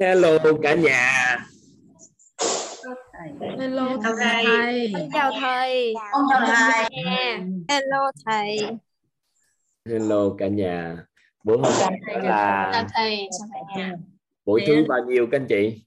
hello 0.00 0.38
cả 0.62 0.74
nhà 0.74 1.36
Hello 3.58 3.88
thầy. 4.02 4.44
thầy. 4.46 4.92
Chào 5.14 5.32
thầy. 5.40 5.94
Con 6.12 6.22
chào 6.30 6.40
thầy. 6.46 7.04
Nha. 7.04 7.38
Hello 7.68 8.10
thầy. 8.26 8.58
hello 9.88 10.30
cả 10.38 10.46
nhà 10.46 10.96
bữa 11.44 11.56
hôm 11.56 11.72
nay 11.80 12.22
là 12.22 12.70
Chào 12.72 12.84
thầy. 12.94 13.28
Chào 13.38 13.48
thầy 13.52 13.76
nha. 13.76 13.92
buổi 14.44 14.62
thứ 14.66 14.84
bao 14.88 15.04
nhiêu 15.04 15.26
các 15.32 15.40
anh 15.40 15.46
chị 15.48 15.82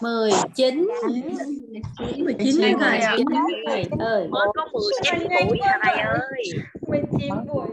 19 0.00 0.88
19 2.24 2.54
Thầy 2.60 2.74
thầy. 2.80 2.98
ạ. 2.98 3.16
Thầy 3.68 3.84
ơi. 3.98 4.28
Mới 4.30 4.46
có 4.54 4.68
19 4.72 5.28
buổi 5.48 5.58
thầy 5.82 5.94
ơi. 6.00 6.42
19 6.88 7.34
buổi. 7.46 7.66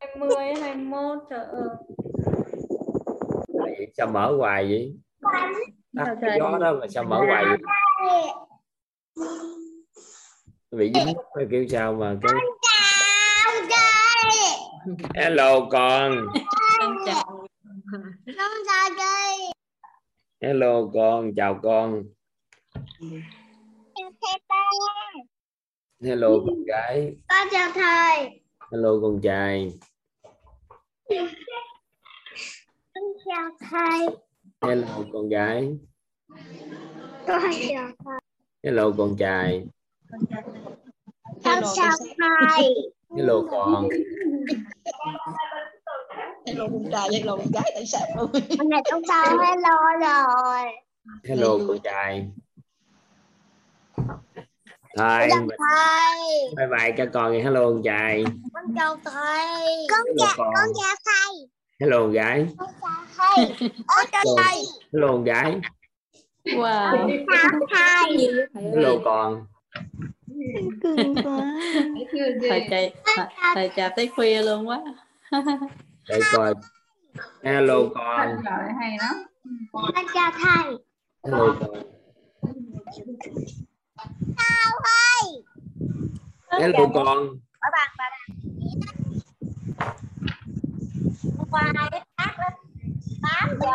20 0.00 0.54
21 0.60 1.18
trời 1.30 1.44
ơi. 1.44 1.68
Sao 3.96 4.06
mở 4.06 4.36
hoài 4.38 4.64
vậy? 4.64 4.96
Tắt 5.96 6.16
cái 6.20 6.38
gió 6.38 6.58
đó 6.58 6.72
mà 6.80 6.86
sao 6.88 7.04
mở 7.04 7.16
hoài 7.26 7.44
vậy? 7.44 7.58
Bị 10.70 10.92
dính 10.94 11.16
kêu 11.50 11.66
sao 11.70 11.92
mà 11.92 12.16
cái 12.22 12.32
hello 15.14 15.60
con. 15.70 16.26
Con 16.78 16.96
chào. 17.06 17.46
hello 20.40 20.90
con. 20.94 21.34
Chào 21.36 21.60
con 21.62 22.02
hello 26.00 26.40
con 26.46 26.64
gái 26.64 27.16
Con 27.28 27.48
chào 27.52 27.70
thầy. 27.74 28.40
hello 28.72 28.90
con 29.02 29.20
trai 29.22 29.72
Con 32.94 33.04
chào 33.24 33.50
thầy. 33.70 34.08
hello 34.62 35.04
con 35.12 35.28
gái 35.28 35.78
Con 37.26 37.40
chào 37.68 37.88
thầy. 38.04 38.18
hello 38.62 38.92
con 38.98 39.16
trai 39.18 39.66
Con 41.44 41.62
chào 41.76 41.92
thầy. 42.18 42.74
hello 43.16 43.42
con 43.50 43.88
Hello 46.46 46.66
con 46.72 46.84
trai, 46.92 47.08
hello 47.12 47.36
con 47.36 47.46
gái 47.52 47.72
tại 47.74 47.86
sao? 47.86 48.00
Hôm 48.58 48.68
nay 48.68 48.82
chúng 48.90 49.02
ta 49.08 49.24
hello 49.24 49.78
rồi. 50.00 50.72
hello 51.24 51.58
con 51.68 51.78
trai 51.84 52.30
thầy 54.96 55.28
Chào 55.30 55.46
thầy. 55.58 56.54
bye 56.56 56.66
bye 56.78 56.92
các 56.96 57.08
con 57.12 57.32
hello 57.32 57.64
con 57.64 57.82
trai 57.84 58.24
Con 58.54 58.64
chào 58.76 58.96
thầy. 59.04 59.76
Con 59.90 60.00
hello 60.18 60.34
con 60.36 60.68
chào 60.76 60.94
thầy. 61.04 61.48
hello 61.80 62.06
gái 62.08 62.46
Con 62.58 62.68
chào 62.82 62.90
thầy. 63.36 63.56
Con 63.86 64.06
chào 64.12 64.22
thầy. 64.36 64.62
hello 64.92 65.08
con 65.08 65.24
gái 65.24 65.60
Wow. 66.44 67.24
Chào 67.32 67.50
thầy. 67.70 68.28
hello 68.54 68.90
con 69.04 69.46
Thầy 72.48 72.66
chạy 72.70 72.94
thầy 73.54 73.70
chào 73.76 73.90
tới 73.96 74.08
khuya 74.16 74.42
luôn 74.42 74.68
quá. 74.68 74.80
để 76.08 76.20
coi 76.32 76.54
hello 77.44 77.76
con 77.94 78.36
Con 79.72 79.90
chào 80.14 80.30
thầy. 80.42 80.74
hello 81.24 81.56
con 81.60 81.70
Chào 84.36 84.80
thầy. 84.84 85.42
hello 86.60 86.88
con. 86.94 87.18
Ở 87.58 87.70
bàn 87.72 87.88
bà 87.98 88.04
Hôm 91.38 91.48
qua 91.50 91.72
cái 91.90 92.04
hát 92.16 92.36
lên 92.38 92.52
8 93.22 93.58
giờ 93.60 93.74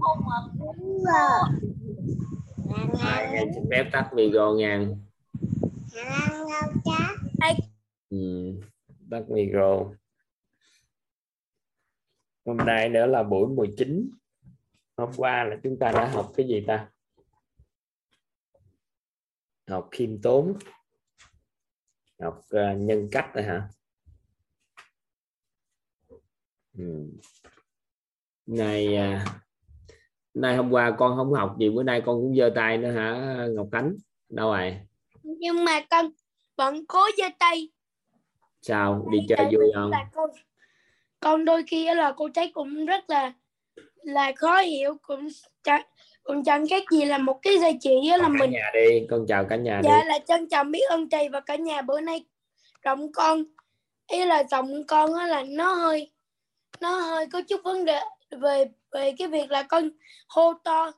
không 0.00 0.20
mà. 1.04 1.38
Ai 3.04 3.32
nghe 3.32 3.44
xin 3.54 3.64
phép 3.70 3.84
tắt 3.92 4.08
video 4.12 4.54
nha 4.54 4.86
ừ, 8.10 8.52
tắt 9.10 9.22
micro 9.28 9.84
hôm 12.44 12.56
nay 12.56 12.88
nữa 12.88 13.06
là 13.06 13.22
buổi 13.22 13.48
19 13.48 14.10
hôm 14.96 15.10
qua 15.16 15.44
là 15.44 15.56
chúng 15.62 15.78
ta 15.78 15.92
đã 15.92 16.08
học 16.08 16.32
cái 16.36 16.48
gì 16.48 16.64
ta 16.66 16.88
học 19.68 19.88
khiêm 19.90 20.22
tốn. 20.22 20.58
Học 22.20 22.40
ờ, 22.50 22.74
nhân 22.76 23.08
cách 23.12 23.34
rồi 23.34 23.44
hả? 23.44 23.68
Ừ. 26.78 27.06
này 28.46 28.96
à, 28.96 29.24
nay 30.34 30.56
hôm 30.56 30.70
qua 30.70 30.96
con 30.98 31.16
không 31.16 31.32
học 31.32 31.56
gì 31.58 31.70
bữa 31.70 31.82
nay 31.82 32.02
con 32.06 32.20
cũng 32.20 32.36
giơ 32.36 32.50
tay 32.54 32.78
nữa 32.78 32.90
hả 32.90 33.36
Ngọc 33.50 33.68
Khánh? 33.72 33.94
Đâu 34.28 34.50
rồi? 34.50 34.80
Nhưng 35.22 35.64
mà 35.64 35.80
con 35.90 36.10
vẫn 36.56 36.86
cố 36.86 37.00
giơ 37.18 37.24
tay. 37.38 37.68
sao? 38.62 39.08
Đi 39.12 39.18
chơi 39.28 39.46
vui 39.56 39.70
không? 39.74 39.90
con, 40.12 40.30
con 41.20 41.44
đôi 41.44 41.64
khi 41.66 41.94
là 41.94 42.12
cô 42.16 42.28
thấy 42.34 42.50
cũng 42.54 42.86
rất 42.86 43.10
là 43.10 43.32
là 44.02 44.32
khó 44.36 44.60
hiểu 44.60 44.96
cũng 45.02 45.28
cũng 46.22 46.44
chẳng 46.44 46.68
khác 46.68 46.82
gì 46.90 47.04
là 47.04 47.18
một 47.18 47.38
cái 47.42 47.58
dây 47.58 47.78
chỉ 47.80 47.90
là 48.08 48.18
con 48.18 48.32
cả 48.32 48.38
mình 48.38 48.50
nhà 48.50 48.70
đi 48.74 49.06
con 49.10 49.26
chào 49.28 49.44
cả 49.50 49.56
nhà 49.56 49.80
dạ 49.84 50.02
đi. 50.02 50.08
là 50.08 50.18
trân 50.18 50.48
trọng 50.48 50.70
biết 50.70 50.88
ơn 50.88 51.10
thầy 51.10 51.28
và 51.28 51.40
cả 51.40 51.56
nhà. 51.56 51.82
Bữa 51.82 52.00
nay 52.00 52.24
giọng 52.84 53.12
con 53.12 53.44
ý 54.10 54.24
là 54.24 54.44
giọng 54.50 54.86
con 54.86 55.14
á 55.14 55.26
là 55.26 55.44
nó 55.48 55.74
hơi 55.74 56.10
nó 56.80 56.98
hơi 56.98 57.26
có 57.26 57.42
chút 57.48 57.60
vấn 57.64 57.84
đề 57.84 58.00
về 58.30 58.64
về 58.92 59.12
cái 59.18 59.28
việc 59.28 59.50
là 59.50 59.62
con 59.62 59.90
hô 60.28 60.52
to 60.64 60.92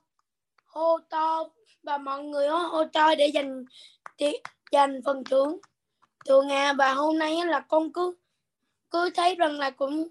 hô 0.67 0.99
to 1.11 1.45
và 1.83 1.99
mọi 1.99 2.23
người 2.23 2.49
hô, 2.49 2.59
hô 2.59 2.85
to 2.85 3.15
để 3.15 3.27
dành 3.27 3.65
để 4.19 4.41
dành 4.73 5.01
phần 5.05 5.25
thưởng 5.25 5.59
thưởng 6.27 6.49
à 6.49 6.73
và 6.73 6.93
hôm 6.93 7.19
nay 7.19 7.37
là 7.47 7.61
con 7.61 7.93
cứ 7.93 8.15
cứ 8.91 9.11
thấy 9.15 9.35
rằng 9.35 9.59
là 9.59 9.71
cũng 9.71 10.09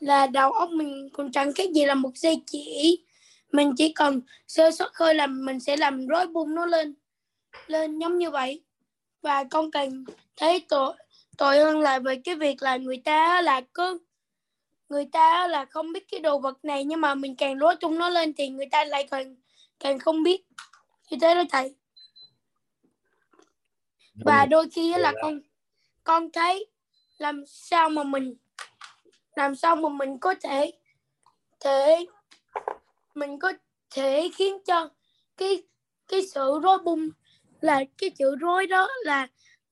là 0.00 0.26
đầu 0.26 0.52
óc 0.52 0.70
mình. 0.70 1.08
Cũng 1.12 1.32
chẳng 1.32 1.52
khác 1.52 1.70
gì 1.74 1.84
là 1.84 1.94
một 1.94 2.10
dây 2.14 2.42
chỉ 2.46 2.98
mình 3.52 3.72
chỉ 3.76 3.92
cần 3.92 4.20
sơ 4.46 4.70
suất 4.70 4.90
hơi 4.94 5.14
là 5.14 5.26
mình 5.26 5.60
sẽ 5.60 5.76
làm 5.76 6.06
rối 6.06 6.26
bung 6.26 6.54
nó 6.54 6.66
lên 6.66 6.94
lên 7.66 7.98
giống 7.98 8.18
như 8.18 8.30
vậy. 8.30 8.62
Và 9.22 9.44
con 9.44 9.70
càng 9.70 10.04
thấy 10.36 10.66
tội 10.68 10.94
tội 11.38 11.58
hơn 11.58 11.80
là 11.80 11.98
về 11.98 12.20
cái 12.24 12.34
việc 12.34 12.62
là 12.62 12.76
người 12.76 13.02
ta 13.04 13.42
là 13.42 13.60
cứ 13.74 13.98
người 14.88 15.08
ta 15.12 15.46
là 15.46 15.64
không 15.64 15.92
biết 15.92 16.08
cái 16.10 16.20
đồ 16.20 16.38
vật 16.38 16.64
này 16.64 16.84
nhưng 16.84 17.00
mà 17.00 17.14
mình 17.14 17.36
càng 17.36 17.58
rối 17.58 17.76
tung 17.76 17.98
nó 17.98 18.08
lên 18.08 18.32
thì 18.34 18.48
người 18.48 18.66
ta 18.70 18.84
lại 18.84 19.08
càng 19.10 19.36
càng 19.80 19.98
không 19.98 20.22
biết. 20.22 20.44
Như 21.10 21.16
thế 21.20 21.34
đó 21.34 21.42
thầy. 21.50 21.74
Và 24.24 24.46
đôi 24.46 24.68
khi 24.70 24.92
á 24.92 24.98
là 24.98 25.12
con 25.22 25.40
con 26.04 26.32
thấy 26.32 26.66
làm 27.18 27.44
sao 27.46 27.88
mà 27.88 28.02
mình 28.02 28.34
làm 29.36 29.54
sao 29.54 29.76
mà 29.76 29.88
mình 29.88 30.18
có 30.18 30.34
thể 30.42 30.72
thể 31.60 32.06
mình 33.20 33.38
có 33.38 33.52
thể 33.94 34.30
khiến 34.34 34.54
cho 34.66 34.90
cái 35.36 35.62
cái 36.08 36.22
sự 36.26 36.60
rối 36.62 36.78
bung 36.84 37.08
là 37.60 37.84
cái 37.98 38.10
sự 38.18 38.36
rối 38.40 38.66
đó 38.66 38.88
là 39.04 39.28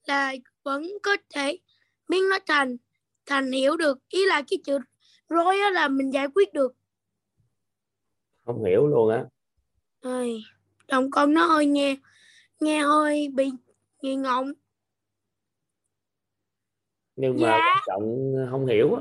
là 0.06 0.34
vẫn 0.62 0.82
có 1.02 1.16
thể 1.34 1.58
biến 2.08 2.28
nó 2.30 2.38
thành 2.46 2.76
thành 3.26 3.52
hiểu 3.52 3.76
được. 3.76 3.98
Ý 4.08 4.26
là 4.26 4.42
cái 4.50 4.58
sự 4.66 4.78
rối 5.28 5.56
đó 5.58 5.70
là 5.70 5.88
mình 5.88 6.12
giải 6.12 6.26
quyết 6.34 6.52
được. 6.52 6.74
Không 8.46 8.64
hiểu 8.64 8.86
luôn 8.86 9.10
á. 9.10 9.24
Ôi, 10.00 10.42
giọng 10.88 11.10
con 11.10 11.34
nó 11.34 11.46
hơi 11.46 11.66
nghe 11.66 11.96
nghe 12.60 12.82
hơi 12.82 13.28
bị 13.34 13.50
nghi 14.02 14.16
ngọng. 14.16 14.52
Nhưng 17.16 17.40
mà 17.40 17.48
Dạ. 17.48 17.58
quan 17.58 17.82
trọng 17.86 18.32
không 18.50 18.66
hiểu 18.66 18.94
á. 18.94 19.00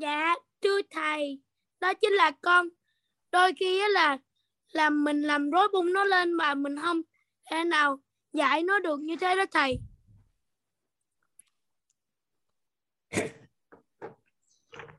Dạ 0.00 0.34
thưa 0.62 0.80
thầy 0.90 1.40
đó 1.80 1.94
chính 1.94 2.12
là 2.12 2.30
con 2.42 2.68
đôi 3.32 3.52
khi 3.60 3.80
á 3.80 3.88
là 3.88 4.18
là 4.72 4.90
mình 4.90 5.22
làm 5.22 5.50
rối 5.50 5.68
bung 5.72 5.92
nó 5.92 6.04
lên 6.04 6.32
mà 6.32 6.54
mình 6.54 6.76
không 6.82 7.02
thể 7.50 7.64
nào 7.64 8.00
giải 8.32 8.62
nó 8.62 8.78
được 8.78 9.00
như 9.00 9.16
thế 9.16 9.36
đó 9.36 9.44
thầy. 9.50 9.78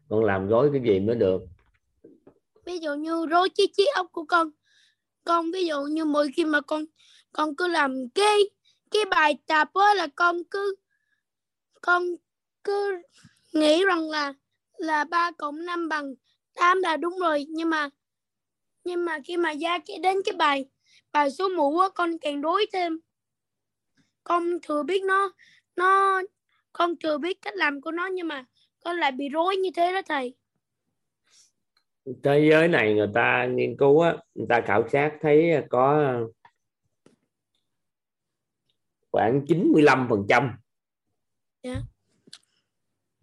Con 0.09 0.23
làm 0.23 0.47
rối 0.47 0.69
cái 0.73 0.81
gì 0.85 0.99
mới 0.99 1.15
được? 1.15 1.41
Ví 2.65 2.79
dụ 2.79 2.93
như 2.93 3.25
rối 3.25 3.49
chiếc 3.49 3.69
chiếc 3.77 3.87
ốc 3.95 4.07
của 4.11 4.23
con. 4.23 4.51
Con 5.25 5.51
ví 5.51 5.65
dụ 5.65 5.81
như 5.81 6.05
mỗi 6.05 6.31
khi 6.35 6.45
mà 6.45 6.61
con 6.61 6.85
con 7.31 7.55
cứ 7.55 7.67
làm 7.67 8.09
cái 8.15 8.39
cái 8.91 9.05
bài 9.05 9.37
tập 9.47 9.69
á 9.73 9.93
là 9.93 10.07
con 10.15 10.43
cứ 10.51 10.75
con 11.81 12.03
cứ 12.63 13.01
nghĩ 13.53 13.85
rằng 13.85 14.09
là 14.09 14.33
là 14.77 15.03
ba 15.03 15.31
cộng 15.31 15.65
5 15.65 15.89
bằng 15.89 16.13
8 16.53 16.81
là 16.81 16.97
đúng 16.97 17.19
rồi. 17.19 17.45
Nhưng 17.49 17.69
mà 17.69 17.89
nhưng 18.83 19.05
mà 19.05 19.19
khi 19.25 19.37
mà 19.37 19.53
ra 19.61 19.79
cái 19.85 19.99
đến 19.99 20.17
cái 20.25 20.35
bài 20.35 20.65
bài 21.11 21.31
số 21.31 21.49
mũ 21.49 21.79
á 21.79 21.89
con 21.95 22.17
càng 22.21 22.41
rối 22.41 22.65
thêm. 22.73 22.99
Con 24.23 24.57
thừa 24.63 24.83
biết 24.83 25.03
nó 25.03 25.33
nó 25.75 26.21
con 26.73 26.95
thừa 27.03 27.17
biết 27.17 27.41
cách 27.41 27.55
làm 27.55 27.81
của 27.81 27.91
nó 27.91 28.07
nhưng 28.07 28.27
mà 28.27 28.45
con 28.83 28.97
lại 28.97 29.11
bị 29.11 29.29
rối 29.29 29.57
như 29.57 29.69
thế 29.75 29.93
đó 29.93 30.01
thầy. 30.07 30.35
Thế 32.23 32.47
giới 32.51 32.67
này 32.67 32.93
người 32.93 33.09
ta 33.13 33.45
nghiên 33.45 33.77
cứu 33.77 34.01
á, 34.01 34.15
người 34.35 34.47
ta 34.49 34.61
khảo 34.65 34.89
sát 34.89 35.17
thấy 35.21 35.51
có 35.69 36.13
khoảng 39.11 39.45
95 39.47 40.07
phần 40.09 40.25
trăm. 40.29 40.51
Dạ. 41.63 41.81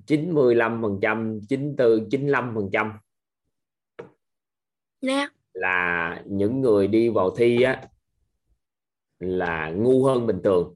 95 0.06 0.82
phần 0.82 0.98
trăm 1.02 1.40
94 1.48 2.10
95 2.10 2.52
phần 2.54 2.70
trăm. 2.72 2.98
Nè 5.00 5.28
là 5.56 6.22
những 6.26 6.60
người 6.60 6.86
đi 6.86 7.08
vào 7.08 7.30
thi 7.36 7.62
á 7.62 7.82
là 9.18 9.70
ngu 9.70 10.04
hơn 10.04 10.26
bình 10.26 10.40
thường. 10.44 10.74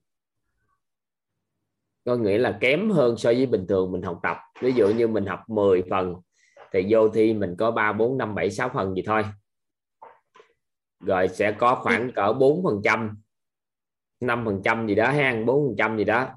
Có 2.05 2.17
nghĩa 2.17 2.39
là 2.39 2.59
kém 2.61 2.91
hơn 2.91 3.17
so 3.17 3.31
với 3.31 3.47
bình 3.47 3.67
thường 3.69 3.93
mình 3.93 4.03
học 4.03 4.21
tập. 4.23 4.37
Ví 4.61 4.73
dụ 4.73 4.89
như 4.89 5.09
mình 5.09 5.27
học 5.27 5.41
10 5.49 5.83
phần 5.91 6.15
thì 6.73 6.87
vô 6.91 7.09
thi 7.09 7.35
mình 7.35 7.57
có 7.59 7.71
3 7.71 7.93
4 7.93 8.19
5 8.19 8.35
7 8.35 8.51
6 8.51 8.69
phần 8.69 8.95
gì 8.95 9.03
thôi. 9.07 9.25
Rồi 11.01 11.29
sẽ 11.29 11.53
có 11.53 11.75
khoảng 11.75 12.13
cỡ 12.13 12.33
4 12.33 12.63
phần 12.65 12.81
trăm 12.85 13.17
5 14.21 14.45
phần 14.45 14.61
trăm 14.65 14.87
gì 14.87 14.95
đó 14.95 15.11
ha 15.11 15.43
4 15.47 15.69
phần 15.69 15.77
trăm 15.79 15.99
gì 15.99 16.05
đó. 16.05 16.29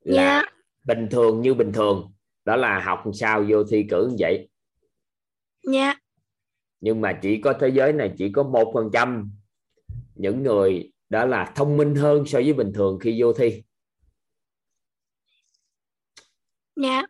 Là 0.00 0.40
Dạ. 0.40 0.42
bình 0.84 1.08
thường 1.10 1.40
như 1.40 1.54
bình 1.54 1.72
thường. 1.72 2.12
Đó 2.44 2.56
là 2.56 2.80
học 2.80 3.04
sao 3.14 3.44
vô 3.48 3.64
thi 3.64 3.86
cử 3.90 4.08
như 4.10 4.16
vậy. 4.18 4.48
Nha 5.64 6.01
nhưng 6.82 7.00
mà 7.00 7.18
chỉ 7.22 7.40
có 7.40 7.52
thế 7.60 7.68
giới 7.68 7.92
này 7.92 8.14
chỉ 8.18 8.32
có 8.32 8.42
một 8.42 8.70
phần 8.74 8.90
trăm 8.92 9.32
những 10.14 10.42
người 10.42 10.92
đó 11.08 11.24
là 11.24 11.52
thông 11.56 11.76
minh 11.76 11.94
hơn 11.94 12.26
so 12.26 12.38
với 12.38 12.52
bình 12.52 12.72
thường 12.74 12.98
khi 13.00 13.22
vô 13.22 13.32
thi. 13.32 13.62
Nha 16.76 17.02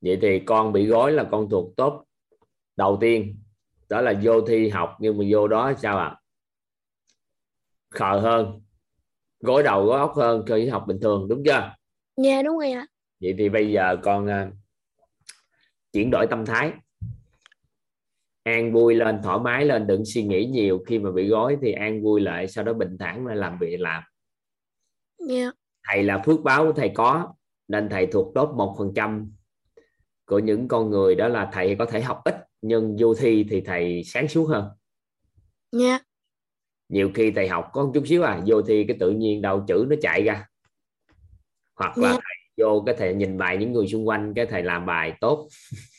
vậy 0.00 0.18
thì 0.22 0.40
con 0.40 0.72
bị 0.72 0.86
gói 0.86 1.12
là 1.12 1.28
con 1.30 1.48
thuộc 1.50 1.76
top 1.76 1.92
đầu 2.76 2.98
tiên. 3.00 3.38
Đó 3.88 4.00
là 4.00 4.20
vô 4.22 4.40
thi 4.40 4.68
học 4.68 4.96
nhưng 5.00 5.18
mà 5.18 5.24
vô 5.30 5.48
đó 5.48 5.72
sao 5.82 5.98
ạ? 5.98 6.16
Khờ 7.90 8.20
hơn 8.20 8.62
gối 9.40 9.62
đầu 9.62 9.86
gối 9.86 9.98
óc 9.98 10.12
hơn 10.16 10.44
so 10.48 10.54
với 10.54 10.70
học 10.70 10.84
bình 10.86 10.98
thường 11.00 11.28
đúng 11.28 11.42
chưa? 11.44 11.74
Nha 12.16 12.42
đúng 12.42 12.58
rồi 12.58 12.70
ạ. 12.70 12.86
Vậy 13.20 13.34
thì 13.38 13.48
bây 13.48 13.72
giờ 13.72 13.96
con 14.02 14.26
à, 14.26 14.50
chuyển 15.92 16.10
đổi 16.10 16.26
tâm 16.30 16.46
thái 16.46 16.72
an 18.48 18.72
vui 18.72 18.94
lên 18.94 19.20
thoải 19.22 19.38
mái 19.38 19.64
lên 19.64 19.86
đừng 19.86 20.04
suy 20.04 20.22
nghĩ 20.22 20.46
nhiều. 20.46 20.84
Khi 20.86 20.98
mà 20.98 21.10
bị 21.10 21.28
gói 21.28 21.58
thì 21.62 21.72
an 21.72 22.02
vui 22.02 22.20
lại 22.20 22.48
sau 22.48 22.64
đó 22.64 22.72
bình 22.72 22.96
thản 22.98 23.26
lại 23.26 23.36
làm 23.36 23.58
việc 23.58 23.76
làm. 23.80 24.02
Nha 25.18 25.50
thầy 25.88 26.02
là 26.02 26.22
phước 26.26 26.40
báo 26.40 26.66
của 26.66 26.72
thầy 26.72 26.90
có 26.94 27.34
nên 27.68 27.88
thầy 27.88 28.06
thuộc 28.06 28.34
top 28.34 28.50
một 28.50 28.74
phần 28.78 28.92
trăm 28.94 29.32
của 30.26 30.38
những 30.38 30.68
con 30.68 30.90
người. 30.90 31.14
Đó 31.14 31.28
là 31.28 31.50
thầy 31.52 31.76
có 31.78 31.86
thể 31.86 32.00
học 32.00 32.20
ít 32.24 32.34
nhưng 32.62 32.96
vô 32.98 33.14
thi 33.14 33.46
thì 33.50 33.60
thầy 33.60 34.02
sáng 34.04 34.28
suốt 34.28 34.44
hơn. 34.44 34.68
Nha 35.72 35.98
nhiều 36.88 37.10
khi 37.14 37.30
thầy 37.30 37.48
học 37.48 37.70
có 37.72 37.84
một 37.84 37.90
chút 37.94 38.06
xíu 38.06 38.22
à 38.22 38.40
vô 38.46 38.62
thi 38.62 38.84
cái 38.88 38.96
tự 39.00 39.10
nhiên 39.10 39.42
đầu 39.42 39.64
chữ 39.68 39.86
nó 39.88 39.96
chạy 40.02 40.22
ra. 40.22 40.46
Hoặc 41.76 41.98
là 41.98 42.08
Dạ. 42.12 42.12
thầy 42.12 42.66
vô 42.66 42.82
cái 42.86 42.94
thầy 42.98 43.14
nhìn 43.14 43.38
bài 43.38 43.56
những 43.56 43.72
người 43.72 43.88
xung 43.88 44.08
quanh 44.08 44.34
cái 44.34 44.46
thầy 44.46 44.62
làm 44.62 44.86
bài 44.86 45.16
tốt 45.20 45.48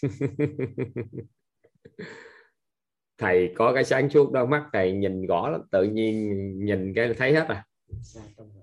thầy 3.20 3.54
có 3.56 3.74
cái 3.74 3.84
sáng 3.84 4.10
suốt 4.10 4.32
đôi 4.32 4.48
mắt 4.48 4.66
thầy 4.74 4.92
nhìn 4.92 5.28
rõ 5.28 5.50
lắm 5.50 5.62
tự 5.72 5.84
nhiên 5.84 6.66
nhìn 6.66 6.94
cái 6.96 7.14
thấy 7.14 7.34
hết 7.34 7.48
à 7.48 7.66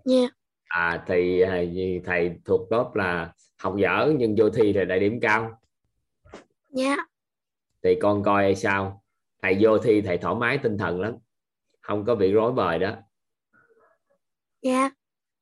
nha 0.05 0.29
à 0.65 1.05
thì 1.07 1.41
à, 1.41 1.63
thầy 2.05 2.31
thuộc 2.45 2.61
top 2.71 2.95
là 2.95 3.33
học 3.59 3.75
dở 3.79 4.13
nhưng 4.19 4.35
vô 4.39 4.51
thi 4.51 4.73
thì 4.73 4.85
đại 4.85 5.01
điểm 5.01 5.21
cao 5.21 5.61
nha 6.71 6.97
thì 7.83 7.99
con 8.03 8.23
coi 8.23 8.55
sao 8.55 9.03
thầy 9.43 9.57
vô 9.61 9.79
thi 9.79 10.01
thầy 10.01 10.19
thoải 10.19 10.35
mái 10.35 10.59
tinh 10.59 10.79
thần 10.79 11.01
lắm 11.01 11.17
không 11.81 12.05
có 12.05 12.15
bị 12.15 12.33
rối 12.33 12.53
bời 12.53 12.79
đó 12.79 12.97
nha 14.63 14.91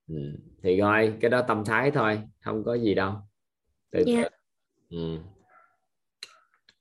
ừ. 0.08 0.14
thì 0.62 0.80
coi 0.80 1.12
cái 1.20 1.30
đó 1.30 1.42
tâm 1.48 1.64
thái 1.64 1.90
thôi 1.90 2.20
không 2.40 2.64
có 2.64 2.74
gì 2.74 2.94
đâu 2.94 3.14
từ 3.90 4.04
từ. 4.06 4.12
Dạ. 4.12 4.24
ừ. 4.90 5.18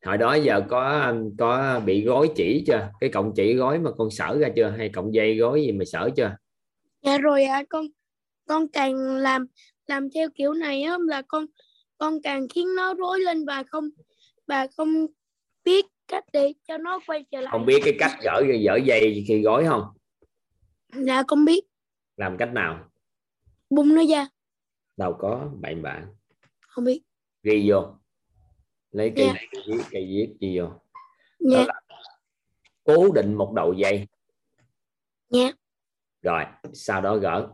Hồi 0.03 0.17
đó 0.17 0.33
giờ 0.33 0.61
có 0.69 1.13
có 1.37 1.81
bị 1.85 2.05
gối 2.05 2.29
chỉ 2.35 2.63
chưa? 2.67 2.89
Cái 2.99 3.09
cọng 3.09 3.33
chỉ 3.35 3.53
gối 3.53 3.79
mà 3.79 3.91
con 3.97 4.11
sở 4.11 4.37
ra 4.37 4.49
chưa? 4.55 4.69
Hay 4.77 4.89
cọng 4.89 5.13
dây 5.13 5.37
gối 5.37 5.61
gì 5.61 5.71
mà 5.71 5.85
sở 5.85 6.09
chưa? 6.17 6.35
Dạ 7.01 7.17
rồi 7.17 7.43
ạ 7.43 7.63
con 7.69 7.85
con 8.47 8.67
càng 8.67 8.95
làm 8.97 9.45
làm 9.87 10.09
theo 10.15 10.29
kiểu 10.35 10.53
này 10.53 10.81
á 10.81 10.97
là 11.07 11.21
con 11.21 11.45
con 11.97 12.21
càng 12.21 12.47
khiến 12.47 12.75
nó 12.75 12.93
rối 12.93 13.19
lên 13.19 13.45
và 13.45 13.63
không 13.63 13.89
và 14.47 14.67
không 14.77 15.05
biết 15.63 15.85
cách 16.07 16.23
để 16.33 16.53
cho 16.67 16.77
nó 16.77 16.99
quay 17.07 17.25
trở 17.31 17.41
lại. 17.41 17.51
Không 17.51 17.65
biết 17.65 17.81
cái 17.85 17.95
cách 17.99 18.11
gỡ 18.23 18.43
dở 18.59 18.75
dây 18.85 19.23
khi 19.27 19.41
gối 19.41 19.65
không? 19.65 19.83
Dạ 20.95 21.23
con 21.27 21.45
biết. 21.45 21.63
Làm 22.17 22.37
cách 22.37 22.53
nào? 22.53 22.89
Bung 23.69 23.95
nó 23.95 24.03
ra. 24.09 24.27
Đâu 24.97 25.15
có 25.19 25.49
bậy 25.61 25.75
bạ 25.75 26.01
không 26.67 26.83
biết. 26.85 27.01
Ghi 27.43 27.69
vô 27.69 27.95
lấy 28.93 29.13
cây 29.15 29.25
Dạ. 29.25 29.33
này 29.33 29.47
cây 29.51 29.61
viết 29.67 29.83
cây 29.91 30.05
viết 30.05 30.35
ghi 30.39 30.59
vô? 30.59 30.69
Nha 31.39 31.65
cố 32.83 33.11
định 33.11 33.33
một 33.33 33.53
đầu 33.55 33.73
dây. 33.73 34.07
Nha 35.29 35.51
rồi 36.21 36.43
sau 36.73 37.01
đó 37.01 37.17
gỡ. 37.17 37.49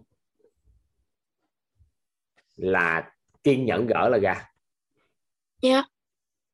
Là 2.56 3.12
kiên 3.44 3.65
nhẫn 3.65 3.88
gỡ 3.88 4.09
là 4.09 4.18
ra. 4.18 4.51
Nha 5.62 5.83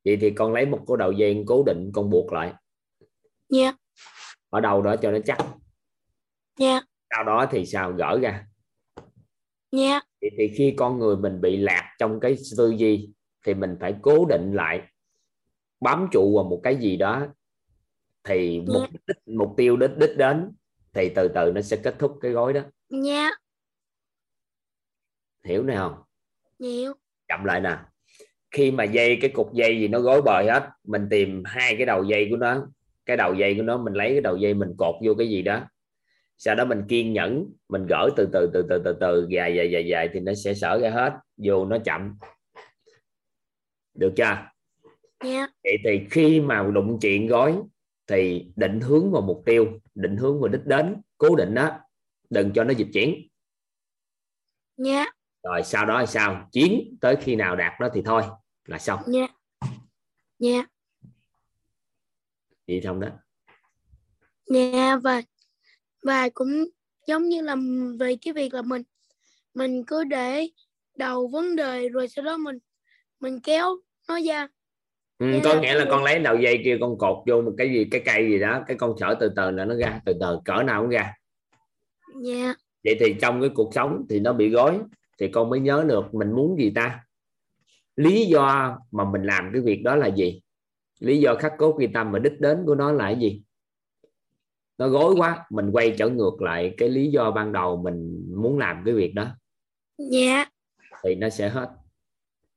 vậy 0.06 0.18
thì 0.22 0.32
con 0.32 0.54
lấy 0.54 0.66
một 0.66 0.86
cái 0.88 0.98
đầu 1.00 1.12
dây 1.12 1.44
cố 1.48 1.64
định 1.64 1.92
con 1.94 2.10
buộc 2.10 2.34
lại. 2.34 2.54
Nha 3.50 3.74
ở 4.50 4.62
đâu 4.62 4.82
đó 4.82 4.96
cho 5.02 5.12
nó 5.12 5.18
chắc. 5.26 5.38
Nha 6.60 6.82
sau 7.10 7.24
đó 7.24 7.46
thì 7.52 7.66
sao? 7.66 7.92
Gỡ 7.92 8.20
ra. 8.22 8.46
Nha 9.72 10.00
vậy 10.22 10.30
thì 10.38 10.54
khi 10.58 10.74
con 10.78 11.00
người 11.00 11.18
mình 11.18 11.42
bị 11.42 11.58
lạc 11.58 11.96
trong 12.00 12.20
cái 12.20 12.36
tư 12.58 12.74
duy 12.78 13.15
thì 13.46 13.54
mình 13.54 13.78
phải 13.80 13.96
cố 14.02 14.26
định 14.26 14.54
lại 14.54 14.82
bám 15.80 16.08
trụ 16.12 16.36
vào 16.36 16.44
một 16.44 16.62
cái 16.64 16.76
gì 16.76 16.98
đó 16.98 17.28
thì 18.24 18.60
mục 18.60 18.84
đích 19.08 19.18
mục 19.26 19.54
tiêu 19.58 19.78
đích 19.78 19.98
đích 19.98 20.18
đến 20.18 20.52
thì 20.94 21.10
từ 21.16 21.28
từ 21.28 21.52
nó 21.56 21.62
sẽ 21.62 21.78
kết 21.78 21.96
thúc 22.00 22.18
cái 22.22 22.32
gói 22.32 22.54
đó. 22.54 22.62
Nha 22.90 23.30
hiểu 25.44 25.64
này 25.64 25.78
không? 25.78 25.96
Nhiều 26.60 26.94
chậm 27.28 27.46
lại 27.46 27.62
nè. 27.62 27.78
Khi 28.52 28.72
mà 28.72 28.84
dây 28.84 29.18
cái 29.22 29.30
cục 29.30 29.54
dây 29.54 29.80
gì 29.80 29.88
nó 29.88 30.00
gối 30.00 30.22
bời 30.22 30.46
hết 30.46 30.70
mình 30.84 31.08
tìm 31.10 31.44
hai 31.46 31.76
cái 31.76 31.86
đầu 31.86 32.04
dây 32.04 32.28
của 32.30 32.38
nó 32.38 32.68
cái 33.06 33.18
đầu 33.18 33.34
dây 33.34 33.56
của 33.56 33.64
nó 33.64 33.78
mình 33.78 33.94
lấy 33.94 34.10
cái 34.10 34.22
đầu 34.22 34.38
dây 34.38 34.54
mình 34.54 34.74
cột 34.78 34.96
vô 35.06 35.14
cái 35.18 35.30
gì 35.30 35.42
đó. 35.42 35.62
Sau 36.38 36.56
đó 36.56 36.66
mình 36.66 36.84
kiên 36.88 37.14
nhẫn 37.14 37.46
mình 37.70 37.86
gỡ 37.90 38.10
từ 38.18 38.30
từ 38.34 38.50
từ 38.54 38.66
từ 38.70 38.82
từ 38.86 38.98
từ 39.00 39.28
dài 39.30 39.56
dài 39.56 39.72
dài 39.72 39.88
dài 39.88 40.10
thì 40.14 40.20
nó 40.20 40.34
sẽ 40.34 40.54
sở 40.54 40.80
ra 40.80 40.90
hết 40.90 41.14
dù 41.38 41.66
nó 41.66 41.78
chậm 41.78 42.18
được 43.96 44.14
chưa? 44.18 44.38
Nha 45.24 45.48
vậy 45.64 45.78
thì 45.84 46.08
khi 46.12 46.40
mà 46.40 46.64
đụng 46.74 46.98
chuyện 47.02 47.28
gói 47.28 47.62
thì 48.08 48.46
định 48.56 48.82
hướng 48.82 49.12
vào 49.12 49.22
mục 49.22 49.44
tiêu 49.46 49.80
định 49.96 50.18
hướng 50.18 50.42
vào 50.42 50.48
đích 50.50 50.66
đến 50.66 51.02
cố 51.18 51.36
định 51.36 51.54
đó 51.54 51.80
đừng 52.30 52.54
cho 52.54 52.64
nó 52.64 52.74
dịch 52.74 52.88
chuyển. 52.94 53.28
Nha 54.78 55.06
rồi 55.44 55.64
sau 55.64 55.86
đó 55.86 56.00
là 56.00 56.06
sao? 56.06 56.50
Chiến 56.52 56.98
tới 57.02 57.16
khi 57.22 57.36
nào 57.36 57.56
đạt 57.56 57.74
đó 57.80 57.90
thì 57.94 58.02
thôi 58.06 58.24
là 58.66 58.78
xong. 58.78 59.00
Nha 59.08 59.28
nha 60.40 60.66
vậy 62.68 62.82
xong 62.84 63.00
đó. 63.00 63.08
Nha 64.50 64.98
và 64.98 65.22
và 66.04 66.30
cũng 66.34 66.66
giống 67.08 67.30
như 67.30 67.42
là 67.42 67.56
về 68.00 68.16
cái 68.22 68.34
việc 68.34 68.54
là 68.54 68.62
mình 68.62 68.84
mình 69.54 69.84
cứ 69.88 70.04
để 70.04 70.50
đầu 70.96 71.28
vấn 71.28 71.56
đề 71.56 71.90
rồi 71.90 72.08
sau 72.08 72.26
đó 72.26 72.38
mình 72.38 72.58
mình 73.26 73.40
kéo 73.40 73.76
nó 74.08 74.20
ra. 74.28 74.48
Ừ, 75.18 75.32
Dạ, 75.34 75.40
có 75.44 75.62
nghĩa 75.62 75.74
là 75.74 75.86
con 75.90 76.04
lấy 76.04 76.20
đầu 76.20 76.38
dây 76.38 76.62
kia 76.64 76.78
con 76.82 76.98
cột 76.98 77.18
vô 77.28 77.42
một 77.42 77.52
cái 77.58 77.70
gì 77.74 77.88
cái 77.92 78.02
cây 78.06 78.30
gì 78.30 78.40
đó 78.40 78.64
cái 78.68 78.78
con 78.78 78.94
sở 79.00 79.16
từ 79.20 79.32
từ 79.36 79.52
là 79.52 79.66
nó 79.66 79.76
ra 79.76 80.02
từ 80.06 80.14
từ 80.20 80.40
cỡ 80.46 80.64
nào 80.64 80.82
cũng 80.82 80.90
ra. 80.90 81.14
Nha 82.16 82.54
vậy 82.84 82.98
thì 83.00 83.16
trong 83.22 83.42
cái 83.42 83.50
cuộc 83.56 83.74
sống 83.74 84.06
thì 84.10 84.20
nó 84.20 84.34
bị 84.34 84.50
gói 84.50 84.80
thì 85.20 85.28
con 85.28 85.50
mới 85.50 85.60
nhớ 85.60 85.86
được 85.88 86.14
mình 86.14 86.32
muốn 86.32 86.60
gì 86.60 86.72
ta? 86.76 87.00
Lý 87.96 88.26
do 88.26 88.78
mà 88.92 89.06
mình 89.06 89.24
làm 89.24 89.50
cái 89.54 89.62
việc 89.62 89.82
đó 89.84 89.96
là 89.96 90.08
gì? 90.08 90.42
Lý 91.00 91.20
do 91.20 91.36
khắc 91.36 91.54
cốt 91.58 91.78
ghi 91.80 91.88
tâm 91.94 92.12
và 92.12 92.20
đích 92.20 92.40
đến 92.40 92.64
của 92.66 92.76
nó 92.76 92.92
là 92.92 93.06
cái 93.06 93.20
gì? 93.20 93.42
Nó 94.78 94.88
gối 94.88 95.16
quá 95.18 95.46
mình 95.50 95.72
quay 95.72 95.96
trở 95.98 96.10
ngược 96.10 96.42
lại 96.42 96.74
cái 96.78 96.90
lý 96.90 97.12
do 97.12 97.32
ban 97.32 97.52
đầu 97.52 97.78
mình 97.78 98.26
muốn 98.36 98.60
làm 98.60 98.82
cái 98.86 98.94
việc 98.94 99.14
đó. 99.16 99.28
Nha 99.98 100.46
thì 101.04 101.16
nó 101.16 101.30
sẽ 101.30 101.50
hết. 101.50 101.70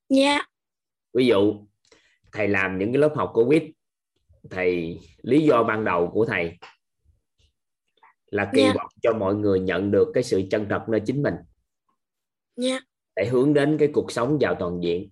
Nha 0.08 0.38
ví 1.14 1.26
dụ 1.26 1.66
thầy 2.32 2.48
làm 2.48 2.78
những 2.78 2.92
cái 2.92 3.00
lớp 3.00 3.12
học 3.16 3.30
covid 3.34 3.62
thầy 4.50 4.98
lý 5.22 5.40
do 5.40 5.62
ban 5.62 5.84
đầu 5.84 6.10
của 6.12 6.26
thầy 6.26 6.58
là 8.26 8.50
kỳ 8.54 8.62
Dạ. 8.62 8.72
vọng 8.76 8.90
cho 9.02 9.12
mọi 9.12 9.34
người 9.34 9.60
nhận 9.60 9.90
được 9.90 10.10
cái 10.14 10.22
sự 10.22 10.42
chân 10.50 10.66
thật 10.70 10.84
nơi 10.88 11.00
chính 11.06 11.22
mình. 11.22 11.34
Nha 12.56 12.80
để 13.16 13.26
hướng 13.26 13.54
đến 13.54 13.76
cái 13.78 13.88
cuộc 13.92 14.12
sống 14.12 14.40
giàu 14.40 14.56
toàn 14.58 14.82
diện. 14.82 15.10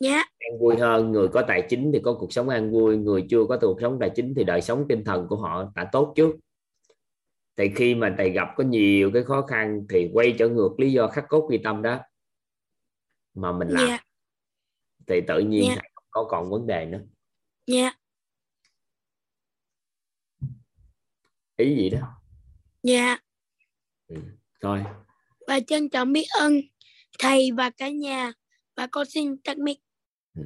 Dạ. 0.00 0.22
An 0.38 0.58
vui 0.60 0.76
hơn 0.76 1.12
người 1.12 1.28
có 1.28 1.42
tài 1.48 1.66
chính 1.68 1.90
thì 1.92 2.00
có 2.04 2.16
cuộc 2.20 2.32
sống 2.32 2.48
an 2.48 2.70
vui 2.70 2.96
người 2.96 3.26
chưa 3.30 3.44
có 3.48 3.58
cuộc 3.60 3.78
sống 3.80 3.98
tài 4.00 4.10
chính 4.14 4.34
thì 4.36 4.44
đời 4.44 4.62
sống 4.62 4.84
tinh 4.88 5.04
thần 5.04 5.26
của 5.28 5.36
họ 5.36 5.72
đã 5.74 5.88
tốt 5.92 6.12
trước. 6.16 6.36
Thì 7.56 7.70
khi 7.74 7.94
mà 7.94 8.14
thầy 8.18 8.30
gặp 8.30 8.48
có 8.56 8.64
nhiều 8.64 9.10
cái 9.14 9.24
khó 9.24 9.42
khăn 9.42 9.86
thì 9.88 10.10
quay 10.12 10.34
trở 10.38 10.48
ngược 10.48 10.80
lý 10.80 10.92
do 10.92 11.08
khắc 11.08 11.24
cốt 11.28 11.48
ghi 11.50 11.58
tâm 11.58 11.82
đó 11.82 11.98
mà 13.34 13.52
mình 13.52 13.68
làm. 13.68 13.88
Dạ 13.88 14.05
thì 15.06 15.20
tự 15.28 15.38
nhiên 15.38 15.64
thầy 15.68 15.90
không 15.94 16.04
có 16.10 16.26
còn 16.30 16.50
vấn 16.50 16.66
đề 16.66 16.86
nữa. 16.86 17.00
Dạ 17.66 17.92
ý 21.56 21.76
gì 21.76 21.90
đó? 21.90 22.22
Dạ. 22.82 23.18
Thôi. 24.60 24.84
Và 25.46 25.60
trân 25.66 25.90
trọng 25.90 26.12
biết 26.12 26.26
ơn 26.40 26.60
thầy 27.18 27.50
và 27.56 27.70
cả 27.70 27.88
nhà. 27.88 28.32
Và 28.76 28.86
con 28.86 29.06
xin 29.06 29.38
tắt 29.42 29.58
mic. 29.58 29.78
Ừ. 30.34 30.42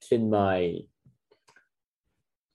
xin 0.00 0.30
mời 0.30 0.88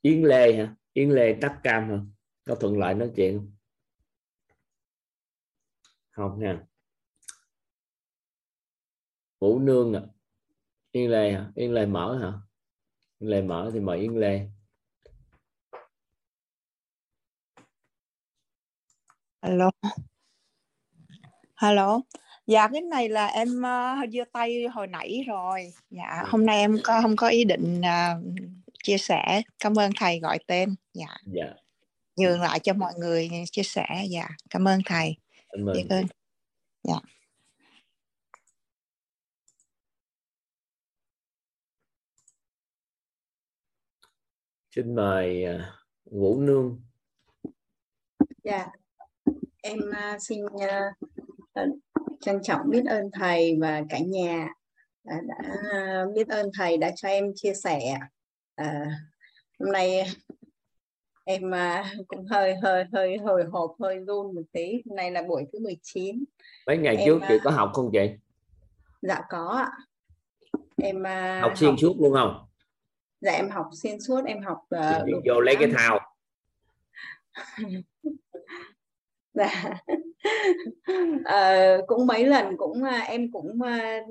Yến 0.01 0.21
Lê 0.21 0.53
hả? 0.53 0.75
Yến 0.93 1.09
Lê 1.09 1.33
tắt 1.41 1.59
cam 1.63 1.89
hả? 1.89 1.99
Có 2.43 2.55
thuận 2.55 2.79
lợi 2.79 2.93
nói 2.93 3.11
chuyện 3.15 3.37
không 3.37 3.60
không 6.29 6.39
nha 6.39 6.59
Vũ 9.39 9.59
Nương 9.59 9.93
à 9.93 10.01
Yến 10.91 11.11
Lê 11.11 11.31
hả 11.31 11.51
Yến 11.55 11.71
Lê 11.71 11.85
mở 11.85 12.17
hả 12.21 12.31
Yến 13.19 13.29
Lê 13.29 13.41
mở 13.41 13.69
thì 13.73 13.79
mời 13.79 13.99
Yến 13.99 14.13
Lê 14.13 14.47
Alo. 19.41 19.71
Hello. 21.55 22.01
Dạ 22.47 22.67
cái 22.67 22.81
này 22.81 23.09
là 23.09 23.27
em 23.27 23.49
uh, 23.49 24.09
giơ 24.13 24.23
tay 24.33 24.67
hồi 24.73 24.87
nãy 24.87 25.23
rồi. 25.27 25.73
Dạ 25.89 26.23
hôm 26.27 26.45
nay 26.45 26.59
em 26.59 26.77
có 26.83 27.01
không 27.01 27.15
có 27.15 27.27
ý 27.27 27.43
định 27.43 27.81
ờ, 27.81 28.21
chia 28.83 28.97
sẻ. 28.97 29.41
Cảm 29.59 29.79
ơn 29.79 29.91
thầy 29.99 30.19
gọi 30.19 30.39
tên. 30.47 30.75
Dạ 30.93 31.17
dạ 31.25 31.53
nhường 32.15 32.41
lại 32.41 32.59
cho 32.59 32.73
mọi 32.73 32.93
người 32.97 33.29
chia 33.51 33.63
sẻ. 33.63 34.05
Dạ 34.09 34.29
cảm 34.49 34.67
ơn 34.67 34.81
thầy. 34.85 35.15
Cảm 35.51 35.69
ơn 35.69 35.73
Biết 35.73 35.87
ơn. 35.89 36.05
Dạ. 36.83 36.99
xin 44.75 44.95
mời 44.95 45.45
à, 45.45 45.75
Vũ 46.05 46.41
Nương 46.41 46.81
Dạ, 48.43 48.67
em 49.63 49.79
à, 49.93 50.17
xin 50.19 50.39
à, 51.53 51.63
trân 52.21 52.39
trọng 52.43 52.69
biết 52.69 52.83
ơn 52.85 53.09
thầy 53.13 53.57
và 53.61 53.81
cả 53.89 53.99
nhà 53.99 54.47
đã, 55.03 55.15
đã 55.27 56.05
biết 56.15 56.27
ơn 56.27 56.49
thầy 56.57 56.77
đã 56.77 56.91
cho 56.95 57.07
em 57.07 57.31
chia 57.35 57.53
sẻ. 57.53 57.97
À, 58.55 58.85
hôm 59.59 59.71
nay 59.71 60.03
em 61.31 61.51
à, 61.53 61.93
cũng 62.07 62.25
hơi 62.25 62.55
hơi 62.55 62.85
hơi 62.93 63.17
hồi 63.17 63.43
hộp 63.51 63.75
hơi 63.79 63.99
run 63.99 64.35
một 64.35 64.41
tí. 64.51 64.81
Hôm 64.85 64.95
nay 64.95 65.11
là 65.11 65.21
buổi 65.21 65.45
thứ 65.53 65.59
19. 65.59 66.23
mấy 66.67 66.77
ngày 66.77 66.95
Em, 66.95 67.05
trước 67.05 67.19
chị 67.27 67.33
à, 67.33 67.41
có 67.43 67.51
học 67.51 67.71
không 67.73 67.89
chị 67.93 68.09
Dạ 69.01 69.21
có 69.29 69.47
ạ. 69.47 69.71
Em 70.83 71.03
à, 71.07 71.39
học 71.41 71.57
xuyên 71.57 71.77
suốt 71.77 71.95
luôn 71.99 72.13
không 72.13 72.45
dạ 73.21 73.31
em 73.31 73.49
học 73.49 73.69
xuyên 73.71 73.99
suốt, 73.99 74.21
em 74.25 74.41
học 74.41 74.57
Chị 74.69 74.77
à, 74.77 75.03
đi 75.05 75.11
được 75.11 75.21
vô 75.25 75.39
lấy 75.41 75.55
cái 75.59 75.71
thao 75.77 75.99
dạ 79.33 79.73
Ờ, 81.25 81.81
cũng 81.87 82.07
mấy 82.07 82.25
lần 82.25 82.57
cũng 82.57 82.83
à, 82.83 82.99
em 82.99 83.31
cũng 83.31 83.61
à, 83.61 84.01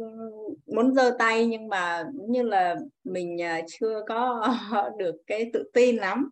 muốn 0.66 0.94
giơ 0.94 1.16
tay 1.18 1.46
nhưng 1.46 1.68
mà 1.68 2.04
như 2.28 2.42
là 2.42 2.76
mình 3.04 3.42
à, 3.42 3.60
chưa 3.68 4.02
có 4.08 4.48
được 4.98 5.16
cái 5.26 5.50
tự 5.52 5.70
tin 5.72 5.96
lắm 5.96 6.30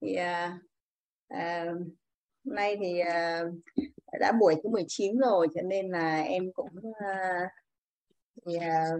thì 0.00 0.14
à, 0.14 0.58
à, 1.28 1.64
hôm 2.44 2.54
nay 2.54 2.76
thì 2.80 2.98
à, 2.98 3.42
đã 4.20 4.32
buổi 4.40 4.54
thứ 4.62 4.68
19 4.70 5.18
rồi 5.18 5.48
cho 5.54 5.62
nên 5.62 5.88
là 5.88 6.20
em 6.20 6.52
cũng 6.52 6.92
à, 6.98 7.48
thì, 8.46 8.56
à, 8.56 8.90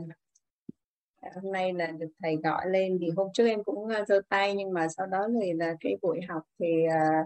hôm 1.34 1.52
nay 1.52 1.72
là 1.72 1.86
được 1.86 2.10
thầy 2.22 2.36
gọi 2.36 2.70
lên. 2.70 2.98
Thì 3.00 3.10
hôm 3.16 3.28
trước 3.34 3.46
em 3.46 3.64
cũng 3.64 3.88
à, 3.88 4.04
giơ 4.08 4.20
tay 4.28 4.54
nhưng 4.54 4.72
mà 4.72 4.88
sau 4.88 5.06
đó 5.06 5.28
thì 5.42 5.52
là 5.52 5.74
cái 5.80 5.96
buổi 6.02 6.20
học 6.28 6.42
thì 6.58 6.84
à, 6.90 7.24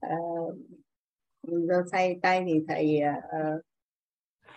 à, 0.00 0.16
giơ 1.42 1.82
tay 1.92 2.18
tay 2.22 2.44
thì 2.46 2.64
thầy 2.68 3.00
ờ, 3.30 3.60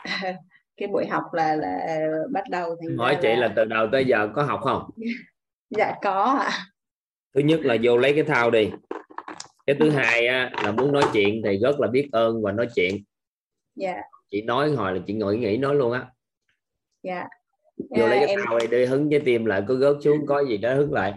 cái 0.77 0.88
buổi 0.88 1.08
học 1.08 1.24
là 1.34 1.55
là 1.55 2.08
bắt 2.32 2.43
đầu 2.50 2.75
thành 2.82 2.98
hỏi 2.98 3.17
chị 3.22 3.36
là 3.36 3.53
từ 3.55 3.65
đầu 3.65 3.88
tới 3.91 4.05
giờ 4.05 4.29
có 4.36 4.43
học 4.43 4.60
không? 4.63 4.89
Dạ 5.70 5.96
có 6.01 6.24
ạ 6.24 6.73
thứ 7.34 7.42
nhất 7.42 7.60
là 7.63 7.78
vô 7.84 7.98
lấy 7.98 8.13
cái 8.13 8.24
thao 8.24 8.52
đi. 8.52 8.70
Cái 9.68 9.75
thứ 9.80 9.90
hai 9.90 10.28
á, 10.28 10.52
là 10.63 10.72
muốn 10.72 10.92
nói 10.92 11.04
chuyện 11.13 11.42
thì 11.46 11.58
rất 11.58 11.80
là 11.80 11.88
biết 11.88 12.10
ơn 12.12 12.42
và 12.42 12.52
nói 12.52 12.68
chuyện. 12.75 13.04
Dạ. 13.75 14.02
Chị 14.32 14.42
nói 14.42 14.72
hồi 14.72 14.94
là 14.94 15.00
chị 15.08 15.13
ngồi 15.13 15.38
nghĩ 15.38 15.58
nói 15.58 15.75
luôn 15.75 15.92
á. 15.92 16.06
Dạ. 17.04 17.28
Vô 17.78 18.08
lấy 18.08 18.20
Dạ, 18.20 18.25
cái 18.25 18.28
em 18.28 18.40
thao 18.46 18.60
này 18.60 18.68
đi 18.68 18.86
hứng 18.86 19.10
trái 19.10 19.20
tim 19.20 19.46
lại 19.46 19.63
có 19.68 19.74
gớt 19.74 19.96
xuống 20.04 20.25
có 20.25 20.44
gì 20.44 20.58
đó 20.58 20.74
hứng 20.74 20.94
lại. 20.94 21.13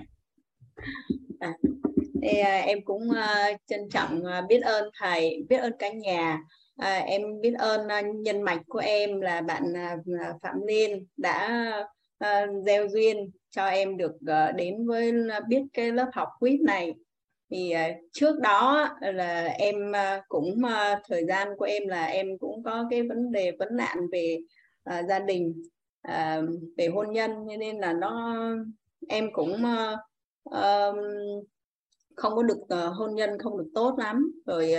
Thì, 2.22 2.38
à, 2.38 2.58
em 2.58 2.84
cũng 2.84 3.10
à, 3.10 3.52
trân 3.66 3.80
trọng 3.90 4.24
à, 4.24 4.42
biết 4.48 4.60
ơn 4.60 4.90
thầy 5.00 5.44
biết 5.48 5.56
ơn 5.56 5.72
cả 5.78 5.90
nhà. 5.90 6.38
À, 6.76 6.98
em 6.98 7.40
biết 7.40 7.54
ơn 7.58 7.88
à, 7.88 8.00
nhân 8.00 8.42
mạch 8.42 8.62
của 8.68 8.78
em 8.78 9.20
là 9.20 9.40
bạn 9.40 9.76
à, 9.76 9.96
à, 10.20 10.32
Phạm 10.42 10.56
Liên 10.66 11.06
đã 11.16 11.70
à, 12.18 12.46
gieo 12.66 12.88
duyên 12.88 13.30
cho 13.50 13.66
em 13.66 13.96
được 13.96 14.12
ờ, 14.26 14.52
đến 14.52 14.86
với 14.86 15.12
ờ, 15.30 15.40
biết 15.48 15.62
cái 15.72 15.92
lớp 15.92 16.10
học 16.12 16.28
quýt 16.38 16.60
này. 16.60 16.94
Thì 17.50 17.74
trước 18.12 18.40
đó 18.40 18.88
là 19.00 19.44
em 19.44 19.92
cũng 20.28 20.62
thời 21.08 21.24
gian 21.26 21.48
của 21.58 21.64
em 21.64 21.88
là 21.88 22.04
em 22.04 22.38
cũng 22.38 22.62
có 22.62 22.86
cái 22.90 23.02
vấn 23.02 23.32
đề 23.32 23.52
vấn 23.58 23.68
nạn 23.76 23.96
về 24.12 24.38
gia 25.08 25.18
đình 25.18 25.62
à, 26.02 26.42
về 26.76 26.86
hôn 26.86 27.12
nhân. 27.12 27.30
Cho 27.50 27.56
nên 27.56 27.76
là 27.78 27.92
nó 27.92 28.40
em 29.08 29.32
cũng 29.32 29.64
um, 30.44 30.96
không 32.16 32.32
có 32.36 32.42
được 32.42 32.60
hôn 32.94 33.14
nhân 33.14 33.30
không 33.38 33.58
được 33.58 33.70
tốt 33.74 33.94
lắm. 33.98 34.30
Rồi 34.46 34.74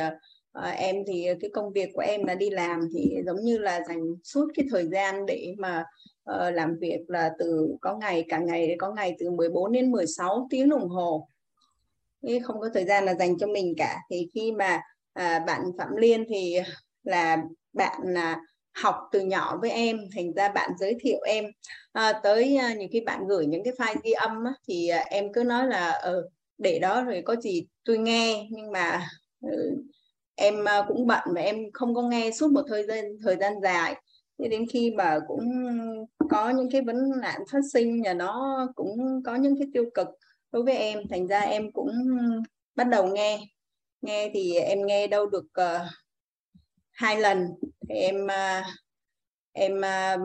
à, 0.61 0.69
em 0.69 0.95
thì 1.07 1.27
cái 1.41 1.49
công 1.53 1.73
việc 1.73 1.89
của 1.93 2.01
em 2.01 2.23
là 2.25 2.35
đi 2.35 2.49
làm 2.49 2.79
thì 2.93 3.15
giống 3.25 3.41
như 3.41 3.57
là 3.57 3.81
dành 3.87 4.15
suốt 4.23 4.47
cái 4.55 4.65
thời 4.71 4.87
gian 4.87 5.25
để 5.25 5.55
mà 5.57 5.83
uh, 6.31 6.53
làm 6.53 6.77
việc 6.79 6.99
là 7.07 7.31
từ 7.39 7.75
có 7.81 7.97
ngày 7.97 8.25
cả 8.29 8.39
ngày 8.39 8.75
có 8.79 8.93
ngày 8.93 9.15
từ 9.19 9.29
14 9.29 9.71
đến 9.71 9.91
16 9.91 10.47
tiếng 10.49 10.69
đồng 10.69 10.89
hồ. 10.89 11.29
Thế 12.27 12.39
không 12.43 12.59
có 12.59 12.69
thời 12.73 12.85
gian 12.85 13.05
là 13.05 13.13
dành 13.13 13.37
cho 13.37 13.47
mình 13.47 13.73
cả. 13.77 13.97
Thì 14.09 14.29
khi 14.33 14.51
mà 14.51 14.81
à, 15.13 15.39
bạn 15.39 15.61
Phạm 15.77 15.95
Liên 15.95 16.25
thì 16.29 16.57
là 17.03 17.37
bạn 17.73 18.01
là 18.03 18.41
học 18.73 18.95
từ 19.11 19.19
nhỏ 19.19 19.57
với 19.61 19.71
em 19.71 19.99
thành 20.15 20.33
ra 20.33 20.49
bạn 20.49 20.71
giới 20.79 20.95
thiệu 20.99 21.19
em. 21.25 21.45
À, 21.91 22.19
tới 22.23 22.57
à, 22.57 22.73
nhiều 22.73 22.87
khi 22.91 23.01
bạn 23.01 23.27
gửi 23.27 23.45
những 23.45 23.63
cái 23.63 23.73
file 23.73 23.99
ghi 24.03 24.11
âm 24.11 24.43
á, 24.43 24.53
thì 24.67 24.87
à, 24.87 25.05
em 25.09 25.33
cứ 25.33 25.43
nói 25.43 25.67
là 25.67 25.91
ừ, 25.91 26.29
để 26.57 26.79
đó 26.79 27.03
rồi 27.03 27.21
có 27.25 27.35
gì 27.35 27.67
tôi 27.85 27.97
nghe. 27.97 28.47
Nhưng 28.51 28.71
mà 28.71 29.07
ừ, 29.41 29.83
em 30.37 30.65
ờ, 30.65 30.85
cũng 30.87 31.07
bận 31.07 31.23
và 31.35 31.41
em 31.41 31.71
không 31.73 31.95
có 31.95 32.01
nghe 32.01 32.31
suốt 32.31 32.51
một 32.51 32.61
thời 32.67 32.85
gian 32.87 33.05
thời 33.23 33.35
gian 33.35 33.53
dài. 33.61 33.95
Thế 34.39 34.47
đến 34.47 34.65
khi 34.73 34.91
mà 34.91 35.19
cũng 35.27 35.43
có 36.29 36.49
những 36.49 36.71
cái 36.71 36.81
vấn 36.81 36.97
nạn 37.21 37.41
phát 37.51 37.59
sinh 37.73 38.01
và 38.05 38.13
nó 38.13 38.67
cũng 38.75 39.21
có 39.25 39.35
những 39.35 39.59
cái 39.59 39.67
tiêu 39.73 39.89
cực 39.93 40.07
đối 40.51 40.63
với 40.63 40.75
em 40.77 40.99
thành 41.09 41.27
ra 41.27 41.39
em 41.39 41.71
cũng 41.71 41.91
bắt 42.75 42.83
đầu 42.83 43.07
nghe. 43.07 43.39
Nghe 44.01 44.31
thì 44.33 44.53
em 44.53 44.85
nghe 44.85 45.07
đâu 45.07 45.25
được 45.25 45.45
uh, 45.45 45.81
hai 46.91 47.19
lần. 47.19 47.47
Thì 47.89 47.95
em 47.95 48.25
uh, 48.25 48.65
em 49.53 49.77
uh, 49.77 50.21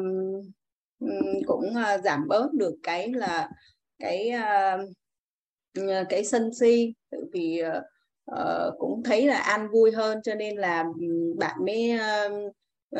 cũng 1.46 1.64
uh, 1.70 2.04
giảm 2.04 2.28
bớt 2.28 2.52
được 2.52 2.74
cái 2.82 3.12
là 3.12 3.50
cái 3.98 4.32
uh, 5.78 6.08
cái 6.08 6.24
sân 6.24 6.50
si. 6.60 6.94
Vì 7.32 7.62
uh, 7.78 7.82
Ờ, 8.36 8.74
cũng 8.78 9.02
thấy 9.02 9.26
là 9.26 9.38
an 9.38 9.68
vui 9.72 9.92
hơn 9.92 10.22
cho 10.22 10.34
nên 10.34 10.56
là 10.56 10.84
ừ, 11.00 11.34
bạn 11.38 11.56
mới 11.66 11.92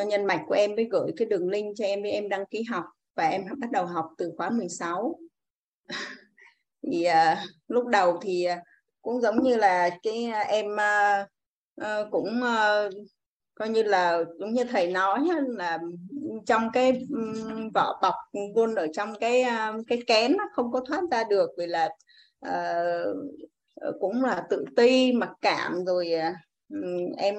uh, 0.01 0.07
nhân 0.09 0.25
mạch 0.25 0.41
của 0.47 0.55
em 0.55 0.77
mới 0.77 0.89
gửi 0.91 1.13
cái 1.17 1.27
đường 1.27 1.49
link 1.49 1.77
cho 1.77 1.85
em 1.85 2.03
để 2.03 2.11
em 2.11 2.29
đăng 2.29 2.47
ký 2.47 2.63
học 2.63 2.85
và 3.17 3.29
em 3.29 3.43
bắt 3.59 3.71
đầu 3.71 3.87
học 3.87 4.07
từ 4.19 4.33
khóa 4.37 4.51
16 4.51 5.19
thì 6.83 7.07
uh, 7.09 7.39
lúc 7.69 7.87
đầu 7.87 8.19
thì 8.23 8.47
cũng 9.03 9.21
giống 9.21 9.43
như 9.43 9.57
là 9.57 9.91
cái 10.03 10.29
uh, 10.29 10.49
em 10.49 10.67
uh, 10.67 11.27
uh, 11.81 12.11
cũng 12.11 12.41
uh, 12.43 12.93
coi 13.55 13.69
như 13.69 13.83
là 13.83 14.25
giống 14.39 14.53
như 14.53 14.65
thầy 14.65 14.93
nói 14.93 15.29
là 15.47 15.79
trong 16.47 16.69
cái 16.73 17.07
ừ, 17.11 17.33
vỏ 17.75 17.99
bọc 18.03 18.15
luôn 18.55 18.75
ở 18.75 18.87
trong 18.93 19.15
cái 19.21 19.45
cái 19.89 20.03
kén 20.07 20.37
nó 20.37 20.45
không 20.53 20.73
có 20.73 20.81
thoát 20.89 21.03
ra 21.11 21.25
được 21.25 21.51
vì 21.59 21.67
là 21.67 21.89
uh, 22.49 23.17
Ờ, 23.83 23.93
cũng 24.01 24.25
là 24.25 24.47
tự 24.51 24.65
ti, 24.77 25.13
mặc 25.13 25.31
cảm 25.41 25.85
rồi 25.85 26.13
ờ, 26.13 26.33
em 27.17 27.35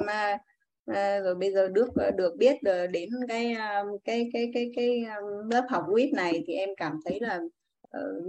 rồi 1.24 1.36
bây 1.36 1.52
giờ 1.54 1.68
được 1.68 1.88
ờ, 1.96 2.12
được 2.12 2.36
biết 2.38 2.56
đến 2.92 3.10
cái 3.28 3.56
cái 4.04 4.30
cái 4.34 4.52
cái 4.54 4.72
cái 4.76 5.04
lớp 5.52 5.66
học 5.70 5.86
quýt 5.94 6.14
này 6.14 6.44
thì 6.48 6.54
em 6.54 6.70
cảm 6.78 7.00
thấy 7.06 7.20
là 7.20 7.40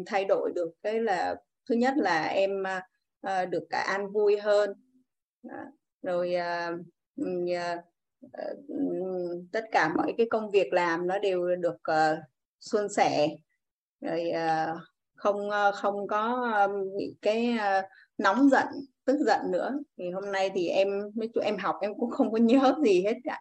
thay 0.07 0.25
đổi 0.25 0.53
được 0.55 0.71
cái 0.83 1.01
là 1.01 1.35
thứ 1.69 1.75
nhất 1.75 1.95
là 1.97 2.25
em 2.25 2.51
được 3.51 3.65
cả 3.71 3.79
an 3.79 4.13
vui 4.13 4.39
hơn. 4.39 4.71
Rồi 6.03 6.35
tất 9.53 9.65
cả 9.73 9.93
mọi 9.97 10.15
cái 10.19 10.27
công 10.31 10.51
việc 10.51 10.73
làm 10.73 11.07
nó 11.07 11.19
đều 11.19 11.57
được 11.57 11.77
suôn 12.61 12.89
sẻ. 12.89 13.29
Rồi 14.01 14.33
không 15.15 15.51
không 15.75 16.07
có 16.09 16.49
bị 16.99 17.15
cái 17.23 17.59
nóng 18.19 18.49
giận 18.49 18.67
tức 19.05 19.19
giận 19.27 19.41
nữa. 19.53 19.79
Thì 19.99 20.11
hôm 20.11 20.33
nay 20.33 20.51
thì 20.55 20.69
em 20.69 20.89
mấy 21.15 21.29
tụi 21.35 21.45
em 21.45 21.57
học 21.59 21.77
em 21.81 21.95
cũng 21.99 22.11
không 22.11 22.33
có 22.33 22.39
nhớ 22.39 22.75
gì 22.85 23.03
hết 23.03 23.15
cả 23.25 23.41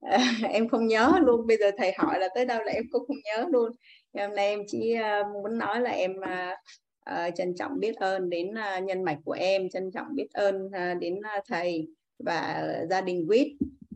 à, 0.00 0.18
em 0.52 0.68
không 0.68 0.86
nhớ 0.86 1.12
luôn. 1.20 1.46
Bây 1.46 1.56
giờ 1.56 1.70
thầy 1.78 1.92
hỏi 1.98 2.20
là 2.20 2.28
tới 2.34 2.44
đâu 2.44 2.62
là 2.62 2.72
em 2.72 2.84
cũng 2.90 3.06
không 3.06 3.16
nhớ 3.24 3.46
luôn. 3.50 3.72
Hôm 4.18 4.34
nay 4.34 4.48
em 4.48 4.60
chỉ 4.66 4.96
uh, 4.98 5.26
muốn 5.42 5.58
nói 5.58 5.80
là 5.80 5.90
em 5.90 6.12
uh, 6.16 7.34
trân 7.34 7.54
trọng 7.54 7.80
biết 7.80 7.96
ơn 7.96 8.30
đến 8.30 8.50
uh, 8.50 8.84
nhân 8.84 9.02
mạch 9.02 9.18
của 9.24 9.32
em 9.32 9.70
trân 9.70 9.90
trọng 9.90 10.06
biết 10.14 10.28
ơn 10.32 10.66
uh, 10.66 11.00
đến 11.00 11.18
uh, 11.18 11.44
thầy 11.48 11.88
và 12.18 12.68
gia 12.90 13.00
đình 13.00 13.26
quýt. 13.28 13.46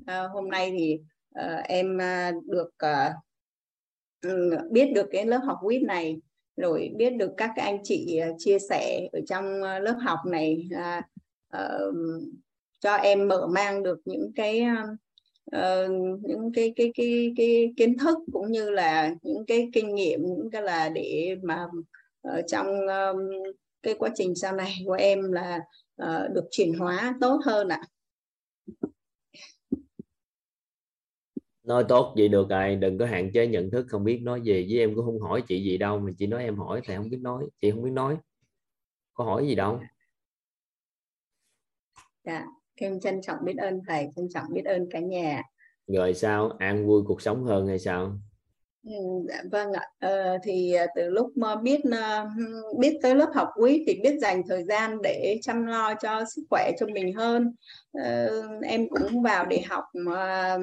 Uh, 0.01 0.31
hôm 0.33 0.51
nay 0.51 0.75
thì 0.79 1.01
uh, 1.41 1.65
em 1.65 1.97
uh, 1.97 2.45
được 2.45 2.71
uh, 2.87 3.13
biết 4.71 4.93
được 4.95 5.07
cái 5.13 5.27
lớp 5.27 5.41
học 5.45 5.59
quýt 5.63 5.83
này 5.83 6.17
rồi 6.57 6.91
biết 6.97 7.11
được 7.11 7.31
các 7.37 7.51
anh 7.57 7.79
chị 7.85 8.17
à, 8.17 8.29
chia 8.39 8.59
sẻ 8.59 9.09
ở 9.13 9.21
trong 9.29 9.63
à, 9.63 9.79
lớp 9.79 9.97
học 10.01 10.19
này 10.27 10.67
là 10.71 11.03
uh, 11.57 11.95
cho 12.81 12.95
em 12.95 13.29
mở 13.29 13.47
mang 13.47 13.83
được 13.83 13.99
những 14.05 14.33
cái 14.37 14.63
uh, 15.57 15.91
những 16.23 16.53
cái 16.55 16.73
cái 16.77 16.93
cái 16.95 17.33
cái 17.37 17.73
kiến 17.77 17.99
thức 17.99 18.19
cũng 18.33 18.53
như 18.53 18.71
là 18.71 19.15
những 19.23 19.47
cái 19.47 19.69
kinh 19.73 19.95
nghiệm 19.95 20.21
những 20.23 20.51
cái 20.51 20.63
là 20.63 20.89
để 20.89 21.37
mà 21.43 21.67
ở 22.23 22.43
trong 22.43 22.67
um, 22.67 23.19
cái 23.83 23.95
quá 23.95 24.11
trình 24.15 24.35
sau 24.35 24.53
này 24.53 24.75
của 24.87 24.93
em 24.93 25.33
là 25.33 25.61
uh, 26.03 26.33
được 26.35 26.45
chuyển 26.51 26.75
hóa 26.75 27.15
tốt 27.21 27.41
hơn 27.45 27.69
ạ. 27.69 27.83
Nói 31.65 31.85
tốt 31.89 32.15
vậy 32.17 32.29
được 32.29 32.49
rồi 32.49 32.77
đừng 32.77 32.99
có 32.99 33.07
hạn 33.07 33.33
chế 33.33 33.47
nhận 33.47 33.71
thức 33.71 33.87
không 33.89 34.05
biết 34.05 34.21
nói 34.23 34.41
gì. 34.41 34.67
Với 34.69 34.79
em 34.79 34.95
cũng 34.95 35.05
không 35.05 35.21
hỏi 35.21 35.43
chị 35.49 35.65
gì 35.65 35.79
đâu 35.79 35.99
mà 35.99 36.11
chị 36.19 36.27
nói 36.27 36.45
em 36.45 36.57
hỏi 36.57 36.81
thì 36.85 36.97
không 36.97 37.11
biết 37.11 37.21
nói 37.21 37.45
chị 37.61 37.71
không 37.71 37.83
biết 37.83 37.91
nói. 37.91 38.17
Có 39.15 39.25
hỏi 39.25 39.47
gì 39.47 39.55
đâu. 39.55 39.81
Dạ 42.25 42.47
em 42.75 43.01
trân 43.01 43.21
trọng 43.23 43.39
biết 43.45 43.57
ơn 43.57 43.81
thầy 43.89 44.09
trân 44.17 44.29
trọng 44.35 44.45
biết 44.53 44.65
ơn 44.65 44.89
cả 44.91 45.01
nhà. 45.01 45.43
Rồi 45.87 46.15
sao? 46.15 46.53
An 46.59 46.87
vui 46.87 47.03
cuộc 47.07 47.23
sống 47.23 47.45
hơn 47.45 47.67
hay 47.67 47.79
sao 47.79 48.19
Ừ, 48.87 48.93
dạ 49.29 49.43
vâng 49.51 49.73
ạ. 49.73 49.89
Ờ, 49.99 50.39
thì 50.43 50.73
ờ, 50.73 50.87
từ 50.97 51.11
lúc 51.11 51.33
mà 51.37 51.57
biết 51.57 51.81
ờ, 51.93 52.27
biết 52.79 52.99
tới 53.03 53.15
lớp 53.15 53.31
học 53.35 53.49
quý 53.57 53.85
thì 53.87 54.01
biết 54.03 54.19
dành 54.21 54.43
thời 54.49 54.65
gian 54.65 55.03
để 55.03 55.39
chăm 55.43 55.67
lo 55.67 55.95
cho 55.95 56.25
sức 56.35 56.43
khỏe 56.51 56.71
cho 56.79 56.87
mình 56.87 57.15
hơn. 57.15 57.55
Ờ, 57.93 58.31
em 58.63 58.89
cũng 58.89 59.23
vào 59.23 59.47
để 59.47 59.61
học 59.69 59.85
ờ, 60.07 60.59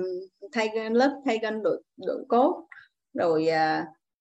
thay 0.51 0.69
lớp 0.91 1.21
thay 1.25 1.39
gân 1.41 1.63
đội 1.63 1.81
đội 1.97 2.25
cốt. 2.27 2.65
Rồi 3.13 3.47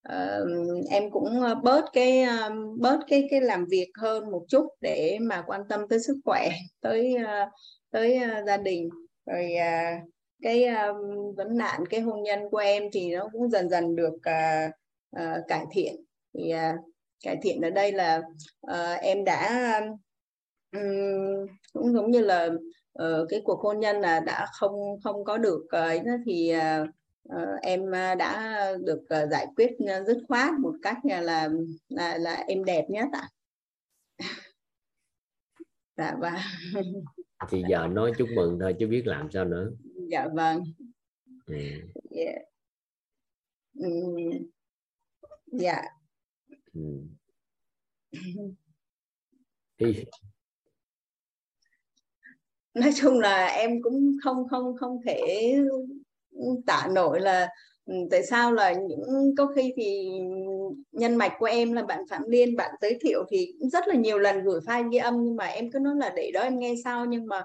uh, 0.08 0.88
em 0.90 1.10
cũng 1.10 1.40
bớt 1.62 1.84
cái 1.92 2.24
uh, 2.24 2.52
bớt 2.80 2.98
cái 3.08 3.28
cái 3.30 3.40
làm 3.40 3.66
việc 3.70 3.90
hơn 3.98 4.30
một 4.30 4.44
chút 4.48 4.66
để 4.80 5.18
mà 5.20 5.42
quan 5.46 5.60
tâm 5.68 5.88
tới 5.88 6.00
sức 6.00 6.16
khỏe, 6.24 6.48
tới 6.80 7.16
uh, 7.16 7.48
tới 7.90 8.20
gia 8.46 8.56
đình. 8.56 8.88
Rồi 9.26 9.48
uh, 9.56 10.08
cái 10.42 10.64
um, 10.64 11.34
vấn 11.36 11.56
nạn 11.56 11.84
cái 11.90 12.00
hôn 12.00 12.22
nhân 12.22 12.40
của 12.50 12.58
em 12.58 12.82
thì 12.92 13.14
nó 13.14 13.28
cũng 13.32 13.50
dần 13.50 13.68
dần 13.68 13.96
được 13.96 14.14
uh, 14.14 14.72
uh, 15.16 15.46
cải 15.48 15.66
thiện 15.70 15.96
thì 16.34 16.54
uh, 16.54 16.84
cải 17.24 17.36
thiện 17.42 17.60
ở 17.60 17.70
đây 17.70 17.92
là 17.92 18.22
uh, 18.66 19.00
em 19.00 19.24
đã 19.24 19.80
um, 20.72 21.46
cũng 21.72 21.92
giống 21.92 22.10
như 22.10 22.20
là 22.20 22.48
uh, 23.02 23.28
cái 23.28 23.40
cuộc 23.44 23.60
hôn 23.60 23.80
nhân 23.80 24.00
là 24.00 24.20
đã 24.20 24.46
không 24.52 25.00
không 25.04 25.24
có 25.24 25.38
được 25.38 25.66
ấy 25.70 25.98
uh, 25.98 26.20
thì 26.26 26.52
uh, 26.56 26.88
uh, 27.34 27.60
em 27.62 27.90
đã 28.18 28.62
được 28.84 29.00
uh, 29.00 29.30
giải 29.30 29.46
quyết 29.56 29.70
dứt 30.06 30.18
khoát 30.28 30.54
một 30.60 30.74
cách 30.82 30.98
là 31.04 31.48
là 31.88 32.18
là 32.18 32.34
em 32.48 32.64
đẹp 32.64 32.86
nhất 32.88 33.08
ạ. 33.12 33.28
À. 34.16 34.26
dạ 35.96 36.14
và 36.20 36.44
thì 37.50 37.62
giờ 37.68 37.86
nói 37.86 38.12
chúc 38.18 38.28
mừng 38.36 38.58
thôi 38.60 38.74
chứ 38.78 38.86
biết 38.86 39.06
làm 39.06 39.30
sao 39.30 39.44
nữa 39.44 39.70
dạ 40.10 40.28
vâng 40.34 40.62
ừ. 41.46 41.54
yeah. 42.10 42.42
ừ. 43.74 43.88
dạ 45.46 45.82
ừ. 46.74 46.80
thì 49.78 50.04
nói 52.74 52.90
chung 52.96 53.20
là 53.20 53.46
em 53.46 53.82
cũng 53.82 54.16
không 54.24 54.48
không 54.48 54.76
không 54.76 55.00
thể 55.06 55.54
tả 56.66 56.88
nổi 56.94 57.20
là 57.20 57.48
ừ, 57.86 57.94
tại 58.10 58.26
sao 58.26 58.52
là 58.52 58.72
những 58.72 59.34
có 59.38 59.46
khi 59.56 59.72
thì 59.76 60.08
nhân 60.92 61.16
mạch 61.16 61.32
của 61.38 61.46
em 61.46 61.72
là 61.72 61.82
bạn 61.82 62.00
Phạm 62.10 62.22
Liên 62.28 62.56
bạn 62.56 62.74
giới 62.80 62.98
thiệu 63.00 63.24
thì 63.30 63.54
rất 63.72 63.88
là 63.88 63.94
nhiều 63.94 64.18
lần 64.18 64.42
gửi 64.44 64.60
file 64.60 64.90
ghi 64.90 64.98
âm 64.98 65.24
nhưng 65.24 65.36
mà 65.36 65.44
em 65.44 65.70
cứ 65.70 65.78
nói 65.78 65.94
là 65.96 66.12
để 66.16 66.30
đó 66.34 66.40
em 66.40 66.58
nghe 66.58 66.74
sau 66.84 67.06
nhưng 67.06 67.26
mà 67.26 67.42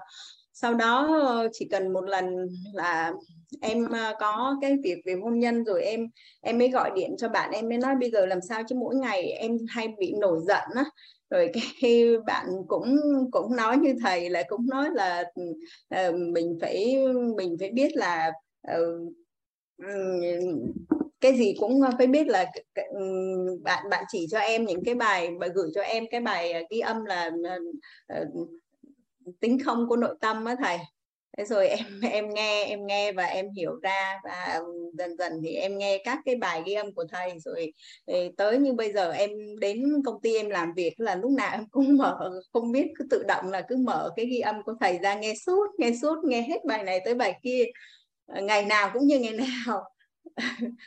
sau 0.54 0.74
đó 0.74 1.20
ờ, 1.26 1.48
chỉ 1.52 1.68
cần 1.70 1.92
một 1.92 2.04
lần 2.04 2.48
là 2.72 3.12
em 3.60 3.88
ờ, 3.88 4.14
có 4.20 4.56
cái 4.60 4.76
việc 4.84 4.98
về 5.06 5.14
hôn 5.22 5.38
nhân 5.38 5.64
rồi 5.64 5.82
em 5.82 6.08
em 6.40 6.58
mới 6.58 6.68
gọi 6.68 6.90
điện 6.96 7.14
cho 7.18 7.28
bạn 7.28 7.50
em 7.50 7.68
mới 7.68 7.78
nói 7.78 7.94
bây 8.00 8.10
giờ 8.10 8.26
làm 8.26 8.38
sao 8.48 8.62
chứ 8.68 8.76
mỗi 8.78 8.94
ngày 8.96 9.22
em 9.22 9.58
hay 9.68 9.88
bị 9.98 10.14
nổi 10.20 10.40
giận 10.46 10.68
á. 10.74 10.84
Rồi 11.30 11.50
cái 11.52 11.62
bạn 12.26 12.46
cũng 12.68 12.96
cũng 13.30 13.56
nói 13.56 13.76
như 13.76 13.94
thầy 14.00 14.30
là 14.30 14.42
cũng 14.48 14.66
nói 14.66 14.88
là 14.94 15.24
uh, 16.10 16.14
mình 16.14 16.58
phải 16.60 16.96
mình 17.36 17.56
phải 17.60 17.70
biết 17.70 17.96
là 17.96 18.32
uh, 18.76 19.12
cái 21.20 21.36
gì 21.38 21.54
cũng 21.60 21.80
phải 21.98 22.06
biết 22.06 22.26
là 22.26 22.46
bạn 23.62 23.84
bạn 23.90 24.04
chỉ 24.08 24.26
cho 24.30 24.38
em 24.38 24.64
những 24.64 24.84
cái 24.84 24.94
bài 24.94 25.30
và 25.40 25.46
gửi 25.46 25.70
cho 25.74 25.82
em 25.82 26.04
cái 26.10 26.20
bài 26.20 26.64
ghi 26.70 26.80
âm 26.80 27.04
là 27.04 27.30
uh, 28.22 28.48
tính 29.40 29.58
không 29.64 29.88
của 29.88 29.96
nội 29.96 30.14
tâm 30.20 30.44
á 30.44 30.56
thầy. 30.64 30.78
Thế 31.38 31.44
rồi 31.44 31.68
em 31.68 31.78
em 32.12 32.34
nghe 32.34 32.64
em 32.64 32.86
nghe 32.86 33.12
và 33.12 33.24
em 33.24 33.46
hiểu 33.56 33.72
ra 33.82 34.20
và 34.24 34.60
dần 34.98 35.16
dần 35.16 35.32
thì 35.44 35.50
em 35.54 35.78
nghe 35.78 35.98
các 36.04 36.18
cái 36.24 36.36
bài 36.36 36.62
ghi 36.66 36.74
âm 36.74 36.94
của 36.94 37.04
thầy. 37.12 37.38
Rồi 37.44 37.72
ừ, 38.06 38.14
tới 38.36 38.58
như 38.58 38.72
bây 38.72 38.92
giờ 38.92 39.12
em 39.12 39.30
đến 39.60 40.02
công 40.06 40.20
ty 40.22 40.34
em 40.36 40.50
làm 40.50 40.72
việc 40.76 40.94
là 41.00 41.14
lúc 41.16 41.30
nào 41.30 41.50
em 41.52 41.68
cũng 41.70 41.96
mở, 41.98 42.30
không 42.52 42.72
biết, 42.72 42.86
cứ 42.98 43.04
tự 43.10 43.22
động 43.28 43.50
là 43.50 43.62
cứ 43.68 43.76
mở 43.76 44.10
cái 44.16 44.26
ghi 44.26 44.38
âm 44.40 44.62
của 44.62 44.74
thầy 44.80 44.98
ra 44.98 45.14
nghe 45.14 45.34
suốt 45.46 45.66
nghe 45.78 45.92
suốt, 46.02 46.16
nghe 46.24 46.42
hết 46.42 46.64
bài 46.64 46.84
này 46.84 47.00
tới 47.04 47.14
bài 47.14 47.34
kia. 47.42 47.64
Ờ, 48.26 48.40
ngày 48.42 48.64
nào 48.64 48.90
cũng 48.94 49.06
như 49.06 49.18
ngày 49.18 49.32
nào. 49.32 49.84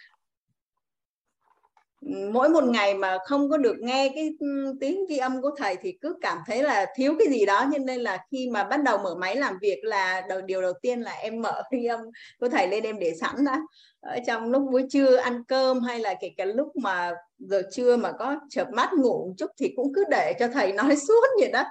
mỗi 2.02 2.50
một 2.50 2.64
ngày 2.64 2.94
mà 2.94 3.18
không 3.26 3.50
có 3.50 3.58
được 3.58 3.76
nghe 3.80 4.12
cái 4.16 4.30
ừ, 4.40 4.74
tiếng 4.80 5.06
ghi 5.10 5.18
âm 5.18 5.42
của 5.42 5.52
thầy 5.58 5.76
thì 5.82 5.98
cứ 6.02 6.16
cảm 6.22 6.38
thấy 6.48 6.64
là 6.64 6.86
thiếu 6.96 7.16
cái 7.20 7.28
gì 7.28 7.46
đó. 7.46 7.66
Cho 7.72 7.78
nên 7.78 8.00
là 8.00 8.18
khi 8.32 8.50
mà 8.52 8.64
bắt 8.64 8.84
đầu 8.84 8.98
mở 8.98 9.16
máy 9.16 9.36
làm 9.36 9.58
việc 9.62 9.80
là 9.84 10.22
đầu, 10.30 10.42
điều 10.42 10.62
đầu 10.62 10.74
tiên 10.82 11.02
là 11.02 11.12
em 11.12 11.42
mở 11.42 11.64
ghi 11.72 11.86
âm 11.86 12.00
của 12.40 12.50
thầy 12.50 12.68
lên 12.68 12.84
em 12.84 13.00
để 13.00 13.14
sẵn 13.22 13.46
đó 13.46 13.56
ở 14.02 14.18
trong 14.28 14.52
lúc 14.52 14.64
buổi 14.72 14.84
trưa 14.90 15.16
ăn 15.16 15.44
cơm 15.44 15.80
hay 15.80 16.00
là 16.00 16.14
kể 16.22 16.32
cả 16.38 16.46
lúc 16.46 16.76
mà 16.76 17.12
giờ 17.38 17.62
trưa 17.72 17.98
mà 17.98 18.12
có 18.12 18.36
chợp 18.50 18.68
mắt 18.74 18.90
ngủ 18.94 19.28
một 19.28 19.34
chút 19.38 19.52
thì 19.60 19.74
cũng 19.76 19.94
cứ 19.94 20.04
để 20.12 20.34
cho 20.40 20.48
thầy 20.48 20.72
nói 20.74 20.96
suốt 20.96 21.28
vậy 21.40 21.52
đó. 21.52 21.64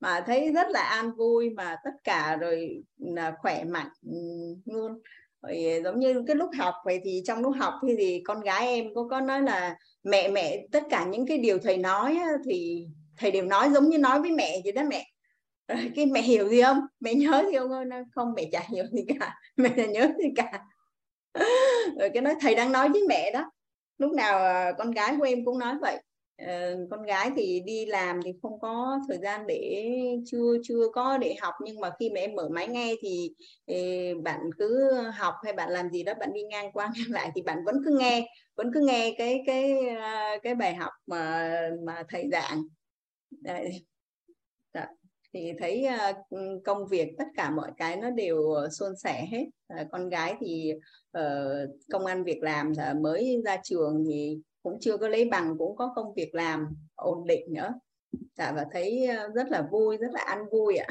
Mà 0.00 0.20
thấy 0.26 0.52
rất 0.52 0.70
là 0.70 0.82
an 0.82 1.12
vui, 1.12 1.50
mà 1.50 1.76
tất 1.84 1.90
cả 2.04 2.36
rồi 2.40 2.82
là 2.98 3.32
khỏe 3.38 3.64
mạnh 3.64 3.88
ừ, 4.06 4.18
luôn 4.64 5.00
rồi 5.42 5.80
giống 5.84 5.98
như 5.98 6.24
cái 6.26 6.36
lúc 6.36 6.50
học 6.58 6.74
vậy 6.84 7.00
thì 7.04 7.22
trong 7.26 7.38
lúc 7.38 7.54
học 7.58 7.74
thì, 7.86 7.94
thì 7.98 8.22
con 8.24 8.40
gái 8.40 8.66
em 8.66 8.94
có 8.94 9.06
có 9.10 9.20
nói 9.20 9.42
là 9.42 9.76
mẹ 10.02 10.28
mẹ 10.28 10.66
tất 10.72 10.82
cả 10.90 11.06
những 11.10 11.26
cái 11.26 11.38
điều 11.38 11.58
thầy 11.58 11.76
nói 11.76 12.18
thì 12.44 12.86
thầy 13.16 13.30
đều 13.30 13.44
nói 13.44 13.70
giống 13.70 13.88
như 13.88 13.98
nói 13.98 14.20
với 14.20 14.30
mẹ 14.30 14.60
vậy 14.64 14.72
đó 14.72 14.82
mẹ. 14.88 15.06
Rồi 15.68 15.92
cái 15.96 16.06
mẹ 16.06 16.22
hiểu 16.22 16.48
gì 16.48 16.62
không? 16.62 16.80
Mẹ 17.00 17.14
nhớ 17.14 17.44
gì 17.50 17.58
không? 17.58 17.70
Không 18.14 18.32
mẹ 18.36 18.48
chả 18.52 18.62
hiểu 18.70 18.84
gì 18.92 19.04
cả. 19.18 19.34
Mẹ 19.56 19.70
là 19.76 19.86
nhớ 19.86 20.08
gì 20.18 20.28
cả. 20.36 20.64
Rồi 21.98 22.10
cái 22.14 22.22
nói 22.22 22.34
thầy 22.40 22.54
đang 22.54 22.72
nói 22.72 22.88
với 22.88 23.02
mẹ 23.08 23.30
đó. 23.32 23.50
Lúc 23.98 24.12
nào 24.12 24.38
ờ, 24.38 24.72
con 24.78 24.90
gái 24.90 25.14
của 25.18 25.24
em 25.24 25.44
cũng 25.44 25.58
nói 25.58 25.74
vậy. 25.80 26.02
Ờ, 26.46 26.76
con 26.90 27.02
gái 27.02 27.30
thì 27.36 27.60
đi 27.66 27.86
làm 27.86 28.20
thì 28.24 28.32
không 28.42 28.60
có 28.60 28.98
thời 29.08 29.18
gian 29.22 29.46
để 29.46 29.86
chưa 30.26 30.56
chưa 30.64 30.88
có 30.92 31.18
để 31.18 31.34
học. 31.40 31.54
Nhưng 31.64 31.80
mà 31.80 31.90
khi 32.00 32.10
mà 32.10 32.20
em 32.20 32.34
mở 32.34 32.48
máy 32.48 32.68
nghe 32.68 32.94
thì, 33.00 33.30
ờ, 33.66 33.74
bạn 34.22 34.40
cứ 34.58 34.92
học 35.14 35.34
hay 35.44 35.52
bạn 35.52 35.70
làm 35.70 35.90
gì 35.90 36.02
đó 36.02 36.12
bạn 36.20 36.32
đi 36.34 36.42
ngang 36.42 36.72
qua 36.72 36.86
ngang 36.96 37.10
lại 37.10 37.30
thì 37.34 37.42
bạn 37.42 37.58
vẫn 37.64 37.76
cứ 37.84 37.96
nghe 38.00 38.26
vẫn 38.56 38.70
cứ 38.74 38.80
nghe 38.86 39.14
cái 39.18 39.42
cái 39.46 39.88
ờ, 39.88 40.38
cái 40.42 40.54
bài 40.54 40.74
học 40.74 40.92
mà 41.06 41.50
mà 41.86 42.02
thầy 42.08 42.28
giảng. 42.32 42.62
Đấy. 43.30 43.86
Dạ. 44.74 44.88
thì 45.34 45.52
thấy 45.60 45.86
công 46.64 46.86
việc 46.88 47.08
tất 47.18 47.24
cả 47.36 47.50
mọi 47.50 47.70
cái 47.76 47.96
nó 47.96 48.10
đều 48.10 48.42
suôn 48.78 48.96
sẻ 48.96 49.26
hết. 49.30 49.46
Con 49.92 50.08
gái 50.08 50.34
thì 50.40 50.72
công 51.92 52.06
an 52.06 52.24
việc 52.24 52.42
làm 52.42 52.72
mới 53.02 53.42
ra 53.44 53.56
trường 53.64 54.04
thì 54.08 54.38
cũng 54.62 54.78
chưa 54.80 54.96
có 54.96 55.08
lấy 55.08 55.28
bằng 55.30 55.58
cũng 55.58 55.76
có 55.76 55.92
công 55.96 56.14
việc 56.14 56.34
làm 56.34 56.76
ổn 56.94 57.26
định 57.26 57.54
nữa. 57.54 57.74
Dạ 58.34 58.52
và 58.52 58.66
thấy 58.72 59.06
ờ, 59.06 59.28
rất 59.34 59.48
là 59.48 59.68
vui 59.70 59.96
rất 59.96 60.08
là 60.12 60.20
ăn 60.20 60.44
vui 60.52 60.76
ạ. 60.76 60.88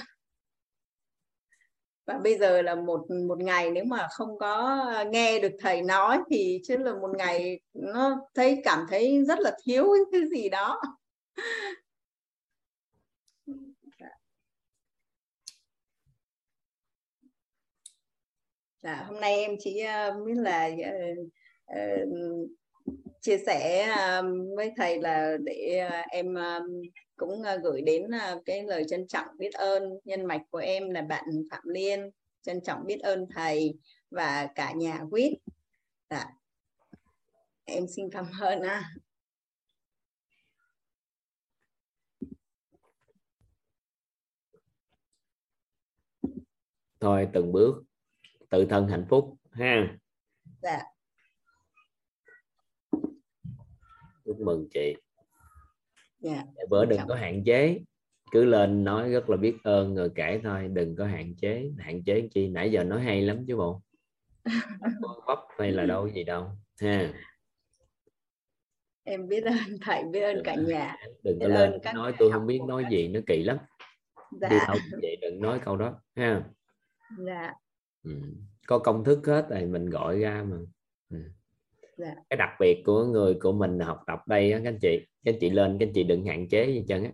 Và 2.05 2.19
bây 2.23 2.37
giờ 2.37 2.61
là 2.61 2.75
một 2.75 3.05
một 3.27 3.39
ngày 3.39 3.71
nếu 3.71 3.83
mà 3.83 4.07
không 4.11 4.37
có 4.39 4.81
ờ, 4.95 5.05
nghe 5.05 5.39
được 5.39 5.51
thầy 5.59 5.81
nói 5.81 6.19
thì 6.29 6.59
chứ 6.63 6.77
là 6.77 6.93
một 6.93 7.09
ngày 7.17 7.59
nó 7.73 8.27
thấy 8.35 8.61
cảm 8.63 8.85
thấy 8.89 9.25
rất 9.25 9.39
là 9.39 9.57
thiếu 9.65 9.85
cái 10.11 10.21
gì 10.31 10.49
đó. 10.49 10.81
Dạ. 13.99 14.07
dạ, 18.81 19.03
hôm 19.07 19.19
nay 19.21 19.35
em 19.37 19.51
chỉ 19.59 19.79
ờ, 19.79 20.11
biết 20.25 20.33
là 20.35 20.69
chia 23.21 23.37
sẻ 23.45 23.89
uh, 24.19 24.25
với 24.57 24.71
thầy 24.77 25.01
là 25.01 25.37
để 25.43 25.87
uh, 25.87 26.05
em 26.11 26.33
uh, 26.33 26.63
cũng 27.15 27.43
gửi 27.63 27.81
đến 27.81 28.11
cái 28.45 28.63
lời 28.63 28.85
trân 28.89 29.07
trọng 29.07 29.27
biết 29.37 29.53
ơn 29.53 29.83
nhân 30.03 30.25
mạch 30.25 30.41
của 30.49 30.57
em 30.57 30.89
là 30.89 31.01
bạn 31.01 31.25
Phạm 31.51 31.63
Liên 31.65 32.09
trân 32.41 32.61
trọng 32.61 32.85
biết 32.85 32.99
ơn 32.99 33.25
thầy 33.35 33.73
và 34.09 34.47
cả 34.55 34.73
nhà 34.73 35.01
quyết 35.11 35.33
dạ. 36.09 36.25
em 37.63 37.87
xin 37.87 38.09
cảm 38.11 38.25
ơn 38.41 38.61
à. 38.61 38.89
thôi 46.99 47.27
từng 47.33 47.51
bước 47.51 47.83
tự 48.49 48.65
thân 48.69 48.87
hạnh 48.87 49.05
phúc 49.09 49.35
ha 49.51 49.97
dạ 50.61 50.90
chúc 54.31 54.45
mừng 54.45 54.67
chị. 54.73 54.95
Dạ 56.19 56.43
bữa 56.69 56.85
đừng 56.85 56.99
có 57.07 57.15
hạn 57.15 57.43
chế. 57.43 57.79
Cứ 58.31 58.45
lên 58.45 58.83
nói 58.83 59.11
rất 59.11 59.29
là 59.29 59.37
biết 59.37 59.57
ơn 59.63 59.95
rồi 59.95 60.11
kể 60.15 60.39
thôi 60.43 60.67
đừng 60.73 60.95
có 60.95 61.05
hạn 61.05 61.35
chế. 61.35 61.71
Hạn 61.77 62.03
chế 62.03 62.27
chi? 62.31 62.47
Nãy 62.47 62.71
giờ 62.71 62.83
nói 62.83 63.01
hay 63.01 63.21
lắm 63.21 63.45
chứ 63.47 63.57
bộ. 63.57 63.81
Bắp 65.27 65.39
hay 65.59 65.71
là 65.71 65.85
đâu 65.85 66.07
gì 66.07 66.23
đâu 66.23 66.47
ha. 66.81 67.13
Em 69.03 69.27
biết 69.27 69.43
ơn 69.43 69.55
thầy 69.81 70.03
biết 70.11 70.21
ơn 70.21 70.41
cả 70.43 70.55
nhà. 70.55 70.97
đừng 71.23 71.39
có 71.39 71.47
lên 71.47 71.71
nói 71.95 72.13
tôi 72.19 72.31
không 72.31 72.47
biết 72.47 72.59
nói 72.67 72.85
gì 72.91 73.07
nó 73.07 73.19
kỳ 73.27 73.43
lắm. 73.43 73.57
Dạ. 74.41 74.49
đi 74.49 74.57
đâu 74.67 74.77
vậy 75.01 75.15
đừng 75.21 75.41
nói 75.41 75.59
câu 75.65 75.77
đó 75.77 76.01
ha. 76.15 76.43
Dạ. 77.25 77.53
Ừ. 78.03 78.11
có 78.67 78.79
công 78.79 79.03
thức 79.03 79.19
hết 79.25 79.47
rồi 79.49 79.65
mình 79.65 79.89
gọi 79.89 80.19
ra 80.19 80.43
mà. 80.49 80.57
Ừ. 81.09 81.17
dạ. 81.97 82.15
cái 82.29 82.37
đặc 82.37 82.49
biệt 82.59 82.83
của 82.85 83.05
người 83.05 83.33
của 83.33 83.51
mình 83.51 83.79
học 83.79 83.99
tập 84.07 84.19
đây 84.27 84.51
á 84.51 84.59
các 84.63 84.69
anh 84.69 84.79
chị 84.79 85.05
các 85.25 85.33
anh 85.33 85.39
chị 85.39 85.49
lên 85.49 85.77
các 85.79 85.85
anh 85.85 85.93
chị 85.93 86.03
đừng 86.03 86.25
hạn 86.25 86.47
chế 86.47 86.65
gì 86.65 86.83
chân 86.87 87.03
á. 87.03 87.11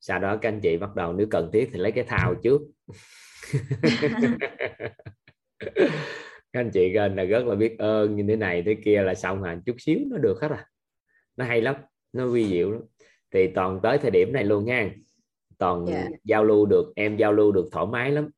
Sau 0.00 0.18
đó 0.18 0.36
các 0.36 0.48
anh 0.48 0.60
chị 0.60 0.76
bắt 0.76 0.94
đầu 0.94 1.12
nếu 1.12 1.26
cần 1.30 1.50
thiết 1.52 1.68
thì 1.72 1.78
lấy 1.78 1.92
cái 1.92 2.04
thao 2.04 2.34
trước. 2.42 2.60
Các 6.52 6.60
anh 6.60 6.70
chị 6.70 6.88
gần 6.88 7.16
là 7.16 7.24
rất 7.24 7.46
là 7.46 7.54
biết 7.54 7.78
ơn 7.78 8.16
như 8.16 8.24
thế 8.28 8.36
này 8.36 8.62
thế 8.66 8.76
kia 8.84 9.02
là 9.02 9.14
xong 9.14 9.42
rồi 9.42 9.56
chút 9.66 9.76
xíu 9.78 9.98
nó 10.06 10.18
được 10.18 10.38
hết 10.40 10.50
à. 10.50 10.66
Nó 11.36 11.44
hay 11.44 11.60
lắm 11.60 11.74
nó 12.12 12.26
vi 12.26 12.48
diệu 12.48 12.72
lắm. 12.72 12.82
Thì 13.30 13.46
toàn 13.54 13.80
tới 13.82 13.98
thời 13.98 14.10
điểm 14.10 14.32
này 14.32 14.44
luôn 14.44 14.64
nha 14.64 14.90
toàn 15.58 15.86
yeah. 15.86 16.04
Dạ. 16.10 16.16
giao 16.24 16.44
lưu 16.44 16.66
được 16.66 16.92
em 16.96 17.16
giao 17.16 17.32
lưu 17.32 17.52
được 17.52 17.68
thoải 17.72 17.86
mái 17.86 18.10
lắm. 18.10 18.30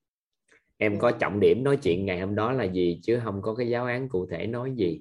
Em 0.76 0.98
có 0.98 1.10
trọng 1.10 1.40
điểm 1.40 1.64
nói 1.64 1.76
chuyện 1.76 2.06
ngày 2.06 2.20
hôm 2.20 2.34
đó 2.34 2.52
là 2.52 2.64
gì 2.64 3.00
chứ 3.02 3.20
không 3.24 3.42
có 3.42 3.54
cái 3.54 3.68
giáo 3.68 3.84
án 3.86 4.08
cụ 4.08 4.26
thể 4.26 4.46
nói 4.46 4.72
gì 4.76 5.00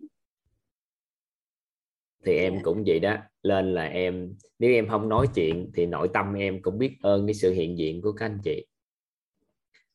thì 2.26 2.38
em 2.38 2.54
Dạ. 2.54 2.60
cũng 2.64 2.84
vậy 2.88 3.00
đó 3.00 3.18
lên 3.44 3.74
là 3.74 3.86
em 3.86 4.36
nếu 4.60 4.72
em 4.72 4.90
không 4.90 5.10
nói 5.10 5.28
chuyện 5.36 5.72
thì 5.76 5.86
nội 5.86 6.10
tâm 6.14 6.34
em 6.34 6.62
cũng 6.62 6.78
biết 6.78 6.98
ơn 7.02 7.28
cái 7.28 7.34
sự 7.34 7.54
hiện 7.54 7.78
diện 7.78 8.02
của 8.02 8.12
các 8.12 8.26
anh 8.26 8.40
chị. 8.44 8.66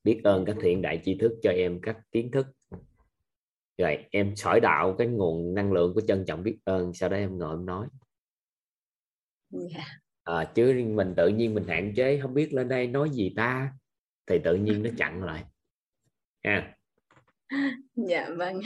Biết 0.04 0.20
ơn 0.24 0.44
các 0.44 0.56
thiện 0.60 0.82
đại 0.82 1.00
tri 1.04 1.18
thức 1.18 1.32
cho 1.42 1.50
em 1.50 1.80
các 1.80 1.98
kiến 2.12 2.30
thức. 2.30 2.46
Rồi 3.78 3.98
em 4.10 4.36
sỏi 4.36 4.60
đạo 4.60 4.94
cái 4.98 5.06
nguồn 5.06 5.54
năng 5.54 5.72
lượng 5.72 5.94
của 5.94 6.00
trân 6.00 6.24
trọng 6.26 6.42
biết 6.42 6.58
ơn 6.64 6.94
sau 6.94 7.08
đó 7.08 7.16
em 7.16 7.38
ngồi 7.38 7.54
em 7.56 7.66
nói. 7.66 7.86
Dạ. 9.50 9.84
À, 10.22 10.52
chứ 10.54 10.84
mình 10.94 11.14
tự 11.16 11.28
nhiên 11.28 11.54
mình 11.54 11.64
hạn 11.68 11.92
chế 11.96 12.18
không 12.22 12.34
biết 12.34 12.54
lên 12.54 12.68
đây 12.68 12.86
nói 12.86 13.10
gì 13.10 13.32
ta 13.36 13.72
thì 14.26 14.38
tự 14.44 14.54
nhiên 14.54 14.82
nó 14.82 14.90
chặn 14.98 15.22
lại. 15.22 15.44
Ha 16.44 16.76
dạ 18.08 18.28
vâng. 18.36 18.60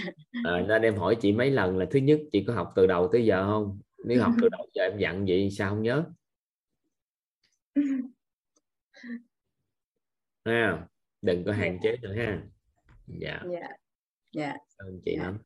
À, 0.45 0.65
nên 0.69 0.83
em 0.83 0.97
hỏi 0.97 1.17
chị 1.21 1.33
mấy 1.33 1.51
lần 1.51 1.79
là 1.79 1.87
thứ 1.91 1.99
nhất 1.99 2.21
chị 2.33 2.45
có 2.47 2.55
học 2.55 2.73
từ 2.77 2.87
đầu 2.87 3.09
tới 3.13 3.25
giờ 3.25 3.47
không? 3.47 3.81
Nếu 4.05 4.23
học 4.23 4.33
từ 4.41 4.49
đầu 4.53 4.67
giờ 4.75 4.83
em 4.83 4.99
dặn 4.99 5.25
vậy 5.29 5.49
sao 5.51 5.71
không 5.71 5.83
nhớ? 5.83 6.05
Ha 10.45 10.87
đừng 11.23 11.45
có 11.45 11.53
hạn 11.53 11.79
chế 11.83 11.97
nữa 12.03 12.15
ha. 12.17 12.43
Dạ. 13.07 13.41
Dạ. 13.53 13.69
Dạ. 14.33 14.55
Ơn 14.77 15.01
chị 15.05 15.15
Dạ. 15.19 15.23
lắm. 15.25 15.39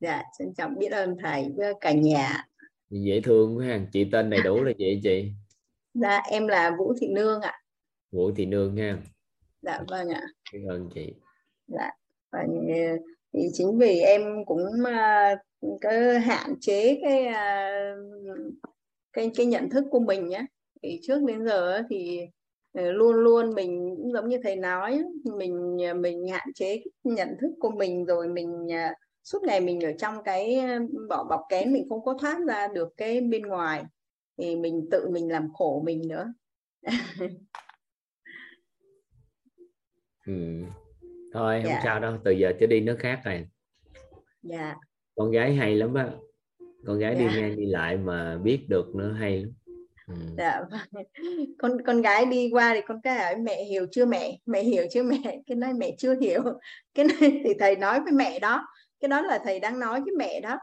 Dạ 0.00 0.22
trân 0.38 0.54
trọng 0.54 0.78
biết 0.78 0.92
ơn 0.92 1.16
thầy 1.22 1.52
với 1.56 1.74
cả 1.80 1.92
nhà. 1.92 2.44
Dễ 2.90 3.20
thương 3.20 3.56
quá 3.56 3.66
ha. 3.66 3.80
Chị 3.92 4.08
tên 4.12 4.30
đầy 4.30 4.40
đủ 4.42 4.62
là 4.64 4.72
gì 4.78 5.00
chị? 5.02 5.32
Dạ 5.94 6.22
em 6.30 6.46
là 6.48 6.76
Vũ 6.78 6.94
Thị 7.00 7.06
Nương 7.14 7.40
ạ. 7.40 7.52
Vũ 8.10 8.32
Thị 8.36 8.46
Nương 8.46 8.76
ha. 8.76 8.98
Dạ 9.62 9.80
vâng 9.88 10.08
ạ. 10.08 10.22
Cảm 10.52 10.62
ơn 10.68 10.88
chị. 10.94 11.14
Dạ 11.66 11.90
và 12.32 12.40
ờ, 12.40 12.96
thì 13.32 13.48
chính 13.52 13.78
vì 13.78 14.00
em 14.00 14.44
cũng 14.46 14.84
à, 14.84 15.36
có 15.82 15.90
hạn 16.22 16.54
chế 16.60 16.98
cái 17.02 17.26
ờ, 17.26 17.70
cái 19.12 19.30
cái 19.36 19.46
nhận 19.46 19.70
thức 19.70 19.84
của 19.90 20.00
mình 20.00 20.28
nhé 20.28 20.46
thì 20.82 21.00
trước 21.02 21.22
đến 21.26 21.44
giờ 21.46 21.82
thì 21.90 22.20
luôn 22.74 23.16
luôn 23.16 23.54
mình 23.54 23.94
cũng 23.96 24.12
giống 24.12 24.28
như 24.28 24.38
thầy 24.42 24.56
nói 24.56 25.02
mình 25.24 25.76
mình 26.00 26.28
hạn 26.28 26.48
chế 26.54 26.82
nhận 27.04 27.28
thức 27.40 27.50
của 27.60 27.70
mình 27.70 28.04
rồi 28.04 28.28
mình 28.28 28.68
suốt 29.24 29.42
ngày 29.42 29.60
mình 29.60 29.80
ở 29.84 29.92
trong 29.98 30.22
cái 30.24 30.60
bỏ 31.08 31.24
bọc 31.24 31.40
kén 31.48 31.72
mình 31.72 31.88
không 31.88 32.04
có 32.04 32.14
thoát 32.20 32.38
ra 32.46 32.68
được 32.68 32.88
cái 32.96 33.20
bên 33.20 33.42
ngoài 33.42 33.84
thì 34.38 34.56
mình 34.56 34.88
tự 34.90 35.08
mình 35.10 35.32
làm 35.32 35.52
khổ 35.52 35.82
mình 35.84 36.02
nữa 36.08 36.32
ừ 40.26 40.64
thôi 41.32 41.60
không 41.62 41.72
Dạ. 41.72 41.80
sao 41.84 42.00
đâu 42.00 42.12
từ 42.24 42.30
giờ 42.30 42.52
trở 42.60 42.66
đi 42.66 42.80
nước 42.80 42.96
khác 42.98 43.20
rồi. 43.24 43.46
Dạ. 44.42 44.76
Con 45.16 45.30
gái 45.30 45.54
hay 45.54 45.74
lắm 45.74 45.94
á. 45.94 46.08
Con 46.86 46.98
gái 46.98 47.14
đi 47.14 47.24
Dạ. 47.24 47.40
ngang 47.40 47.56
đi 47.56 47.66
lại 47.66 47.96
mà 47.96 48.38
biết 48.42 48.60
được 48.68 48.94
nữa 48.94 49.12
hay 49.12 49.38
lắm. 49.42 49.52
Ừ. 50.08 50.14
dạ 50.38 50.60
vâng. 50.70 51.04
con 51.58 51.82
con 51.86 52.02
gái 52.02 52.26
đi 52.26 52.50
qua 52.52 52.74
thì 52.74 52.80
con 52.88 53.00
cái 53.02 53.18
hỏi 53.18 53.36
mẹ 53.36 53.64
hiểu 53.64 53.86
chưa 53.92 54.06
mẹ? 54.06 54.38
Mẹ 54.46 54.62
hiểu 54.62 54.86
chưa 54.90 55.02
mẹ? 55.02 55.40
Cái 55.46 55.56
nói 55.56 55.72
mẹ 55.72 55.94
chưa 55.98 56.14
hiểu. 56.20 56.42
Cái 56.94 57.04
này 57.04 57.40
thì 57.44 57.54
thầy 57.58 57.76
nói 57.76 58.00
với 58.00 58.12
mẹ 58.12 58.38
đó. 58.38 58.66
Cái 59.00 59.08
đó 59.08 59.20
là 59.20 59.38
thầy 59.44 59.60
đang 59.60 59.78
nói 59.80 60.00
với 60.00 60.12
mẹ 60.18 60.40
đó. 60.40 60.58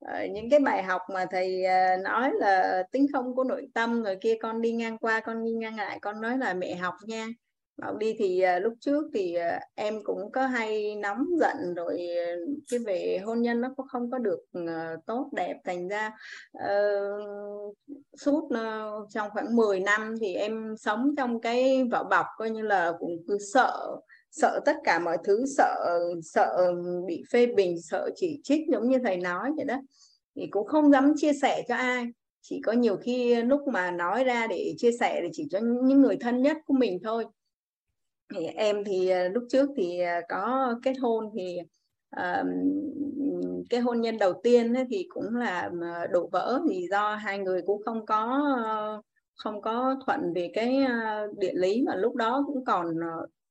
Ờ, 0.00 0.26
những 0.30 0.50
cái 0.50 0.60
bài 0.60 0.82
học 0.82 1.02
mà 1.14 1.26
thầy 1.30 1.64
ờ, 1.64 1.96
nói 2.04 2.30
là 2.34 2.82
tính 2.92 3.06
không 3.12 3.34
của 3.34 3.44
nội 3.44 3.68
tâm 3.74 4.02
rồi 4.02 4.16
kia 4.20 4.34
con 4.42 4.62
đi 4.62 4.72
ngang 4.72 4.98
qua 4.98 5.20
con 5.20 5.44
đi 5.44 5.50
ngang 5.52 5.76
lại 5.76 5.98
con 6.02 6.20
nói 6.20 6.38
là 6.38 6.54
mẹ 6.54 6.74
học 6.74 6.94
nha 7.06 7.26
bảo 7.76 7.96
đi 7.96 8.16
thì 8.18 8.44
uh, 8.56 8.62
lúc 8.62 8.74
trước 8.80 9.04
thì 9.14 9.36
uh, 9.38 9.62
em 9.74 10.04
cũng 10.04 10.32
có 10.32 10.46
hay 10.46 10.96
nóng 10.96 11.26
giận 11.40 11.74
rồi 11.76 12.08
uh, 12.44 12.58
cái 12.70 12.80
về 12.86 13.20
hôn 13.24 13.42
nhân 13.42 13.60
nó 13.60 13.74
cũng 13.76 13.86
không 13.88 14.10
có 14.10 14.18
được 14.18 14.40
uh, 14.58 15.06
tốt 15.06 15.30
đẹp. 15.32 15.56
Thành 15.64 15.88
ra 15.88 16.12
uh, 16.58 17.76
suốt 18.20 18.44
uh, 18.44 19.10
trong 19.10 19.30
khoảng 19.32 19.56
10 19.56 19.80
năm 19.80 20.14
thì 20.20 20.34
em 20.34 20.74
sống 20.78 21.14
trong 21.16 21.40
cái 21.40 21.84
vỏ 21.92 22.04
bọc 22.04 22.26
coi 22.38 22.50
như 22.50 22.62
là 22.62 22.92
cũng 22.98 23.24
cứ 23.28 23.38
sợ 23.52 23.96
sợ 24.30 24.60
tất 24.64 24.76
cả 24.84 24.98
mọi 24.98 25.18
thứ 25.24 25.44
sợ 25.56 26.00
sợ 26.22 26.72
bị 27.06 27.22
phê 27.32 27.46
bình 27.46 27.82
sợ 27.82 28.10
chỉ 28.16 28.40
trích 28.44 28.60
giống 28.72 28.88
như 28.88 28.98
thầy 29.04 29.16
nói 29.16 29.50
vậy 29.56 29.64
đó. 29.64 29.76
Thì 30.36 30.46
cũng 30.50 30.66
không 30.66 30.90
dám 30.90 31.12
chia 31.16 31.32
sẻ 31.32 31.62
cho 31.68 31.74
ai. 31.74 32.06
Chỉ 32.42 32.60
có 32.64 32.72
nhiều 32.72 32.96
khi 32.96 33.42
lúc 33.42 33.60
mà 33.68 33.90
nói 33.90 34.24
ra 34.24 34.46
để 34.46 34.74
chia 34.78 34.92
sẻ 35.00 35.20
thì 35.22 35.28
chỉ 35.32 35.48
cho 35.50 35.58
những 35.58 36.02
người 36.02 36.16
thân 36.20 36.42
nhất 36.42 36.56
của 36.66 36.74
mình 36.74 36.98
thôi 37.04 37.24
thì 38.34 38.46
em 38.46 38.84
thì 38.84 39.08
ờ, 39.08 39.28
lúc 39.28 39.44
trước 39.50 39.70
thì 39.76 40.00
ờ, 40.00 40.20
có 40.28 40.74
kết 40.82 40.94
hôn 41.00 41.30
thì 41.36 41.58
um, 42.16 42.48
cái 43.70 43.80
hôn 43.80 44.00
nhân 44.00 44.18
đầu 44.18 44.32
tiên 44.42 44.74
ấy 44.74 44.84
thì 44.90 45.06
cũng 45.08 45.36
là 45.36 45.70
ờ, 45.82 46.06
đổ 46.06 46.28
vỡ 46.32 46.60
vì 46.68 46.86
do 46.90 47.14
hai 47.14 47.38
người 47.38 47.62
cũng 47.66 47.82
không 47.84 48.06
có 48.06 48.42
không 49.36 49.62
có 49.62 49.96
thuận 50.06 50.32
về 50.34 50.50
cái 50.54 50.86
địa 51.38 51.52
lý 51.54 51.82
mà 51.82 51.94
lúc 51.96 52.14
đó 52.14 52.44
cũng 52.46 52.64
còn 52.64 52.86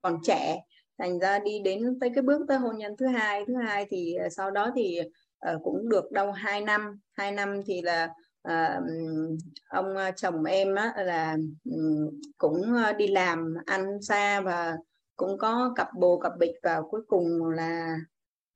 còn 0.01 0.17
trẻ. 0.23 0.57
Thành 0.97 1.19
ra 1.19 1.39
đi 1.39 1.59
đến 1.59 1.99
tới 1.99 2.11
cái 2.15 2.21
bước 2.21 2.41
tới 2.47 2.57
hôn 2.57 2.77
nhân 2.77 2.95
thứ 2.97 3.07
hai 3.07 3.45
thứ 3.47 3.53
hai 3.65 3.85
thì 3.89 4.15
sau 4.31 4.51
đó 4.51 4.71
thì 4.75 4.99
cũng 5.63 5.89
được 5.89 6.11
đâu 6.11 6.31
hai 6.31 6.61
năm. 6.61 6.99
Hai 7.13 7.31
năm 7.31 7.61
thì 7.65 7.81
là 7.81 8.09
à, 8.43 8.79
ông 9.69 9.95
ờ, 9.95 10.11
chồng 10.15 10.43
em 10.43 10.75
á, 10.75 10.93
là 10.97 11.37
ừ, 11.65 11.77
cũng 12.37 12.61
ờ, 12.85 12.93
đi 12.93 13.07
làm 13.07 13.53
ăn 13.65 14.01
xa 14.01 14.41
và 14.41 14.75
cũng 15.15 15.37
có 15.37 15.73
cặp 15.75 15.87
bồ 15.99 16.19
cặp 16.19 16.31
bịch 16.39 16.55
và 16.63 16.81
cuối 16.89 17.01
cùng 17.07 17.49
là 17.49 17.97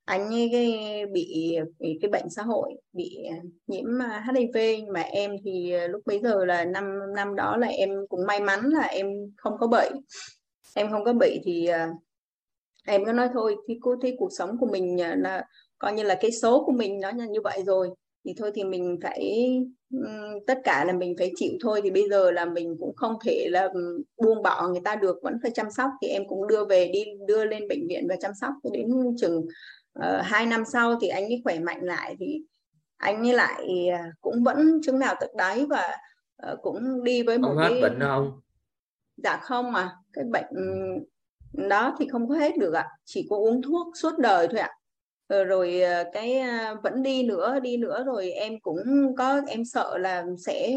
anh 0.06 0.30
ấy 0.34 0.50
cái 0.52 0.76
bị, 1.14 1.58
bị 1.80 2.00
cái 2.02 2.10
bệnh 2.12 2.30
xã 2.30 2.44
hội 2.44 2.74
bị 2.94 3.18
nhiễm 3.68 3.86
HIV 4.26 4.86
mà 4.94 5.02
em 5.02 5.32
thì 5.46 5.74
lúc 5.90 6.02
bấy 6.06 6.20
giờ 6.24 6.46
là 6.46 6.66
năm 6.66 7.00
năm 7.16 7.36
đó 7.36 7.58
là 7.58 7.68
em 7.68 7.90
cũng 8.10 8.26
may 8.28 8.40
mắn 8.40 8.60
là 8.70 8.82
em 8.82 9.08
không 9.38 9.58
có 9.60 9.68
bệnh. 9.68 9.94
Em 10.76 10.92
không 10.92 11.06
có 11.06 11.14
bị 11.14 11.42
thì 11.46 11.70
em 12.86 13.06
có 13.06 13.14
nói 13.14 13.30
thôi 13.34 13.56
thì 13.68 13.78
cô 13.82 13.96
thấy 14.02 14.16
cuộc 14.20 14.30
sống 14.38 14.58
của 14.60 14.68
mình 14.72 14.98
là 15.18 15.46
coi 15.80 15.94
như 15.94 16.04
là 16.04 16.18
cái 16.22 16.32
số 16.32 16.64
của 16.66 16.72
mình 16.72 17.00
nó 17.00 17.10
như 17.10 17.42
vậy 17.44 17.64
rồi 17.66 17.90
thì 18.28 18.34
thôi 18.38 18.52
thì 18.56 18.64
mình 18.64 19.00
phải 19.04 19.50
tất 20.48 20.58
cả 20.64 20.86
là 20.86 20.94
mình 20.94 21.16
phải 21.18 21.32
chịu 21.36 21.52
thôi. 21.62 21.82
Thì 21.84 21.92
bây 21.92 22.10
giờ 22.10 22.32
là 22.32 22.46
mình 22.46 22.76
cũng 22.80 22.96
không 22.96 23.14
thể 23.26 23.48
là 23.50 23.70
buông 24.24 24.44
bỏ 24.44 24.68
người 24.68 24.82
ta 24.84 24.96
được 24.96 25.18
vẫn 25.24 25.38
phải 25.42 25.52
chăm 25.52 25.72
sóc. 25.72 25.90
Thì 26.02 26.08
em 26.08 26.28
cũng 26.28 26.48
đưa 26.48 26.66
về 26.66 26.88
đi 26.94 27.06
đưa 27.28 27.46
lên 27.46 27.68
bệnh 27.68 27.88
viện 27.88 28.06
và 28.10 28.16
chăm 28.16 28.32
sóc 28.42 28.54
đến 28.74 28.88
chừng 29.18 29.38
uh, 30.00 30.06
hai 30.22 30.46
năm 30.46 30.64
sau 30.66 31.00
thì 31.02 31.08
anh 31.08 31.24
ấy 31.24 31.42
khỏe 31.44 31.60
mạnh 31.60 31.80
lại. 31.82 32.16
Thì 32.20 32.42
anh 32.98 33.28
ấy 33.28 33.34
lại 33.34 33.88
à, 33.94 34.12
cũng 34.22 34.44
vẫn 34.44 34.82
chứng 34.84 35.00
nào 35.00 35.16
tật 35.20 35.30
đấy 35.38 35.66
và 35.70 35.98
uh, 36.52 36.60
cũng 36.62 37.04
đi 37.04 37.24
với 37.24 37.38
một 37.38 37.48
không 37.48 37.58
hết 37.58 37.70
cái... 37.70 37.82
bệnh 37.82 38.00
không? 38.00 38.32
Dạ 39.24 39.40
không 39.42 39.72
mà. 39.72 39.92
Cái 40.14 40.26
bệnh 40.32 40.46
đó 41.70 41.96
thì 42.00 42.08
không 42.08 42.30
có 42.30 42.36
hết 42.36 42.58
được 42.58 42.74
ạ. 42.74 42.88
Chỉ 43.06 43.28
có 43.30 43.38
uống 43.38 43.62
thuốc 43.62 43.88
suốt 43.96 44.18
đời 44.18 44.48
thôi 44.48 44.60
ạ. 44.60 44.70
Ờ, 44.70 44.74
Ờ, 45.28 45.44
rồi 45.44 45.82
ờ, 45.82 46.04
cái 46.14 46.42
vẫn 46.84 47.04
đi 47.04 47.24
nữa 47.24 47.60
đi 47.64 47.78
nữa 47.78 48.04
rồi 48.06 48.32
em 48.32 48.60
cũng 48.60 48.78
có 49.18 49.42
em 49.48 49.66
sợ 49.66 49.98
là 49.98 50.26
sẽ 50.46 50.76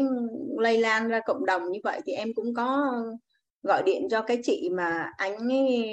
lây 0.59 0.77
lan 0.77 1.07
ra 1.07 1.19
cộng 1.25 1.45
đồng 1.45 1.71
như 1.71 1.79
vậy 1.83 2.01
thì 2.05 2.13
em 2.13 2.33
cũng 2.35 2.53
có 2.53 2.93
gọi 3.63 3.83
điện 3.85 4.07
cho 4.11 4.21
cái 4.21 4.37
chị 4.43 4.69
mà 4.73 5.11
anh 5.17 5.49
ấy, 5.51 5.85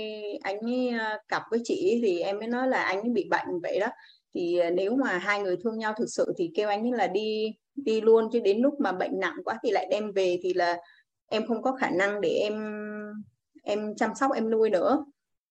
anh 0.43 0.59
ấy 0.61 0.91
cặp 1.29 1.43
với 1.51 1.61
chị 1.65 2.01
thì 2.03 2.21
em 2.21 2.39
mới 2.39 2.49
nói 2.49 2.69
là 2.69 2.83
anh 2.83 3.01
ấy 3.01 3.11
bị 3.11 3.29
bệnh 3.31 3.61
vậy 3.63 3.79
đó. 3.81 3.87
Thì 4.35 4.59
ờ, 4.59 4.71
nếu 4.71 4.97
mà 4.97 5.19
hai 5.19 5.41
người 5.43 5.57
thương 5.65 5.79
nhau 5.79 5.93
thực 5.99 6.07
sự 6.09 6.33
thì 6.39 6.51
kêu 6.55 6.69
anh 6.69 6.83
ấy 6.85 6.93
là 6.93 7.07
đi 7.07 7.53
đi 7.77 8.01
luôn 8.01 8.29
chứ 8.33 8.41
đến 8.41 8.59
lúc 8.61 8.75
mà 8.81 8.93
bệnh 8.93 9.21
nặng 9.21 9.37
quá 9.45 9.59
thì 9.63 9.71
lại 9.71 9.87
đem 9.91 10.13
về 10.13 10.39
thì 10.43 10.55
là 10.55 10.77
em 11.31 11.47
không 11.47 11.63
có 11.63 11.73
khả 11.81 11.91
năng 11.91 12.21
để 12.21 12.29
em 12.31 12.55
em 13.63 13.95
chăm 13.97 14.11
sóc 14.15 14.31
em 14.35 14.51
nuôi 14.51 14.71
nữa 14.71 15.05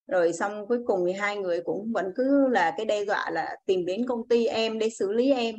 rồi 0.07 0.33
xong 0.33 0.67
cuối 0.67 0.79
cùng 0.85 1.05
thì 1.07 1.13
hai 1.13 1.37
người 1.37 1.61
cũng 1.61 1.91
vẫn 1.93 2.11
cứ 2.15 2.47
là 2.47 2.73
cái 2.77 2.85
đe 2.85 3.05
dọa 3.05 3.29
là 3.31 3.55
tìm 3.65 3.85
đến 3.85 4.07
công 4.07 4.27
ty 4.27 4.45
em 4.45 4.79
để 4.79 4.89
xử 4.89 5.11
lý 5.11 5.31
em. 5.31 5.55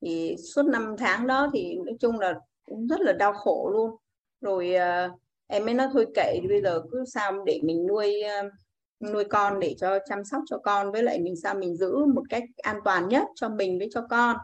Thì 0.00 0.36
suốt 0.54 0.62
năm 0.62 0.94
tháng 0.98 1.26
đó 1.26 1.50
thì 1.52 1.76
nói 1.86 1.96
chung 2.00 2.20
là 2.20 2.34
cũng 2.64 2.86
rất 2.86 3.00
là 3.00 3.12
đau 3.12 3.32
khổ 3.32 3.70
luôn. 3.72 3.90
Rồi 4.40 4.74
uh, 4.76 5.20
em 5.46 5.64
mới 5.64 5.74
nói 5.74 5.88
thôi 5.92 6.06
kệ 6.14 6.40
bây 6.48 6.62
giờ 6.62 6.82
cứ 6.92 7.04
sao 7.14 7.44
để 7.44 7.60
mình 7.62 7.86
nuôi 7.86 8.22
uh, 8.24 8.52
nuôi 9.12 9.24
con 9.24 9.60
để 9.60 9.74
cho 9.78 9.98
chăm 10.08 10.24
sóc 10.24 10.42
cho 10.46 10.58
con 10.58 10.92
với 10.92 11.02
lại 11.02 11.18
mình 11.20 11.36
sao 11.36 11.54
mình 11.54 11.76
giữ 11.76 11.96
một 12.14 12.22
cách 12.30 12.42
an 12.62 12.76
toàn 12.84 13.08
nhất 13.08 13.24
cho 13.34 13.48
mình 13.48 13.78
với 13.78 13.88
cho 13.92 14.06
con. 14.10 14.36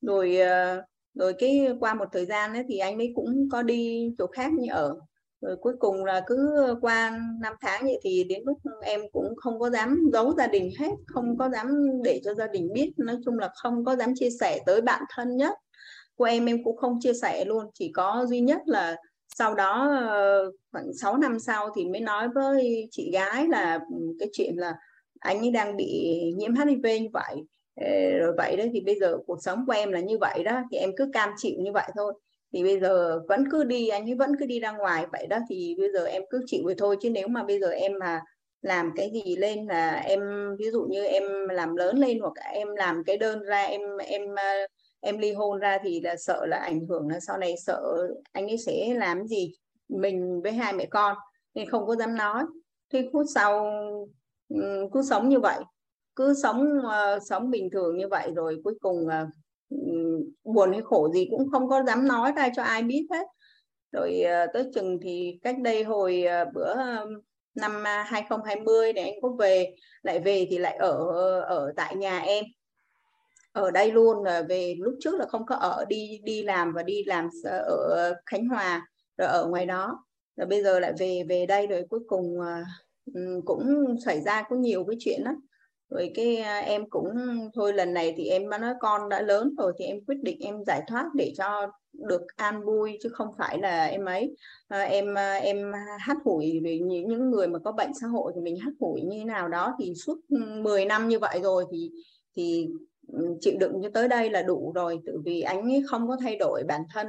Rồi 0.00 0.38
uh, 0.42 0.84
rồi 1.14 1.34
cái 1.38 1.68
qua 1.80 1.94
một 1.94 2.08
thời 2.12 2.26
gian 2.26 2.52
ấy 2.52 2.64
thì 2.68 2.78
anh 2.78 2.98
ấy 2.98 3.12
cũng 3.14 3.48
có 3.52 3.62
đi 3.62 4.10
chỗ 4.18 4.26
khác 4.26 4.52
như 4.52 4.72
ở 4.72 4.96
rồi 5.40 5.56
cuối 5.56 5.74
cùng 5.78 6.04
là 6.04 6.22
cứ 6.26 6.66
qua 6.80 7.18
năm 7.40 7.54
tháng 7.60 7.84
vậy 7.84 7.98
thì 8.02 8.24
đến 8.24 8.42
lúc 8.46 8.58
em 8.82 9.00
cũng 9.12 9.36
không 9.36 9.58
có 9.58 9.70
dám 9.70 10.10
giấu 10.12 10.34
gia 10.34 10.46
đình 10.46 10.70
hết, 10.78 10.90
không 11.06 11.38
có 11.38 11.48
dám 11.48 11.66
để 12.04 12.20
cho 12.24 12.34
gia 12.34 12.46
đình 12.46 12.72
biết. 12.72 12.92
Nói 12.96 13.16
chung 13.24 13.38
là 13.38 13.50
không 13.54 13.84
có 13.84 13.96
dám 13.96 14.12
chia 14.14 14.30
sẻ 14.40 14.58
tới 14.66 14.80
bạn 14.80 15.02
thân 15.14 15.36
nhất. 15.36 15.54
Của 16.16 16.24
em 16.24 16.46
em 16.46 16.64
cũng 16.64 16.76
không 16.76 16.98
chia 17.00 17.12
sẻ 17.22 17.44
luôn, 17.44 17.66
chỉ 17.74 17.92
có 17.94 18.26
duy 18.28 18.40
nhất 18.40 18.60
là 18.66 18.96
sau 19.34 19.54
đó 19.54 19.96
ờ, 20.08 20.50
khoảng 20.72 20.94
6 20.94 21.16
năm 21.16 21.38
sau 21.40 21.68
thì 21.76 21.84
mới 21.86 22.00
nói 22.00 22.28
với 22.28 22.88
chị 22.90 23.10
gái 23.12 23.48
là 23.48 23.80
ừ, 23.90 23.96
cái 24.18 24.28
chuyện 24.32 24.56
là 24.56 24.74
anh 25.20 25.38
ấy 25.38 25.50
đang 25.50 25.76
bị 25.76 26.20
nhiễm 26.36 26.54
HIV 26.54 27.00
như 27.00 27.08
vậy. 27.12 27.36
Rồi 28.20 28.32
vậy 28.36 28.56
đấy 28.56 28.70
thì 28.72 28.80
bây 28.80 28.98
giờ 29.00 29.16
cuộc 29.26 29.38
sống 29.42 29.64
của 29.66 29.72
em 29.72 29.92
là 29.92 30.00
như 30.00 30.18
vậy 30.18 30.42
đó, 30.44 30.62
thì 30.70 30.78
em 30.78 30.90
cứ 30.96 31.10
cam 31.12 31.30
chịu 31.36 31.54
như 31.58 31.72
vậy 31.72 31.90
thôi 31.96 32.12
thì 32.52 32.62
bây 32.62 32.80
giờ 32.80 33.20
vẫn 33.28 33.44
cứ 33.50 33.64
đi 33.64 33.88
anh 33.88 34.08
ấy 34.08 34.14
vẫn 34.14 34.32
cứ 34.40 34.46
đi 34.46 34.60
ra 34.60 34.72
ngoài 34.72 35.06
vậy 35.12 35.26
đó 35.26 35.38
thì 35.48 35.76
bây 35.78 35.92
giờ 35.92 36.04
em 36.04 36.22
cứ 36.30 36.42
chịu 36.46 36.62
vậy 36.64 36.74
thôi. 36.78 36.96
Chứ 37.02 37.10
nếu 37.10 37.28
mà 37.28 37.44
bây 37.44 37.60
giờ 37.60 37.68
em 37.68 37.92
mà 38.00 38.22
làm 38.62 38.92
cái 38.96 39.10
gì 39.12 39.36
lên 39.36 39.66
là 39.66 39.94
em 39.94 40.20
ví 40.58 40.70
dụ 40.70 40.86
như 40.90 41.04
em 41.04 41.48
làm 41.48 41.76
lớn 41.76 41.98
lên 41.98 42.20
hoặc 42.20 42.32
em 42.52 42.68
làm 42.76 43.04
cái 43.04 43.16
đơn 43.18 43.42
ra 43.42 43.62
em 43.62 43.80
em 43.98 44.22
ờ, 44.36 44.66
em 45.00 45.18
ly 45.18 45.32
hôn 45.32 45.58
ra 45.58 45.78
thì 45.82 46.00
là 46.00 46.16
sợ 46.16 46.46
là 46.46 46.56
ảnh 46.56 46.86
hưởng 46.86 47.08
là 47.08 47.20
sau 47.20 47.38
này 47.38 47.54
sợ 47.56 48.08
anh 48.32 48.46
ấy 48.46 48.58
sẽ 48.58 48.94
làm 48.94 49.26
gì 49.26 49.52
mình 49.88 50.40
với 50.42 50.52
hai 50.52 50.72
mẹ 50.72 50.86
con. 50.86 51.16
Nên 51.54 51.70
không 51.70 51.86
có 51.86 51.96
dám 51.96 52.16
nói. 52.16 52.44
Thì 52.92 53.00
phút 53.12 53.26
sau 53.34 53.70
ừ, 54.48 54.88
cứ 54.92 55.02
sống 55.02 55.28
như 55.28 55.40
vậy. 55.40 55.58
Cứ 56.16 56.34
sống 56.42 56.78
uh, 56.78 57.22
sống 57.28 57.50
bình 57.50 57.70
thường 57.70 57.96
như 57.96 58.08
vậy 58.08 58.30
rồi 58.34 58.60
cuối 58.64 58.74
cùng 58.80 59.06
uh, 59.06 59.28
buồn 60.44 60.72
hay 60.72 60.82
khổ 60.84 61.10
gì 61.14 61.28
cũng 61.30 61.50
không 61.50 61.68
có 61.68 61.82
dám 61.82 62.08
nói 62.08 62.32
ra 62.36 62.48
cho 62.56 62.62
ai 62.62 62.82
biết 62.82 63.06
hết. 63.10 63.26
Rồi 63.92 64.20
ờ, 64.22 64.46
tới 64.54 64.70
chừng 64.74 64.98
thì 65.02 65.38
cách 65.42 65.56
đây 65.58 65.84
hồi 65.84 66.22
ờ, 66.22 66.44
bữa 66.54 66.74
năm 67.54 67.86
à, 67.86 68.02
2020 68.08 68.92
để 68.92 69.02
anh 69.02 69.20
có 69.22 69.28
về, 69.28 69.74
lại 70.02 70.20
về 70.20 70.46
thì 70.50 70.58
lại 70.58 70.76
ở 70.76 71.06
ờ, 71.12 71.40
ở 71.40 71.72
tại 71.76 71.96
nhà 71.96 72.18
em. 72.18 72.44
Ở 73.52 73.70
đây 73.70 73.92
luôn 73.92 74.24
là 74.24 74.42
về 74.48 74.74
lúc 74.78 74.94
trước 75.00 75.14
là 75.14 75.26
không 75.26 75.46
có 75.46 75.54
ở, 75.54 75.84
đi 75.88 76.20
đi 76.24 76.42
làm 76.42 76.72
và 76.72 76.82
đi 76.82 77.04
làm 77.04 77.28
ở 77.44 78.14
Khánh 78.26 78.48
Hòa, 78.48 78.88
rồi 79.16 79.28
ở 79.28 79.46
ngoài 79.46 79.66
đó. 79.66 80.04
Rồi 80.36 80.46
bây 80.46 80.62
giờ 80.62 80.80
lại 80.80 80.92
về 80.98 81.22
về 81.28 81.46
đây 81.46 81.66
rồi 81.66 81.86
cuối 81.90 82.00
cùng 82.06 82.38
cũng 83.44 83.96
xảy 84.04 84.20
ra 84.20 84.42
có 84.48 84.56
nhiều 84.56 84.84
cái 84.84 84.96
chuyện 85.00 85.24
đó 85.24 85.32
rồi 85.90 86.10
cái 86.14 86.36
à, 86.36 86.58
em 86.58 86.90
cũng 86.90 87.06
thôi 87.54 87.72
lần 87.72 87.92
này 87.94 88.14
thì 88.16 88.28
em 88.28 88.50
nói 88.50 88.74
con 88.80 89.08
đã 89.08 89.22
lớn 89.22 89.54
rồi 89.58 89.72
thì 89.78 89.84
em 89.84 89.96
quyết 90.06 90.16
định 90.22 90.38
em 90.40 90.64
giải 90.66 90.82
thoát 90.88 91.04
để 91.14 91.32
cho 91.36 91.66
được 91.92 92.22
an 92.36 92.62
vui 92.64 92.98
chứ 93.02 93.08
không 93.08 93.28
phải 93.38 93.58
là 93.58 93.86
em 93.86 94.04
ấy. 94.04 94.36
À, 94.68 94.82
em 94.82 95.18
à, 95.18 95.34
em 95.34 95.72
hát 95.98 96.16
hủi 96.24 96.60
những 96.62 96.88
những 97.08 97.30
người 97.30 97.48
mà 97.48 97.58
có 97.58 97.72
bệnh 97.72 97.90
xã 98.00 98.06
hội 98.06 98.32
thì 98.34 98.40
mình 98.40 98.56
hát 98.56 98.72
hủi 98.80 99.00
như 99.02 99.18
thế 99.18 99.24
nào 99.24 99.48
đó 99.48 99.74
thì 99.78 99.94
suốt 99.94 100.16
ừ, 100.28 100.36
10 100.62 100.84
năm 100.84 101.08
như 101.08 101.18
vậy 101.18 101.40
rồi 101.42 101.64
thì 101.72 101.90
thì 102.36 102.68
ừ, 103.12 103.36
chịu 103.40 103.54
đựng 103.60 103.80
cho 103.82 103.88
tới 103.94 104.08
đây 104.08 104.30
là 104.30 104.42
đủ 104.42 104.72
rồi. 104.74 105.00
Tự 105.06 105.20
vì 105.24 105.40
anh 105.40 105.62
ấy 105.62 105.82
không 105.88 106.08
có 106.08 106.16
thay 106.20 106.36
đổi 106.36 106.62
bản 106.68 106.82
thân 106.94 107.06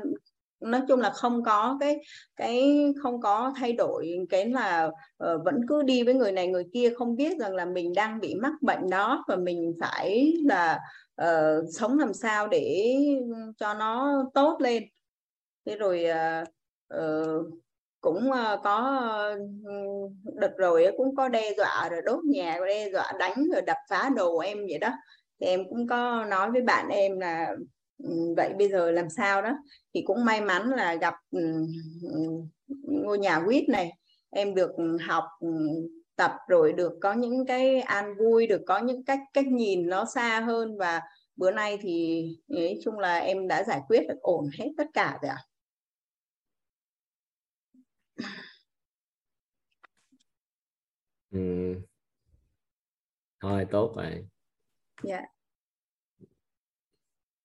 nói 0.59 0.81
chung 0.87 0.99
là 0.99 1.09
không 1.09 1.43
có 1.43 1.77
cái 1.79 1.99
cái 2.35 2.85
không 3.01 3.21
có 3.21 3.53
thay 3.55 3.73
đổi 3.73 4.17
cái 4.29 4.49
là 4.49 4.85
uh, 5.23 5.41
vẫn 5.45 5.61
cứ 5.67 5.83
đi 5.83 6.03
với 6.03 6.13
người 6.13 6.31
này 6.31 6.47
người 6.47 6.65
kia 6.73 6.93
không 6.97 7.15
biết 7.15 7.37
rằng 7.39 7.55
là 7.55 7.65
mình 7.65 7.93
đang 7.95 8.19
bị 8.19 8.35
mắc 8.35 8.53
bệnh 8.61 8.89
đó 8.89 9.25
và 9.27 9.35
mình 9.35 9.73
phải 9.81 10.33
là 10.45 10.79
uh, 11.21 11.65
sống 11.73 11.99
làm 11.99 12.13
sao 12.13 12.47
để 12.47 12.95
cho 13.57 13.73
nó 13.73 14.23
tốt 14.33 14.57
lên. 14.61 14.83
Thế 15.65 15.75
rồi 15.75 16.05
uh, 16.41 16.47
uh, 16.97 17.45
cũng 18.01 18.29
uh, 18.29 18.59
có 18.63 19.01
uh, 19.61 20.11
đợt 20.35 20.53
rồi 20.57 20.87
cũng 20.97 21.15
có 21.15 21.27
đe 21.27 21.53
dọa 21.57 21.89
rồi 21.91 22.01
đốt 22.05 22.23
nhà 22.23 22.59
đe 22.67 22.89
dọa 22.89 23.11
đánh 23.19 23.49
rồi 23.53 23.61
đập 23.61 23.77
phá 23.89 24.09
đồ 24.15 24.37
em 24.37 24.57
vậy 24.57 24.77
đó. 24.77 24.89
Thì 25.39 25.47
em 25.47 25.69
cũng 25.69 25.87
có 25.87 26.25
nói 26.25 26.51
với 26.51 26.61
bạn 26.61 26.89
em 26.89 27.19
là 27.19 27.55
vậy 28.37 28.53
bây 28.57 28.69
giờ 28.69 28.91
làm 28.91 29.09
sao 29.09 29.41
đó? 29.41 29.57
Thì 29.93 30.01
cũng 30.05 30.25
may 30.25 30.41
mắn 30.41 30.69
là 30.69 30.95
gặp 30.95 31.13
ngôi 32.87 33.19
nhà 33.19 33.41
quýt 33.45 33.69
này. 33.69 33.91
Em 34.29 34.55
được 34.55 34.71
học 35.07 35.23
tập 36.15 36.31
rồi 36.47 36.73
được 36.73 36.93
có 37.01 37.13
những 37.13 37.45
cái 37.45 37.81
an 37.81 38.15
vui 38.19 38.47
được 38.47 38.61
có 38.67 38.79
những 38.79 39.05
cách 39.05 39.19
cách 39.33 39.47
nhìn 39.47 39.87
nó 39.89 40.05
xa 40.05 40.39
hơn. 40.39 40.77
Và 40.77 41.01
bữa 41.35 41.51
nay 41.51 41.77
thì 41.81 42.25
nói 42.47 42.79
chung 42.83 42.99
là 42.99 43.17
em 43.17 43.47
đã 43.47 43.63
giải 43.63 43.81
quyết 43.87 44.07
được 44.07 44.19
ổn 44.21 44.49
hết 44.59 44.69
tất 44.77 44.87
cả 44.93 45.19
rồi 45.21 45.29
ạ. 45.29 45.37
Ừ. 51.31 51.75
thôi 53.41 53.65
tốt 53.71 53.93
rồi. 53.95 54.27
Dạ. 55.03 55.15
yeah. 55.15 55.38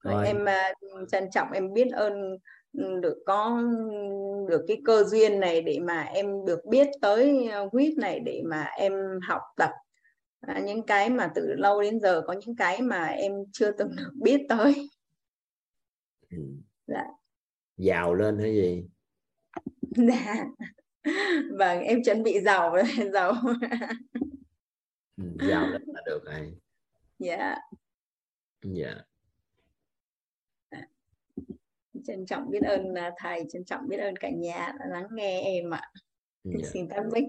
Rồi. 0.05 0.27
em 0.27 0.45
uh, 0.45 1.09
trân 1.09 1.31
trọng 1.31 1.51
em 1.53 1.73
biết 1.73 1.89
ơn 1.93 2.13
ừ, 2.73 3.01
được 3.03 3.23
có 3.27 3.63
được 4.49 4.65
cái 4.69 4.83
cơ 4.85 5.05
duyên 5.05 5.41
này 5.41 5.63
để 5.63 5.79
mà 5.81 6.03
em 6.03 6.45
được 6.47 6.61
biết 6.65 6.89
tới 7.01 7.49
quýt 7.71 7.99
này 7.99 8.21
để 8.21 8.43
mà 8.47 8.63
em 8.63 8.93
học 9.29 9.43
tập. 9.57 9.71
À, 10.41 10.61
những 10.65 10.87
cái 10.87 11.11
mà 11.11 11.33
từ 11.35 11.55
lâu 11.55 11.83
đến 11.83 12.01
giờ 12.01 12.23
có 12.27 12.33
những 12.33 12.57
cái 12.57 12.83
mà 12.83 13.05
em 13.05 13.33
chưa 13.53 13.71
từng 13.71 13.97
được 13.97 14.11
biết 14.23 14.41
tới. 14.49 14.91
Ừ. 16.31 16.39
dạ. 16.87 17.05
giàu 17.77 18.15
lên 18.15 18.39
hay 18.39 18.55
gì? 18.55 18.85
Dạ. 19.97 20.45
Vâng 21.59 21.81
em 21.81 22.05
chuẩn 22.05 22.23
bị 22.23 22.41
giàu 22.41 22.71
rồi 22.71 22.85
giàu. 23.13 23.33
Ừ, 25.17 25.25
giàu 25.49 25.67
lên 25.67 25.83
là 25.87 26.03
được 26.07 26.21
rồi. 26.25 26.55
Dạ. 27.19 27.57
Dạ 28.63 28.95
trân 32.07 32.27
trọng 32.27 32.51
biết 32.51 32.63
ơn 32.63 32.95
à, 32.95 33.11
thầy 33.19 33.45
trân 33.53 33.65
trọng 33.65 33.89
biết 33.89 33.97
ơn 33.97 34.17
cả 34.17 34.31
nhà 34.31 34.73
đã 34.79 34.87
lắng 34.91 35.07
nghe 35.13 35.41
em 35.41 35.75
ạ 35.75 35.91
Dạ. 36.45 36.69
xin 36.73 36.89
tạm 36.89 37.05
bích 37.15 37.25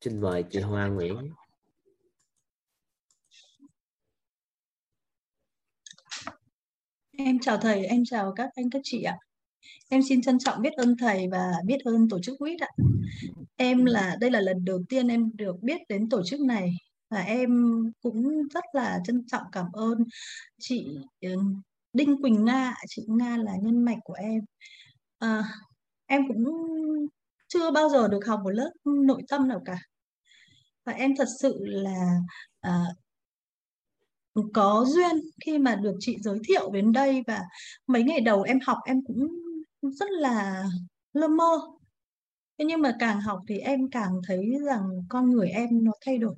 xin 0.00 0.20
mời 0.20 0.44
chị 0.50 0.60
Hoa 0.60 0.86
Nguyễn 0.86 1.32
Em 7.20 7.38
chào 7.40 7.58
thầy, 7.58 7.86
em 7.86 8.02
chào 8.04 8.32
các 8.36 8.50
anh 8.54 8.70
các 8.70 8.80
chị 8.84 9.02
ạ. 9.02 9.18
Em 9.88 10.00
xin 10.08 10.22
trân 10.22 10.38
trọng 10.38 10.62
biết 10.62 10.72
ơn 10.76 10.96
thầy 11.00 11.28
và 11.28 11.52
biết 11.66 11.78
ơn 11.84 12.08
tổ 12.08 12.20
chức 12.22 12.38
quýt 12.38 12.60
ạ. 12.60 12.68
Em 13.56 13.84
là 13.84 14.16
đây 14.20 14.30
là 14.30 14.40
lần 14.40 14.64
đầu 14.64 14.82
tiên 14.88 15.08
em 15.08 15.36
được 15.36 15.56
biết 15.62 15.80
đến 15.88 16.08
tổ 16.08 16.22
chức 16.24 16.40
này 16.40 16.70
và 17.08 17.20
em 17.20 17.50
cũng 18.02 18.48
rất 18.54 18.64
là 18.72 19.00
trân 19.04 19.26
trọng 19.26 19.42
cảm 19.52 19.66
ơn 19.72 20.04
chị 20.60 20.98
ờ, 21.22 21.30
Đinh 21.92 22.22
Quỳnh 22.22 22.44
Nga, 22.44 22.74
chị 22.88 23.02
Nga 23.08 23.36
là 23.36 23.52
nhân 23.62 23.84
mạch 23.84 23.98
của 24.04 24.14
em. 24.14 24.40
À, 25.18 25.44
em 26.06 26.28
cũng 26.28 26.44
chưa 27.48 27.70
bao 27.70 27.88
giờ 27.88 28.08
được 28.08 28.26
học 28.26 28.40
một 28.44 28.50
lớp 28.50 28.70
nội 28.84 29.22
tâm 29.28 29.48
nào 29.48 29.62
cả. 29.64 29.78
Và 30.84 30.92
em 30.92 31.16
thật 31.16 31.28
sự 31.40 31.58
là 31.64 32.20
à, 32.60 32.84
có 34.54 34.84
duyên 34.88 35.16
khi 35.44 35.58
mà 35.58 35.74
được 35.74 35.96
chị 36.00 36.16
giới 36.20 36.38
thiệu 36.48 36.70
đến 36.72 36.92
đây 36.92 37.22
và 37.26 37.42
mấy 37.86 38.02
ngày 38.02 38.20
đầu 38.20 38.42
em 38.42 38.58
học 38.66 38.78
em 38.86 39.00
cũng 39.06 39.28
rất 39.82 40.10
là 40.10 40.64
lơ 41.12 41.28
mơ. 41.28 41.58
Thế 42.58 42.64
nhưng 42.64 42.82
mà 42.82 42.96
càng 42.98 43.20
học 43.20 43.40
thì 43.48 43.58
em 43.58 43.90
càng 43.90 44.12
thấy 44.28 44.44
rằng 44.66 44.82
con 45.08 45.30
người 45.30 45.48
em 45.48 45.68
nó 45.84 45.92
thay 46.06 46.18
đổi. 46.18 46.34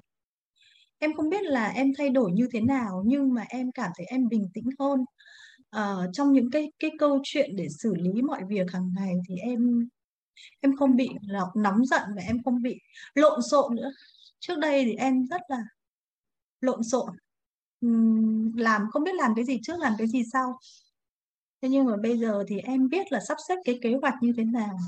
Em 1.00 1.14
không 1.16 1.30
biết 1.30 1.42
là 1.42 1.68
em 1.68 1.92
thay 1.98 2.10
đổi 2.10 2.32
như 2.32 2.48
thế 2.52 2.60
nào 2.60 3.02
nhưng 3.06 3.34
mà 3.34 3.44
em 3.48 3.72
cảm 3.72 3.90
thấy 3.96 4.06
em 4.06 4.28
bình 4.28 4.50
tĩnh 4.54 4.68
hơn. 4.78 5.04
uh, 5.76 6.10
trong 6.12 6.32
những 6.32 6.50
cái 6.50 6.72
cái 6.78 6.90
câu 6.98 7.20
chuyện 7.24 7.56
để 7.56 7.68
xử 7.68 7.94
lý 7.94 8.22
mọi 8.22 8.42
việc 8.48 8.70
hàng 8.72 8.92
ngày 8.96 9.14
thì 9.28 9.36
em 9.36 9.88
em 10.60 10.76
không 10.76 10.96
bị 10.96 11.10
nóng 11.54 11.86
giận 11.86 12.02
và 12.16 12.22
em 12.22 12.42
không 12.44 12.62
bị 12.62 12.78
lộn 13.14 13.42
xộn 13.42 13.76
nữa. 13.76 13.90
Trước 14.40 14.58
đây 14.58 14.84
thì 14.84 14.94
em 14.94 15.26
rất 15.26 15.40
là 15.48 15.62
lộn 16.60 16.82
xộn 16.82 17.16
làm 18.56 18.82
không 18.90 19.04
biết 19.04 19.14
làm 19.14 19.32
cái 19.36 19.44
gì 19.44 19.60
trước 19.62 19.78
làm 19.78 19.92
cái 19.98 20.06
gì 20.08 20.22
sau 20.32 20.58
thế 21.62 21.68
nhưng 21.68 21.86
mà 21.86 21.96
bây 21.96 22.18
giờ 22.18 22.44
thì 22.48 22.58
em 22.58 22.88
biết 22.88 23.12
là 23.12 23.20
sắp 23.28 23.38
xếp 23.48 23.54
cái 23.64 23.78
kế 23.82 23.94
hoạch 24.02 24.14
như 24.22 24.32
thế 24.36 24.44
nào 24.44 24.78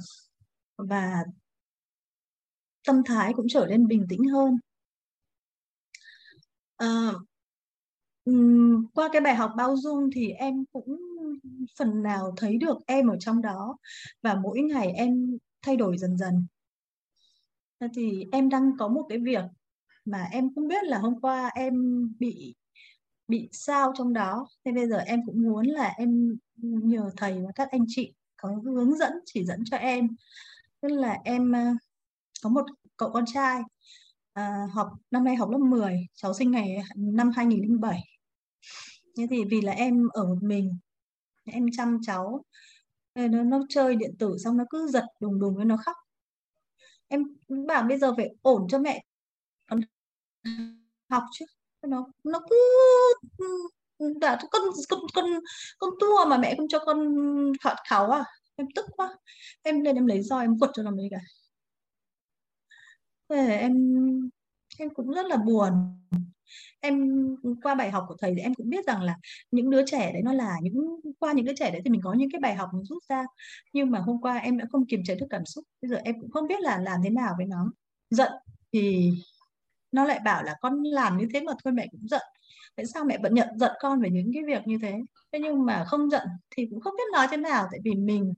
và 0.77 1.25
tâm 2.87 3.03
thái 3.07 3.33
cũng 3.37 3.47
trở 3.49 3.67
nên 3.71 3.87
bình 3.87 4.07
tĩnh 4.09 4.25
hơn 4.29 4.57
Ờ, 6.83 6.89
qua 8.95 9.09
cái 9.13 9.21
bài 9.21 9.35
học 9.35 9.51
bao 9.57 9.77
dung 9.77 10.11
thì 10.15 10.29
em 10.31 10.65
cũng 10.73 10.97
phần 11.79 12.03
nào 12.03 12.35
thấy 12.37 12.59
được 12.59 12.77
em 12.87 13.09
ở 13.09 13.17
trong 13.21 13.43
đó 13.43 13.77
và 14.23 14.35
mỗi 14.35 14.61
ngày 14.61 14.93
em 14.93 15.39
thay 15.63 15.77
đổi 15.77 15.99
dần 15.99 16.17
dần. 16.17 16.47
Thì 17.97 18.25
em 18.33 18.49
đang 18.49 18.71
có 18.79 18.89
một 18.89 19.07
cái 19.09 19.19
việc 19.19 19.45
mà 20.05 20.29
em 20.33 20.55
không 20.55 20.69
biết 20.69 20.85
là 20.85 20.99
hôm 20.99 21.21
qua 21.21 21.51
em 21.55 21.75
bị 22.19 22.55
bị 23.29 23.49
sao 23.53 23.93
trong 23.99 24.13
đó. 24.13 24.47
Thế 24.65 24.73
bây 24.73 24.89
giờ 24.89 24.99
em 24.99 25.21
cũng 25.27 25.43
muốn 25.43 25.67
là 25.67 25.95
em 25.99 26.37
nhờ 26.63 27.11
thầy 27.17 27.43
và 27.43 27.53
các 27.55 27.69
anh 27.71 27.85
chị 27.89 28.15
có 28.37 28.49
hướng 28.65 28.97
dẫn, 28.99 29.13
chỉ 29.27 29.45
dẫn 29.45 29.61
cho 29.71 29.77
em. 29.77 30.09
Tức 30.81 30.89
là 30.89 31.19
em 31.25 31.53
ờ, 31.53 31.61
có 32.43 32.51
một 32.51 32.67
cậu 32.97 33.11
con 33.13 33.25
trai 33.35 33.63
à, 34.33 34.67
học 34.73 34.89
năm 35.11 35.25
nay 35.25 35.37
học 35.37 35.51
lớp 35.51 35.59
10 35.59 35.97
cháu 36.15 36.35
sinh 36.35 36.51
ngày 36.51 36.77
năm 36.97 37.31
2007 37.37 38.01
thế 39.17 39.27
thì 39.31 39.45
vì 39.51 39.61
là 39.61 39.73
em 39.73 40.09
ở 40.13 40.25
một 40.27 40.39
mình 40.43 40.79
em 41.45 41.67
chăm 41.77 41.99
cháu 42.03 42.45
nó 43.15 43.43
nó 43.43 43.61
chơi 43.69 43.97
điện 43.97 44.15
tử 44.19 44.37
xong 44.45 44.57
nó 44.57 44.65
cứ 44.71 44.89
giật 44.89 45.05
đùng 45.21 45.41
đùng 45.41 45.57
với 45.57 45.65
nó 45.65 45.77
khóc. 45.77 45.97
Em 47.09 47.25
bảo 47.67 47.83
bây 47.83 47.99
giờ 47.99 48.15
phải 48.17 48.29
ổn 48.43 48.67
cho 48.69 48.79
mẹ 48.79 49.05
còn 49.71 49.81
học 51.11 51.23
chứ 51.33 51.45
nó 51.83 52.07
nó 52.25 52.41
cứ 52.51 52.57
ừ, 53.39 53.47
ừ, 53.99 54.13
đã 54.21 54.39
con 54.51 54.63
con 54.89 55.01
con 55.15 55.25
con 55.79 55.91
tua 56.01 56.25
mà 56.29 56.39
mẹ 56.39 56.55
không 56.59 56.69
cho 56.69 56.79
con 56.79 57.15
khát 57.61 57.77
khảo 57.89 58.11
à 58.11 58.25
em 58.57 58.67
tức 58.75 58.85
quá. 58.97 59.17
Em 59.63 59.81
lên 59.81 59.97
em 59.97 60.07
lấy 60.07 60.23
roi 60.23 60.45
em 60.45 60.59
quật 60.59 60.71
cho 60.75 60.83
nó 60.83 60.91
mấy 60.91 61.09
cái. 61.11 61.21
Thế 63.31 63.57
em 63.57 63.73
em 64.79 64.91
cũng 64.95 65.11
rất 65.11 65.27
là 65.27 65.37
buồn. 65.37 65.73
Em, 66.81 67.15
qua 67.63 67.75
bài 67.75 67.91
học 67.91 68.05
của 68.09 68.17
thầy 68.21 68.35
thì 68.35 68.41
em 68.41 68.55
cũng 68.55 68.71
biết 68.71 68.87
rằng 68.87 69.03
là 69.03 69.17
những 69.51 69.71
đứa 69.71 69.87
trẻ 69.87 70.13
đấy 70.13 70.23
nó 70.25 70.33
là 70.33 70.57
những, 70.63 71.01
qua 71.19 71.33
những 71.33 71.45
đứa 71.45 71.55
trẻ 71.55 71.71
đấy 71.71 71.81
thì 71.85 71.91
mình 71.91 72.01
có 72.05 72.15
những 72.15 72.31
cái 72.31 72.41
bài 72.41 72.55
học 72.55 72.69
mình 72.75 72.85
rút 72.85 73.03
ra. 73.09 73.25
Nhưng 73.73 73.91
mà 73.91 73.99
hôm 73.99 74.21
qua 74.21 74.37
em 74.37 74.59
đã 74.59 74.65
không 74.73 74.87
kiềm 74.87 75.01
chế 75.05 75.15
được 75.15 75.27
cảm 75.31 75.45
xúc. 75.45 75.65
Bây 75.83 75.89
giờ 75.89 75.97
em 76.05 76.21
cũng 76.21 76.31
không 76.31 76.49
biết 76.49 76.61
là 76.61 76.79
làm 76.79 77.01
thế 77.05 77.11
nào 77.11 77.35
với 77.37 77.47
nó. 77.47 77.73
Giận 78.11 78.33
thì 78.73 79.11
nó 79.93 80.05
lại 80.05 80.21
bảo 80.25 80.43
là 80.43 80.55
con 80.61 80.83
làm 80.83 81.19
như 81.19 81.27
thế 81.35 81.41
mà 81.41 81.53
thôi 81.65 81.73
mẹ 81.73 81.87
cũng 81.93 82.09
giận. 82.09 82.23
Tại 82.77 82.87
sao 82.87 83.05
mẹ 83.05 83.19
vẫn 83.23 83.35
nhận 83.35 83.49
giận 83.59 83.73
con 83.81 84.01
về 84.01 84.11
những 84.11 84.31
cái 84.35 84.43
việc 84.47 84.67
như 84.67 84.79
thế? 84.83 84.93
Thế 85.33 85.39
nhưng 85.39 85.67
mà 85.67 85.85
không 85.85 86.11
giận 86.11 86.27
thì 86.51 86.67
cũng 86.71 86.81
không 86.81 86.95
biết 86.97 87.13
nói 87.13 87.27
thế 87.31 87.37
nào. 87.37 87.69
Tại 87.71 87.81
vì 87.85 87.95
mình 87.95 88.35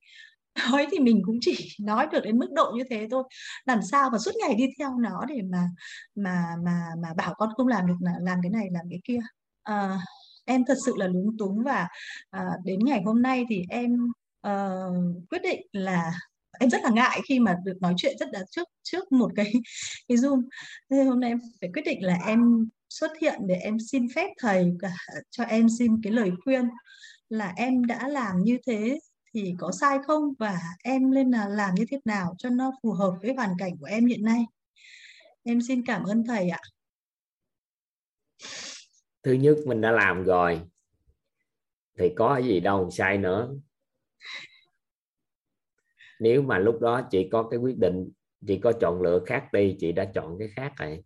nói 0.71 0.87
thì 0.93 0.99
mình 0.99 1.23
cũng 1.27 1.39
chỉ 1.41 1.69
nói 1.81 2.07
được 2.13 2.21
đến 2.25 2.39
mức 2.39 2.49
độ 2.53 2.73
như 2.77 2.85
thế 2.91 3.09
thôi. 3.11 3.25
Làm 3.65 3.83
sao 3.83 4.11
mà 4.11 4.19
suốt 4.19 4.33
ngày 4.41 4.55
đi 4.55 4.65
theo 4.79 4.99
nó 4.99 5.25
để 5.29 5.43
mà 5.43 5.69
mà 6.15 6.45
mà 6.65 6.89
mà 7.03 7.09
bảo 7.17 7.35
con 7.35 7.49
không 7.57 7.69
làm 7.69 7.87
được 7.87 7.97
là 8.01 8.13
làm 8.21 8.39
cái 8.43 8.51
này 8.51 8.67
làm 8.71 8.85
cái 8.91 9.01
kia? 9.05 9.19
À, 9.63 9.99
em 10.45 10.65
thật 10.65 10.77
sự 10.87 10.93
là 10.97 11.07
lúng 11.07 11.37
túng 11.39 11.63
và 11.65 11.89
à, 12.31 12.45
đến 12.65 12.79
ngày 12.85 13.03
hôm 13.05 13.23
nay 13.23 13.45
thì 13.49 13.63
em 13.69 13.97
ờ, 14.41 14.91
quyết 15.31 15.43
định 15.43 15.61
là 15.73 16.13
em 16.61 16.71
rất 16.71 16.83
là 16.83 16.91
ngại 16.91 17.21
khi 17.29 17.39
mà 17.41 17.57
được 17.65 17.77
nói 17.81 17.95
chuyện 17.97 18.17
rất 18.19 18.29
là 18.33 18.41
trước 18.51 18.69
trước 18.83 19.13
một 19.13 19.31
cái 19.37 19.53
cái 20.09 20.19
zoom. 20.19 20.43
Nên 20.91 21.07
hôm 21.07 21.21
nay 21.21 21.31
em 21.31 21.39
phải 21.61 21.71
quyết 21.75 21.83
định 21.85 22.05
là 22.05 22.19
em 22.27 22.69
xuất 22.89 23.11
hiện 23.21 23.41
để 23.47 23.55
em 23.55 23.77
xin 23.93 24.07
phép 24.15 24.29
thầy 24.39 24.73
cả 24.81 24.93
cho 25.31 25.45
em 25.45 25.67
xin 25.79 26.03
cái 26.03 26.13
lời 26.13 26.31
khuyên 26.45 26.69
là 27.29 27.53
em 27.57 27.85
đã 27.85 28.09
làm 28.09 28.43
như 28.43 28.59
thế 28.67 28.99
thì 29.35 29.55
có 29.59 29.73
sai 29.73 29.99
không? 30.07 30.33
Và 30.39 30.59
em 30.85 31.11
nên 31.11 31.31
là 31.31 31.49
làm 31.49 31.75
như 31.75 31.85
thế 31.91 32.01
nào 32.05 32.35
cho 32.39 32.51
nó 32.51 32.73
phù 32.83 32.93
hợp 32.93 33.15
với 33.23 33.35
hoàn 33.35 33.55
cảnh 33.59 33.77
của 33.81 33.87
em 33.87 34.07
hiện 34.07 34.25
nay? 34.25 34.47
Em 35.43 35.63
xin 35.69 35.87
cảm 35.87 36.05
ơn 36.05 36.25
thầy 36.27 36.49
ạ. 36.49 36.61
Thứ 39.23 39.33
nhất, 39.33 39.57
mình 39.67 39.81
đã 39.81 39.91
làm 39.91 40.25
rồi. 40.25 40.61
Thì 41.99 42.13
có 42.17 42.35
cái 42.35 42.45
gì 42.45 42.61
đâu, 42.61 42.91
sai 42.91 43.19
nữa. 43.19 43.55
Nếu 46.21 46.43
mà 46.43 46.59
lúc 46.59 46.81
đó 46.81 47.09
chị 47.11 47.29
có 47.33 47.49
cái 47.51 47.59
quyết 47.59 47.79
định 47.79 48.11
chị 48.47 48.59
có 48.59 48.73
chọn 48.81 49.03
lựa 49.03 49.25
khác 49.27 49.49
đi, 49.53 49.77
chị 49.81 49.93
đã 49.93 50.05
chọn 50.15 50.39
cái 50.39 50.49
khác 50.57 50.73
rồi. 50.77 51.05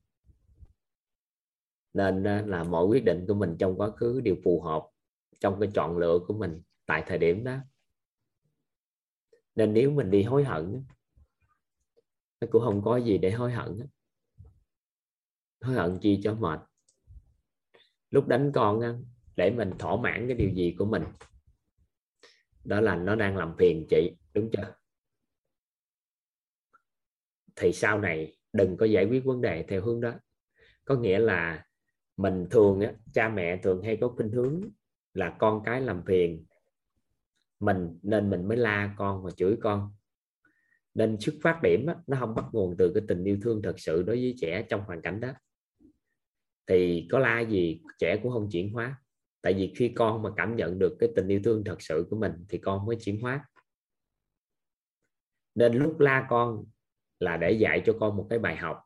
Nên 1.95 2.23
là 2.23 2.65
mọi 2.65 2.87
quyết 2.87 3.05
định 3.05 3.25
của 3.29 3.35
mình 3.35 3.57
trong 3.59 3.77
quá 3.77 3.91
khứ 3.91 4.21
đều 4.21 4.37
phù 4.45 4.61
hợp 4.61 4.87
trong 5.41 5.61
cái 5.61 5.71
chọn 5.75 5.99
lựa 5.99 6.19
của 6.27 6.35
mình 6.35 6.63
tại 6.87 7.03
thời 7.07 7.19
điểm 7.19 7.45
đó 7.45 7.57
nên 9.59 9.75
nếu 9.75 9.91
mình 9.91 10.11
đi 10.11 10.23
hối 10.23 10.45
hận 10.45 10.85
nó 12.41 12.49
cũng 12.51 12.63
không 12.63 12.83
có 12.85 12.97
gì 12.97 13.19
để 13.19 13.31
hối 13.31 13.53
hận 13.53 13.87
hối 15.61 15.75
hận 15.75 15.99
chi 16.01 16.21
cho 16.25 16.35
mệt. 16.35 16.61
Lúc 18.11 18.29
đánh 18.29 18.53
con 18.55 19.05
để 19.37 19.51
mình 19.51 19.71
thỏa 19.79 19.97
mãn 19.97 20.27
cái 20.29 20.37
điều 20.37 20.51
gì 20.51 20.75
của 20.79 20.85
mình 20.85 21.03
đó 22.65 22.81
là 22.81 22.97
nó 22.97 23.15
đang 23.15 23.37
làm 23.37 23.55
phiền 23.59 23.87
chị 23.91 24.17
đúng 24.35 24.51
chưa? 24.53 24.75
Thì 27.57 27.73
sau 27.73 28.01
này 28.01 28.37
đừng 28.53 28.77
có 28.77 28.87
giải 28.87 29.05
quyết 29.05 29.25
vấn 29.25 29.41
đề 29.41 29.65
theo 29.69 29.83
hướng 29.83 30.01
đó. 30.01 30.15
Có 30.85 30.95
nghĩa 30.95 31.19
là 31.19 31.67
mình 32.17 32.47
thường 32.51 32.81
á, 32.81 32.93
cha 33.13 33.29
mẹ 33.29 33.57
thường 33.63 33.83
hay 33.83 33.99
có 34.01 34.09
khuynh 34.09 34.31
hướng 34.31 34.61
là 35.15 35.37
con 35.39 35.63
cái 35.65 35.81
làm 35.81 36.03
phiền 36.07 36.47
mình 37.61 37.99
nên 38.03 38.31
mình 38.31 38.49
mới 38.49 38.57
la 38.57 38.95
con 38.97 39.23
và 39.23 39.31
chửi 39.31 39.57
con. 39.63 39.93
Nên 40.95 41.21
xuất 41.21 41.35
phát 41.43 41.61
điểm 41.63 41.87
á, 41.87 41.97
nó 42.07 42.17
không 42.21 42.35
bắt 42.35 42.45
nguồn 42.53 42.77
từ 42.79 42.93
cái 42.95 43.03
tình 43.09 43.25
yêu 43.25 43.39
thương 43.43 43.63
thật 43.63 43.75
sự 43.81 44.03
đối 44.03 44.17
với 44.17 44.35
trẻ 44.41 44.67
trong 44.69 44.81
hoàn 44.81 45.03
cảnh 45.03 45.21
đó. 45.21 45.29
Thì 46.67 47.09
có 47.11 47.19
la 47.19 47.41
gì 47.41 47.81
trẻ 47.99 48.21
cũng 48.23 48.33
không 48.33 48.49
chuyển 48.53 48.73
hóa. 48.73 49.03
Tại 49.43 49.55
vì 49.55 49.73
khi 49.77 49.89
con 49.89 50.23
mà 50.23 50.31
cảm 50.37 50.57
nhận 50.57 50.79
được 50.79 50.97
cái 50.99 51.09
tình 51.17 51.29
yêu 51.29 51.41
thương 51.45 51.65
thật 51.65 51.83
sự 51.83 52.07
của 52.11 52.17
mình 52.17 52.33
thì 52.49 52.59
con 52.59 52.87
mới 52.87 52.97
chuyển 53.01 53.21
hóa. 53.21 53.45
Nên 55.55 55.73
lúc 55.73 56.01
la 56.01 56.27
con 56.31 56.65
là 57.21 57.37
để 57.37 57.53
dạy 57.53 57.83
cho 57.87 57.97
con 58.01 58.17
một 58.17 58.27
cái 58.31 58.39
bài 58.39 58.57
học 58.57 58.79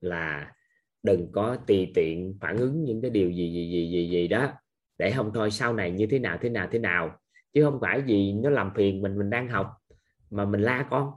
là 0.00 0.54
đừng 1.02 1.32
có 1.32 1.56
tùy 1.66 1.92
tiện 1.94 2.38
phản 2.40 2.56
ứng 2.56 2.84
những 2.84 3.02
cái 3.02 3.10
điều 3.10 3.30
gì 3.30 3.52
gì 3.52 3.70
gì 3.70 3.90
gì 3.90 4.10
gì 4.10 4.28
đó. 4.28 4.52
Để 4.98 5.12
không 5.16 5.30
thôi 5.34 5.50
sau 5.50 5.74
này 5.74 5.90
như 5.90 6.06
thế 6.06 6.18
nào 6.18 6.38
thế 6.40 6.48
nào 6.48 6.68
thế 6.70 6.78
nào 6.78 7.20
chứ 7.58 7.64
không 7.64 7.78
phải 7.80 8.00
vì 8.00 8.32
nó 8.32 8.50
làm 8.50 8.72
phiền 8.74 9.02
mình 9.02 9.18
mình 9.18 9.30
đang 9.30 9.48
học 9.48 9.72
mà 10.30 10.44
mình 10.44 10.60
la 10.60 10.86
con. 10.90 11.12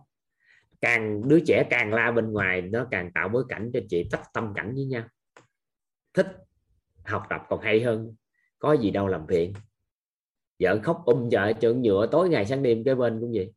Càng 0.81 1.27
đứa 1.27 1.39
trẻ 1.39 1.67
càng 1.69 1.93
la 1.93 2.11
bên 2.11 2.31
ngoài, 2.31 2.61
nó 2.61 2.87
càng 2.91 3.11
tạo 3.13 3.29
bối 3.29 3.43
cảnh 3.49 3.71
cho 3.73 3.79
chị 3.89 4.07
tách 4.11 4.23
tâm 4.33 4.53
cảnh 4.55 4.73
với 4.75 4.85
nhau. 4.85 5.03
Thích 6.13 6.27
học 7.05 7.23
tập 7.29 7.41
còn 7.49 7.61
hay 7.61 7.81
hơn, 7.81 8.15
có 8.59 8.73
gì 8.73 8.91
đâu 8.91 9.07
làm 9.07 9.27
phiền. 9.27 9.53
Vợ 10.59 10.79
khóc 10.83 11.01
um 11.05 11.29
vợ 11.31 11.53
trượng 11.61 11.81
nhựa 11.81 12.07
tối 12.11 12.29
ngày 12.29 12.45
sáng 12.45 12.63
đêm 12.63 12.83
cái 12.83 12.95
bên 12.95 13.19
cũng 13.19 13.31
vậy. 13.33 13.53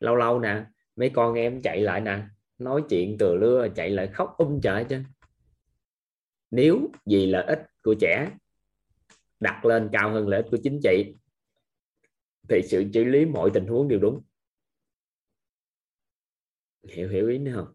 Lâu 0.00 0.16
lâu 0.16 0.40
nè, 0.40 0.64
mấy 0.96 1.10
con 1.10 1.34
em 1.34 1.62
chạy 1.62 1.80
lại 1.80 2.00
nè, 2.00 2.22
nói 2.58 2.82
chuyện 2.88 3.16
từ 3.18 3.34
lưa, 3.34 3.68
chạy 3.74 3.90
lại 3.90 4.06
khóc 4.06 4.34
um 4.38 4.60
chợ 4.60 4.84
chứ 4.88 5.00
nếu 6.50 6.88
vì 7.06 7.26
lợi 7.26 7.44
ích 7.44 7.66
của 7.82 7.94
trẻ, 8.00 8.30
đặt 9.40 9.64
lên 9.64 9.88
cao 9.92 10.10
hơn 10.10 10.28
lợi 10.28 10.42
ích 10.42 10.50
của 10.50 10.58
chính 10.62 10.80
trị 10.84 11.14
thì 12.48 12.62
sự 12.62 12.84
xử 12.94 13.04
lý 13.04 13.24
mọi 13.24 13.50
tình 13.54 13.66
huống 13.66 13.88
đều 13.88 13.98
đúng. 13.98 14.22
Hiểu 16.88 17.08
hiểu 17.08 17.28
ý 17.28 17.38
nữa 17.38 17.52
không? 17.54 17.72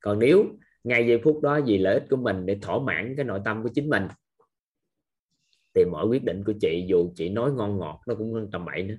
Còn 0.00 0.18
nếu 0.18 0.44
ngay 0.84 1.06
giây 1.06 1.20
phút 1.24 1.40
đó 1.42 1.60
vì 1.66 1.78
lợi 1.78 1.94
ích 1.94 2.04
của 2.10 2.16
mình 2.16 2.46
để 2.46 2.58
thỏa 2.62 2.78
mãn 2.78 3.14
cái 3.16 3.24
nội 3.24 3.40
tâm 3.44 3.62
của 3.62 3.68
chính 3.74 3.88
mình, 3.88 4.08
thì 5.74 5.84
mọi 5.84 6.06
quyết 6.06 6.24
định 6.24 6.44
của 6.46 6.52
chị, 6.60 6.86
dù 6.88 7.12
chị 7.16 7.28
nói 7.28 7.52
ngon 7.52 7.78
ngọt 7.78 8.00
nó 8.06 8.14
cũng 8.14 8.48
tầm 8.52 8.64
bậy 8.64 8.82
nữa. 8.82 8.96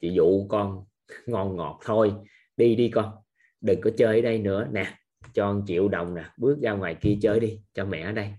Chị 0.00 0.12
dụ 0.12 0.46
con 0.48 0.84
ngon 1.26 1.56
ngọt 1.56 1.80
thôi, 1.84 2.12
đi 2.56 2.74
đi 2.74 2.88
con. 2.88 3.14
Đừng 3.60 3.80
có 3.80 3.90
chơi 3.96 4.16
ở 4.16 4.22
đây 4.22 4.38
nữa. 4.38 4.68
Nè, 4.72 4.98
cho 5.34 5.52
một 5.52 5.62
triệu 5.66 5.88
đồng 5.88 6.14
nè, 6.14 6.24
bước 6.36 6.58
ra 6.62 6.72
ngoài 6.72 6.96
kia 7.00 7.18
chơi 7.22 7.40
đi, 7.40 7.60
cho 7.72 7.84
mẹ 7.84 8.00
ở 8.00 8.12
đây. 8.12 8.34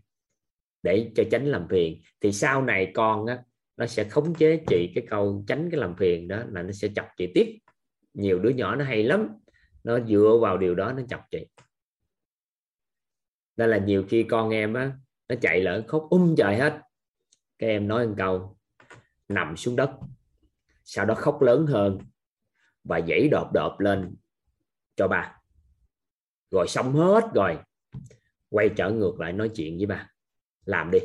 Để 0.84 1.12
cho 1.16 1.24
tránh 1.32 1.46
làm 1.46 1.68
phiền. 1.70 2.02
Thì 2.22 2.32
sau 2.32 2.62
này 2.62 2.92
con 2.94 3.26
á 3.26 3.44
nó 3.78 3.86
sẽ 3.86 4.04
khống 4.04 4.36
chế 4.36 4.64
chị 4.68 4.92
cái 4.96 5.08
câu 5.10 5.44
tránh 5.48 5.70
cái 5.72 5.80
làm 5.80 5.96
phiền 5.96 6.28
đó 6.28 6.44
là 6.52 6.62
nó 6.62 6.72
sẽ 6.72 6.88
chọc 6.96 7.08
chị 7.18 7.32
tiếp. 7.34 7.60
Nhiều 8.14 8.40
đứa 8.40 8.50
nhỏ 8.50 8.76
nó 8.76 8.86
hay 8.86 9.04
lắm, 9.04 9.28
nó 9.84 10.00
dựa 10.00 10.38
vào 10.42 10.58
điều 10.58 10.76
đó 10.76 10.94
nó 10.94 11.04
chọc 11.10 11.22
chị. 11.32 11.48
Nên 13.58 13.70
là 13.70 13.78
nhiều 13.78 14.06
khi 14.10 14.24
con 14.24 14.50
em 14.50 14.74
á, 14.74 14.98
nó 15.30 15.36
chạy 15.42 15.62
lỡ 15.62 15.84
khóc 15.88 16.08
um 16.10 16.36
trời 16.38 16.56
hết. 16.56 16.82
Các 17.60 17.68
em 17.68 17.88
nói 17.88 18.08
một 18.08 18.14
câu, 18.18 18.58
nằm 19.28 19.58
xuống 19.58 19.76
đất. 19.76 19.92
Sau 20.84 21.06
đó 21.06 21.16
khóc 21.16 21.42
lớn 21.42 21.66
hơn 21.68 22.00
và 22.84 23.02
dãy 23.02 23.28
đột 23.32 23.52
đột 23.54 23.76
lên 23.80 24.16
cho 24.96 25.08
bà 25.08 25.40
rồi 26.54 26.68
xong 26.68 26.94
hết 26.94 27.30
rồi, 27.34 27.58
quay 28.50 28.70
trở 28.76 28.92
ngược 28.92 29.20
lại 29.20 29.34
nói 29.34 29.50
chuyện 29.56 29.78
với 29.78 29.86
bà 29.86 30.10
làm 30.66 30.92
đi 30.92 31.00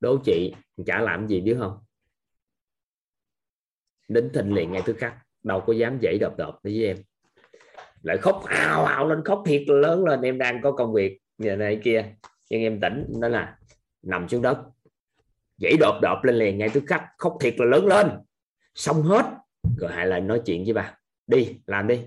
đố 0.00 0.18
chị, 0.24 0.54
chả 0.86 1.00
làm 1.00 1.28
gì 1.28 1.40
biết 1.40 1.56
không? 1.58 1.78
Đến 4.08 4.30
thình 4.34 4.54
liền 4.54 4.72
ngay 4.72 4.82
thứ 4.86 4.92
khắc, 4.92 5.14
đâu 5.42 5.64
có 5.66 5.72
dám 5.72 5.98
dậy 6.00 6.18
đập 6.20 6.36
đập 6.36 6.58
với 6.62 6.84
em. 6.84 6.96
Lại 8.02 8.18
khóc 8.18 8.42
ào 8.46 8.84
ào 8.84 9.08
lên 9.08 9.24
khóc 9.24 9.42
thiệt 9.46 9.62
lớn 9.66 10.04
lên, 10.04 10.22
em 10.22 10.38
đang 10.38 10.62
có 10.62 10.72
công 10.72 10.92
việc 10.92 11.20
giờ 11.38 11.56
này 11.56 11.80
kia. 11.84 12.14
Nhưng 12.50 12.62
em 12.62 12.80
tỉnh 12.80 13.20
đó 13.20 13.28
là, 13.28 13.58
nằm 14.02 14.28
xuống 14.28 14.42
đất. 14.42 14.58
Dãy 15.56 15.76
đột 15.80 15.98
đột 16.02 16.18
lên 16.22 16.36
liền 16.36 16.58
ngay 16.58 16.68
tức 16.74 16.84
khắc, 16.86 17.04
khóc 17.18 17.36
thiệt 17.40 17.54
là 17.58 17.66
lớn 17.66 17.86
lên. 17.86 18.10
Xong 18.74 19.02
hết. 19.02 19.24
Rồi 19.78 19.92
hãy 19.92 20.06
lại 20.06 20.20
nói 20.20 20.42
chuyện 20.46 20.64
với 20.64 20.72
bà. 20.72 20.98
Đi, 21.26 21.60
làm 21.66 21.86
đi. 21.86 22.00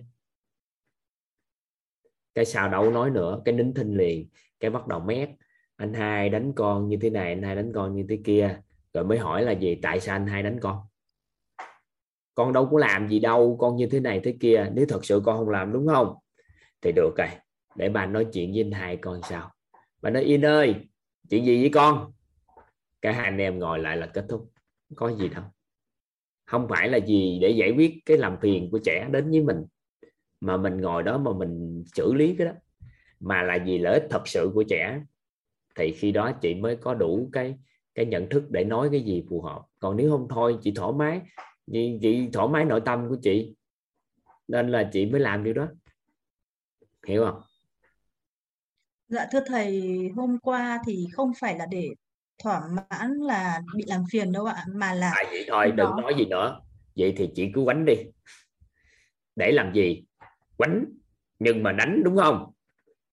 Cái 2.36 2.46
sao 2.46 2.70
đâu 2.70 2.92
nói 2.92 3.10
nữa, 3.10 3.42
cái 3.46 3.56
nín 3.56 3.74
thinh 3.74 3.98
liền, 3.98 4.30
cái 4.60 4.72
bắt 4.72 4.88
đầu 4.88 5.00
mét 5.00 5.30
anh 5.76 5.94
hai 5.94 6.30
đánh 6.30 6.54
con 6.56 6.88
như 6.90 6.98
thế 7.02 7.10
này, 7.10 7.30
anh 7.30 7.44
hai 7.44 7.56
đánh 7.56 7.72
con 7.76 7.96
như 7.96 8.06
thế 8.10 8.20
kia. 8.24 8.60
Rồi 8.94 9.04
mới 9.04 9.18
hỏi 9.18 9.44
là 9.44 9.52
gì 9.52 9.76
tại 9.82 10.00
sao 10.00 10.16
anh 10.16 10.28
hai 10.28 10.44
đánh 10.44 10.60
con? 10.60 10.78
Con 12.36 12.54
đâu 12.54 12.68
có 12.72 12.80
làm 12.80 13.10
gì 13.10 13.20
đâu, 13.20 13.58
con 13.60 13.76
như 13.76 13.88
thế 13.88 14.00
này 14.00 14.22
thế 14.24 14.38
kia. 14.40 14.72
Nếu 14.74 14.86
thật 14.90 15.06
sự 15.06 15.22
con 15.26 15.38
không 15.38 15.50
làm 15.50 15.74
đúng 15.74 15.88
không? 15.88 16.16
Thì 16.82 16.92
được 16.92 17.14
rồi, 17.18 17.28
để 17.76 17.90
bà 17.90 18.06
nói 18.06 18.26
chuyện 18.34 18.52
với 18.52 18.62
anh 18.62 18.72
hai 18.72 18.98
con 18.98 19.22
sao. 19.30 19.52
Bà 20.02 20.10
nói, 20.10 20.24
yên 20.24 20.46
ơi, 20.46 20.76
chuyện 21.30 21.46
gì 21.46 21.62
với 21.62 21.70
con? 21.70 22.12
Cả 23.02 23.12
hai 23.12 23.24
anh 23.24 23.38
em 23.38 23.60
ngồi 23.60 23.80
lại 23.80 23.98
là 23.98 24.08
kết 24.08 24.26
thúc. 24.30 24.52
Có 24.96 25.14
gì 25.16 25.30
đâu. 25.30 25.44
Không 26.46 26.68
phải 26.70 26.90
là 26.90 26.98
gì 26.98 27.40
để 27.42 27.50
giải 27.50 27.72
quyết 27.72 27.94
cái 28.06 28.18
làm 28.18 28.38
phiền 28.42 28.70
của 28.72 28.80
trẻ 28.86 29.08
đến 29.12 29.32
với 29.32 29.42
mình. 29.42 29.66
Mà 30.42 30.58
mình 30.58 30.78
ngồi 30.78 31.04
đó 31.04 31.18
mà 31.18 31.32
mình 31.34 31.84
xử 31.96 32.14
lý 32.14 32.36
cái 32.38 32.48
đó. 32.48 32.54
Mà 33.20 33.44
là 33.44 33.58
vì 33.66 33.78
lợi 33.78 33.94
ích 33.94 34.08
thật 34.10 34.28
sự 34.28 34.52
của 34.54 34.64
trẻ 34.70 35.02
thì 35.76 35.92
khi 35.92 36.12
đó 36.12 36.32
chị 36.42 36.56
mới 36.56 36.76
có 36.76 36.94
đủ 36.94 37.30
cái 37.34 37.56
cái 37.96 38.06
nhận 38.06 38.30
thức 38.30 38.44
để 38.50 38.64
nói 38.64 38.90
cái 38.92 39.02
gì 39.02 39.26
phù 39.30 39.42
hợp. 39.42 39.62
Còn 39.80 39.98
nếu 39.98 40.12
không 40.12 40.28
thôi 40.30 40.58
chị 40.62 40.74
thoải 40.76 40.94
mái. 40.96 41.22
Chị, 41.72 42.00
chị 42.02 42.30
thoải 42.34 42.48
mái 42.48 42.66
nội 42.66 42.82
tâm 42.86 43.10
của 43.10 43.18
chị. 43.22 43.56
Nên 44.48 44.70
là 44.72 44.90
chị 44.94 45.06
mới 45.06 45.22
làm 45.22 45.44
điều 45.44 45.54
đó. 45.54 45.68
Hiểu 47.08 47.26
không? 47.26 47.42
Dạ 49.08 49.28
thưa 49.32 49.40
thầy, 49.48 49.82
hôm 50.16 50.40
qua 50.40 50.80
thì 50.86 51.08
không 51.14 51.32
phải 51.40 51.58
là 51.58 51.66
để 51.72 51.90
thỏa 52.44 52.62
mãn 52.68 53.14
là 53.14 53.62
bị 53.76 53.84
làm 53.88 54.04
phiền 54.12 54.32
đâu 54.32 54.46
ạ, 54.46 54.66
mà 54.76 54.94
là 54.94 55.12
à, 55.12 55.24
vậy 55.32 55.46
thôi 55.48 55.68
đừng 55.68 55.78
đó. 55.78 55.98
nói 56.02 56.14
gì 56.18 56.26
nữa. 56.26 56.60
Vậy 56.96 57.14
thì 57.18 57.30
chị 57.36 57.52
cứ 57.54 57.62
quánh 57.66 57.86
đi. 57.86 57.94
Để 59.36 59.52
làm 59.52 59.74
gì? 59.74 60.04
Quánh 60.58 60.86
nhưng 61.40 61.64
mà 61.64 61.72
đánh 61.72 62.02
đúng 62.06 62.18
không 62.18 62.53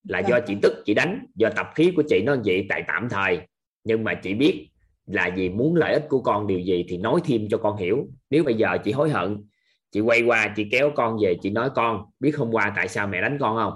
là 0.09 0.21
Vâng. 0.23 0.31
do 0.31 0.41
chị 0.47 0.57
tức 0.63 0.83
chị 0.85 0.95
đánh 0.95 1.27
do 1.35 1.51
tập 1.57 1.67
khí 1.75 1.93
của 1.97 2.03
chị 2.09 2.23
nó 2.23 2.37
vậy 2.45 2.67
tại 2.69 2.85
tạm 2.87 3.09
thời. 3.09 3.41
Nhưng 3.85 4.05
mà 4.05 4.15
chị 4.15 4.35
biết 4.35 4.69
là 5.07 5.27
gì 5.27 5.49
muốn 5.49 5.77
lợi 5.77 5.93
ích 5.93 6.07
của 6.09 6.21
con 6.21 6.47
điều 6.47 6.61
gì 6.61 6.85
thì 6.89 6.99
nói 6.99 7.21
thêm 7.25 7.49
cho 7.51 7.59
con 7.59 7.77
hiểu. 7.77 8.07
Nếu 8.31 8.45
bây 8.45 8.55
giờ 8.55 8.79
chị 8.85 8.93
hối 8.93 9.11
hận 9.11 9.45
chị 9.93 10.01
quay 10.01 10.23
qua 10.23 10.53
chị 10.57 10.69
kéo 10.73 10.91
con 10.95 11.17
về 11.23 11.35
chị 11.43 11.51
nói 11.51 11.71
con 11.75 12.05
biết 12.21 12.37
hôm 12.37 12.51
qua 12.53 12.73
tại 12.77 12.89
sao 12.89 13.07
mẹ 13.07 13.21
đánh 13.21 13.39
con 13.41 13.57
không? 13.57 13.75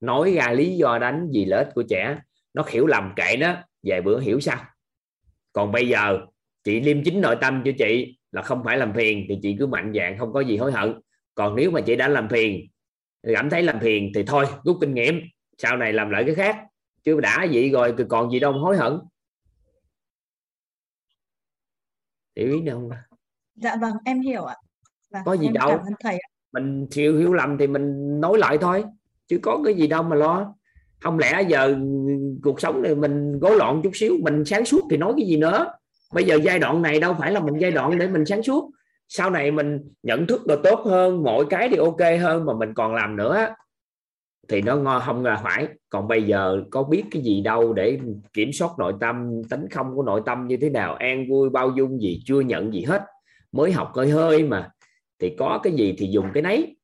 Nói 0.00 0.32
ra 0.32 0.52
lý 0.52 0.76
do 0.76 0.98
đánh 0.98 1.28
vì 1.32 1.44
lợi 1.44 1.64
ích 1.64 1.74
của 1.74 1.82
trẻ 1.82 2.18
nó 2.54 2.64
hiểu 2.68 2.86
lầm 2.86 3.12
kệ 3.16 3.36
nó 3.36 3.54
vài 3.82 4.02
bữa 4.02 4.20
hiểu 4.20 4.40
sao. 4.40 4.64
Còn 5.52 5.72
bây 5.72 5.88
giờ 5.88 6.20
chị 6.64 6.80
liêm 6.80 7.04
chính 7.04 7.20
nội 7.20 7.36
tâm 7.40 7.62
cho 7.64 7.70
chị 7.78 8.18
là 8.32 8.42
không 8.42 8.64
phải 8.64 8.78
làm 8.78 8.92
phiền 8.94 9.26
thì 9.28 9.38
chị 9.42 9.56
cứ 9.58 9.66
mạnh 9.66 9.92
dạng 9.96 10.18
không 10.18 10.32
có 10.32 10.40
gì 10.40 10.56
hối 10.56 10.72
hận. 10.72 11.00
Còn 11.34 11.56
nếu 11.56 11.70
mà 11.70 11.80
chị 11.80 11.96
đã 11.96 12.08
làm 12.08 12.28
phiền 12.28 12.66
cảm 13.22 13.50
thấy 13.50 13.62
làm 13.62 13.80
phiền 13.80 14.12
thì 14.14 14.22
thôi 14.22 14.46
rút 14.64 14.76
kinh 14.80 14.94
nghiệm 14.94 15.20
sau 15.58 15.76
này 15.76 15.92
làm 15.92 16.10
lại 16.10 16.22
cái 16.26 16.34
khác. 16.34 16.56
Chứ 17.04 17.20
đã 17.20 17.46
vậy 17.52 17.70
rồi 17.70 17.94
thì 17.98 18.04
còn 18.08 18.30
gì 18.30 18.40
đâu 18.40 18.52
mà 18.52 18.58
hối 18.58 18.76
hận. 18.76 18.98
Hiểu 22.36 22.52
ý 22.52 22.60
nào 22.60 22.76
không 22.76 22.90
Dạ 23.54 23.76
vâng, 23.80 23.92
em 24.04 24.20
hiểu 24.20 24.44
ạ. 24.44 24.56
Vâng, 25.10 25.22
Có 25.24 25.32
gì 25.36 25.48
đâu. 25.54 25.78
thầy 26.00 26.14
ạ. 26.14 26.28
mình 26.52 26.86
chịu 26.90 27.18
hiểu 27.18 27.32
lầm 27.32 27.58
thì 27.58 27.66
mình 27.66 28.20
nói 28.20 28.38
lại 28.38 28.58
thôi. 28.60 28.84
Chứ 29.28 29.38
có 29.42 29.60
cái 29.64 29.74
gì 29.74 29.86
đâu 29.86 30.02
mà 30.02 30.16
lo. 30.16 30.54
Không 31.00 31.18
lẽ 31.18 31.42
giờ 31.48 31.76
cuộc 32.42 32.60
sống 32.60 32.82
này 32.82 32.94
mình 32.94 33.38
gối 33.38 33.56
loạn 33.56 33.80
chút 33.84 33.90
xíu 33.94 34.16
mình 34.22 34.44
sáng 34.44 34.64
suốt 34.64 34.80
thì 34.90 34.96
nói 34.96 35.12
cái 35.16 35.26
gì 35.26 35.36
nữa? 35.36 35.66
Bây 36.14 36.24
giờ 36.24 36.38
giai 36.44 36.58
đoạn 36.58 36.82
này 36.82 37.00
đâu 37.00 37.14
phải 37.18 37.32
là 37.32 37.40
mình 37.40 37.54
giai 37.60 37.70
đoạn 37.70 37.98
để 37.98 38.08
mình 38.08 38.24
sáng 38.26 38.42
suốt 38.42 38.70
sau 39.12 39.30
này 39.30 39.50
mình 39.50 39.80
nhận 40.02 40.26
thức 40.26 40.46
được 40.46 40.60
tốt 40.64 40.80
hơn 40.84 41.22
mọi 41.22 41.44
cái 41.50 41.68
thì 41.68 41.76
ok 41.76 42.20
hơn 42.20 42.46
mà 42.46 42.54
mình 42.54 42.74
còn 42.74 42.94
làm 42.94 43.16
nữa 43.16 43.54
thì 44.48 44.62
nó 44.62 44.76
ngon 44.76 45.02
không 45.06 45.24
là 45.24 45.40
phải 45.44 45.68
còn 45.88 46.08
bây 46.08 46.22
giờ 46.22 46.62
có 46.70 46.82
biết 46.82 47.04
cái 47.10 47.22
gì 47.22 47.40
đâu 47.40 47.72
để 47.72 47.98
kiểm 48.32 48.52
soát 48.52 48.70
nội 48.78 48.94
tâm 49.00 49.42
tính 49.50 49.68
không 49.70 49.94
của 49.94 50.02
nội 50.02 50.22
tâm 50.26 50.46
như 50.48 50.56
thế 50.56 50.70
nào 50.70 50.94
an 50.94 51.26
vui 51.28 51.50
bao 51.50 51.70
dung 51.76 52.00
gì 52.00 52.22
chưa 52.24 52.40
nhận 52.40 52.74
gì 52.74 52.84
hết. 52.84 53.02
Mới 53.52 53.72
học 53.72 53.92
hơi 53.94 54.10
hơi 54.10 54.42
mà. 54.42 54.70
Thì 55.18 55.34
có 55.38 55.60
cái 55.62 55.72
gì 55.72 55.94
thì 55.98 56.06
dùng 56.06 56.26
cái 56.34 56.42
nấy. 56.42 56.76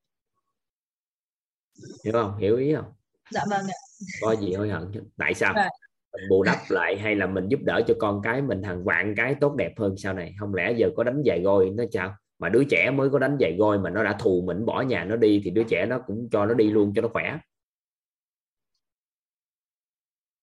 Hiểu 2.04 2.12
không? 2.12 2.36
Hiểu 2.38 2.56
ý 2.56 2.74
không? 2.74 2.92
Dạ 3.30 3.40
vâng 3.50 3.66
ạ. 3.66 3.78
có 4.20 4.36
gì 4.36 4.54
hối 4.54 4.68
hận 4.68 4.92
tại 5.16 5.34
sao? 5.34 5.52
Dạ. 5.56 5.68
Mình 6.16 6.28
bù 6.30 6.42
đắp 6.42 6.56
lại 6.68 6.96
hay 6.98 7.14
là 7.16 7.26
mình 7.26 7.48
giúp 7.48 7.60
đỡ 7.62 7.80
cho 7.88 7.94
con 7.98 8.20
cái 8.22 8.42
mình 8.42 8.62
hàng 8.62 8.84
vạn 8.84 9.14
cái 9.16 9.34
tốt 9.40 9.54
đẹp 9.56 9.72
hơn 9.78 9.94
sau 9.96 10.14
này 10.14 10.34
không 10.40 10.54
lẽ 10.54 10.72
giờ 10.76 10.90
có 10.96 11.04
đánh 11.04 11.22
giày 11.26 11.40
gôi 11.40 11.70
nó 11.74 11.84
sao 11.92 12.16
mà 12.38 12.48
đứa 12.48 12.64
trẻ 12.64 12.90
mới 12.90 13.10
có 13.10 13.18
đánh 13.18 13.36
giày 13.40 13.56
gôi 13.58 13.78
mà 13.78 13.90
nó 13.90 14.04
đã 14.04 14.12
thù 14.20 14.42
mình 14.46 14.66
bỏ 14.66 14.80
nhà 14.82 15.04
nó 15.04 15.16
đi 15.16 15.40
thì 15.44 15.50
đứa 15.50 15.62
trẻ 15.64 15.86
nó 15.86 15.98
cũng 16.06 16.28
cho 16.32 16.46
nó 16.46 16.54
đi 16.54 16.70
luôn 16.70 16.92
cho 16.96 17.02
nó 17.02 17.08
khỏe 17.08 17.38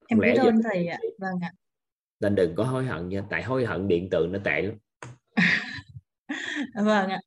Em 0.07 0.19
biết 0.19 0.34
giờ- 0.36 0.43
ơn 0.43 0.55
thầy 0.63 0.88
ạ. 0.88 0.97
Vâng 1.19 1.39
ạ. 1.41 1.51
nên 2.19 2.36
đừng 2.36 2.55
có 2.55 2.63
hối 2.63 2.86
hận 2.86 3.09
nha 3.09 3.24
tại 3.30 3.43
hối 3.43 3.65
hận 3.65 3.88
điện 3.88 4.07
từ 4.11 4.28
nó 4.32 4.39
tệ 4.43 4.61
lắm 4.61 4.76
Vâng 6.76 7.09
ạ. 7.09 7.19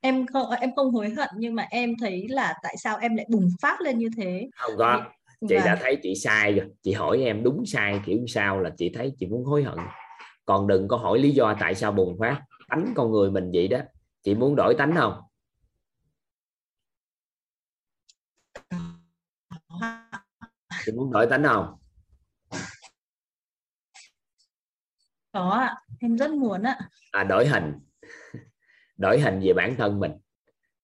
Em 0.00 0.26
không 0.26 0.50
em 0.60 0.70
không 0.76 0.90
hối 0.90 1.10
hận 1.10 1.28
nhưng 1.36 1.54
mà 1.54 1.66
em 1.70 1.92
thấy 2.00 2.28
là 2.28 2.54
tại 2.62 2.76
sao 2.78 2.98
em 2.98 3.16
lại 3.16 3.26
bùng 3.30 3.48
phát 3.62 3.80
lên 3.80 3.98
như 3.98 4.08
thế. 4.16 4.48
không 4.56 4.72
có 4.78 5.04
chị 5.48 5.54
Vâng. 5.54 5.64
đã 5.64 5.78
thấy 5.82 5.98
chị 6.02 6.14
sai 6.14 6.52
rồi. 6.52 6.66
Chị 6.82 6.92
hỏi 6.92 7.18
em 7.22 7.42
đúng 7.42 7.66
sai 7.66 8.00
kiểu 8.06 8.18
sao 8.28 8.60
là 8.60 8.70
chị 8.76 8.90
thấy 8.94 9.12
chị 9.18 9.26
muốn 9.26 9.44
hối 9.44 9.62
hận. 9.62 9.78
Còn 10.44 10.66
đừng 10.66 10.88
có 10.88 10.96
hỏi 10.96 11.18
lý 11.18 11.30
do 11.30 11.56
tại 11.60 11.74
sao 11.74 11.92
bùng 11.92 12.16
phát 12.20 12.40
tánh 12.68 12.92
con 12.96 13.10
người 13.12 13.30
mình 13.30 13.50
vậy 13.54 13.68
đó. 13.68 13.78
Chị 14.22 14.34
muốn 14.34 14.56
đổi 14.56 14.74
tánh 14.78 14.94
không? 14.94 15.14
Chị 20.84 20.92
muốn 20.92 21.12
đổi 21.12 21.26
tánh 21.30 21.42
không? 21.44 21.74
Có 25.32 25.68
em 26.00 26.16
rất 26.16 26.30
muốn 26.30 26.62
ạ. 26.62 26.78
à 27.12 27.24
đổi 27.24 27.46
hình. 27.48 27.72
Đổi 28.96 29.20
hình 29.20 29.40
về 29.44 29.52
bản 29.52 29.74
thân 29.78 30.00
mình. 30.00 30.12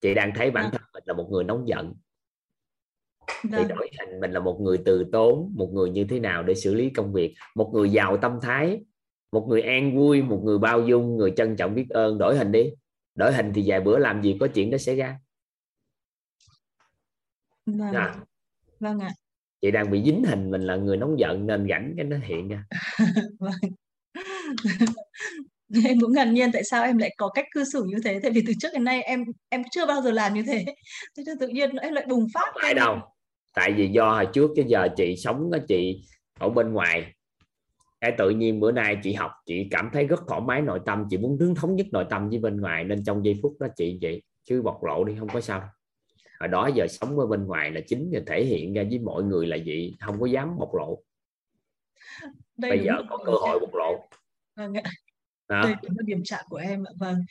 Chị 0.01 0.15
đang 0.15 0.33
thấy 0.35 0.51
bản 0.51 0.65
À. 0.65 0.71
thân 0.73 0.83
mình 0.93 1.03
là 1.07 1.15
một 1.15 1.29
người 1.31 1.45
nóng 1.45 1.69
giận 1.69 1.95
thì 3.43 3.49
vâng 3.51 3.69
đổi 3.69 3.91
thành 3.99 4.21
mình 4.21 4.31
là 4.31 4.41
một 4.41 4.61
người 4.61 4.79
từ 4.85 5.05
tốn 5.13 5.53
một 5.55 5.71
người 5.73 5.91
như 5.91 6.05
thế 6.05 6.21
nào 6.21 6.43
để 6.43 6.55
xử 6.55 6.75
lý 6.75 6.91
công 6.91 7.13
việc? 7.13 7.35
Một 7.55 7.71
người 7.75 7.91
giàu 7.91 8.17
tâm 8.17 8.39
thái 8.43 8.81
một 9.33 9.47
người 9.49 9.63
an 9.63 9.97
vui 9.97 10.23
một 10.23 10.43
người 10.45 10.59
bao 10.59 10.81
dung 10.81 11.17
người 11.17 11.33
trân 11.37 11.57
trọng 11.57 11.75
biết 11.75 11.87
ơn. 11.91 12.19
Đổi 12.19 12.39
hình 12.39 12.53
đi. 12.53 12.71
Đổi 13.15 13.33
hình 13.33 13.53
thì 13.55 13.63
vài 13.67 13.81
bữa 13.81 13.99
làm 13.99 14.23
gì 14.23 14.37
có 14.41 14.49
chuyện 14.55 14.71
đó 14.71 14.79
xảy 14.79 14.97
ra. 14.97 15.19
Vâng. 17.67 17.95
À, 17.95 18.15
vâng 18.81 18.99
ạ. 18.99 19.11
Chị 19.61 19.71
đang 19.71 19.91
bị 19.91 20.03
dính 20.05 20.25
hình 20.25 20.51
mình 20.51 20.63
là 20.63 20.77
người 20.77 20.97
nóng 20.97 21.19
giận 21.19 21.47
nên 21.47 21.67
rảnh 21.71 21.95
cái 21.97 22.05
nó 22.05 22.17
hiện 22.23 22.49
ra. 22.49 22.65
Vâng. 23.39 23.53
Em 25.85 26.01
cũng 26.01 26.13
ngạc 26.13 26.25
nhiên 26.25 26.51
tại 26.53 26.65
sao 26.65 26.85
em 26.85 26.99
lại 26.99 27.15
có 27.17 27.29
cách 27.29 27.45
cư 27.51 27.65
xử 27.65 27.85
như 27.87 27.97
thế? 28.05 28.21
Tại 28.23 28.31
vì 28.31 28.43
từ 28.47 28.53
trước 28.61 28.69
đến 28.73 28.85
nay 28.85 29.03
em 29.03 29.25
em 29.49 29.63
chưa 29.71 29.87
bao 29.87 30.03
giờ 30.03 30.11
làm 30.11 30.35
như 30.35 30.43
thế. 30.47 30.65
Thế 31.17 31.23
tự 31.41 31.49
nhiên 31.49 31.77
em 31.77 31.93
lại 31.93 32.07
bùng 32.09 32.27
phát 32.35 32.41
không 32.53 32.63
phải 32.63 32.75
đâu 32.75 32.99
tại 33.55 33.73
vì 33.73 33.89
do 33.89 34.13
hồi 34.13 34.27
trước 34.33 34.51
cái 34.57 34.65
giờ 34.69 34.89
chị 34.97 35.17
sống 35.17 35.51
á, 35.53 35.59
chị 35.69 36.03
ở 36.39 36.49
bên 36.49 36.73
ngoài. 36.73 37.15
Cái 38.01 38.13
tự 38.19 38.31
nhiên 38.31 38.61
bữa 38.61 38.73
nay 38.73 38.97
chị 39.03 39.13
học 39.13 39.31
chị 39.47 39.69
cảm 39.71 39.91
thấy 39.93 40.07
rất 40.07 40.21
thoải 40.29 40.41
mái 40.41 40.63
nội 40.63 40.81
tâm 40.87 41.05
chị 41.11 41.19
muốn 41.19 41.39
hướng 41.41 41.55
thống 41.55 41.77
nhất 41.77 41.87
nội 41.93 42.05
tâm 42.11 42.31
với 42.31 42.39
bên 42.39 42.61
ngoài. 42.61 42.85
Nên 42.85 43.05
trong 43.05 43.25
giây 43.25 43.39
phút 43.43 43.57
đó 43.61 43.67
chị 43.77 43.99
vậy 44.03 44.23
chứ 44.45 44.63
bộc 44.63 44.85
lộ 44.85 45.05
đi 45.05 45.15
không 45.19 45.29
có 45.29 45.41
sao. 45.41 45.63
Hồi 46.41 46.49
đó 46.49 46.71
giờ 46.75 46.87
sống 46.89 47.19
ở 47.19 47.27
bên 47.27 47.47
ngoài 47.47 47.71
là 47.71 47.81
chính 47.87 48.11
là 48.13 48.21
thể 48.27 48.45
hiện 48.45 48.75
ra 48.75 48.83
với 48.91 48.99
mọi 48.99 49.23
người 49.23 49.47
là 49.47 49.57
vậy 49.67 49.97
không 50.01 50.21
có 50.21 50.27
dám 50.27 50.59
bộc 50.59 50.75
lộ. 50.75 51.03
Đây 52.57 52.71
bây 52.71 52.85
giờ 52.85 52.93
có 53.09 53.17
cơ 53.17 53.33
hội 53.33 53.61
bộc 53.61 53.75
lộ. 53.75 54.09
Vâng 54.57 54.75
ạ. 54.75 54.91
Đó. 55.49 55.63
đây 55.63 55.75
đúng 55.83 55.93
là 55.99 56.03
điểm 56.07 56.23
chạm 56.25 56.45
của 56.49 56.57
em 56.57 56.85
ạ. 56.85 56.93
Vâng. 56.99 57.25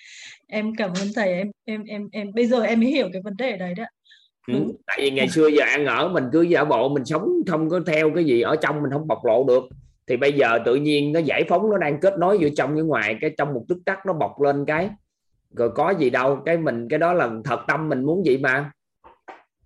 Em 0.48 0.76
cảm 0.78 0.90
ơn 0.90 1.08
thầy 1.16 1.34
em 1.34 1.52
em 1.66 1.84
em 1.84 2.10
em 2.12 2.32
bây 2.34 2.48
giờ 2.48 2.62
em 2.62 2.80
mới 2.80 2.90
hiểu 2.90 3.10
cái 3.14 3.22
vấn 3.22 3.38
đề 3.38 3.58
đấy 3.58 3.74
đấy. 3.74 3.88
Ừ. 4.54 4.60
ừ. 4.60 4.74
tại 4.88 4.98
vì 5.02 5.12
ngày 5.12 5.30
xưa 5.30 5.48
giờ 5.48 5.64
ăn 5.64 5.86
ở 5.86 6.08
mình 6.08 6.24
cứ 6.34 6.42
giả 6.42 6.64
bộ 6.64 6.90
mình 6.90 7.06
sống 7.06 7.30
không 7.48 7.70
có 7.70 7.80
theo 7.86 8.12
cái 8.16 8.24
gì 8.24 8.42
ở 8.42 8.56
trong 8.56 8.82
mình 8.82 8.92
không 8.92 9.08
bộc 9.08 9.26
lộ 9.26 9.44
được. 9.44 9.64
Thì 10.08 10.18
bây 10.18 10.34
giờ 10.34 10.60
tự 10.66 10.76
nhiên 10.76 11.14
nó 11.14 11.20
giải 11.20 11.44
phóng 11.50 11.70
nó 11.70 11.78
đang 11.78 12.00
kết 12.00 12.14
nối 12.20 12.38
giữa 12.40 12.50
trong 12.58 12.74
với 12.74 12.84
ngoài, 12.84 13.18
cái 13.22 13.32
trong 13.38 13.54
một 13.54 13.66
tức 13.68 13.78
tắc 13.86 14.06
nó 14.06 14.14
bộc 14.14 14.42
lên 14.42 14.66
cái. 14.66 14.90
Rồi 15.56 15.70
có 15.76 15.90
gì 15.90 16.10
đâu, 16.10 16.42
cái 16.46 16.58
mình, 16.58 16.88
cái 16.90 17.00
đó 17.00 17.14
là 17.14 17.30
thật 17.44 17.60
tâm 17.68 17.90
mình 17.90 18.04
muốn 18.04 18.26
gì 18.26 18.38
mà. 18.38 18.72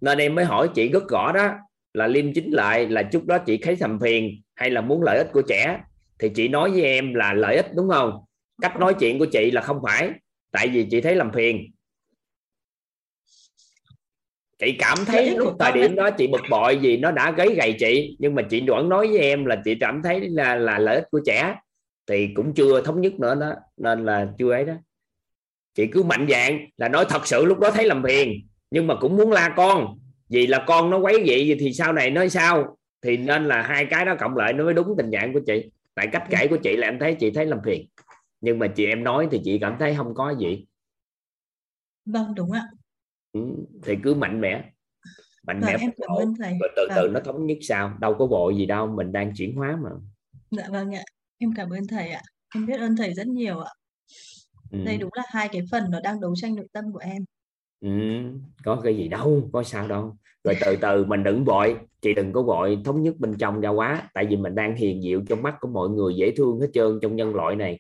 Nên 0.02 0.18
em 0.18 0.36
mới 0.36 0.46
hỏi 0.46 0.70
chị 0.76 0.90
rất 0.90 1.04
rõ 1.10 1.32
đó, 1.32 1.54
là 1.94 2.08
liêm 2.08 2.34
chính 2.34 2.52
lại 2.52 2.88
là 2.88 3.04
chút 3.04 3.26
đó 3.26 3.38
chị 3.38 3.58
thấy 3.58 3.76
thầm 3.76 4.00
phiền 4.00 4.42
hay 4.56 4.70
là 4.70 4.82
muốn 4.82 5.04
lợi 5.04 5.18
ích 5.18 5.32
của 5.34 5.42
trẻ? 5.42 5.80
Thì 6.20 6.30
chị 6.30 6.48
nói 6.48 6.72
với 6.72 6.84
em 6.84 7.14
là 7.14 7.34
lợi 7.34 7.56
ích, 7.56 7.68
đúng 7.76 7.90
không? 7.90 8.20
Cách 8.62 8.80
nói 8.80 8.94
chuyện 8.94 9.20
của 9.20 9.26
chị 9.26 9.52
là 9.52 9.62
không 9.62 9.80
phải, 9.84 10.12
tại 10.52 10.68
vì 10.68 10.88
chị 10.92 11.02
thấy 11.02 11.16
làm 11.16 11.32
phiền 11.32 11.72
chị 14.66 14.76
cảm 14.80 14.97
thấy 15.05 15.36
lúc 15.38 15.55
thời 15.59 15.72
điểm 15.72 15.95
đó 15.95 16.09
chị 16.11 16.28
bực 16.28 16.41
bội 16.49 16.78
vì 16.82 16.97
nó 16.97 17.11
đã 17.11 17.32
gáy 17.32 17.55
gầy 17.55 17.76
chị 17.80 18.16
nhưng 18.20 18.36
mà 18.36 18.41
chị 18.49 18.64
vẫn 18.68 18.89
nói 18.89 19.07
với 19.07 19.18
em 19.18 19.45
là 19.45 19.61
chị 19.66 19.76
cảm 19.80 20.01
thấy 20.03 20.30
là 20.30 20.55
là 20.55 20.80
lợi 20.80 20.95
ích 20.95 21.07
của 21.11 21.22
trẻ 21.26 21.55
thì 22.07 22.30
cũng 22.36 22.53
chưa 22.53 22.82
thống 22.82 23.01
nhất 23.01 23.14
nữa 23.20 23.36
đó 23.36 23.53
nên 23.78 24.05
là 24.05 24.28
chưa 24.38 24.51
ấy 24.51 24.66
đó. 24.66 24.74
Chị 25.76 25.88
cứ 25.88 26.03
mạnh 26.03 26.28
dạng 26.30 26.68
là 26.78 26.89
nói 26.89 27.05
thật 27.09 27.28
sự 27.28 27.45
lúc 27.45 27.59
đó 27.59 27.72
thấy 27.72 27.86
làm 27.86 28.03
phiền 28.03 28.47
nhưng 28.72 28.88
mà 28.88 28.95
cũng 28.95 29.18
muốn 29.18 29.32
la 29.32 29.53
con 29.57 29.99
vì 30.30 30.47
là 30.47 30.64
con 30.68 30.89
nó 30.89 30.97
quấy 30.97 31.24
vậy 31.26 31.57
thì 31.59 31.74
sau 31.74 31.93
này 31.93 32.09
nói 32.11 32.30
sao? 32.30 32.78
Thì 33.01 33.18
nên 33.18 33.47
là 33.47 33.61
hai 33.61 33.86
cái 33.86 34.05
đó 34.05 34.16
cộng 34.20 34.38
lại 34.38 34.53
nó 34.53 34.64
mới 34.64 34.74
đúng 34.74 34.97
tình 34.97 35.11
trạng 35.11 35.34
của 35.34 35.41
chị. 35.45 35.72
Tại 35.95 36.07
cách 36.11 36.24
kể 36.30 36.47
của 36.47 36.57
chị 36.57 36.76
là 36.76 36.88
em 36.88 36.99
thấy 36.99 37.16
chị 37.20 37.32
thấy 37.32 37.45
làm 37.45 37.59
phiền 37.66 37.88
nhưng 38.41 38.59
mà 38.59 38.68
chị 38.68 38.86
em 38.86 39.03
nói 39.03 39.28
thì 39.32 39.41
chị 39.43 39.57
cảm 39.59 39.76
thấy 39.80 39.95
không 39.95 40.14
có 40.16 40.36
gì. 40.39 40.66
Vâng 42.05 42.36
đúng 42.36 42.51
ạ 42.51 42.68
ừ, 43.34 43.40
thì 43.84 43.96
cứ 44.04 44.14
mạnh 44.14 44.42
mẽ 44.42 44.70
mạnh 45.48 45.60
vâng 45.60 45.68
mẽ 45.68 45.78
em 45.80 45.92
cảm 45.98 46.18
ơn 46.18 46.34
thầy. 46.40 46.54
rồi 46.60 46.70
từ 46.76 46.88
Vâng. 46.90 46.98
từ 47.02 47.10
nó 47.14 47.20
thống 47.20 47.46
nhất 47.46 47.58
sao 47.62 47.98
đâu 48.00 48.16
có 48.20 48.26
vội 48.26 48.56
gì 48.56 48.66
đâu 48.66 48.88
mình 48.88 49.12
đang 49.12 49.32
chuyển 49.36 49.56
hóa 49.56 49.78
mà. 49.84 49.90
Dạ 50.52 50.64
vâng 50.72 50.96
ạ. 50.96 51.04
Em 51.38 51.54
cảm 51.56 51.70
ơn 51.70 51.88
thầy 51.88 52.10
ạ. 52.10 52.22
Em 52.56 52.66
biết 52.66 52.80
ơn 52.80 52.96
thầy 52.96 53.14
rất 53.14 53.28
nhiều 53.28 53.60
ạ. 53.60 53.72
Ừ. 54.72 54.80
đây 54.86 54.98
đúng 54.98 55.10
là 55.14 55.24
hai 55.28 55.50
cái 55.52 55.62
phần 55.72 55.84
nó 55.92 56.00
đang 56.04 56.22
đấu 56.22 56.34
tranh 56.36 56.56
nội 56.56 56.68
tâm 56.74 56.92
của 56.94 57.00
em. 57.00 57.26
Ừ, 57.82 57.90
có 58.64 58.82
cái 58.84 58.98
gì 58.98 59.08
đâu 59.08 59.50
có 59.54 59.64
sao 59.64 59.88
đâu. 59.88 60.16
Rồi 60.44 60.56
từ 60.62 60.76
từ 60.82 61.06
mình 61.06 61.24
đừng 61.24 61.46
vội. 61.46 61.76
Chị 62.02 62.14
đừng 62.14 62.34
có 62.34 62.42
vội 62.42 62.82
thống 62.86 63.04
nhất 63.04 63.16
bên 63.20 63.38
trong 63.38 63.62
ra 63.62 63.70
quá. 63.70 64.10
Tại 64.14 64.26
vì 64.26 64.38
mình 64.38 64.56
đang 64.56 64.76
hiền 64.76 65.02
diệu 65.02 65.22
trong 65.30 65.44
mắt 65.44 65.56
của 65.60 65.68
mọi 65.68 65.90
người 65.90 66.16
dễ 66.16 66.34
thương 66.38 66.60
hết 66.60 66.68
trơn 66.74 67.00
trong 67.02 67.16
nhân 67.16 67.36
loại 67.36 67.56
này. 67.56 67.80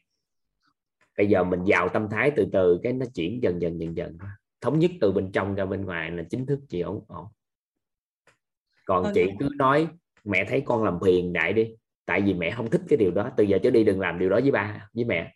Bây 1.17 1.27
giờ 1.27 1.43
mình 1.43 1.59
vào 1.65 1.89
tâm 1.89 2.07
thái 2.11 2.31
từ 2.35 2.47
từ 2.53 2.79
cái 2.83 2.93
nó 2.93 3.05
chuyển 3.15 3.43
dần 3.43 3.61
dần 3.61 3.79
dần 3.79 3.97
dần 3.97 4.17
thống 4.63 4.79
nhất 4.79 4.91
từ 5.01 5.11
bên 5.11 5.31
trong 5.31 5.55
ra 5.55 5.65
bên 5.65 5.85
ngoài 5.85 6.11
là 6.11 6.23
chính 6.29 6.45
thức 6.45 6.59
chị 6.69 6.81
ổn 6.81 7.05
ổn 7.07 7.25
còn 8.85 9.03
Vâng 9.03 9.11
chị 9.15 9.25
cứ 9.39 9.49
nói 9.57 9.87
mẹ 10.23 10.45
thấy 10.49 10.61
con 10.61 10.83
làm 10.83 10.99
phiền 11.01 11.33
đại 11.33 11.53
đi 11.53 11.75
tại 12.05 12.21
vì 12.21 12.33
mẹ 12.33 12.51
không 12.51 12.69
thích 12.69 12.81
cái 12.89 12.97
điều 12.97 13.11
đó 13.11 13.31
từ 13.37 13.43
giờ 13.43 13.57
trở 13.63 13.69
đi 13.69 13.83
đừng 13.83 13.99
làm 13.99 14.19
điều 14.19 14.29
đó 14.29 14.39
với 14.41 14.51
ba 14.51 14.89
với 14.93 15.05
mẹ. 15.05 15.35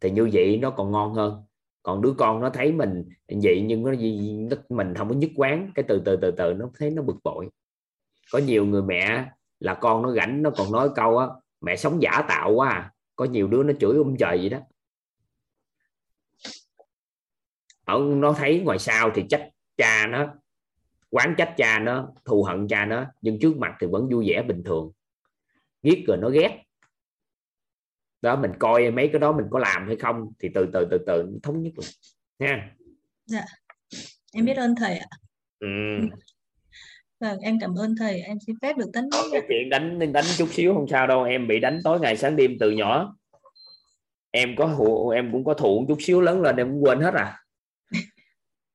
Thì 0.00 0.10
như 0.10 0.30
vậy 0.32 0.58
nó 0.62 0.70
còn 0.70 0.90
ngon 0.90 1.14
hơn. 1.14 1.42
Còn 1.82 2.02
đứa 2.02 2.14
con 2.18 2.40
nó 2.40 2.50
thấy 2.50 2.72
mình 2.72 3.04
vậy 3.42 3.62
nhưng 3.66 3.82
nó, 3.82 3.92
nó 4.50 4.56
mình 4.68 4.94
không 4.94 5.08
có 5.08 5.14
nhất 5.14 5.30
quán 5.36 5.70
cái 5.74 5.84
từ 5.88 6.02
từ 6.04 6.16
từ 6.16 6.30
từ 6.30 6.52
nó 6.52 6.70
thấy 6.78 6.90
nó 6.90 7.02
bực 7.02 7.16
bội. 7.24 7.48
Có 8.32 8.38
nhiều 8.38 8.66
người 8.66 8.82
mẹ 8.82 9.30
là 9.60 9.74
con 9.74 10.02
nó 10.02 10.12
rảnh 10.12 10.42
nó 10.42 10.50
còn 10.50 10.72
nói 10.72 10.90
câu 10.94 11.18
á 11.18 11.26
mẹ 11.60 11.76
sống 11.76 12.02
giả 12.02 12.24
tạo 12.28 12.52
quá 12.52 12.68
à. 12.68 12.92
có 13.16 13.24
nhiều 13.24 13.48
đứa 13.48 13.62
nó 13.62 13.72
chửi 13.80 13.96
ông 13.96 14.16
trời 14.16 14.38
vậy 14.38 14.48
đó 14.48 14.58
ở 17.92 18.14
nó 18.16 18.32
thấy 18.32 18.60
ngoài 18.60 18.78
sau 18.78 19.10
thì 19.14 19.24
trách 19.30 19.48
cha 19.76 20.06
nó 20.06 20.34
quán 21.10 21.34
trách 21.38 21.54
cha 21.56 21.78
nó 21.78 22.08
thù 22.24 22.42
hận 22.42 22.68
cha 22.68 22.84
nó 22.84 23.06
nhưng 23.20 23.38
trước 23.40 23.56
mặt 23.56 23.74
thì 23.80 23.86
vẫn 23.86 24.08
vui 24.08 24.28
vẻ 24.28 24.42
bình 24.42 24.62
thường. 24.64 24.92
Ghét 25.82 26.04
rồi 26.06 26.16
nó 26.16 26.28
ghét. 26.28 26.62
Đó 28.22 28.36
mình 28.36 28.50
coi 28.58 28.90
mấy 28.90 29.08
cái 29.12 29.20
đó 29.20 29.32
mình 29.32 29.46
có 29.50 29.58
làm 29.58 29.86
hay 29.86 29.96
không 29.96 30.32
thì 30.38 30.48
từ 30.54 30.70
từ 30.72 30.86
từ 30.90 30.98
từ 31.06 31.38
thống 31.42 31.62
nhất 31.62 31.72
rồi 31.76 31.86
nha 32.38 32.74
em 34.32 34.44
biết 34.44 34.56
ơn 34.56 34.74
thầy 34.80 34.98
ạ. 34.98 35.06
Ừ. 35.58 35.68
vâng 37.20 37.38
em 37.38 37.58
cảm 37.60 37.74
ơn 37.74 37.94
thầy. 37.98 38.20
Em 38.20 38.38
xin 38.46 38.56
phép 38.62 38.76
được 38.76 38.90
mic 38.94 39.10
cái 39.32 39.42
chuyện 39.48 39.70
đánh 39.70 40.12
đánh 40.12 40.24
chút 40.38 40.48
xíu 40.50 40.74
không 40.74 40.88
sao 40.88 41.06
đâu. 41.06 41.22
Em 41.22 41.46
bị 41.48 41.60
đánh 41.60 41.80
tối 41.84 42.00
ngày 42.00 42.16
sáng 42.16 42.36
đêm 42.36 42.56
từ 42.60 42.70
nhỏ. 42.70 43.16
Em 44.30 44.54
có 44.58 44.76
em 45.14 45.32
cũng 45.32 45.44
có 45.44 45.54
thụ 45.54 45.84
chút 45.88 45.98
xíu 46.00 46.20
lớn 46.20 46.42
lên 46.42 46.56
em 46.56 46.70
cũng 46.70 46.82
quên 46.82 47.00
hết 47.00 47.14
à 47.14 47.41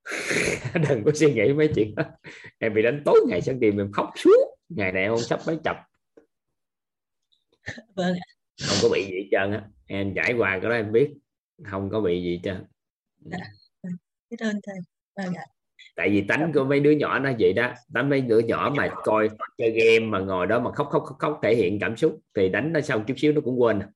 đừng 0.89 1.03
có 1.05 1.11
suy 1.15 1.33
nghĩ 1.33 1.53
mấy 1.53 1.71
chuyện 1.75 1.95
đó. 1.95 2.03
Em 2.59 2.73
bị 2.73 2.81
đánh 2.81 3.01
tối 3.05 3.19
ngày 3.27 3.41
sáng 3.41 3.59
đêm 3.59 3.77
em 3.77 3.91
khóc 3.91 4.09
suốt. 4.15 4.57
Ngày 4.69 4.91
này 4.91 5.07
không 5.07 5.19
sắp 5.19 5.39
mấy 5.47 5.57
chập. 5.63 5.77
Vâng 7.95 8.15
không 8.67 8.77
có 8.81 8.89
bị 8.89 9.05
gì 9.05 9.15
hết 9.17 9.27
trơn 9.31 9.51
á. 9.51 9.63
Em 9.87 10.13
trải 10.15 10.33
qua 10.33 10.59
cái 10.61 10.69
đó 10.69 10.75
em 10.75 10.91
biết. 10.91 11.13
Không 11.63 11.89
có 11.89 12.01
bị 12.01 12.23
gì 12.23 12.31
hết 12.31 12.39
trơn. 12.43 12.65
Biết 14.29 14.39
ơn 14.39 14.59
thầy. 14.63 14.75
Vâng 15.17 15.33
ạ. 15.33 15.45
Tại 15.95 16.09
vì 16.09 16.25
tánh 16.27 16.51
của 16.53 16.63
mấy 16.63 16.79
đứa 16.79 16.91
nhỏ 16.91 17.19
nó 17.19 17.31
vậy 17.39 17.53
đó. 17.53 17.73
Tánh 17.93 18.09
mấy 18.09 18.21
đứa 18.21 18.39
nhỏ 18.39 18.73
mà 18.77 18.89
coi 19.03 19.29
chơi 19.57 19.71
game 19.71 20.05
mà 20.05 20.19
ngồi 20.19 20.47
đó 20.47 20.59
mà 20.59 20.71
khóc 20.71 20.87
khóc 20.91 21.03
khóc, 21.05 21.17
khóc 21.19 21.39
thể 21.43 21.55
hiện 21.55 21.79
cảm 21.79 21.97
xúc 21.97 22.19
thì 22.35 22.49
đánh 22.49 22.73
nó 22.73 22.81
xong 22.81 23.03
chút 23.07 23.13
xíu 23.17 23.33
nó 23.33 23.41
cũng 23.41 23.61
quên 23.61 23.79
à. 23.79 23.87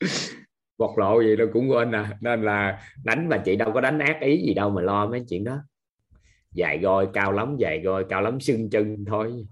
bộc 0.78 0.98
lộ 0.98 1.20
gì 1.22 1.36
nó 1.36 1.44
cũng 1.52 1.70
quên 1.70 1.92
à. 1.92 2.16
Nên 2.20 2.42
là 2.42 2.82
đánh 3.04 3.28
mà 3.28 3.42
chị 3.44 3.56
đâu 3.56 3.72
có 3.74 3.80
đánh 3.80 3.98
ác 3.98 4.20
ý 4.20 4.42
gì 4.46 4.54
đâu 4.54 4.70
mà 4.70 4.82
lo 4.82 5.06
mấy 5.06 5.24
chuyện 5.28 5.44
đó. 5.44 5.58
Dài 6.52 6.78
gôi 6.78 7.08
cao 7.12 7.32
lắm 7.32 7.56
dài 7.58 7.80
gôi 7.80 8.04
cao 8.08 8.22
lắm 8.22 8.40
sưng 8.40 8.70
chân 8.70 9.04
thôi. 9.06 9.46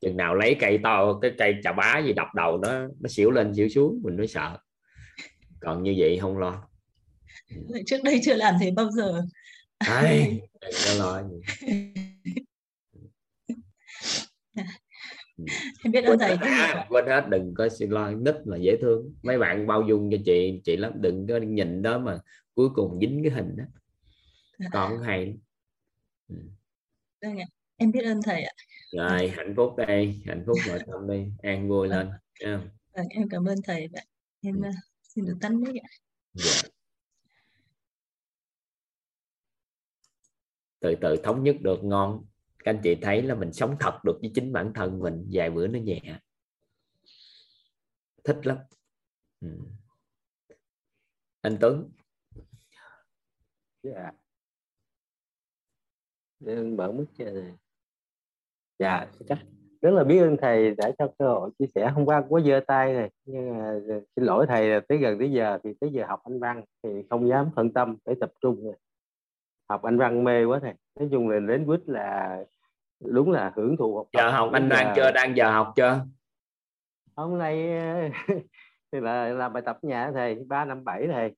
Chừng 0.00 0.16
nào 0.16 0.34
lấy 0.34 0.56
cây 0.60 0.78
to 0.82 1.18
cái 1.22 1.30
cây 1.38 1.54
chà 1.62 1.72
bá 1.72 1.98
gì 1.98 2.12
đập 2.12 2.28
đầu 2.34 2.58
nó 2.58 2.80
nó 3.00 3.08
xỉu 3.08 3.30
lên 3.30 3.54
xỉu 3.54 3.68
xuống 3.68 4.00
mình 4.04 4.16
mới 4.16 4.26
sợ. 4.26 4.58
Còn 5.60 5.82
như 5.82 5.94
vậy 5.98 6.18
không 6.20 6.38
lo. 6.38 6.68
Trước 7.86 7.98
đây 8.04 8.20
chưa 8.24 8.34
làm 8.34 8.54
thế 8.60 8.70
bao 8.70 8.90
giờ? 8.90 9.22
Ai, 9.78 10.40
đừng 10.60 10.72
có 10.88 11.04
lo 11.04 11.22
gì. 11.22 11.94
em 15.84 15.92
biết 15.92 16.04
ơn 16.04 16.18
thầy. 16.18 16.36
à, 16.36 16.86
quên 16.88 17.06
hết 17.06 17.24
đừng 17.28 17.54
có 17.54 17.68
xin 17.68 17.90
lo 17.90 18.10
nít 18.10 18.34
là 18.44 18.56
dễ 18.56 18.76
thương. 18.80 19.14
Mấy 19.22 19.38
bạn 19.38 19.66
bao 19.66 19.82
dung 19.88 20.10
cho 20.10 20.16
chị 20.24 20.60
chị 20.64 20.76
lắm 20.76 20.92
đừng 21.00 21.26
có 21.26 21.36
nhìn 21.36 21.82
đó 21.82 21.98
mà 21.98 22.18
cuối 22.54 22.68
cùng 22.74 22.98
dính 23.00 23.20
cái 23.24 23.32
hình 23.32 23.56
đó. 23.56 23.64
Còn 24.72 25.02
hay. 25.02 25.36
Ừ. 26.28 26.36
Em 27.76 27.92
biết 27.92 28.04
ơn 28.04 28.20
thầy 28.24 28.42
ạ. 28.42 28.52
Rồi 28.92 29.28
hạnh 29.28 29.54
phúc 29.56 29.76
đây 29.76 30.22
hạnh 30.26 30.44
phúc 30.46 30.56
nội 30.68 30.78
tâm 30.86 31.08
đi 31.10 31.24
an 31.42 31.68
vui 31.68 31.88
lên 31.88 32.10
vâng 32.94 33.06
em 33.10 33.28
cảm 33.28 33.44
ơn 33.44 33.58
thầy 33.64 33.88
ạ. 33.94 34.02
Em 34.40 34.60
ờ, 34.60 34.70
xin 35.02 35.24
được 35.24 35.36
tắt 35.40 35.52
mic 35.52 35.82
ạ. 35.82 35.88
Dạ. 36.32 36.68
từ 40.84 40.94
từ 41.00 41.16
thống 41.24 41.44
nhất 41.44 41.56
được 41.60 41.84
ngon 41.84 42.24
các 42.64 42.70
anh 42.70 42.80
chị 42.82 42.94
thấy 43.02 43.22
là 43.22 43.34
mình 43.34 43.52
sống 43.52 43.76
thật 43.80 44.00
được 44.04 44.18
với 44.20 44.30
chính 44.34 44.52
bản 44.52 44.72
thân 44.74 44.98
mình 44.98 45.28
vài 45.32 45.50
bữa 45.50 45.66
nó 45.66 45.78
nhẹ. 45.78 46.00
Thích 48.24 48.46
lắm. 48.46 48.58
Ừ. 49.40 49.48
anh 51.40 51.56
Tuấn. 51.60 51.90
Dạ. 53.82 54.12
để 56.40 56.56
mở 56.56 56.92
mức 56.92 57.06
chơi 57.18 57.32
này. 57.32 57.54
Dạ 58.78 59.06
chắc 59.28 59.38
rất 59.82 59.90
là 59.90 60.04
biết 60.04 60.18
ơn 60.18 60.36
thầy 60.42 60.74
đã 60.74 60.90
cho 60.98 61.12
cơ 61.18 61.28
hội 61.28 61.50
chia 61.58 61.66
sẻ. 61.74 61.90
Hôm 61.90 62.04
qua 62.04 62.24
có 62.30 62.40
giơ 62.40 62.60
tay 62.66 62.92
này, 62.92 63.10
nhưng 63.24 63.58
mà 63.58 63.80
xin 64.16 64.24
lỗi 64.24 64.46
thầy 64.48 64.80
tới 64.80 64.98
gần 64.98 65.18
tới 65.18 65.32
giờ 65.32 65.58
thì 65.64 65.70
tới 65.80 65.90
giờ 65.92 66.04
học 66.08 66.20
anh 66.24 66.40
văn 66.40 66.64
thì 66.82 66.90
không 67.10 67.28
dám 67.28 67.50
phân 67.56 67.72
tâm, 67.72 67.96
phải 68.04 68.14
tập 68.20 68.32
trung 68.40 68.72
học 69.68 69.82
anh 69.82 69.98
văn 69.98 70.24
mê 70.24 70.44
quá 70.44 70.58
thầy. 70.62 70.74
Nói 71.00 71.08
chung 71.12 71.28
là 71.28 71.40
đến 71.40 71.66
quýt 71.66 71.80
là 71.86 72.38
đúng 73.00 73.30
là 73.30 73.52
hưởng 73.56 73.76
thụ 73.76 73.96
học 73.96 74.06
giờ 74.12 74.30
học 74.30 74.50
anh 74.52 74.68
văn 74.68 74.92
chưa? 74.96 75.10
Đang 75.14 75.36
giờ 75.36 75.50
học 75.50 75.72
chưa? 75.76 76.00
Hôm 77.16 77.38
nay 77.38 77.80
thì 78.92 79.00
là 79.00 79.28
làm 79.28 79.52
bài 79.52 79.62
tập 79.66 79.78
nhà 79.82 80.10
thầy 80.14 80.34
ba 80.34 80.64
năm 80.64 80.84
bảy 80.84 81.06
thầy. 81.12 81.34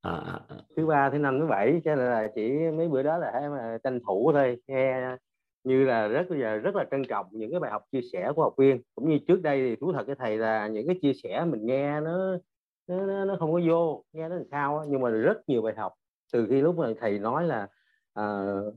À, 0.00 0.12
à, 0.12 0.40
à. 0.48 0.56
thứ 0.76 0.86
ba 0.86 1.10
thứ 1.10 1.18
năm 1.18 1.40
thứ 1.40 1.46
bảy 1.46 1.80
cho 1.84 1.94
nên 1.94 2.06
là 2.06 2.28
chỉ 2.34 2.52
mấy 2.76 2.88
bữa 2.88 3.02
đó 3.02 3.18
là 3.18 3.48
mà 3.50 3.78
tranh 3.84 4.00
thủ 4.06 4.32
thôi. 4.32 4.56
Nghe 4.66 5.16
như 5.64 5.84
là 5.84 6.08
rất 6.08 6.30
là 6.30 6.56
rất 6.56 6.74
là 6.76 6.84
trân 6.90 7.02
trọng 7.08 7.26
những 7.30 7.50
cái 7.50 7.60
bài 7.60 7.70
học 7.70 7.82
chia 7.92 8.00
sẻ 8.12 8.32
của 8.36 8.42
học 8.42 8.54
viên. 8.58 8.82
Cũng 8.94 9.10
như 9.10 9.18
trước 9.28 9.42
đây 9.42 9.58
thì 9.58 9.76
thú 9.76 9.92
thật 9.92 10.04
cái 10.06 10.16
thầy 10.18 10.38
là 10.38 10.66
những 10.68 10.86
cái 10.86 10.98
chia 11.02 11.12
sẻ 11.14 11.44
mình 11.44 11.66
nghe 11.66 12.00
nó 12.00 12.36
nó, 12.86 13.24
nó 13.24 13.36
không 13.38 13.52
có 13.52 13.60
vô 13.68 14.04
nghe 14.12 14.28
nó 14.28 14.34
làm 14.34 14.44
sao 14.50 14.84
nhưng 14.88 15.00
mà 15.00 15.10
rất 15.10 15.48
nhiều 15.48 15.62
bài 15.62 15.74
học 15.76 15.92
từ 16.32 16.46
khi 16.50 16.60
lúc 16.60 16.78
mà 16.78 16.92
thầy 17.00 17.18
nói 17.18 17.46
là 17.46 17.68
uh, 18.20 18.74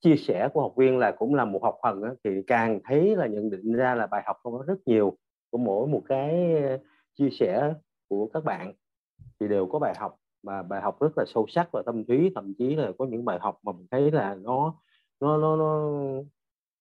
chia 0.00 0.16
sẻ 0.16 0.48
của 0.52 0.60
học 0.60 0.72
viên 0.76 0.98
là 0.98 1.10
cũng 1.10 1.34
là 1.34 1.44
một 1.44 1.62
học 1.62 1.76
phần 1.82 2.02
đó, 2.02 2.08
thì 2.24 2.30
càng 2.46 2.80
thấy 2.84 3.16
là 3.16 3.26
nhận 3.26 3.50
định 3.50 3.72
ra 3.72 3.94
là 3.94 4.06
bài 4.06 4.22
học 4.26 4.36
có 4.42 4.64
rất 4.66 4.78
nhiều 4.86 5.16
của 5.50 5.58
mỗi 5.58 5.86
một 5.86 6.02
cái 6.08 6.54
ờ, 6.62 6.78
chia 7.14 7.30
sẻ 7.30 7.74
của 8.08 8.26
các 8.34 8.44
bạn. 8.44 8.72
Thì 9.40 9.48
đều 9.48 9.66
có 9.66 9.78
bài 9.78 9.94
học 9.98 10.16
mà 10.42 10.62
bài 10.62 10.80
học 10.82 11.00
rất 11.00 11.18
là 11.18 11.24
sâu 11.26 11.46
sắc 11.48 11.68
và 11.72 11.82
tâm 11.86 12.04
thúy 12.04 12.32
thậm 12.34 12.54
chí 12.58 12.76
là 12.76 12.92
có 12.98 13.06
những 13.06 13.24
bài 13.24 13.38
học 13.40 13.58
mà 13.62 13.72
mình 13.72 13.86
thấy 13.90 14.10
là 14.10 14.34
nó 14.34 14.74
nó 15.20 15.36
nó, 15.36 15.56
nó 15.56 15.90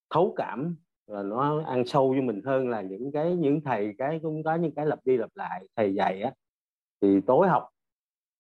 thấu 0.10 0.34
cảm 0.38 0.76
và 1.08 1.24
nó 1.24 1.64
ăn 1.66 1.86
sâu 1.86 2.10
với 2.10 2.22
mình 2.22 2.42
hơn 2.46 2.70
là 2.70 2.82
những 2.82 3.12
cái 3.12 3.36
những 3.36 3.62
thầy 3.62 3.94
cái 3.98 4.20
cũng 4.24 4.44
có 4.44 4.56
những 4.56 4.76
cái 4.76 4.86
lặp 4.86 5.00
đi 5.06 5.18
lặp 5.18 5.30
lại 5.36 5.68
thầy 5.76 5.94
dạy 5.94 6.22
á. 6.22 6.32
Thì 7.02 7.22
tối 7.22 7.48
học 7.48 7.70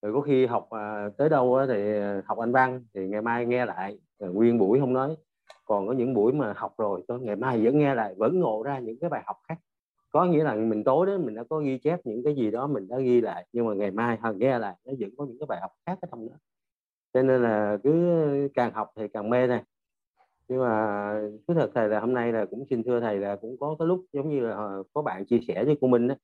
rồi 0.04 0.14
có 0.14 0.22
khi 0.22 0.45
học 0.45 0.70
à, 0.70 1.10
tới 1.18 1.30
đâu 1.30 1.56
á, 1.56 1.66
thì 1.70 1.93
à, 1.99 2.22
học 2.26 2.38
anh 2.38 2.51
văn 2.51 2.84
thì 2.93 3.08
ngày 3.08 3.22
mai 3.22 3.45
nghe 3.45 3.66
lại 3.66 3.97
nguyên 4.20 4.58
buổi 4.58 4.80
không 4.80 4.93
nói. 4.93 5.16
Còn 5.66 5.88
có 5.88 5.93
những 5.93 6.14
buổi 6.14 6.34
mà 6.34 6.54
học 6.56 6.74
rồi 6.78 7.04
tôi 7.08 7.20
ngày 7.20 7.36
mai 7.36 7.66
vẫn 7.66 7.78
nghe 7.78 7.95
lại 7.95 8.16
vẫn 8.18 8.39
ngộ 8.39 8.64
ra 8.64 8.80
những 8.80 8.97
cái 9.01 9.10
bài 9.10 9.24
học 9.26 9.38
khác. 9.47 9.56
Có 10.12 10.26
nghĩa 10.26 10.43
là 10.43 10.56
mình 10.56 10.84
tối 10.84 11.06
đó 11.06 11.18
mình 11.18 11.36
đã 11.36 11.43
có 11.49 11.60
ghi 11.60 11.78
chép 11.78 11.99
những 12.06 12.24
cái 12.24 12.36
gì 12.36 12.51
đó 12.51 12.68
mình 12.68 12.88
đã 12.88 12.99
ghi 12.99 13.22
lại 13.22 13.47
nhưng 13.54 13.66
mà 13.66 13.74
ngày 13.74 13.91
mai 13.91 14.18
hoặc 14.22 14.36
nghe 14.36 14.60
lại 14.60 14.76
nó 14.86 14.93
vẫn 14.99 15.10
có 15.18 15.26
những 15.26 15.38
cái 15.39 15.47
bài 15.47 15.60
học 15.62 15.72
khác 15.86 15.97
ở 16.01 16.08
trong 16.12 16.30
đó. 16.30 16.36
Cho 17.14 17.22
nên 17.22 17.43
là 17.43 17.78
cứ 17.84 18.49
càng 18.54 18.74
học 18.74 18.91
thì 18.95 19.08
càng 19.08 19.30
mê 19.30 19.47
này. 19.47 19.64
Nhưng 20.47 20.60
mà 20.60 21.14
cứ 21.47 21.54
thật 21.54 21.72
thầy 21.76 21.89
là 21.89 21.99
hôm 21.99 22.14
nay 22.14 22.32
là 22.32 22.45
cũng 22.45 22.66
xin 22.70 22.84
thưa 22.84 22.99
thầy 22.99 23.18
là 23.18 23.36
cũng 23.36 23.56
có 23.60 23.76
cái 23.80 23.88
lúc 23.88 24.06
giống 24.14 24.30
như 24.30 24.39
là 24.39 24.56
ờ, 24.56 24.84
có 24.93 25.01
bạn 25.01 25.26
chia 25.26 25.39
sẻ 25.47 25.64
với 25.66 25.78
cô 25.82 25.88
Minh 25.88 26.08
đó. 26.08 26.16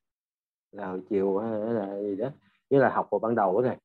Là 0.71 0.87
hồi 0.87 1.01
chiều 1.09 1.37
ờ, 1.37 1.73
là 1.73 2.01
gì 2.01 2.15
đó 2.15 2.29
như 2.69 2.79
là 2.79 2.89
học 2.89 3.07
vào 3.11 3.19
ban 3.19 3.35
đầu 3.35 3.61
đó 3.61 3.67
thầy. 3.67 3.77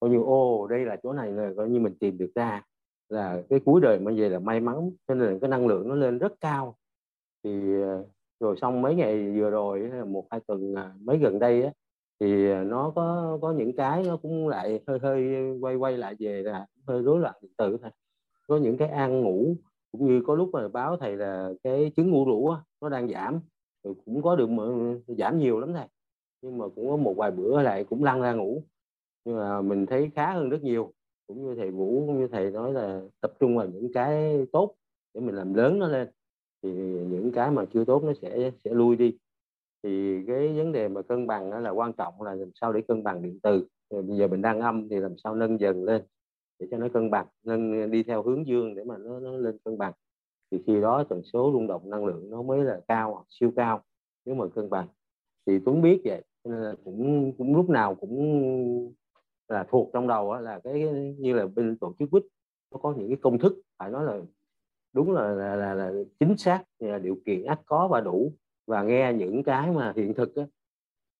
Coi 0.00 0.10
như 0.10 0.22
ô 0.22 0.66
đây 0.66 0.84
là 0.84 0.96
chỗ 1.02 1.12
này 1.12 1.32
là 1.32 1.50
coi 1.56 1.68
như 1.68 1.80
mình 1.80 1.94
tìm 2.00 2.18
được 2.18 2.30
ra 2.34 2.62
là 3.08 3.42
cái 3.50 3.60
cuối 3.64 3.80
đời 3.80 3.98
mà 3.98 4.12
về 4.16 4.28
là 4.28 4.38
may 4.38 4.60
mắn 4.60 4.90
cho 5.08 5.14
nên 5.14 5.32
là 5.32 5.38
cái 5.40 5.50
năng 5.50 5.66
lượng 5.66 5.88
nó 5.88 5.94
lên 5.94 6.18
rất 6.18 6.32
cao. 6.40 6.76
Thì 7.44 7.82
ờ, 7.82 8.04
rồi 8.40 8.56
xong 8.56 8.82
mấy 8.82 8.94
ngày 8.94 9.32
vừa 9.40 9.50
rồi 9.50 9.90
một 10.06 10.26
hai 10.30 10.40
tuần 10.46 10.74
à, 10.74 10.92
mấy 11.00 11.18
gần 11.18 11.38
đây 11.38 11.62
á 11.62 11.72
thì 12.20 12.50
ờ, 12.50 12.64
nó 12.64 12.92
có 12.94 13.38
có 13.42 13.52
những 13.52 13.76
cái 13.76 14.02
nó 14.02 14.16
cũng 14.16 14.48
lại 14.48 14.80
hơi 14.86 14.98
hơi 14.98 15.50
quay 15.60 15.76
quay 15.76 15.96
lại 15.96 16.14
về 16.18 16.42
là 16.42 16.66
hơi 16.86 17.02
rối 17.02 17.20
loạn 17.20 17.34
điện 17.42 17.52
tử 17.58 17.76
thôi. 17.82 17.90
Có 18.48 18.56
những 18.56 18.76
cái 18.76 18.88
ăn 18.88 19.20
ngủ 19.20 19.56
cũng 19.92 20.06
như 20.06 20.22
có 20.26 20.34
lúc 20.34 20.50
mà 20.52 20.68
báo 20.68 20.96
thầy 20.96 21.16
là 21.16 21.50
cái 21.64 21.92
chứng 21.96 22.10
ngủ 22.10 22.24
rũ 22.24 22.48
á, 22.48 22.60
nó 22.82 22.88
đang 22.88 23.08
giảm. 23.08 23.40
Rồi 23.84 23.94
cũng 24.04 24.22
có 24.22 24.36
được 24.36 24.48
ờ, 24.58 24.74
giảm 25.18 25.38
nhiều 25.38 25.60
lắm 25.60 25.72
thầy 25.72 25.86
nhưng 26.42 26.58
mà 26.58 26.64
cũng 26.68 26.90
có 26.90 26.96
một 26.96 27.14
vài 27.16 27.30
bữa 27.30 27.62
lại 27.62 27.84
cũng 27.84 28.04
lăn 28.04 28.20
ra 28.20 28.32
ngủ. 28.32 28.62
Nhưng 29.24 29.36
mà 29.36 29.60
mình 29.60 29.86
thấy 29.86 30.10
khá 30.14 30.32
hơn 30.32 30.48
rất 30.48 30.62
nhiều. 30.62 30.92
Cũng 31.26 31.44
như 31.44 31.54
thầy 31.54 31.70
Vũ 31.70 32.06
cũng 32.06 32.20
như 32.20 32.28
thầy 32.28 32.50
nói 32.50 32.72
là 32.72 33.00
tập 33.20 33.32
trung 33.40 33.56
vào 33.56 33.66
những 33.66 33.92
cái 33.92 34.46
tốt 34.52 34.74
để 35.14 35.20
mình 35.20 35.34
làm 35.34 35.54
lớn 35.54 35.78
nó 35.78 35.88
lên. 35.88 36.08
Thì 36.62 36.70
những 37.10 37.32
cái 37.34 37.50
mà 37.50 37.64
chưa 37.64 37.84
tốt 37.84 38.04
nó 38.04 38.12
sẽ 38.22 38.50
sẽ 38.64 38.70
lui 38.74 38.96
đi. 38.96 39.18
Thì 39.82 40.24
cái 40.26 40.48
vấn 40.56 40.72
đề 40.72 40.88
mà 40.88 41.02
cân 41.02 41.26
bằng 41.26 41.50
đó 41.50 41.58
là 41.58 41.70
quan 41.70 41.92
trọng 41.92 42.22
là 42.22 42.34
làm 42.34 42.50
sao 42.54 42.72
để 42.72 42.80
cân 42.88 43.02
bằng 43.02 43.22
điện 43.22 43.38
từ. 43.42 43.66
Rồi 43.90 44.02
bây 44.02 44.16
giờ 44.16 44.28
mình 44.28 44.42
đang 44.42 44.60
âm 44.60 44.88
thì 44.88 44.96
làm 44.96 45.18
sao 45.18 45.34
nâng 45.34 45.60
dần 45.60 45.84
lên 45.84 46.02
để 46.58 46.68
cho 46.70 46.78
nó 46.78 46.88
cân 46.88 47.10
bằng 47.10 47.26
nâng 47.44 47.90
đi 47.90 48.02
theo 48.02 48.22
hướng 48.22 48.46
dương 48.46 48.74
để 48.74 48.84
mà 48.84 48.98
nó, 48.98 49.20
nó 49.20 49.36
lên 49.36 49.58
cân 49.64 49.78
bằng. 49.78 49.92
Thì 50.50 50.62
khi 50.66 50.80
đó 50.80 51.04
tần 51.08 51.22
số 51.22 51.50
rung 51.52 51.66
động 51.66 51.90
năng 51.90 52.06
lượng 52.06 52.30
nó 52.30 52.42
mới 52.42 52.64
là 52.64 52.80
cao 52.88 53.24
siêu 53.28 53.52
cao 53.56 53.82
nếu 54.24 54.34
mà 54.34 54.48
cân 54.54 54.70
bằng. 54.70 54.88
Thì 55.46 55.58
Tuấn 55.64 55.82
biết 55.82 56.00
vậy 56.04 56.22
nên 56.46 56.62
là 56.62 56.74
cũng 56.84 57.32
cũng 57.38 57.56
lúc 57.56 57.70
nào 57.70 57.94
cũng 57.94 58.92
là 59.48 59.66
thuộc 59.68 59.90
trong 59.92 60.08
đầu 60.08 60.34
là 60.34 60.60
cái 60.64 60.82
như 61.18 61.34
là 61.34 61.46
bên 61.46 61.76
tổ 61.78 61.94
chức 61.98 62.10
quýt 62.10 62.22
nó 62.72 62.78
có 62.78 62.94
những 62.98 63.08
cái 63.08 63.16
công 63.22 63.38
thức 63.38 63.62
phải 63.78 63.90
nói 63.90 64.04
là 64.04 64.20
đúng 64.92 65.12
là 65.12 65.28
là, 65.28 65.56
là, 65.56 65.74
là 65.74 65.92
chính 66.20 66.36
xác 66.36 66.64
là 66.78 66.98
điều 66.98 67.16
kiện 67.26 67.44
ắt 67.44 67.60
có 67.66 67.88
và 67.88 68.00
đủ. 68.00 68.32
Và 68.66 68.82
nghe 68.82 69.12
những 69.12 69.42
cái 69.42 69.70
mà 69.70 69.92
hiện 69.96 70.14
thực 70.14 70.36
á 70.36 70.46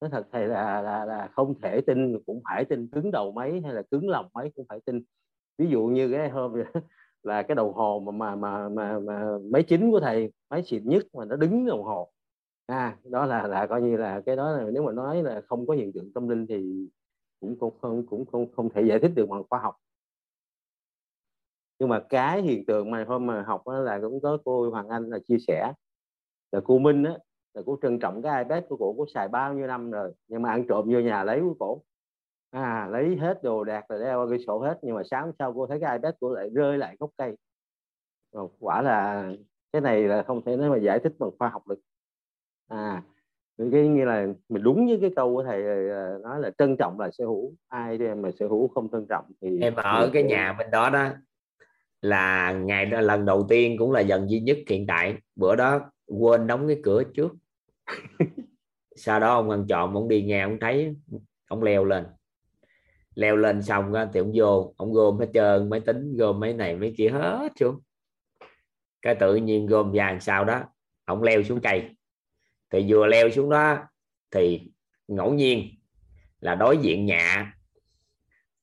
nó 0.00 0.08
thật 0.08 0.26
thầy 0.32 0.48
là, 0.48 0.82
là 0.82 1.04
là 1.04 1.28
không 1.32 1.60
thể 1.60 1.80
tin 1.80 2.18
cũng 2.26 2.40
phải 2.44 2.64
tin 2.64 2.88
cứng 2.88 3.10
đầu 3.10 3.32
mấy 3.32 3.60
hay 3.60 3.74
là 3.74 3.82
cứng 3.90 4.08
lòng 4.08 4.28
mấy 4.34 4.50
cũng 4.56 4.66
phải 4.68 4.80
tin. 4.86 5.02
Ví 5.58 5.66
dụ 5.66 5.82
như 5.82 6.12
cái 6.12 6.30
hôm 6.30 6.52
là 7.22 7.42
cái 7.42 7.54
đồng 7.54 7.72
hồ 7.72 8.00
mà 8.00 8.12
mà 8.12 8.34
mà 8.36 8.68
mà, 8.68 8.98
mà 8.98 9.38
máy 9.50 9.62
chính 9.62 9.90
của 9.90 10.00
thầy 10.00 10.32
máy 10.50 10.62
xịn 10.62 10.88
nhất 10.88 11.04
mà 11.12 11.24
nó 11.24 11.36
đứng 11.36 11.66
đồng 11.66 11.82
hồ 11.82 12.10
à 12.66 12.96
đó 13.04 13.26
là 13.26 13.46
là 13.46 13.66
coi 13.66 13.82
như 13.82 13.96
là 13.96 14.22
cái 14.26 14.36
đó 14.36 14.52
là 14.52 14.70
nếu 14.72 14.82
mà 14.82 14.92
nói 14.92 15.22
là 15.22 15.40
không 15.48 15.66
có 15.66 15.74
hiện 15.74 15.92
tượng 15.92 16.12
tâm 16.12 16.28
linh 16.28 16.46
thì 16.46 16.88
cũng 17.40 17.56
không 17.60 17.78
không 17.80 18.06
cũng 18.06 18.26
không 18.26 18.52
không 18.52 18.70
thể 18.70 18.82
giải 18.82 18.98
thích 18.98 19.12
được 19.14 19.28
bằng 19.28 19.42
khoa 19.50 19.58
học. 19.60 19.76
Nhưng 21.78 21.88
mà 21.88 22.00
cái 22.08 22.42
hiện 22.42 22.66
tượng 22.66 22.90
mà 22.90 23.04
hôm 23.08 23.26
mà 23.26 23.42
học 23.42 23.62
đó 23.66 23.78
là 23.78 23.98
cũng 24.02 24.20
có 24.22 24.38
cô 24.44 24.70
Hoàng 24.70 24.88
Anh 24.88 25.10
là 25.10 25.18
chia 25.28 25.36
sẻ 25.46 25.72
là 26.52 26.60
cô 26.64 26.78
Minh 26.78 27.04
á 27.04 27.18
là 27.54 27.62
cô 27.66 27.78
trân 27.82 27.98
trọng 27.98 28.22
cái 28.22 28.44
iPad 28.44 28.64
của 28.68 28.76
cổ 28.76 28.94
cô 28.98 29.06
xài 29.14 29.28
bao 29.28 29.54
nhiêu 29.54 29.66
năm 29.66 29.90
rồi 29.90 30.12
nhưng 30.28 30.42
mà 30.42 30.50
ăn 30.50 30.66
trộm 30.68 30.90
vô 30.92 31.00
nhà 31.00 31.24
lấy 31.24 31.40
của 31.40 31.54
cổ. 31.58 31.82
À 32.50 32.88
lấy 32.92 33.16
hết 33.16 33.42
đồ 33.42 33.64
đạc 33.64 33.84
rồi 33.88 34.00
đeo 34.00 34.26
cái 34.30 34.38
sổ 34.46 34.58
hết 34.58 34.78
nhưng 34.82 34.96
mà 34.96 35.02
sáng 35.10 35.32
sau 35.38 35.52
cô 35.54 35.66
thấy 35.66 35.80
cái 35.80 35.98
iPad 35.98 36.14
của 36.20 36.34
lại 36.34 36.50
rơi 36.54 36.78
lại 36.78 36.96
gốc 37.00 37.10
cây. 37.16 37.36
Rồi, 38.32 38.48
quả 38.60 38.82
là 38.82 39.28
cái 39.72 39.82
này 39.82 40.02
là 40.08 40.22
không 40.22 40.44
thể 40.44 40.56
nói 40.56 40.70
mà 40.70 40.76
giải 40.76 40.98
thích 41.04 41.12
bằng 41.18 41.30
khoa 41.38 41.48
học 41.48 41.68
được 41.68 41.80
à 42.68 43.02
cái 43.58 43.88
như 43.88 44.04
là 44.04 44.26
mình 44.48 44.62
đúng 44.62 44.86
với 44.86 44.98
cái 45.00 45.10
câu 45.16 45.34
của 45.34 45.42
thầy 45.42 45.62
ờ, 45.90 46.18
nói 46.22 46.40
là 46.40 46.50
trân 46.58 46.76
trọng 46.76 47.00
là 47.00 47.10
sở 47.10 47.24
hữu. 47.24 47.54
Ai 47.68 47.98
mà 47.98 48.30
sở 48.30 48.48
hữu 48.48 48.68
không 48.68 48.88
trân 48.92 49.06
trọng 49.08 49.24
thì 49.40 49.60
em 49.60 49.74
ở 49.74 50.10
cái 50.12 50.22
nhà 50.22 50.52
bên 50.58 50.70
đó 50.70 50.90
đó 50.90 51.08
là 52.02 52.52
ngày 52.52 52.86
đó 52.86 53.00
lần 53.00 53.24
đầu 53.24 53.46
tiên 53.48 53.76
cũng 53.78 53.92
là 53.92 54.02
lần 54.02 54.30
duy 54.30 54.40
nhất 54.40 54.58
hiện 54.68 54.86
tại. 54.86 55.16
Bữa 55.36 55.56
đó 55.56 55.90
quên 56.06 56.46
đóng 56.46 56.68
cái 56.68 56.80
cửa 56.82 57.02
trước. 57.14 57.34
Sau 58.96 59.20
đó 59.20 59.34
ông 59.34 59.50
ăn 59.50 59.66
trộm 59.68 59.96
ông 59.96 60.08
đi 60.08 60.22
nghe 60.22 60.42
ông 60.42 60.58
thấy 60.60 60.94
ông 61.48 61.62
leo 61.62 61.84
lên. 61.84 62.04
Leo 63.14 63.36
lên 63.36 63.62
xong 63.62 63.92
á 63.92 64.08
thì 64.12 64.20
ông 64.20 64.32
vô 64.34 64.74
ông 64.76 64.92
gom 64.92 65.18
hết 65.18 65.28
trơn 65.34 65.70
máy 65.70 65.80
tính 65.80 66.16
gom 66.16 66.40
mấy 66.40 66.52
này 66.52 66.76
mấy 66.76 66.94
kia 66.96 67.08
hết 67.08 67.52
xuống. 67.60 67.80
Cái 69.02 69.14
tự 69.14 69.36
nhiên 69.36 69.66
gom 69.66 69.92
vàng 69.94 70.20
sau 70.20 70.44
đó 70.44 70.62
ông 71.04 71.22
leo 71.22 71.42
xuống 71.42 71.60
cây 71.60 71.95
thì 72.70 72.84
vừa 72.88 73.06
leo 73.06 73.30
xuống 73.30 73.50
đó, 73.50 73.78
thì 74.30 74.70
ngẫu 75.08 75.34
nhiên 75.34 75.68
là 76.40 76.54
đối 76.54 76.78
diện 76.78 77.06
nhà 77.06 77.52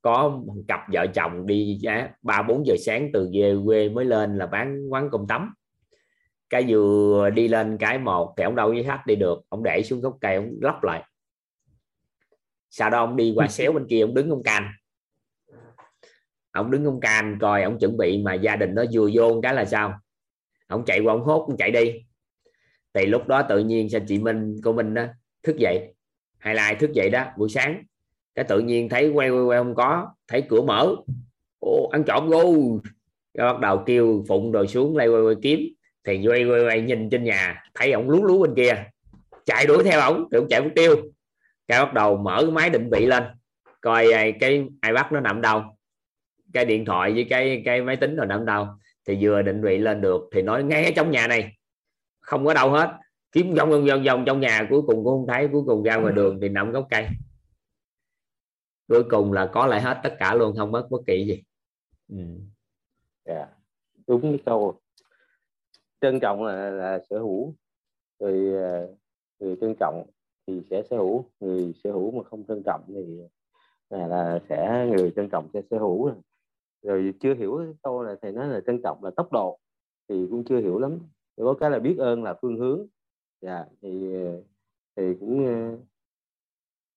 có 0.02 0.30
một 0.30 0.56
cặp 0.68 0.80
vợ 0.94 1.08
chồng 1.14 1.46
đi 1.46 1.80
ba, 2.22 2.42
bốn 2.42 2.66
giờ 2.66 2.76
sáng 2.86 3.10
từ 3.14 3.30
về 3.34 3.58
quê 3.66 3.90
mới 3.90 4.06
lên 4.06 4.38
là 4.38 4.46
bán 4.46 4.94
quán 4.94 5.10
cơm 5.12 5.28
tấm. 5.28 5.54
Cái 6.50 6.66
vừa 6.68 7.30
đi 7.30 7.48
lên 7.48 7.78
cái 7.78 8.00
một 8.00 8.34
thì 8.38 8.44
ông 8.44 8.56
đâu 8.56 8.70
với 8.70 8.84
khách 8.84 9.02
đi 9.06 9.16
được, 9.16 9.42
ông 9.50 9.64
để 9.64 9.84
xuống 9.84 10.02
gốc 10.02 10.18
cây, 10.22 10.36
ông 10.36 10.50
lắp 10.62 10.84
lại. 10.84 11.04
Sau 12.70 12.90
đó 12.90 13.00
ông 13.00 13.16
đi 13.16 13.34
qua 13.36 13.48
xéo 13.48 13.72
bên 13.72 13.86
kia, 13.90 14.02
ông 14.02 14.14
đứng 14.14 14.30
ông 14.30 14.44
canh 14.44 14.72
ông 16.54 16.72
đứng 16.72 16.86
ông 16.86 17.00
canh 17.00 17.38
coi, 17.42 17.64
ông 17.64 17.80
chuẩn 17.80 17.98
bị 17.98 18.24
mà 18.24 18.34
gia 18.34 18.56
đình 18.56 18.76
nó 18.76 18.84
vừa 18.94 19.10
vô 19.14 19.40
cái 19.44 19.54
là 19.54 19.66
sao? 19.66 20.00
Ông 20.68 20.86
chạy 20.86 21.00
qua 21.00 21.14
ông 21.14 21.24
hốt, 21.24 21.46
ông 21.48 21.58
chạy 21.58 21.72
đi 21.72 22.06
thì 22.94 23.06
lúc 23.06 23.28
đó 23.28 23.42
tự 23.42 23.60
nhiên 23.60 23.90
sao 23.90 24.02
chị 24.08 24.20
Minh, 24.20 24.56
cô 24.64 24.74
Minh 24.74 24.94
đó, 24.94 25.04
thức 25.44 25.58
dậy 25.58 25.94
hay 26.38 26.56
là 26.56 26.64
ai 26.64 26.76
thức 26.76 26.94
dậy 26.94 27.10
đó, 27.10 27.26
buổi 27.38 27.50
sáng. 27.50 27.84
Cái 28.36 28.46
tự 28.46 28.60
nhiên 28.60 28.90
thấy 28.90 29.10
quay 29.10 29.30
quay 29.30 29.44
quay 29.44 29.60
không 29.60 29.76
có, 29.76 30.08
thấy 30.28 30.44
cửa 30.50 30.62
mở. 30.62 30.96
Ô 31.60 31.90
ăn 31.92 32.04
trộm 32.04 32.30
gu 32.30 32.80
cái 33.34 33.46
bắt 33.54 33.60
đầu 33.60 33.84
kêu 33.86 34.24
phụng 34.28 34.52
rồi 34.52 34.68
xuống 34.68 34.98
lay 34.98 35.08
quay 35.08 35.22
quay 35.22 35.36
kiếm. 35.42 35.60
Thì 36.04 36.28
quay 36.28 36.44
quay 36.44 36.64
quay 36.66 36.82
nhìn 36.82 37.10
trên 37.10 37.24
nhà, 37.24 37.64
thấy 37.74 37.92
ổng 37.92 38.10
lú 38.10 38.24
lú 38.24 38.42
bên 38.42 38.56
kia. 38.56 38.84
Chạy 39.46 39.66
đuổi 39.66 39.84
theo 39.84 40.00
ổng, 40.00 40.28
thì 40.32 40.38
ổng 40.38 40.48
chạy 40.50 40.62
mất 40.62 40.70
tiêu. 40.76 40.96
Cái 41.68 41.86
bắt 41.86 41.94
đầu 41.94 42.18
mở 42.18 42.38
cái 42.42 42.52
máy 42.52 42.70
định 42.70 42.90
vị 42.90 43.06
lên, 43.06 43.24
coi 43.82 44.08
cái 44.40 44.66
ai 44.82 44.94
bắt 44.94 45.12
nó 45.12 45.20
nằm 45.20 45.42
đâu. 45.42 45.62
Cái 46.54 46.66
điện 46.66 46.86
thoại 46.86 47.12
với 47.14 47.28
cái 47.30 47.62
cái 47.66 47.82
máy 47.82 47.96
tính 47.96 48.16
rồi 48.16 48.28
nằm 48.28 48.46
đâu. 48.46 48.68
Thì 49.08 49.18
vừa 49.22 49.42
định 49.42 49.62
vị 49.62 49.78
lên 49.78 50.02
được, 50.02 50.22
thì 50.34 50.42
nói 50.42 50.64
ngay 50.64 50.86
ở 50.86 50.92
trong 50.96 51.12
nhà 51.12 51.28
này 51.28 51.52
không 52.24 52.46
có 52.46 52.54
đâu 52.54 52.72
hết. 52.72 52.98
Kiếm 53.32 53.54
vòng 53.54 53.70
vòng 53.70 53.86
vòng 53.86 54.04
vòng 54.04 54.24
trong 54.26 54.40
nhà 54.40 54.68
cuối 54.70 54.82
cùng 54.82 54.96
cũng 54.96 55.06
không 55.06 55.28
thấy 55.28 55.50
cuối 55.52 55.64
cùng 55.66 55.84
ra 55.84 55.96
ngoài 55.96 56.14
đường 56.14 56.40
thì 56.42 56.50
nằm 56.50 56.72
gốc 56.72 56.88
cây. 56.90 57.08
Cuối 58.88 59.04
cùng 59.10 59.34
là 59.34 59.50
có 59.54 59.66
lại 59.66 59.82
hết 59.82 60.00
tất 60.04 60.16
cả 60.20 60.34
luôn 60.34 60.56
không 60.58 60.72
mất 60.72 60.88
bất 60.90 61.02
kỳ 61.08 61.26
gì. 61.26 61.44
Ừ. 62.10 62.18
yeah. 63.24 63.50
Dạ, 63.50 63.56
đúng 64.08 64.22
cái 64.22 64.40
câu 64.46 64.80
trân 66.02 66.20
trọng 66.20 66.44
là, 66.44 66.70
là 66.70 67.00
sở 67.10 67.20
hữu. 67.20 67.56
Người 68.20 68.40
người 69.40 69.56
trân 69.62 69.76
trọng 69.80 70.06
thì 70.48 70.62
sẽ 70.70 70.84
sở 70.90 70.98
hữu 70.98 71.30
người 71.40 71.74
sở 71.84 71.92
hữu 71.92 72.12
mà 72.12 72.24
không 72.24 72.44
trân 72.48 72.64
trọng 72.66 72.84
thì 72.88 73.20
là, 73.90 74.08
là 74.08 74.40
sẽ 74.50 74.88
người 74.92 75.14
trân 75.16 75.30
trọng 75.30 75.50
sẽ 75.54 75.62
sở 75.70 75.78
hữu. 75.78 76.12
Rồi 76.82 77.14
chưa 77.20 77.36
hiểu 77.36 77.58
cái 77.58 77.74
câu 77.84 78.04
là 78.04 78.16
thầy 78.22 78.32
nói 78.32 78.48
là 78.48 78.62
trân 78.68 78.82
trọng 78.84 79.04
là 79.04 79.12
tốc 79.18 79.32
độ 79.32 79.60
thì 80.10 80.28
cũng 80.30 80.44
chưa 80.46 80.60
hiểu 80.60 80.80
lắm 80.80 81.00
thì 81.38 81.44
có 81.44 81.54
cái 81.60 81.72
là 81.72 81.80
biết 81.80 81.96
ơn 81.98 82.24
là 82.24 82.36
phương 82.42 82.58
hướng. 82.58 82.88
Dạ 83.42 83.66
thì 83.82 84.16
thì 84.96 85.04
cũng 85.20 85.48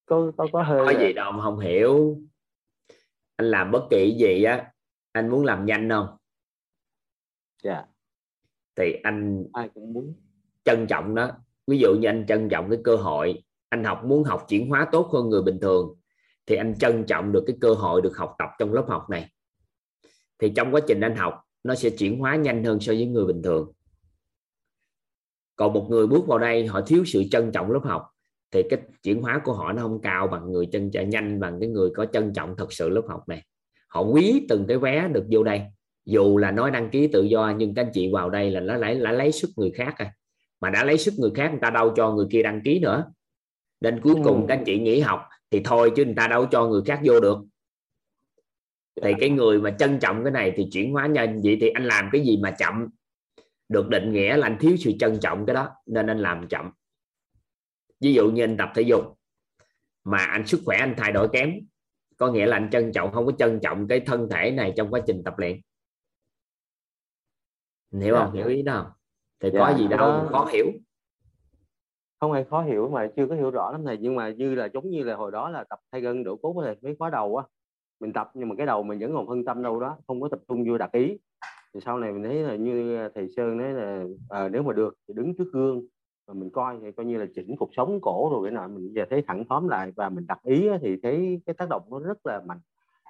có 0.05 0.31
có 0.37 0.47
có 0.51 0.63
hơi 0.63 0.85
có 0.85 0.99
gì 0.99 1.13
đâu 1.13 1.31
mà 1.31 1.43
không 1.43 1.59
hiểu. 1.59 2.21
Anh 3.35 3.51
làm 3.51 3.71
bất 3.71 3.87
kỳ 3.89 4.15
gì 4.19 4.43
á 4.43 4.73
anh 5.11 5.29
muốn 5.29 5.45
làm 5.45 5.65
nhanh 5.65 5.89
không? 5.89 6.17
Dạ. 7.63 7.85
Thì 8.75 8.93
anh 9.03 9.45
ai 9.53 9.69
cũng 9.73 9.93
muốn. 9.93 10.13
trân 10.63 10.87
trọng 10.87 11.15
đó 11.15 11.31
ví 11.67 11.79
dụ 11.79 11.95
như 11.99 12.09
anh 12.09 12.25
trân 12.27 12.49
trọng 12.49 12.69
cái 12.69 12.79
cơ 12.83 12.95
hội 12.95 13.43
anh 13.69 13.83
học 13.83 14.03
muốn 14.05 14.23
học 14.23 14.45
chuyển 14.47 14.69
hóa 14.69 14.87
tốt 14.91 15.09
hơn 15.13 15.29
người 15.29 15.41
bình 15.41 15.59
thường 15.61 15.99
thì 16.45 16.55
anh 16.55 16.77
trân 16.79 17.03
trọng 17.07 17.31
được 17.31 17.43
cái 17.47 17.57
cơ 17.61 17.73
hội 17.73 18.01
được 18.01 18.17
học 18.17 18.35
tập 18.39 18.49
trong 18.59 18.73
lớp 18.73 18.85
học 18.87 19.09
này. 19.09 19.31
Thì 20.39 20.51
trong 20.55 20.71
quá 20.71 20.81
trình 20.87 21.01
anh 21.01 21.15
học 21.15 21.41
nó 21.63 21.75
sẽ 21.75 21.89
chuyển 21.89 22.19
hóa 22.19 22.35
nhanh 22.35 22.63
hơn 22.63 22.79
so 22.79 22.93
với 22.93 23.05
người 23.05 23.25
bình 23.25 23.41
thường 23.43 23.71
còn 25.57 25.73
một 25.73 25.87
người 25.89 26.07
bước 26.07 26.27
vào 26.27 26.39
đây 26.39 26.67
họ 26.67 26.81
thiếu 26.81 27.05
sự 27.05 27.23
trân 27.31 27.51
trọng 27.51 27.71
lớp 27.71 27.81
học. 27.83 28.05
Thì 28.51 28.63
cái 28.69 28.79
chuyển 29.03 29.21
hóa 29.21 29.41
của 29.43 29.53
họ 29.53 29.73
nó 29.73 29.81
không 29.81 30.01
cao 30.01 30.27
bằng 30.27 30.51
người 30.51 30.65
chân 30.71 30.91
nhanh 31.09 31.39
bằng 31.39 31.59
cái 31.59 31.69
người 31.69 31.89
có 31.95 32.05
trân 32.05 32.33
trọng 32.33 32.55
thật 32.57 32.73
sự 32.73 32.89
lớp 32.89 33.01
học 33.07 33.29
này. 33.29 33.43
Họ 33.87 34.01
quý 34.01 34.45
từng 34.49 34.65
cái 34.67 34.77
vé 34.77 35.07
được 35.07 35.25
vô 35.31 35.43
đây. 35.43 35.61
Dù 36.05 36.37
là 36.37 36.51
nói 36.51 36.71
đăng 36.71 36.89
ký 36.89 37.07
tự 37.07 37.23
do 37.23 37.53
nhưng 37.57 37.73
các 37.73 37.81
anh 37.81 37.91
chị 37.93 38.09
vào 38.13 38.29
đây 38.29 38.51
là 38.51 38.59
nó 38.59 38.75
lấy 38.75 38.95
lấy 38.95 39.13
lấy 39.13 39.31
sức 39.31 39.49
người 39.55 39.71
khác 39.71 39.95
rồi 39.99 40.09
mà 40.61 40.69
đã 40.69 40.83
lấy 40.83 40.97
sức 40.97 41.13
người 41.17 41.31
khác 41.35 41.49
người 41.51 41.59
ta 41.61 41.69
đâu 41.69 41.93
cho 41.95 42.11
người 42.11 42.25
kia 42.29 42.43
đăng 42.43 42.61
ký 42.61 42.79
nữa. 42.79 43.05
Nên 43.81 44.01
cuối 44.01 44.15
cùng 44.23 44.45
các 44.47 44.57
anh 44.57 44.63
chị 44.65 44.79
nghỉ 44.79 44.99
học 44.99 45.21
thì 45.51 45.61
thôi 45.63 45.91
chứ 45.95 46.05
người 46.05 46.13
ta 46.17 46.27
đâu 46.27 46.45
cho 46.45 46.67
người 46.67 46.81
khác 46.85 46.99
vô 47.03 47.19
được. 47.19 47.37
Thì 49.01 49.13
cái 49.19 49.29
người 49.29 49.61
mà 49.61 49.71
trân 49.79 49.99
trọng 49.99 50.23
cái 50.23 50.31
này 50.31 50.53
thì 50.55 50.67
chuyển 50.71 50.91
hóa 50.91 51.07
nhanh. 51.07 51.41
Vậy 51.43 51.57
thì 51.61 51.69
anh 51.69 51.85
làm 51.85 52.09
cái 52.11 52.21
gì 52.21 52.37
mà 52.37 52.51
chậm 52.51 52.87
được 53.69 53.89
định 53.89 54.11
nghĩa 54.11 54.37
là 54.37 54.47
anh 54.47 54.57
thiếu 54.59 54.77
sự 54.77 54.91
trân 54.99 55.19
trọng 55.21 55.45
cái 55.45 55.53
đó 55.53 55.69
nên 55.85 56.07
anh 56.07 56.19
làm 56.19 56.47
chậm. 56.47 56.71
Ví 57.99 58.13
dụ 58.13 58.31
như 58.31 58.43
anh 58.43 58.57
tập 58.57 58.69
thể 58.75 58.81
dục 58.81 59.19
mà 60.03 60.17
anh 60.17 60.47
sức 60.47 60.61
khỏe 60.65 60.77
anh 60.77 60.93
thay 60.97 61.11
đổi 61.11 61.29
kém 61.33 61.53
có 62.17 62.31
nghĩa 62.31 62.45
là 62.45 62.57
anh 62.57 62.69
trân 62.69 62.91
trọng 62.91 63.11
không 63.11 63.25
có 63.25 63.31
trân 63.31 63.59
trọng 63.63 63.87
cái 63.87 63.99
thân 63.99 64.27
thể 64.31 64.51
này 64.51 64.73
trong 64.77 64.91
quá 64.91 65.01
trình 65.07 65.23
tập 65.25 65.33
luyện. 65.37 65.61
Hiểu 67.91 68.15
không? 68.15 68.31
Dạ. 68.33 68.39
hiểu 68.39 68.47
ý 68.47 68.61
đó 68.61 68.95
thì 69.39 69.49
dạ, 69.53 69.59
có 69.59 69.77
gì 69.77 69.87
đâu 69.87 69.99
đó... 69.99 70.27
khó 70.31 70.49
hiểu. 70.53 70.65
Không 72.19 72.31
ai 72.31 72.45
khó 72.49 72.63
hiểu 72.63 72.89
mà 72.89 73.09
chưa 73.15 73.27
có 73.27 73.35
hiểu 73.35 73.51
rõ 73.51 73.71
lắm 73.71 73.83
thầy 73.85 73.97
nhưng 73.97 74.15
mà 74.15 74.29
như 74.29 74.55
là 74.55 74.65
giống 74.73 74.89
như 74.89 75.03
là 75.03 75.15
hồi 75.15 75.31
đó 75.31 75.49
là 75.49 75.63
tập 75.63 75.79
thay 75.91 76.01
gân 76.01 76.23
đổ 76.23 76.35
cốt 76.35 76.61
thầy 76.63 76.75
mấy 76.81 76.95
khóa 76.99 77.09
đầu 77.09 77.37
á. 77.37 77.45
Mình 77.99 78.13
tập 78.13 78.31
nhưng 78.33 78.49
mà 78.49 78.55
cái 78.57 78.65
đầu 78.65 78.83
mình 78.83 78.99
vẫn 78.99 79.13
còn 79.13 79.27
phân 79.27 79.45
tâm 79.45 79.63
đâu 79.63 79.79
đó 79.79 79.97
không 80.07 80.21
có 80.21 80.29
tập 80.31 80.39
trung 80.47 80.63
vô 80.67 80.77
đặt 80.77 80.91
ý 80.91 81.17
thì 81.77 81.81
sau 81.85 81.99
này 81.99 82.11
mình 82.11 82.23
thấy 82.23 82.35
là 82.35 82.55
như 82.55 82.97
à, 82.97 83.09
thầy 83.15 83.29
sơn 83.29 83.57
nói 83.57 83.73
là 83.73 84.03
à, 84.29 84.49
nếu 84.49 84.63
mà 84.63 84.73
được 84.73 84.97
thì 85.07 85.13
đứng 85.13 85.33
trước 85.37 85.51
gương 85.53 85.81
mà 86.27 86.33
mình 86.33 86.49
coi 86.49 86.77
thì 86.81 86.91
coi 86.91 87.05
như 87.05 87.17
là 87.17 87.25
chỉnh 87.35 87.55
cuộc 87.59 87.69
sống 87.75 87.99
cổ 88.01 88.29
rồi 88.31 88.41
cái 88.43 88.51
nọ. 88.51 88.67
Mình 88.67 88.93
giờ 88.95 89.05
thấy 89.09 89.23
thẳng 89.27 89.43
thóm 89.49 89.67
lại 89.67 89.91
và 89.95 90.09
mình 90.09 90.27
đặt 90.27 90.39
ý 90.43 90.69
thì 90.81 90.99
thấy 91.03 91.41
cái 91.45 91.53
tác 91.53 91.69
động 91.69 91.83
nó 91.91 91.99
rất 91.99 92.25
là 92.25 92.41
mạnh 92.45 92.59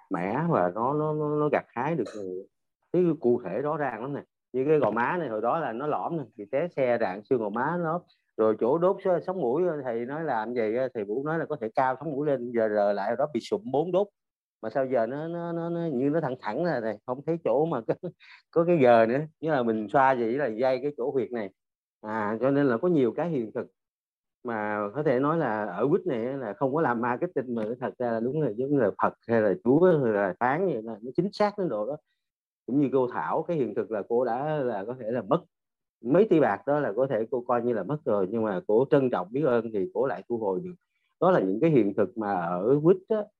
mẽ 0.09 0.43
và 0.49 0.71
nó 0.75 0.93
nó 0.93 1.13
nó, 1.13 1.35
nó 1.35 1.49
gặt 1.51 1.65
hái 1.67 1.95
được 1.95 2.03
ừ, 2.13 2.45
cái 2.93 3.03
cụ 3.19 3.41
thể 3.43 3.61
rõ 3.61 3.77
ràng 3.77 4.01
lắm 4.01 4.13
này 4.13 4.23
như 4.53 4.65
cái 4.67 4.79
gò 4.79 4.91
má 4.91 5.17
này 5.17 5.29
hồi 5.29 5.41
đó 5.41 5.59
là 5.59 5.73
nó 5.73 5.87
lõm 5.87 6.17
này 6.17 6.25
thì 6.37 6.45
té 6.51 6.67
xe 6.67 6.97
đạn 6.97 7.23
xương 7.23 7.39
gò 7.39 7.49
má 7.49 7.77
nó 7.83 8.01
rồi 8.37 8.55
chỗ 8.59 8.77
đốt 8.77 8.97
sống 9.27 9.41
mũi 9.41 9.63
thầy 9.83 10.05
nói 10.05 10.23
làm 10.23 10.53
gì 10.53 10.75
thì 10.95 11.03
vũ 11.03 11.23
nói 11.25 11.39
là 11.39 11.45
có 11.45 11.55
thể 11.61 11.69
cao 11.75 11.95
sống 11.99 12.11
mũi 12.11 12.27
lên 12.27 12.51
giờ 12.51 12.69
rờ 12.69 12.93
lại 12.93 13.15
đó 13.17 13.27
bị 13.33 13.39
sụn 13.39 13.61
bốn 13.71 13.91
đốt 13.91 14.07
mà 14.61 14.69
sao 14.69 14.85
giờ 14.85 15.05
nó 15.07 15.27
nó 15.27 15.51
nó, 15.51 15.69
nó 15.69 15.79
như 15.93 16.09
nó 16.09 16.21
thẳng 16.21 16.35
thẳng 16.39 16.65
ra 16.65 16.79
này 16.79 16.97
không 17.05 17.21
thấy 17.25 17.37
chỗ 17.43 17.65
mà 17.65 17.81
có, 17.87 17.93
có 18.51 18.65
cái 18.65 18.79
giờ 18.81 19.05
nữa. 19.05 19.19
Như 19.39 19.51
là 19.51 19.63
mình 19.63 19.87
xoa 19.89 20.15
gì 20.15 20.25
là 20.25 20.47
dây 20.47 20.79
cái 20.81 20.91
chỗ 20.97 21.11
huyệt 21.11 21.31
này. 21.31 21.49
À 22.01 22.37
cho 22.41 22.51
nên 22.51 22.67
là 22.67 22.77
có 22.77 22.87
nhiều 22.87 23.11
cái 23.11 23.29
hiện 23.29 23.51
thực. 23.55 23.67
Mà 24.43 24.79
có 24.95 25.03
thể 25.03 25.19
nói 25.19 25.37
là 25.37 25.65
ở 25.65 25.87
quýt 25.89 26.07
này 26.07 26.19
là 26.19 26.53
không 26.53 26.73
có 26.75 26.81
làm 26.81 27.01
marketing 27.01 27.55
mà 27.55 27.65
thật 27.79 27.93
ra 27.99 28.11
là 28.11 28.19
đúng 28.19 28.41
là 28.41 28.49
giống 28.57 28.77
là 28.77 28.91
Phật 29.03 29.13
hay 29.27 29.41
là 29.41 29.53
Chúa 29.63 29.99
hay 30.03 30.13
là 30.13 30.35
phán 30.39 30.65
vậy 30.65 30.81
là 30.83 30.97
nó 31.01 31.11
chính 31.15 31.31
xác 31.31 31.57
đến 31.59 31.69
độ 31.69 31.87
đó. 31.87 31.97
Cũng 32.67 32.81
như 32.81 32.89
cô 32.93 33.07
Thảo 33.13 33.43
cái 33.47 33.57
hiện 33.57 33.75
thực 33.75 33.91
là 33.91 34.03
cô 34.09 34.25
đã 34.25 34.57
là 34.57 34.85
có 34.85 34.95
thể 34.99 35.11
là 35.11 35.21
mất 35.21 35.43
mấy 36.01 36.27
tỷ 36.29 36.39
bạc 36.39 36.67
đó 36.67 36.79
là 36.79 36.93
có 36.95 37.07
thể 37.07 37.25
cô 37.31 37.43
coi 37.47 37.61
như 37.61 37.73
là 37.73 37.83
mất 37.83 37.97
rồi. 38.05 38.27
Nhưng 38.31 38.43
mà 38.43 38.61
cô 38.67 38.85
trân 38.91 39.09
trọng 39.09 39.27
biết 39.31 39.43
ơn 39.45 39.71
thì 39.73 39.91
cô 39.93 40.05
lại 40.07 40.23
thu 40.29 40.37
hồi 40.37 40.61
được 40.63 40.73
đó 41.21 41.31
là 41.31 41.39
những 41.39 41.59
cái 41.59 41.69
hiện 41.69 41.93
thực 41.93 42.17
mà 42.17 42.33
ở 42.33 42.79
quýt 42.83 42.97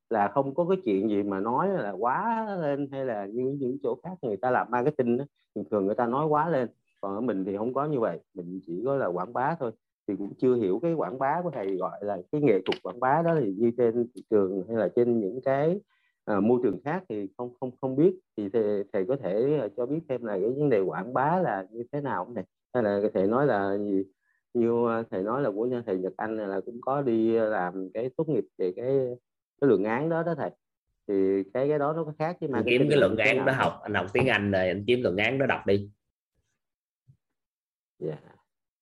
là 0.09 0.28
không 0.28 0.55
có 0.55 0.65
cái 0.69 0.78
chuyện 0.86 1.09
gì 1.09 1.23
mà 1.23 1.39
nói 1.39 1.69
là 1.69 1.91
quá 1.91 2.47
lên 2.61 2.89
hay 2.91 3.05
là 3.05 3.25
như 3.25 3.57
những 3.59 3.78
chỗ 3.84 3.97
khác 4.03 4.17
người 4.21 4.38
ta 4.38 4.51
làm 4.51 4.67
marketing 4.71 5.17
đó, 5.17 5.25
thường 5.55 5.65
thường 5.71 5.86
người 5.86 5.95
ta 5.95 6.07
nói 6.07 6.28
quá 6.28 6.49
lên. 6.49 6.67
Còn 7.01 7.15
ở 7.15 7.21
mình 7.21 7.45
thì 7.45 7.57
không 7.57 7.73
có 7.73 7.86
như 7.86 7.99
vậy 7.99 8.19
mình 8.34 8.59
chỉ 8.67 8.82
có 8.86 8.95
là 8.95 9.07
quảng 9.07 9.34
bá 9.34 9.55
thôi. 9.59 9.71
Thì 10.07 10.15
cũng 10.15 10.34
chưa 10.38 10.55
hiểu 10.55 10.80
cái 10.80 10.93
quảng 10.93 11.19
bá 11.19 11.41
của 11.43 11.51
thầy 11.51 11.75
gọi 11.75 11.99
là 12.03 12.17
cái 12.32 12.41
nghệ 12.41 12.61
thuật 12.65 12.84
quảng 12.84 12.99
bá 12.99 13.21
đó 13.21 13.36
thì 13.39 13.53
như 13.57 13.71
trên 13.78 14.07
thị 14.15 14.23
trường 14.30 14.63
hay 14.67 14.78
là 14.78 14.89
trên 14.95 15.19
những 15.19 15.41
cái 15.41 15.80
à, 16.25 16.39
môi 16.39 16.59
trường 16.63 16.80
khác 16.86 17.03
thì 17.09 17.28
không 17.38 17.53
không 17.59 17.71
không 17.82 17.95
biết. 17.95 18.19
Thì 18.38 18.49
thầy, 18.49 18.84
thầy 18.93 19.05
có 19.05 19.15
thể 19.15 19.57
ờ, 19.61 19.69
cho 19.78 19.86
biết 19.86 19.99
thêm 20.09 20.23
là 20.25 20.34
cái 20.34 20.49
vấn 20.49 20.69
đề 20.69 20.82
quảng 20.82 21.13
bá 21.13 21.39
là 21.39 21.67
như 21.71 21.84
thế 21.91 22.01
nào 22.01 22.25
không 22.25 22.34
này 22.34 22.43
hay 22.73 22.84
là 22.84 23.01
thầy 23.13 23.28
nói 23.28 23.47
là 23.47 23.78
gì? 23.78 24.03
Như 24.60 25.03
thầy 25.12 25.24
nói 25.24 25.41
là 25.41 25.51
của 25.51 25.70
thầy 25.86 25.97
Nhật 25.97 26.14
Anh 26.18 26.38
là 26.38 26.62
cũng 26.66 26.82
có 26.82 27.01
đi 27.01 27.32
làm 27.32 27.89
cái 27.93 28.10
tốt 28.18 28.30
nghiệp 28.30 28.43
về 28.58 28.74
cái 28.76 28.86
cái 29.62 29.68
luận 29.68 29.84
án 29.84 30.10
đó 30.10 30.24
đó 30.24 30.36
thầy. 30.38 30.49
Thì 31.08 31.43
cái 31.53 31.70
cái 31.70 31.80
đó 31.80 31.93
nó 31.93 32.03
có 32.03 32.14
khác 32.20 32.38
chứ 32.41 32.47
mà 32.47 32.64
kiếm 32.66 32.86
cái 32.89 32.97
luận 32.97 33.18
án 33.18 33.45
đó 33.45 33.53
học 33.53 33.80
anh 33.84 33.93
học 33.93 34.08
tiếng 34.14 34.28
Anh 34.28 34.51
rồi 34.51 34.68
anh 34.68 34.84
kiếm 34.88 34.99
luận 35.03 35.18
án 35.18 35.38
đó 35.38 35.45
đọc 35.45 35.66
đi. 35.66 35.89
Dạ. 37.99 38.08
Yeah. 38.08 38.24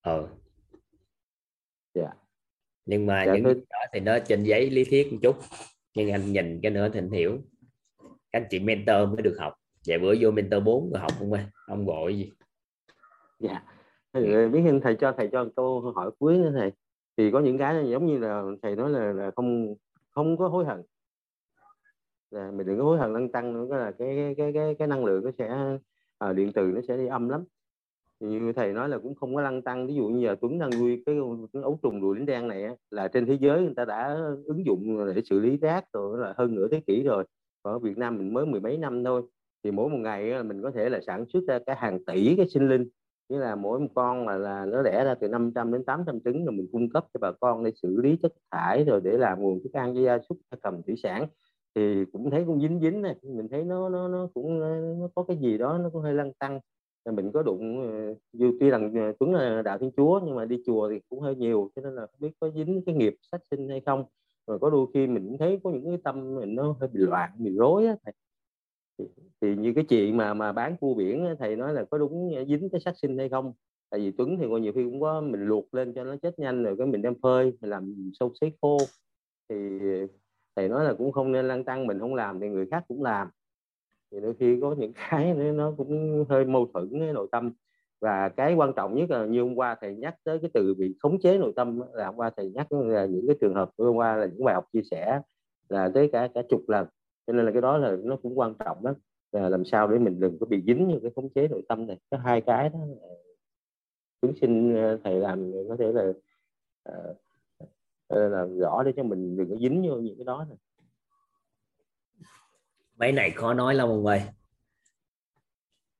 ờ 0.01 0.29
dạ. 1.93 2.01
Yeah. 2.01 2.17
nhưng 2.85 3.05
mà 3.05 3.23
dạ, 3.25 3.33
những 3.33 3.43
tôi... 3.43 3.53
đó 3.69 3.79
thì 3.93 3.99
nó 3.99 4.19
trên 4.19 4.43
giấy 4.43 4.69
lý 4.69 4.83
thuyết 4.83 5.13
một 5.13 5.19
chút 5.21 5.35
nhưng 5.95 6.11
anh 6.11 6.33
nhìn 6.33 6.59
cái 6.61 6.71
nữa 6.71 6.89
thì 6.93 6.99
anh 6.99 7.11
hiểu. 7.11 7.37
Các 8.31 8.39
anh 8.39 8.47
chị 8.49 8.59
mentor 8.59 9.09
mới 9.09 9.21
được 9.21 9.35
học. 9.39 9.53
Vậy 9.87 9.99
bữa 9.99 10.13
vô 10.19 10.31
mentor 10.31 10.63
4 10.63 10.91
rồi 10.91 11.01
học 11.01 11.11
không 11.19 11.33
ơi 11.33 11.45
ông 11.67 11.85
gọi 11.85 12.17
gì. 12.17 12.31
Dạ. 13.39 13.49
yeah. 13.49 13.74
Ờ, 14.15 14.49
biết 14.49 14.61
anh 14.65 14.81
thầy 14.81 14.95
cho 14.95 15.11
thầy 15.17 15.29
cho 15.31 15.45
câu 15.55 15.81
hỏi 15.95 16.11
cuối 16.19 16.37
nữa 16.37 16.51
thầy. 16.55 16.71
Thì 17.17 17.31
có 17.31 17.39
những 17.39 17.57
cái 17.57 17.89
giống 17.89 18.05
như 18.05 18.17
là 18.17 18.43
thầy 18.61 18.75
nói 18.75 18.89
là, 18.89 19.13
là 19.13 19.31
không 19.35 19.75
không 20.11 20.37
có 20.37 20.47
hối 20.47 20.65
hận. 20.65 20.81
Là 22.31 22.51
mình 22.51 22.67
đừng 22.67 22.77
có 22.77 22.83
hối 22.83 22.97
hận 22.97 23.13
lăn 23.13 23.31
tăng 23.31 23.53
nữa 23.53 23.67
cái 23.69 23.79
là 23.79 23.91
cái 23.91 24.33
cái 24.37 24.53
cái 24.53 24.75
cái 24.75 24.87
năng 24.87 25.05
lượng 25.05 25.25
nó 25.25 25.31
sẽ 25.37 25.77
à, 26.17 26.33
điện 26.33 26.51
từ 26.53 26.71
nó 26.75 26.81
sẽ 26.87 26.97
đi 26.97 27.07
âm 27.07 27.29
lắm. 27.29 27.43
Thì 28.19 28.27
như 28.27 28.53
thầy 28.53 28.73
nói 28.73 28.89
là 28.89 28.97
cũng 28.97 29.15
không 29.15 29.35
có 29.35 29.41
lăng 29.41 29.61
tăng 29.61 29.87
ví 29.87 29.95
dụ 29.95 30.07
như 30.07 30.25
giờ 30.25 30.35
Tuấn 30.41 30.59
đang 30.59 30.69
nuôi 30.79 31.03
cái, 31.05 31.15
cái 31.53 31.63
ấu 31.63 31.79
trùng 31.83 32.01
đùi 32.01 32.15
lính 32.15 32.25
đen 32.25 32.47
này 32.47 32.67
là 32.91 33.07
trên 33.07 33.25
thế 33.25 33.37
giới 33.39 33.61
người 33.61 33.73
ta 33.75 33.85
đã 33.85 34.17
ứng 34.45 34.65
dụng 34.65 35.13
để 35.15 35.21
xử 35.29 35.39
lý 35.39 35.57
rác 35.57 35.85
rồi 35.93 36.19
là 36.19 36.33
hơn 36.37 36.55
nửa 36.55 36.67
thế 36.71 36.81
kỷ 36.87 37.03
rồi. 37.03 37.23
Ở 37.61 37.79
Việt 37.79 37.97
Nam 37.97 38.17
mình 38.17 38.33
mới 38.33 38.45
mười 38.45 38.59
mấy 38.59 38.77
năm 38.77 39.03
thôi 39.03 39.21
thì 39.63 39.71
mỗi 39.71 39.89
một 39.89 39.97
ngày 39.97 40.43
mình 40.43 40.61
có 40.61 40.71
thể 40.71 40.89
là 40.89 40.99
sản 41.07 41.25
xuất 41.33 41.43
ra 41.47 41.59
cả 41.65 41.75
hàng 41.77 42.05
tỷ 42.05 42.35
cái 42.35 42.47
sinh 42.49 42.69
linh 42.69 42.89
nghĩa 43.29 43.37
là 43.37 43.55
mỗi 43.55 43.79
một 43.79 43.87
con 43.95 44.25
mà 44.25 44.37
là 44.37 44.65
nó 44.65 44.83
đẻ 44.83 45.03
ra 45.05 45.15
từ 45.15 45.27
500 45.27 45.71
đến 45.73 45.83
800 45.85 46.19
trứng 46.25 46.45
rồi 46.45 46.53
mình 46.55 46.67
cung 46.71 46.89
cấp 46.89 47.05
cho 47.13 47.19
bà 47.21 47.31
con 47.31 47.63
để 47.63 47.71
xử 47.81 47.97
lý 48.01 48.17
chất 48.21 48.33
thải 48.51 48.83
rồi 48.83 49.01
để 49.03 49.17
làm 49.17 49.41
nguồn 49.41 49.63
thức 49.63 49.73
ăn 49.73 49.95
cho 49.95 50.01
gia 50.01 50.19
súc 50.29 50.37
cầm, 50.61 50.81
thủy 50.83 50.95
sản. 51.03 51.27
Thì 51.75 52.05
cũng 52.11 52.31
thấy 52.31 52.43
cũng 52.47 52.61
dính 52.61 52.79
dính 52.79 53.01
này 53.01 53.15
mình 53.23 53.47
thấy 53.51 53.63
nó 53.63 53.89
nó 53.89 54.07
nó 54.07 54.27
cũng, 54.33 54.59
nó 54.99 55.09
có 55.15 55.23
cái 55.23 55.37
gì 55.37 55.57
đó 55.57 55.77
nó 55.77 55.89
cũng 55.89 56.01
hơi 56.01 56.13
lăng 56.13 56.33
tăng 56.33 56.59
mình 57.11 57.31
có 57.31 57.43
đụng 57.43 57.81
ờ, 57.91 58.15
dù 58.33 58.51
tuy 58.59 58.69
rằng 58.69 58.93
ờ, 58.95 59.13
tuấn 59.19 59.33
là 59.33 59.61
đạo 59.61 59.77
thiên 59.77 59.91
chúa 59.97 60.19
nhưng 60.25 60.35
mà 60.35 60.45
đi 60.45 60.57
chùa 60.65 60.89
thì 60.89 60.99
cũng 61.09 61.19
hơi 61.19 61.35
nhiều, 61.35 61.71
cho 61.75 61.81
nên 61.81 61.95
là 61.95 62.01
không 62.01 62.19
biết 62.19 62.31
có 62.39 62.49
dính 62.55 62.81
cái 62.85 62.95
nghiệp 62.95 63.15
sát 63.31 63.41
sinh 63.51 63.69
hay 63.69 63.81
không. 63.85 64.05
Rồi 64.47 64.59
có 64.59 64.69
đôi 64.69 64.87
khi 64.93 65.07
mình 65.07 65.27
cũng 65.27 65.37
thấy 65.37 65.59
có 65.63 65.71
những 65.71 65.85
cái 65.85 65.97
tâm 66.03 66.35
mình 66.35 66.55
nó 66.55 66.75
hơi 66.79 66.89
bị 66.93 66.99
loạn, 66.99 67.29
bị 67.37 67.51
rối 67.57 67.85
á 67.87 67.95
thì, 68.97 69.05
thì 69.41 69.55
như 69.55 69.73
cái 69.75 69.83
chuyện 69.89 70.17
mà 70.17 70.33
mà 70.33 70.51
bán 70.51 70.77
cua 70.77 70.93
biển 70.93 71.35
thầy 71.39 71.55
nói 71.55 71.73
là 71.73 71.85
có 71.91 71.97
đúng 71.97 72.31
dính 72.47 72.69
cái 72.71 72.81
sát 72.81 72.97
sinh 72.97 73.17
hay 73.17 73.29
không? 73.29 73.53
Tại 73.89 73.99
vì 73.99 74.11
tuấn 74.11 74.37
thì 74.39 74.45
còn 74.49 74.61
nhiều 74.61 74.73
khi 74.73 74.83
cũng 74.83 75.01
có 75.01 75.21
mình 75.21 75.45
luộc 75.45 75.73
lên 75.73 75.93
cho 75.93 76.03
nó 76.03 76.15
chết 76.21 76.39
nhanh 76.39 76.63
rồi 76.63 76.75
cái 76.77 76.87
mình 76.87 77.01
đem 77.01 77.13
phơi 77.21 77.53
mình 77.61 77.69
làm 77.69 78.11
sâu 78.19 78.31
sấy 78.41 78.53
khô. 78.61 78.77
Thì 79.49 79.55
thầy 80.55 80.69
nói 80.69 80.85
là 80.85 80.93
cũng 80.93 81.11
không 81.11 81.31
nên 81.31 81.47
lăng 81.47 81.63
tăng 81.63 81.87
mình 81.87 81.99
không 81.99 82.15
làm 82.15 82.39
thì 82.39 82.49
người 82.49 82.65
khác 82.71 82.83
cũng 82.87 83.03
làm. 83.03 83.27
Thì 84.11 84.19
đôi 84.19 84.33
khi 84.39 84.59
có 84.61 84.75
những 84.79 84.93
cái 85.09 85.33
nó 85.33 85.73
cũng 85.77 86.25
hơi 86.29 86.45
mâu 86.45 86.69
thuẫn 86.73 86.99
với 86.99 87.13
nội 87.13 87.27
tâm. 87.31 87.53
Và 88.01 88.29
cái 88.29 88.53
quan 88.53 88.73
trọng 88.75 88.95
nhất 88.95 89.09
là 89.09 89.25
như 89.25 89.41
hôm 89.41 89.55
qua 89.55 89.75
thầy 89.81 89.95
nhắc 89.95 90.15
tới 90.23 90.39
cái 90.41 90.51
từ 90.53 90.73
bị 90.73 90.95
khống 90.99 91.19
chế 91.21 91.37
nội 91.37 91.53
tâm 91.55 91.81
là 91.93 92.05
hôm 92.05 92.15
qua 92.15 92.31
thầy 92.37 92.49
nhắc 92.49 92.71
là 92.71 93.05
những 93.05 93.27
cái 93.27 93.35
trường 93.41 93.55
hợp 93.55 93.69
hôm 93.77 93.95
qua 93.95 94.15
là 94.15 94.25
những 94.25 94.43
bài 94.43 94.55
học 94.55 94.65
chia 94.73 94.81
sẻ 94.91 95.21
là 95.69 95.91
tới 95.93 96.09
cả 96.11 96.29
cả 96.33 96.41
chục 96.49 96.61
lần 96.67 96.87
cho 97.27 97.33
nên 97.33 97.45
là 97.45 97.51
cái 97.51 97.61
đó 97.61 97.77
là 97.77 97.95
nó 98.03 98.15
cũng 98.15 98.39
quan 98.39 98.53
trọng 98.59 98.85
lắm 98.85 98.95
là 99.31 99.49
làm 99.49 99.65
sao 99.65 99.87
để 99.87 99.99
mình 99.99 100.19
đừng 100.19 100.39
có 100.39 100.45
bị 100.45 100.63
dính 100.67 100.87
vào 100.87 100.99
cái 101.01 101.11
khống 101.15 101.29
chế 101.33 101.47
nội 101.47 101.61
tâm 101.67 101.87
này. 101.87 101.99
Có 102.09 102.17
hai 102.17 102.41
cái 102.41 102.69
đó 102.69 102.79
chúng 104.21 104.33
xin 104.41 104.75
ờ, 104.75 104.99
thầy 105.03 105.19
làm 105.19 105.51
có 105.69 105.75
thể 105.79 105.91
là 105.91 106.03
uh, 106.89 108.31
làm 108.31 108.59
rõ 108.59 108.83
để 108.85 108.93
cho 108.95 109.03
mình 109.03 109.37
đừng 109.37 109.49
có 109.49 109.55
dính 109.55 109.85
vô 109.89 109.95
những 109.95 110.17
cái 110.17 110.25
đó 110.25 110.45
này. 110.49 110.57
mấy 112.95 113.11
này 113.11 113.31
khó 113.31 113.53
nói 113.53 113.75
lắm 113.75 113.89
ông 113.89 114.05
ơi. 114.05 114.21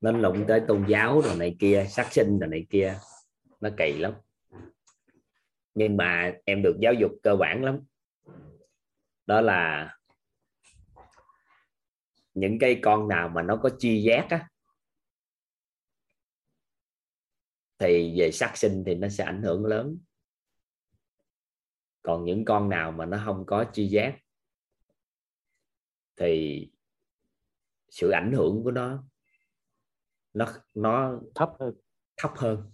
Nó 0.01 0.11
lụng 0.11 0.45
tới 0.47 0.61
tôn 0.67 0.85
giáo 0.87 1.21
rồi 1.21 1.35
này 1.37 1.55
kia 1.59 1.85
sát 1.89 2.13
sinh 2.13 2.39
rồi 2.39 2.49
này 2.49 2.65
kia. 2.69 2.93
Nó 3.61 3.69
kỳ 3.77 3.97
lắm. 3.97 4.13
Nhưng 5.73 5.97
mà 5.97 6.33
em 6.45 6.61
được 6.63 6.75
giáo 6.81 6.93
dục 6.93 7.11
cơ 7.23 7.35
bản 7.35 7.63
lắm. 7.63 7.79
Đó 9.25 9.41
là 9.41 9.94
những 12.35 12.59
cây 12.59 12.79
con 12.83 13.07
nào 13.07 13.29
mà 13.29 13.41
nó 13.41 13.55
có 13.55 13.69
chi 13.79 14.03
giác 14.03 14.27
á 14.29 14.47
thì 17.79 18.19
về 18.19 18.31
sát 18.31 18.57
sinh 18.57 18.83
thì 18.85 18.95
nó 18.95 19.09
sẽ 19.09 19.23
ảnh 19.23 19.43
hưởng 19.43 19.65
lớn. 19.65 19.97
Còn 22.01 22.25
những 22.25 22.45
con 22.45 22.69
nào 22.69 22.91
mà 22.91 23.05
nó 23.05 23.21
không 23.25 23.45
có 23.45 23.65
chi 23.73 23.87
giác 23.87 24.17
thì 26.17 26.69
sự 27.89 28.09
ảnh 28.09 28.31
hưởng 28.31 28.63
của 28.63 28.71
nó 28.71 29.03
nó 30.33 30.47
nó 30.73 31.19
thấp 31.35 31.49
hơn. 31.59 31.73
Thấp 32.17 32.31
hơn. 32.35 32.71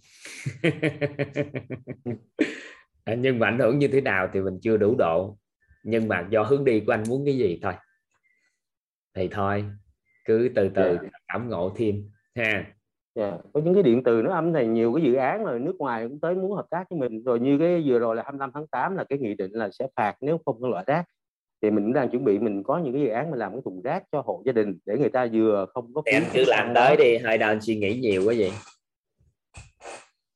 Nhưng 3.18 3.40
mà 3.40 3.48
ảnh 3.48 3.60
hưởng 3.60 3.80
như 3.80 3.88
thế 3.88 4.02
nào 4.02 4.30
thì 4.34 4.42
mình 4.42 4.60
chưa 4.62 4.78
đủ 4.78 4.96
độ. 4.98 5.38
Nhưng 5.84 6.08
mà 6.08 6.28
do 6.32 6.44
hướng 6.44 6.66
đi 6.66 6.84
của 6.86 6.92
anh 6.92 7.04
muốn 7.08 7.26
cái 7.26 7.38
gì 7.38 7.60
thôi 7.64 7.74
thì 9.16 9.28
thôi 9.32 9.66
cứ 10.26 10.50
từ 10.56 10.70
từ 10.70 10.84
yeah. 10.84 11.02
Dạ. 11.04 11.10
cảm 11.28 11.50
ngộ 11.50 11.72
thêm 11.76 12.10
ha 12.36 12.44
yeah. 12.44 12.66
Dạ, 13.16 13.38
có 13.54 13.62
những 13.62 13.74
cái 13.74 13.84
điện 13.84 14.04
từ 14.04 14.22
nó 14.22 14.34
âm 14.34 14.54
này 14.54 14.68
nhiều 14.68 14.94
cái 14.94 15.04
dự 15.04 15.14
án 15.14 15.44
rồi 15.46 15.60
nước 15.60 15.76
ngoài 15.80 16.08
cũng 16.08 16.20
tới 16.20 16.36
muốn 16.36 16.56
hợp 16.56 16.66
tác 16.70 16.90
với 16.90 17.00
mình 17.00 17.24
rồi 17.24 17.40
như 17.40 17.58
cái 17.60 17.84
vừa 17.86 18.00
rồi 18.00 18.16
là 18.16 18.24
25 18.24 18.52
tháng 18.54 18.68
8 18.68 18.96
là 18.96 19.04
cái 19.04 19.20
nghị 19.20 19.36
định 19.36 19.52
là 19.52 19.70
sẽ 19.72 19.88
phạt 19.96 20.16
nếu 20.22 20.40
không 20.46 20.62
có 20.62 20.68
loại 20.68 20.84
rác 20.88 21.06
thì 21.62 21.72
mình 21.72 21.84
cũng 21.84 21.94
đang 21.94 22.10
chuẩn 22.10 22.24
bị 22.24 22.40
mình 22.40 22.64
có 22.64 22.78
những 22.78 22.94
cái 22.94 23.02
dự 23.02 23.08
án 23.08 23.32
mà 23.32 23.38
làm 23.38 23.52
cái 23.52 23.62
thùng 23.66 23.82
rác 23.82 24.04
cho 24.12 24.22
hộ 24.22 24.44
gia 24.46 24.52
đình 24.52 24.80
để 24.86 24.98
người 24.98 25.10
ta 25.10 25.28
vừa 25.34 25.66
không 25.74 25.94
có 25.94 26.02
em 26.06 26.24
cứ 26.34 26.44
làm 26.48 26.72
tới 26.76 26.98
đi 26.98 27.18
hai 27.18 27.38
đàn 27.38 27.62
suy 27.62 27.76
nghĩ 27.76 28.00
nhiều 28.00 28.22
quá 28.26 28.34
vậy 28.38 28.52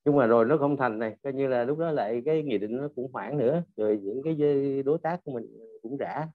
nhưng 0.05 0.15
mà 0.15 0.26
rồi 0.26 0.45
nó 0.45 0.57
không 0.57 0.78
thành 0.78 0.99
này 0.99 1.15
coi 1.23 1.34
như 1.34 1.47
là 1.47 1.63
lúc 1.63 1.78
đó 1.78 1.91
lại 1.91 2.21
cái 2.26 2.43
nghị 2.43 2.57
định 2.57 2.78
nó 2.78 2.88
cũng 2.95 3.11
hoãn 3.13 3.38
nữa 3.38 3.63
rồi 3.78 3.99
những 4.03 4.21
cái 4.23 4.36
đối 4.84 4.97
tác 4.97 5.19
của 5.23 5.32
mình 5.32 5.45
cũng 5.82 5.97
rã 5.97 6.28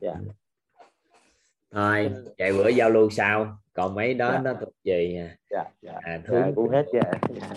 dạ 0.00 0.10
yeah. 0.10 0.43
Thôi 1.74 2.10
chạy 2.36 2.52
bữa 2.52 2.68
giao 2.68 2.90
lưu 2.90 3.10
sau. 3.10 3.58
Còn 3.72 3.94
mấy 3.94 4.14
đó 4.14 4.30
dạ. 4.32 4.40
nó 4.44 4.54
thuộc 4.60 4.74
về 4.84 5.30
dạ, 5.50 5.64
dạ. 5.82 5.92
À, 6.02 6.22
thương 6.26 6.42
dạ, 6.46 6.52
cũng 6.56 6.70
hết 6.70 6.86
dạ. 6.92 7.12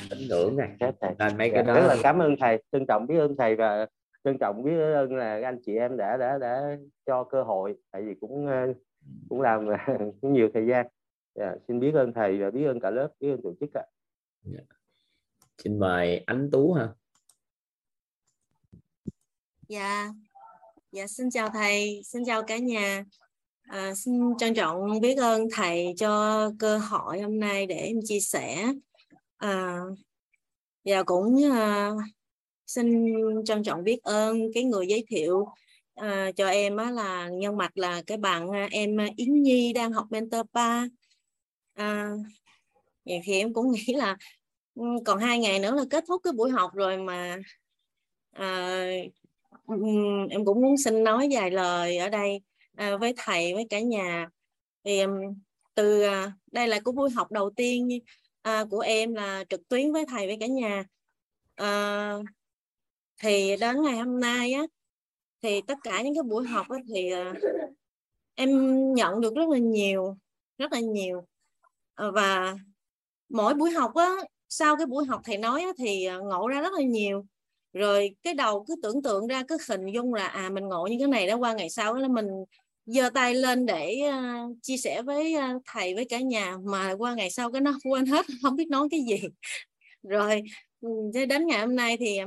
tín 0.10 0.20
ngưỡng 0.30 0.58
này 0.58 0.70
hết 0.82 0.92
thầy. 1.02 1.12
nên 1.20 1.38
mấy 1.38 1.50
dạ, 1.50 1.54
cái 1.56 1.64
đó. 1.64 1.74
rất 1.74 1.88
là 1.88 1.96
cảm 2.04 2.20
ơn 2.20 2.36
thầy. 2.40 2.64
Trân 2.72 2.86
trọng 2.88 3.08
biết 3.08 3.18
ơn 3.18 3.36
thầy 3.38 3.56
và 3.56 3.88
trân 4.24 4.38
trọng 4.40 4.64
biết 4.64 4.78
ơn 4.94 5.16
là 5.16 5.40
anh 5.44 5.60
chị 5.66 5.76
em 5.76 5.98
đã 5.98 6.18
đã 6.18 6.38
đã 6.38 6.78
cho 7.06 7.24
cơ 7.24 7.44
hội. 7.44 7.76
Tại 7.92 8.02
vì 8.02 8.14
cũng 8.22 8.48
ờ, 8.48 8.74
cũng 9.30 9.42
làm 9.42 9.68
cũng 10.22 10.34
nhiều 10.34 10.50
thời 10.54 10.68
gian. 10.68 10.88
Yeah, 11.34 11.54
xin 11.68 11.80
biết 11.80 11.94
ơn 11.94 12.14
thầy 12.14 12.38
và 12.38 12.52
biết 12.52 12.66
ơn 12.66 12.80
cả 12.80 12.90
lớp 12.90 13.10
biết 13.20 13.32
ơn 13.32 13.42
tổ 13.44 13.54
chức 13.60 13.70
ạ. 13.74 13.86
Yeah. 14.54 14.66
xin 15.58 15.80
mời 15.80 16.24
ánh 16.26 16.50
tú 16.52 16.74
ha. 16.74 16.88
Dạ. 19.68 20.08
Dạ 20.92 21.08
xin 21.08 21.30
chào 21.30 21.50
thầy. 21.50 22.02
Xin 22.04 22.26
chào 22.26 22.44
cả 22.44 22.58
nhà 22.58 23.04
à, 23.68 23.94
xin 23.96 24.14
trân 24.40 24.54
trọng 24.54 25.00
biết 25.02 25.18
ơn 25.18 25.48
thầy 25.54 25.94
cho 25.98 26.52
cơ 26.60 26.78
hội 26.78 27.22
hôm 27.22 27.40
nay 27.40 27.66
để 27.66 27.76
em 27.76 27.96
chia 28.04 28.20
sẻ. 28.20 28.74
À, 29.38 29.80
và 30.86 31.04
cũng 31.04 31.44
à, 31.52 31.92
xin 32.68 33.06
trân 33.46 33.64
trọng 33.64 33.84
biết 33.84 34.04
ơn 34.04 34.40
cái 34.54 34.64
người 34.64 34.88
giới 34.88 35.06
thiệu 35.10 35.46
à, 35.96 36.32
cho 36.36 36.48
em 36.48 36.78
á, 36.78 36.92
là 36.92 37.30
nhân 37.30 37.58
mặt 37.58 37.78
là 37.78 38.02
cái 38.08 38.18
bạn 38.18 38.50
à, 38.52 38.68
em 38.72 39.00
à, 39.00 39.08
Yến 39.16 39.44
Nhi 39.44 39.74
đang 39.74 39.92
học 39.92 40.08
mentor 40.10 40.42
ba. 40.54 40.86
À, 41.74 42.10
thì 43.06 43.34
em 43.34 43.54
cũng 43.54 43.72
nghĩ 43.72 43.94
là 43.94 44.18
ừ, 44.76 44.84
còn 45.06 45.20
hai 45.20 45.40
ngày 45.40 45.60
nữa 45.60 45.76
là 45.76 45.84
kết 45.90 46.04
thúc 46.08 46.22
cái 46.24 46.34
buổi 46.34 46.50
học 46.50 46.72
rồi 46.74 46.98
mà 46.98 47.38
à, 48.32 48.82
ừ, 49.68 49.76
em 50.30 50.46
cũng 50.46 50.62
muốn 50.62 50.78
xin 50.78 51.04
nói 51.04 51.28
vài 51.32 51.52
lời 51.52 51.98
ở 51.98 52.10
đây 52.10 52.42
à, 52.78 52.98
với 52.98 53.14
thầy 53.18 53.54
với 53.54 53.68
cả 53.70 53.80
nhà. 53.80 54.30
Thì 54.84 55.02
từ 55.76 56.02
à, 56.02 56.32
đây 56.52 56.68
là 56.68 56.80
của 56.80 56.92
buổi 56.92 57.10
học 57.10 57.32
đầu 57.32 57.50
tiên 57.50 58.00
à, 58.42 58.66
của 58.70 58.80
em 58.80 59.14
là 59.14 59.44
trực 59.50 59.68
tuyến 59.68 59.92
với 59.92 60.06
thầy 60.08 60.28
với 60.28 60.38
cả 60.40 60.48
nhà. 60.48 60.84
À, 61.56 62.14
thì 63.22 63.58
đến 63.58 63.82
ngày 63.82 63.98
hôm 63.98 64.20
nay 64.20 64.54
á 64.54 64.64
thì 65.42 65.62
tất 65.68 65.78
cả 65.84 66.02
những 66.02 66.16
cái 66.16 66.24
buổi 66.24 66.48
học 66.48 66.70
á, 66.70 66.78
thì 66.96 67.12
à, 67.12 67.34
em 68.36 68.50
nhận 68.94 69.22
được 69.22 69.36
rất 69.36 69.50
là 69.50 69.58
nhiều 69.58 70.18
rất 70.58 70.72
là 70.72 70.80
nhiều. 70.80 71.28
À, 71.96 72.06
và 72.14 72.56
mỗi 73.30 73.54
buổi 73.54 73.72
học 73.72 73.96
á 73.96 74.16
sau 74.50 74.78
cái 74.78 74.86
buổi 74.86 75.06
học 75.06 75.22
thầy 75.24 75.38
nói 75.38 75.62
á, 75.62 75.70
thì 75.78 76.06
à, 76.06 76.18
ngộ 76.18 76.48
ra 76.48 76.62
rất 76.62 76.74
là 76.74 76.82
nhiều. 76.82 77.26
Rồi 77.74 78.16
cái 78.24 78.34
đầu 78.34 78.66
cứ 78.68 78.76
tưởng 78.84 79.02
tượng 79.02 79.28
ra 79.28 79.44
cứ 79.48 79.58
hình 79.70 79.86
dung 79.94 80.14
là 80.14 80.28
à 80.28 80.50
mình 80.50 80.68
ngộ 80.68 80.88
như 80.88 80.96
cái 81.00 81.08
này 81.08 81.28
đó 81.28 81.36
qua 81.36 81.54
ngày 81.54 81.70
sau 81.70 81.94
đó 81.94 82.00
là 82.00 82.08
mình 82.08 82.28
giơ 82.88 83.10
tay 83.10 83.36
lên 83.36 83.66
để 83.66 84.02
uh, 84.10 84.58
chia 84.62 84.78
sẻ 84.78 85.02
với 85.02 85.36
uh, 85.36 85.62
thầy 85.66 85.96
với 85.96 86.06
cả 86.06 86.20
nhà 86.20 86.58
mà 86.66 86.96
qua 86.98 87.16
ngày 87.16 87.30
sau 87.32 87.52
cái 87.52 87.62
nó 87.62 87.74
quên 87.84 88.06
hết 88.06 88.26
không 88.42 88.56
biết 88.56 88.68
nói 88.70 88.88
cái 88.92 89.00
gì. 89.10 89.28
Rồi 90.04 90.42
ừ, 90.82 90.90
đến 91.30 91.48
ngày 91.48 91.60
hôm 91.60 91.76
nay 91.76 91.98
thì 92.00 92.20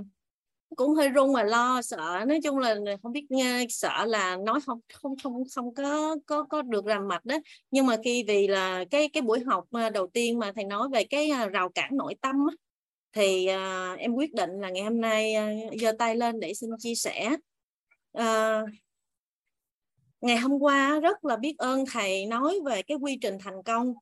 cũng 0.76 0.94
hơi 0.94 1.08
run 1.08 1.34
và 1.34 1.42
lo 1.42 1.82
sợ. 1.82 2.24
Nói 2.28 2.40
chung 2.44 2.58
là 2.58 2.76
không 3.02 3.12
biết 3.12 3.26
nghe 3.30 3.66
sợ 3.68 4.04
là 4.04 4.36
nói 4.36 4.60
không 4.66 4.80
không 4.94 5.14
không 5.22 5.42
không 5.54 5.74
có 5.74 6.16
có 6.26 6.42
có 6.42 6.62
được 6.62 6.86
làm 6.86 7.08
mạch 7.08 7.24
đó. 7.24 7.38
Nhưng 7.70 7.86
mà 7.86 7.96
khi 8.04 8.24
vì 8.28 8.46
là 8.48 8.84
cái 8.90 9.08
cái 9.08 9.22
buổi 9.22 9.40
học 9.40 9.64
đầu 9.94 10.06
tiên 10.06 10.38
mà 10.38 10.52
thầy 10.54 10.64
nói 10.64 10.88
về 10.92 11.04
cái 11.04 11.30
rào 11.52 11.68
cản 11.68 11.96
nội 11.96 12.14
tâm 12.20 12.36
á, 12.50 12.54
thì 13.12 13.48
uh, 13.50 13.98
em 13.98 14.14
quyết 14.14 14.34
định 14.34 14.50
là 14.60 14.70
ngày 14.70 14.82
hôm 14.82 15.00
nay 15.00 15.34
uh, 15.90 15.98
tay 15.98 16.16
lên 16.16 16.40
để 16.40 16.54
xin 16.54 16.70
chia 16.78 16.94
sẻ. 16.94 17.36
Uh, 18.18 18.70
ngày 20.20 20.36
hôm 20.36 20.58
qua 20.58 21.00
rất 21.00 21.24
là 21.24 21.36
biết 21.36 21.54
ơn 21.58 21.84
thầy 21.92 22.26
nói 22.26 22.60
về 22.64 22.82
cái 22.82 22.96
quy 23.00 23.18
trình 23.20 23.38
thành 23.40 23.62
công. 23.62 23.94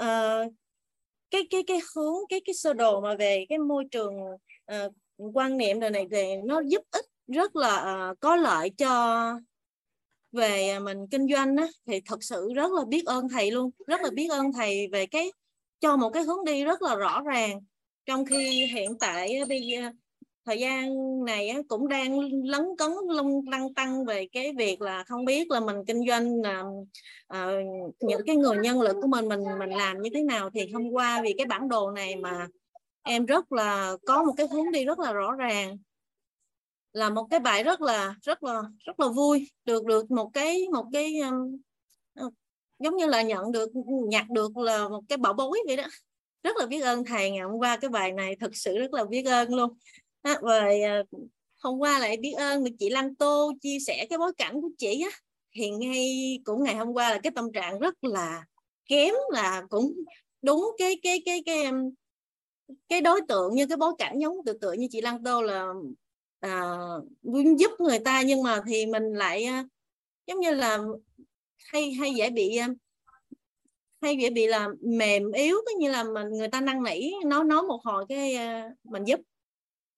Uh, 0.00 0.52
cái 1.30 1.42
cái 1.50 1.62
cái 1.66 1.80
hướng 1.94 2.14
cái 2.28 2.40
cái 2.44 2.54
sơ 2.54 2.72
đồ 2.72 3.00
mà 3.00 3.14
về 3.14 3.46
cái 3.48 3.58
môi 3.58 3.84
trường 3.90 4.14
uh, 4.72 4.92
quan 5.34 5.56
niệm 5.56 5.80
đời 5.80 5.90
này 5.90 6.06
thì 6.10 6.36
nó 6.44 6.62
giúp 6.66 6.82
ích 6.90 7.04
rất 7.26 7.56
là 7.56 8.08
uh, 8.10 8.20
có 8.20 8.36
lợi 8.36 8.70
cho 8.70 9.34
về 10.32 10.78
mình 10.78 11.06
kinh 11.10 11.28
doanh 11.32 11.56
á, 11.56 11.68
thì 11.86 12.00
thật 12.04 12.24
sự 12.24 12.52
rất 12.54 12.72
là 12.72 12.84
biết 12.88 13.06
ơn 13.06 13.28
thầy 13.28 13.50
luôn 13.50 13.70
rất 13.86 14.00
là 14.00 14.10
biết 14.10 14.28
ơn 14.30 14.52
thầy 14.52 14.88
về 14.92 15.06
cái 15.06 15.32
cho 15.80 15.96
một 15.96 16.10
cái 16.10 16.22
hướng 16.22 16.44
đi 16.44 16.64
rất 16.64 16.82
là 16.82 16.94
rõ 16.94 17.22
ràng. 17.22 17.60
Trong 18.06 18.24
khi 18.24 18.66
hiện 18.66 18.98
tại 18.98 19.40
bây 19.48 19.60
giờ 19.60 19.90
thời 20.48 20.58
gian 20.58 20.94
này 21.24 21.54
cũng 21.68 21.88
đang 21.88 22.20
lấn 22.44 22.62
cấn 22.78 22.92
lung 23.08 23.48
lăng 23.48 23.74
tăng 23.74 24.04
về 24.04 24.28
cái 24.32 24.52
việc 24.58 24.80
là 24.80 25.04
không 25.04 25.24
biết 25.24 25.50
là 25.50 25.60
mình 25.60 25.76
kinh 25.86 26.08
doanh 26.08 26.40
là 26.42 26.62
uh, 27.34 27.94
những 28.00 28.20
cái 28.26 28.36
người 28.36 28.56
nhân 28.56 28.80
lực 28.80 28.96
của 29.02 29.06
mình 29.06 29.28
mình 29.28 29.44
mình 29.58 29.70
làm 29.70 30.02
như 30.02 30.10
thế 30.14 30.22
nào. 30.22 30.50
Thì 30.54 30.68
hôm 30.72 30.88
qua 30.90 31.22
vì 31.22 31.34
cái 31.38 31.46
bản 31.46 31.68
đồ 31.68 31.90
này 31.90 32.16
mà 32.16 32.46
em 33.02 33.26
rất 33.26 33.52
là 33.52 33.96
có 34.06 34.24
một 34.24 34.32
cái 34.36 34.46
hướng 34.52 34.72
đi 34.72 34.84
rất 34.84 34.98
là 34.98 35.12
rõ 35.12 35.32
ràng 35.32 35.78
là 36.92 37.10
một 37.10 37.26
cái 37.30 37.40
bài 37.40 37.64
rất 37.64 37.80
là 37.80 38.14
rất 38.22 38.42
là 38.42 38.62
rất 38.78 39.00
là 39.00 39.08
vui. 39.08 39.50
Được 39.64 39.84
được 39.84 40.10
một 40.10 40.30
cái 40.34 40.68
một 40.72 40.84
cái 40.92 41.20
um, 41.20 41.58
ờ, 42.14 42.30
giống 42.78 42.96
như 42.96 43.06
là 43.06 43.22
nhận 43.22 43.52
được 43.52 43.70
nhặt 44.08 44.30
được 44.30 44.56
là 44.56 44.88
một 44.88 45.02
cái 45.08 45.18
bảo 45.18 45.32
bối 45.32 45.58
vậy 45.66 45.76
đó. 45.76 45.84
Rất 46.42 46.56
là 46.56 46.66
biết 46.66 46.80
ơn 46.80 47.04
thầy 47.04 47.30
ngày 47.30 47.40
hôm 47.40 47.58
qua 47.58 47.76
cái 47.76 47.88
bài 47.88 48.12
này 48.12 48.36
thật 48.40 48.56
sự 48.56 48.78
rất 48.78 48.94
là 48.94 49.04
biết 49.04 49.26
ơn 49.26 49.54
luôn 49.54 49.78
à, 50.28 50.38
rồi 50.42 50.80
hôm 51.62 51.78
qua 51.78 51.98
lại 51.98 52.16
biết 52.16 52.32
ơn 52.32 52.64
được 52.64 52.70
chị 52.78 52.90
Lan 52.90 53.14
Tô 53.14 53.52
chia 53.60 53.78
sẻ 53.86 54.06
cái 54.10 54.18
bối 54.18 54.32
cảnh 54.36 54.60
của 54.62 54.70
chị 54.78 55.02
á. 55.12 55.18
Thì 55.52 55.70
ngay 55.70 56.40
cũng 56.44 56.64
ngày 56.64 56.74
hôm 56.74 56.92
qua 56.92 57.10
là 57.10 57.20
cái 57.22 57.32
tâm 57.34 57.52
trạng 57.52 57.78
rất 57.78 58.04
là 58.04 58.44
kém 58.86 59.14
là 59.30 59.62
cũng 59.70 59.92
đúng 60.42 60.70
cái 60.78 61.00
cái 61.02 61.22
cái 61.24 61.42
cái 61.46 61.64
um, 61.64 61.90
cái 62.88 63.00
đối 63.00 63.20
tượng 63.28 63.54
như 63.54 63.66
cái 63.66 63.76
bối 63.76 63.92
cảnh 63.98 64.18
giống 64.18 64.36
tự 64.46 64.52
tự 64.52 64.72
như 64.72 64.86
chị 64.90 65.00
Lan 65.00 65.24
Tô 65.24 65.42
là 65.42 65.72
à, 66.40 66.76
muốn 67.22 67.60
giúp 67.60 67.70
người 67.78 67.98
ta. 67.98 68.22
Nhưng 68.22 68.42
mà 68.42 68.62
thì 68.66 68.86
mình 68.86 69.12
lại 69.12 69.44
à, 69.44 69.64
giống 70.26 70.40
như 70.40 70.54
là 70.54 70.78
hay 71.58 71.92
hay 71.92 72.14
dễ 72.14 72.30
bị 72.30 72.56
à, 72.56 72.68
hay 74.02 74.16
dễ 74.16 74.30
bị 74.30 74.46
là 74.46 74.68
mềm 74.80 75.32
yếu 75.32 75.56
cái 75.66 75.74
như 75.74 75.90
là 75.90 76.04
mình 76.04 76.28
người 76.28 76.48
ta 76.48 76.60
năn 76.60 76.82
nỉ 76.82 77.12
nói 77.26 77.44
nói 77.44 77.62
một 77.62 77.80
hồi 77.84 78.04
cái 78.08 78.34
à, 78.34 78.70
mình 78.84 79.04
giúp 79.04 79.20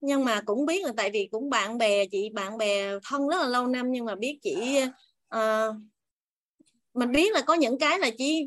nhưng 0.01 0.25
mà 0.25 0.41
cũng 0.45 0.65
biết 0.65 0.85
là 0.85 0.91
tại 0.97 1.09
vì 1.13 1.27
cũng 1.31 1.49
bạn 1.49 1.77
bè 1.77 2.05
chị 2.05 2.29
bạn 2.29 2.57
bè 2.57 2.99
thân 3.09 3.27
rất 3.27 3.37
là 3.41 3.47
lâu 3.47 3.67
năm 3.67 3.91
nhưng 3.91 4.05
mà 4.05 4.15
biết 4.15 4.39
chị 4.41 4.79
uh, 5.35 5.75
mình 6.93 7.11
biết 7.11 7.33
là 7.33 7.41
có 7.41 7.53
những 7.53 7.79
cái 7.79 7.99
là 7.99 8.09
chị 8.17 8.45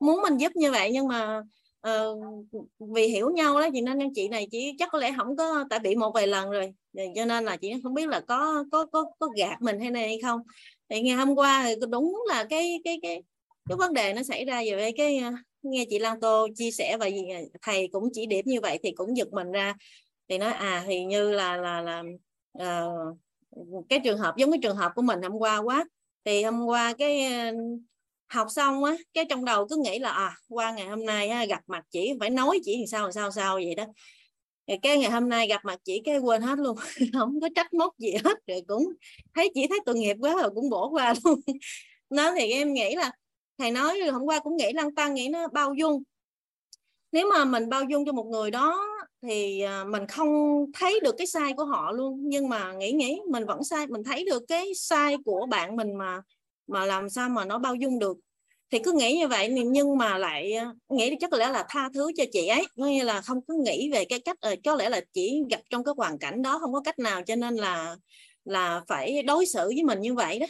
muốn 0.00 0.22
mình 0.22 0.36
giúp 0.36 0.52
như 0.56 0.70
vậy 0.70 0.90
nhưng 0.92 1.08
mà 1.08 1.42
uh, 1.88 2.46
vì 2.78 3.06
hiểu 3.06 3.30
nhau 3.30 3.60
đó 3.60 3.68
chị 3.72 3.80
nên 3.80 4.14
chị 4.14 4.28
này 4.28 4.48
chị 4.50 4.72
chắc 4.78 4.88
có 4.92 4.98
lẽ 4.98 5.14
không 5.16 5.36
có 5.36 5.64
tại 5.70 5.78
bị 5.78 5.94
một 5.94 6.10
vài 6.14 6.26
lần 6.26 6.50
rồi. 6.50 6.72
Cho 7.16 7.24
nên 7.24 7.44
là 7.44 7.56
chị 7.56 7.72
không 7.82 7.94
biết 7.94 8.08
là 8.08 8.20
có 8.20 8.64
có 8.72 8.86
có 8.86 9.04
có 9.18 9.28
gạt 9.36 9.62
mình 9.62 9.80
hay 9.80 9.90
này 9.90 10.06
hay 10.06 10.18
không. 10.22 10.40
Thì 10.88 11.02
ngày 11.02 11.16
hôm 11.16 11.34
qua 11.34 11.64
thì 11.66 11.74
đúng 11.90 12.22
là 12.28 12.44
cái 12.44 12.80
cái 12.84 12.98
cái 13.02 13.22
cái 13.68 13.76
vấn 13.76 13.92
đề 13.94 14.12
nó 14.12 14.22
xảy 14.22 14.44
ra 14.44 14.62
về 14.76 14.92
cái 14.96 15.18
ờ, 15.18 15.30
nghe 15.62 15.84
chị 15.90 15.98
Lan 15.98 16.20
Tô 16.20 16.48
chia 16.56 16.70
sẻ 16.70 16.96
và 17.00 17.08
thầy 17.62 17.88
cũng 17.92 18.08
chỉ 18.12 18.26
điểm 18.26 18.44
như 18.46 18.60
vậy 18.60 18.78
thì 18.82 18.90
cũng 18.90 19.16
giật 19.16 19.32
mình 19.32 19.52
ra 19.52 19.74
thì 20.32 20.38
nói 20.38 20.52
à 20.52 20.84
thì 20.86 21.04
như 21.04 21.30
là 21.30 21.56
là 21.56 21.80
là 21.80 22.02
uh, 22.58 23.16
cái 23.88 24.00
trường 24.04 24.18
hợp 24.18 24.36
giống 24.36 24.50
cái 24.50 24.58
trường 24.62 24.76
hợp 24.76 24.92
của 24.94 25.02
mình 25.02 25.22
hôm 25.22 25.32
qua 25.32 25.58
quá. 25.58 25.84
Thì 26.24 26.42
hôm 26.42 26.66
qua 26.66 26.94
cái 26.98 27.24
ờ, 27.24 27.52
học 28.28 28.46
xong 28.50 28.84
á 28.84 28.96
cái 29.14 29.24
trong 29.30 29.44
đầu 29.44 29.66
cứ 29.68 29.76
nghĩ 29.76 29.98
là 29.98 30.10
à 30.10 30.36
qua 30.48 30.72
ngày 30.72 30.86
hôm 30.86 31.06
nay 31.06 31.28
á, 31.28 31.44
gặp 31.44 31.62
mặt 31.66 31.84
chỉ 31.90 32.12
phải 32.20 32.30
nói 32.30 32.60
chỉ 32.64 32.76
làm 32.78 32.86
sao 32.86 33.02
làm 33.02 33.12
sao 33.12 33.30
sao 33.30 33.54
vậy 33.54 33.74
đó. 33.74 33.84
Cái 34.82 34.98
ngày 34.98 35.10
hôm 35.10 35.28
nay 35.28 35.46
gặp 35.46 35.64
mặt 35.64 35.80
chỉ 35.84 36.02
cái 36.04 36.18
quên 36.18 36.42
hết 36.42 36.58
luôn 36.58 36.76
không 37.12 37.40
có 37.40 37.48
trách 37.54 37.74
móc 37.74 37.98
gì 37.98 38.12
hết. 38.24 38.38
Rồi 38.46 38.62
cũng 38.68 38.92
thấy 39.34 39.50
chỉ 39.54 39.66
thấy 39.68 39.80
tội 39.86 39.94
nghiệp 39.94 40.16
quá 40.20 40.34
rồi 40.40 40.50
cũng 40.54 40.70
bỏ 40.70 40.88
qua 40.88 41.14
luôn. 41.24 41.40
Nó 42.10 42.34
thì 42.38 42.52
em 42.52 42.72
nghĩ 42.72 42.94
là 42.94 43.10
thầy 43.58 43.70
nói 43.70 44.00
hôm 44.12 44.22
qua 44.22 44.38
cũng 44.38 44.56
nghĩ 44.56 44.72
lăng 44.72 44.94
tăng 44.94 45.14
nghĩ 45.14 45.28
nó 45.28 45.48
bao 45.48 45.74
dung. 45.74 46.02
Nếu 47.12 47.30
mà 47.30 47.44
mình 47.44 47.68
bao 47.68 47.84
dung 47.84 48.06
cho 48.06 48.12
một 48.12 48.26
người 48.26 48.50
đó 48.50 48.91
thì 49.22 49.60
à, 49.60 49.84
mình 49.84 50.06
không 50.06 50.28
thấy 50.74 51.00
được 51.02 51.14
cái 51.18 51.26
sai 51.26 51.52
của 51.56 51.64
họ 51.64 51.92
luôn, 51.92 52.20
nhưng 52.22 52.48
mà 52.48 52.72
nghĩ 52.72 52.92
nghĩ, 52.92 53.20
mình 53.30 53.46
vẫn 53.46 53.64
sai, 53.64 53.86
mình 53.86 54.04
thấy 54.04 54.24
được 54.24 54.42
cái 54.48 54.72
sai 54.74 55.16
của 55.24 55.46
bạn 55.46 55.76
mình 55.76 55.94
mà 55.98 56.20
mà 56.66 56.86
làm 56.86 57.10
sao 57.10 57.28
mà 57.28 57.44
nó 57.44 57.58
bao 57.58 57.74
dung 57.74 57.98
được. 57.98 58.16
Thì 58.70 58.78
cứ 58.84 58.92
nghĩ 58.92 59.16
như 59.18 59.28
vậy, 59.28 59.48
nhưng 59.66 59.98
mà 59.98 60.18
lại 60.18 60.52
à, 60.54 60.72
nghĩ 60.88 61.16
chắc 61.20 61.30
có 61.30 61.36
lẽ 61.36 61.48
là 61.50 61.66
tha 61.68 61.88
thứ 61.94 62.12
cho 62.16 62.24
chị 62.32 62.46
ấy 62.46 62.64
như 62.76 63.02
là 63.04 63.20
không 63.20 63.38
cứ 63.48 63.54
nghĩ 63.64 63.90
về 63.92 64.04
cái 64.04 64.20
cách 64.20 64.36
ờ, 64.40 64.54
có 64.64 64.74
lẽ 64.76 64.88
là 64.88 65.00
chỉ 65.12 65.42
gặp 65.50 65.60
trong 65.70 65.84
cái 65.84 65.94
hoàn 65.96 66.18
cảnh 66.18 66.42
đó 66.42 66.58
không 66.58 66.72
có 66.72 66.80
cách 66.84 66.98
nào 66.98 67.22
cho 67.22 67.36
nên 67.36 67.56
là 67.56 67.96
là 68.44 68.82
phải 68.88 69.22
đối 69.22 69.46
xử 69.46 69.68
với 69.68 69.82
mình 69.84 70.00
như 70.00 70.14
vậy 70.14 70.38
đó 70.38 70.46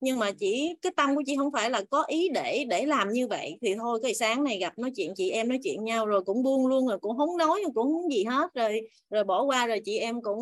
nhưng 0.00 0.18
mà 0.18 0.32
chỉ 0.32 0.76
cái 0.82 0.92
tâm 0.96 1.16
của 1.16 1.22
chị 1.26 1.36
không 1.36 1.52
phải 1.52 1.70
là 1.70 1.82
có 1.90 2.04
ý 2.06 2.28
để 2.34 2.64
để 2.70 2.86
làm 2.86 3.12
như 3.12 3.28
vậy 3.28 3.58
thì 3.62 3.74
thôi 3.74 4.00
cái 4.02 4.14
sáng 4.14 4.44
này 4.44 4.58
gặp 4.58 4.78
nói 4.78 4.90
chuyện 4.96 5.12
chị 5.16 5.30
em 5.30 5.48
nói 5.48 5.58
chuyện 5.62 5.84
nhau 5.84 6.06
rồi 6.06 6.24
cũng 6.24 6.42
buông 6.42 6.66
luôn 6.66 6.88
rồi 6.88 6.98
cũng 6.98 7.16
không 7.16 7.36
nói 7.36 7.62
cũng 7.74 7.92
không 7.92 8.12
gì 8.12 8.24
hết 8.24 8.54
rồi 8.54 8.80
rồi 9.10 9.24
bỏ 9.24 9.42
qua 9.42 9.66
rồi 9.66 9.80
chị 9.84 9.98
em 9.98 10.22
cũng 10.22 10.38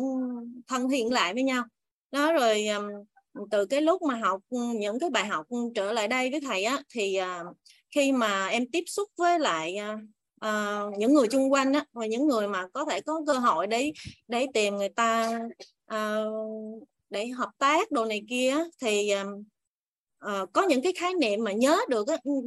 thân 0.67 0.89
thiện 0.89 1.13
lại 1.13 1.33
với 1.33 1.43
nhau. 1.43 1.63
Đó 2.11 2.33
rồi 2.33 2.67
từ 3.51 3.65
cái 3.65 3.81
lúc 3.81 4.01
mà 4.01 4.15
học 4.15 4.41
những 4.75 4.99
cái 4.99 5.09
bài 5.09 5.25
học 5.25 5.45
trở 5.75 5.93
lại 5.93 6.07
đây 6.07 6.31
với 6.31 6.41
thầy 6.41 6.63
á 6.63 6.81
thì 6.93 7.15
à, 7.15 7.43
khi 7.95 8.11
mà 8.11 8.47
em 8.47 8.71
tiếp 8.71 8.83
xúc 8.87 9.09
với 9.17 9.39
lại 9.39 9.75
à, 9.75 9.97
à 10.39 10.81
những 10.97 11.13
người 11.13 11.27
chung 11.27 11.51
quanh 11.51 11.73
á 11.73 11.85
và 11.93 12.05
những 12.05 12.27
người 12.27 12.47
mà 12.47 12.67
có 12.73 12.85
thể 12.85 13.01
có 13.01 13.21
cơ 13.27 13.33
hội 13.33 13.67
để 13.67 13.91
để 14.27 14.47
tìm 14.53 14.75
người 14.75 14.89
ta 14.89 15.39
à, 15.85 16.23
để 17.09 17.27
hợp 17.27 17.49
tác 17.57 17.91
đồ 17.91 18.05
này 18.05 18.21
kia 18.29 18.57
thì 18.81 19.13
uh, 20.25 20.49
có 20.53 20.63
những 20.63 20.81
cái 20.81 20.93
khái 20.93 21.13
niệm 21.13 21.43
mà 21.43 21.51
nhớ 21.51 21.79
được 21.89 22.05
uh, 22.29 22.45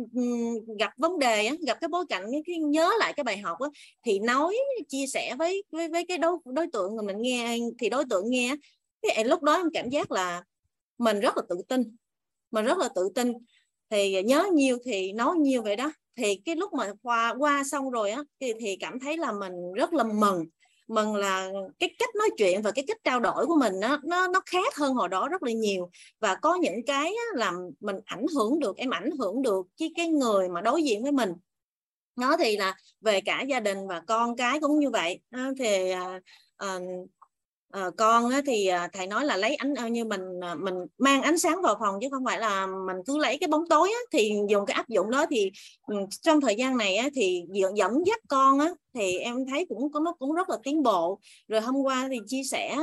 gặp 0.78 0.92
vấn 0.96 1.18
đề 1.18 1.50
uh, 1.52 1.60
gặp 1.60 1.78
cái 1.80 1.88
bối 1.88 2.04
cảnh 2.08 2.26
cái 2.46 2.58
nhớ 2.58 2.90
lại 2.98 3.12
cái 3.12 3.24
bài 3.24 3.38
học 3.38 3.58
uh, 3.64 3.72
thì 4.04 4.18
nói 4.18 4.56
chia 4.88 5.06
sẻ 5.06 5.34
với 5.38 5.64
với 5.70 5.88
với 5.88 6.06
cái 6.06 6.18
đối 6.18 6.36
đối 6.44 6.66
tượng 6.72 6.96
mà 6.96 7.02
mình 7.02 7.16
nghe 7.22 7.58
thì 7.78 7.88
đối 7.88 8.04
tượng 8.10 8.30
nghe 8.30 8.56
cái 9.02 9.12
à, 9.12 9.22
lúc 9.24 9.42
đó 9.42 9.56
em 9.56 9.70
cảm 9.74 9.88
giác 9.88 10.10
là 10.10 10.44
mình 10.98 11.20
rất 11.20 11.36
là 11.36 11.42
tự 11.48 11.56
tin 11.68 11.96
mình 12.50 12.64
rất 12.64 12.78
là 12.78 12.88
tự 12.94 13.08
tin. 13.14 13.32
Thì 13.90 14.14
à, 14.14 14.20
nhớ 14.20 14.46
nhiều 14.54 14.78
thì 14.84 15.12
nói 15.12 15.36
nhiều 15.38 15.62
vậy 15.62 15.76
đó. 15.76 15.92
Thì 16.16 16.40
cái 16.44 16.56
lúc 16.56 16.72
mà 16.72 16.92
qua 17.02 17.34
qua 17.38 17.64
xong 17.64 17.90
rồi 17.90 18.10
á 18.10 18.22
thì, 18.40 18.52
thì 18.60 18.76
cảm 18.80 19.00
thấy 19.00 19.16
là 19.16 19.32
mình 19.32 19.72
rất 19.72 19.92
là 19.92 20.04
mừng 20.04 20.44
mừng 20.88 21.16
là 21.16 21.50
cái 21.78 21.94
cách 21.98 22.14
nói 22.14 22.30
chuyện 22.38 22.62
và 22.62 22.70
cái 22.70 22.84
cách 22.88 22.96
trao 23.04 23.20
đổi 23.20 23.46
của 23.46 23.56
mình 23.56 23.80
nó 23.80 23.98
nó 24.04 24.28
nó 24.28 24.40
khác 24.46 24.76
hơn 24.76 24.94
hồi 24.94 25.08
đó 25.08 25.28
rất 25.28 25.42
là 25.42 25.52
nhiều. 25.52 25.90
Và 26.20 26.34
có 26.34 26.54
những 26.54 26.86
cái 26.86 27.12
làm 27.34 27.54
mình 27.80 27.96
ảnh 28.04 28.26
hưởng 28.36 28.60
được 28.60 28.76
em 28.76 28.90
ảnh 28.90 29.10
hưởng 29.18 29.42
được 29.42 29.66
với 29.80 29.92
cái 29.96 30.08
người 30.08 30.48
mà 30.48 30.60
đối 30.60 30.82
diện 30.82 31.02
với 31.02 31.12
mình. 31.12 31.32
Nó 32.16 32.36
thì 32.36 32.56
là 32.56 32.76
về 33.00 33.20
cả 33.20 33.42
gia 33.42 33.60
đình 33.60 33.86
và 33.88 34.02
con 34.06 34.36
cái 34.36 34.60
cũng 34.60 34.78
như 34.78 34.90
vậy. 34.90 35.20
Thì 35.58 35.92
uh, 36.64 36.70
à, 37.70 37.90
con 37.96 38.30
á, 38.30 38.42
thì 38.46 38.66
à, 38.66 38.88
thầy 38.92 39.06
nói 39.06 39.24
là 39.24 39.36
lấy 39.36 39.54
ánh 39.54 39.74
như 39.92 40.04
mình 40.04 40.40
à, 40.40 40.54
mình 40.54 40.74
mang 40.98 41.22
ánh 41.22 41.38
sáng 41.38 41.62
vào 41.62 41.76
phòng 41.80 41.94
chứ 42.00 42.08
không 42.10 42.24
phải 42.24 42.38
là 42.38 42.66
mình 42.66 42.96
cứ 43.06 43.18
lấy 43.18 43.38
cái 43.38 43.48
bóng 43.48 43.68
tối 43.68 43.88
á, 43.88 44.00
thì 44.12 44.32
dùng 44.48 44.66
cái 44.66 44.74
áp 44.74 44.88
dụng 44.88 45.10
đó 45.10 45.26
thì 45.30 45.50
ừ, 45.86 45.94
trong 46.22 46.40
thời 46.40 46.56
gian 46.56 46.76
này 46.76 46.96
á, 46.96 47.08
thì 47.14 47.44
dẫn 47.74 48.06
dắt 48.06 48.20
con 48.28 48.58
á, 48.58 48.68
thì 48.94 49.18
em 49.18 49.46
thấy 49.46 49.66
cũng 49.68 49.92
có 49.92 50.00
nó 50.00 50.12
cũng 50.18 50.32
rất 50.32 50.48
là 50.48 50.56
tiến 50.62 50.82
bộ. 50.82 51.20
Rồi 51.48 51.60
hôm 51.60 51.76
qua 51.76 52.08
thì 52.10 52.18
chia 52.26 52.42
sẻ 52.42 52.76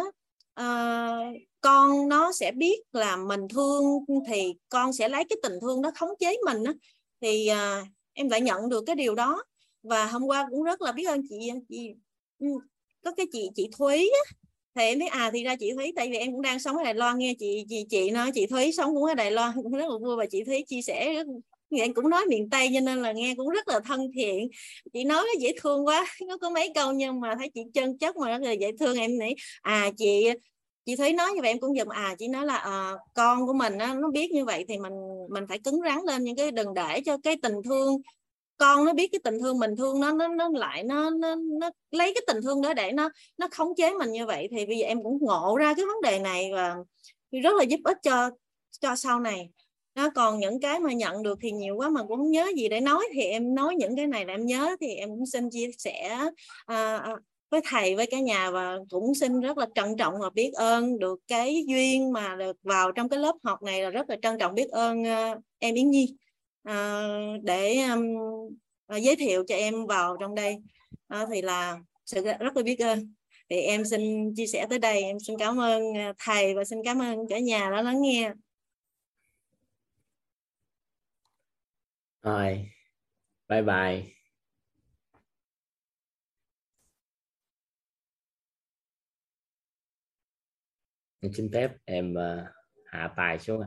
uh, 0.61 1.36
con 1.61 2.09
nó 2.09 2.31
sẽ 2.31 2.51
biết 2.51 2.81
là 2.91 3.15
mình 3.15 3.47
thương 3.47 3.83
thì 4.27 4.55
con 4.69 4.93
sẽ 4.93 5.09
lấy 5.09 5.23
cái 5.29 5.38
tình 5.43 5.53
thương 5.61 5.81
đó 5.81 5.91
khống 5.95 6.17
chế 6.19 6.38
mình 6.45 6.63
á, 6.63 6.73
thì 7.21 7.49
uh, 7.51 7.88
em 8.13 8.29
lại 8.29 8.41
nhận 8.41 8.69
được 8.69 8.83
cái 8.88 8.95
điều 8.95 9.15
đó 9.15 9.43
và 9.83 10.05
hôm 10.05 10.23
qua 10.23 10.47
cũng 10.49 10.63
rất 10.63 10.81
là 10.81 10.91
biết 10.91 11.07
ơn 11.07 11.21
chị 11.29 11.49
chị 11.69 11.93
ừ, 12.39 12.47
có 13.03 13.11
cái 13.11 13.25
chị 13.31 13.49
chị 13.55 13.69
Thúy 13.77 14.11
á, 14.13 14.44
thì 14.76 14.82
em 14.82 14.99
biết 14.99 15.11
à 15.11 15.32
thì 15.34 15.43
ra 15.43 15.55
chị 15.55 15.71
Thúy 15.73 15.93
tại 15.95 16.09
vì 16.11 16.17
em 16.17 16.32
cũng 16.32 16.41
đang 16.41 16.59
sống 16.59 16.78
ở 16.78 16.84
Đài 16.84 16.93
Loan 16.93 17.17
nghe 17.17 17.34
chị 17.39 17.65
chị 17.69 17.86
chị 17.89 18.11
nói 18.11 18.32
chị 18.34 18.45
Thúy 18.47 18.71
sống 18.71 18.93
cũng 18.93 19.03
ở 19.03 19.13
Đài 19.15 19.32
Loan 19.32 19.51
cũng 19.63 19.71
rất 19.71 19.89
là 19.89 19.97
vui 20.01 20.15
và 20.15 20.26
chị 20.26 20.43
Thúy 20.43 20.63
chia 20.67 20.82
sẻ 20.82 21.13
rất 21.13 21.28
em 21.71 21.93
cũng 21.93 22.09
nói 22.09 22.26
miền 22.30 22.49
Tây 22.49 22.69
cho 22.73 22.80
nên 22.80 23.01
là 23.01 23.11
nghe 23.11 23.34
cũng 23.38 23.49
rất 23.49 23.67
là 23.67 23.80
thân 23.86 24.11
thiện. 24.15 24.47
Chị 24.93 25.03
nói 25.03 25.23
nó 25.28 25.39
dễ 25.39 25.51
thương 25.61 25.86
quá 25.86 26.05
nó 26.28 26.38
có 26.38 26.49
mấy 26.49 26.71
câu 26.76 26.91
nhưng 26.91 27.19
mà 27.19 27.36
thấy 27.39 27.49
chị 27.53 27.61
chân 27.73 27.97
chất 27.97 28.17
mà 28.17 28.30
rất 28.30 28.41
là 28.41 28.51
dễ 28.51 28.71
thương. 28.80 28.97
Em 28.97 29.11
nghĩ 29.19 29.36
à 29.61 29.91
chị 29.97 30.30
chị 30.86 30.95
thấy 30.95 31.13
nói 31.13 31.32
như 31.36 31.41
vậy 31.41 31.51
em 31.51 31.59
cũng 31.59 31.78
dùm 31.78 31.88
à 31.88 32.15
chị 32.19 32.28
nói 32.28 32.45
là 32.45 32.55
à, 32.55 32.93
con 33.13 33.47
của 33.47 33.53
mình 33.53 33.78
á, 33.78 33.93
nó 33.93 34.11
biết 34.11 34.32
như 34.32 34.45
vậy 34.45 34.65
thì 34.67 34.78
mình 34.78 34.93
mình 35.30 35.45
phải 35.49 35.59
cứng 35.59 35.82
rắn 35.86 35.99
lên 36.05 36.23
những 36.23 36.36
cái 36.36 36.51
đừng 36.51 36.73
để 36.73 37.01
cho 37.05 37.17
cái 37.23 37.36
tình 37.43 37.53
thương 37.65 38.01
con 38.57 38.85
nó 38.85 38.93
biết 38.93 39.07
cái 39.11 39.19
tình 39.23 39.39
thương 39.39 39.59
mình 39.59 39.75
thương 39.75 39.99
nó 39.99 40.11
nó 40.11 40.27
nó 40.27 40.49
lại 40.53 40.83
nó 40.83 41.09
nó, 41.09 41.35
nó 41.35 41.69
lấy 41.91 42.13
cái 42.13 42.23
tình 42.27 42.43
thương 42.43 42.61
đó 42.61 42.73
để 42.73 42.91
nó 42.91 43.09
nó 43.37 43.47
khống 43.51 43.75
chế 43.75 43.93
mình 43.93 44.11
như 44.11 44.25
vậy 44.25 44.47
thì 44.51 44.65
bây 44.65 44.77
giờ 44.77 44.85
em 44.85 45.03
cũng 45.03 45.17
ngộ 45.21 45.57
ra 45.57 45.73
cái 45.73 45.85
vấn 45.85 46.01
đề 46.01 46.19
này 46.19 46.51
và 46.53 46.75
rất 47.31 47.55
là 47.55 47.63
giúp 47.63 47.79
ích 47.83 47.97
cho 48.03 48.29
cho 48.81 48.95
sau 48.95 49.19
này. 49.19 49.49
Nó 49.95 50.09
còn 50.09 50.39
những 50.39 50.59
cái 50.59 50.79
mà 50.79 50.93
nhận 50.93 51.23
được 51.23 51.39
thì 51.41 51.51
nhiều 51.51 51.75
quá 51.75 51.89
mà 51.89 52.03
cũng 52.03 52.17
không 52.17 52.31
nhớ 52.31 52.51
gì 52.55 52.69
để 52.69 52.81
nói. 52.81 53.05
Thì 53.13 53.21
em 53.21 53.55
nói 53.55 53.75
những 53.75 53.95
cái 53.95 54.07
này 54.07 54.25
là 54.25 54.33
em 54.33 54.45
nhớ 54.45 54.75
thì 54.81 54.87
em 54.87 55.09
cũng 55.09 55.25
xin 55.25 55.49
chia 55.49 55.69
sẻ 55.77 56.17
à, 56.65 56.97
à, 56.97 57.15
với 57.51 57.61
thầy 57.65 57.95
với 57.95 58.05
cả 58.05 58.19
nhà 58.19 58.51
và 58.51 58.77
cũng 58.89 59.15
xin 59.15 59.41
rất 59.41 59.57
là 59.57 59.65
trân 59.75 59.97
trọng 59.97 60.13
và 60.19 60.29
biết 60.29 60.51
ơn 60.53 60.99
được 60.99 61.19
cái 61.27 61.63
duyên 61.67 62.13
mà 62.13 62.35
được 62.35 62.57
vào 62.63 62.91
trong 62.91 63.09
cái 63.09 63.19
lớp 63.19 63.35
học 63.43 63.63
này 63.63 63.81
là 63.81 63.89
rất 63.89 64.09
là 64.09 64.15
trân 64.21 64.37
trọng 64.39 64.55
biết 64.55 64.69
ơn 64.69 65.01
uh, 65.01 65.43
em 65.59 65.75
Yến 65.75 65.89
Nhi 65.89 66.15
uh, 66.70 67.43
để 67.43 67.82
um, 67.82 68.16
uh, 68.95 69.01
giới 69.01 69.16
thiệu 69.16 69.43
cho 69.47 69.55
em 69.55 69.86
vào 69.86 70.18
trong 70.20 70.36
đây. 70.36 70.57
Uh, 71.22 71.30
thì 71.32 71.41
là 71.41 71.80
sự 72.05 72.24
rất 72.24 72.57
là 72.57 72.63
biết 72.63 72.80
ơn. 72.80 73.13
Thì 73.49 73.55
em 73.61 73.86
xin 73.86 74.34
chia 74.36 74.47
sẻ 74.47 74.68
tới 74.70 74.80
đây. 74.80 75.01
Em 75.03 75.20
xin 75.20 75.38
cảm 75.39 75.59
ơn 75.59 75.84
thầy 76.18 76.55
và 76.55 76.63
xin 76.66 76.80
cảm 76.86 77.01
ơn 77.01 77.18
cả 77.30 77.39
nhà 77.39 77.70
đã 77.72 77.82
lắng 77.82 78.01
nghe. 78.01 78.34
Rồi 82.22 82.70
bye 83.47 83.61
bye. 83.61 84.03
Em 91.20 91.34
xin 91.34 91.49
phép 91.53 91.72
em 91.86 92.13
uh, 92.13 92.47
hạ 92.86 93.13
tài 93.18 93.39
xuống 93.39 93.61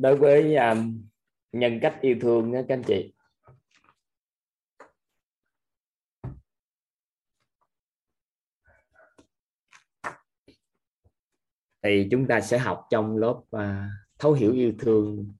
đối 0.00 0.16
với 0.16 0.56
um, 0.56 1.08
nhân 1.52 1.78
cách 1.82 1.98
yêu 2.00 2.16
thương 2.20 2.52
đó 2.52 2.60
các 2.68 2.74
anh 2.74 2.82
chị. 2.86 3.14
Thì 11.82 12.08
chúng 12.10 12.26
ta 12.28 12.40
sẽ 12.40 12.58
học 12.58 12.86
trong 12.90 13.16
lớp 13.16 13.42
uh, 13.56 13.60
thấu 14.18 14.32
hiểu 14.32 14.52
yêu 14.52 14.72
thương 14.78 15.32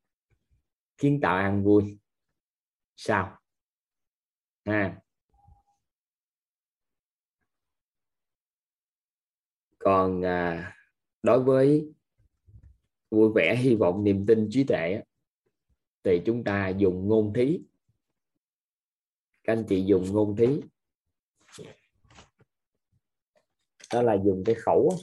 kiến 0.98 1.20
tạo 1.22 1.36
an 1.36 1.64
vui. 1.64 1.98
Sao? 2.96 3.38
À. 4.64 5.00
Còn 9.78 10.24
à, 10.24 10.76
đối 11.22 11.42
với 11.42 11.92
vui 13.10 13.30
vẻ, 13.34 13.56
hy 13.56 13.74
vọng 13.74 14.04
niềm 14.04 14.26
tin 14.26 14.48
trí 14.50 14.64
tuệ 14.64 15.02
thì 16.02 16.22
chúng 16.26 16.44
ta 16.44 16.68
dùng 16.68 17.08
ngôn 17.08 17.32
thí. 17.34 17.58
Các 19.44 19.52
anh 19.52 19.64
chị 19.68 19.84
dùng 19.86 20.12
ngôn 20.12 20.36
thí. 20.36 20.60
Đó 23.92 24.02
là 24.02 24.16
dùng 24.24 24.42
cái 24.46 24.54
khẩu 24.54 24.98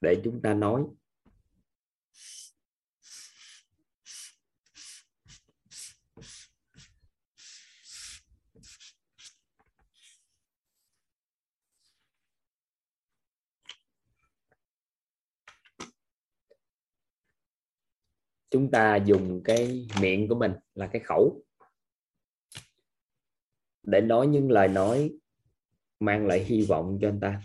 để 0.00 0.20
chúng 0.24 0.42
ta 0.42 0.54
nói. 0.54 0.84
Chúng 18.52 18.70
ta 18.70 18.96
dùng 18.96 19.42
cái 19.44 19.88
miệng 20.00 20.28
của 20.28 20.34
mình 20.34 20.52
là 20.74 20.88
cái 20.92 21.02
khẩu. 21.04 21.44
Để 23.82 24.00
nói 24.00 24.26
những 24.26 24.50
lời 24.50 24.68
nói 24.68 25.10
mang 26.00 26.26
lại 26.26 26.44
hy 26.44 26.62
vọng 26.68 26.98
cho 27.00 27.08
anh 27.08 27.20
ta. 27.20 27.42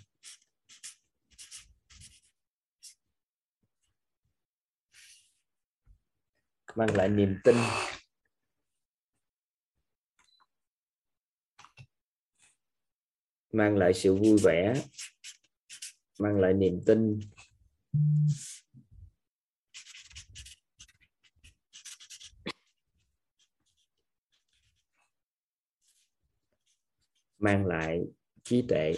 Mang 6.75 6.95
lại 6.95 7.09
niềm 7.09 7.37
tin. 7.43 7.55
Mang 13.53 13.77
lại 13.77 13.93
sự 13.93 14.15
vui 14.15 14.37
vẻ. 14.43 14.83
Mang 16.19 16.39
lại 16.39 16.53
niềm 16.53 16.81
tin. 16.85 17.19
Mang 27.37 27.65
lại 27.65 27.99
trí 28.43 28.65
tuệ. 28.69 28.93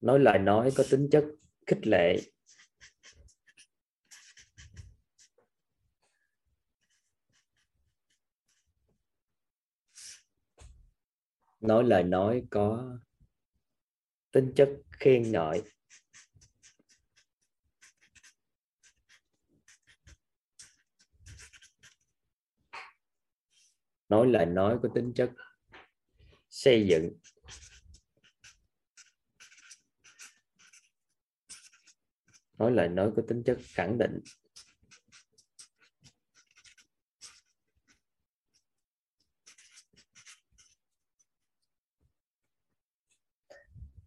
Nói 0.00 0.18
lời 0.18 0.38
nói 0.38 0.72
có 0.76 0.84
tính 0.90 1.08
chất 1.12 1.24
khích 1.66 1.86
lệ. 1.86 2.16
Nói 11.60 11.84
lời 11.84 12.02
nói 12.04 12.42
có 12.50 12.98
tính 14.30 14.52
chất 14.56 14.68
khen 14.90 15.32
ngợi. 15.32 15.62
Nói 24.12 24.26
lời 24.26 24.46
nói 24.46 24.78
có 24.82 24.88
tính 24.94 25.12
chất 25.14 25.30
xây 26.50 26.86
dựng. 26.86 27.12
Nói 32.58 32.72
lời 32.72 32.88
nói 32.88 33.10
có 33.16 33.22
tính 33.28 33.42
chất 33.46 33.58
khẳng 33.74 33.98
định. 33.98 34.20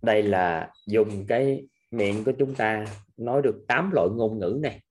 Đây 0.01 0.23
là 0.23 0.73
dùng 0.87 1.25
cái 1.27 1.67
miệng 1.91 2.23
của 2.23 2.31
chúng 2.39 2.55
ta 2.55 2.85
nói 3.17 3.41
được 3.41 3.65
8 3.67 3.91
loại 3.93 4.07
ngôn 4.11 4.39
ngữ 4.39 4.59
này. 4.61 4.84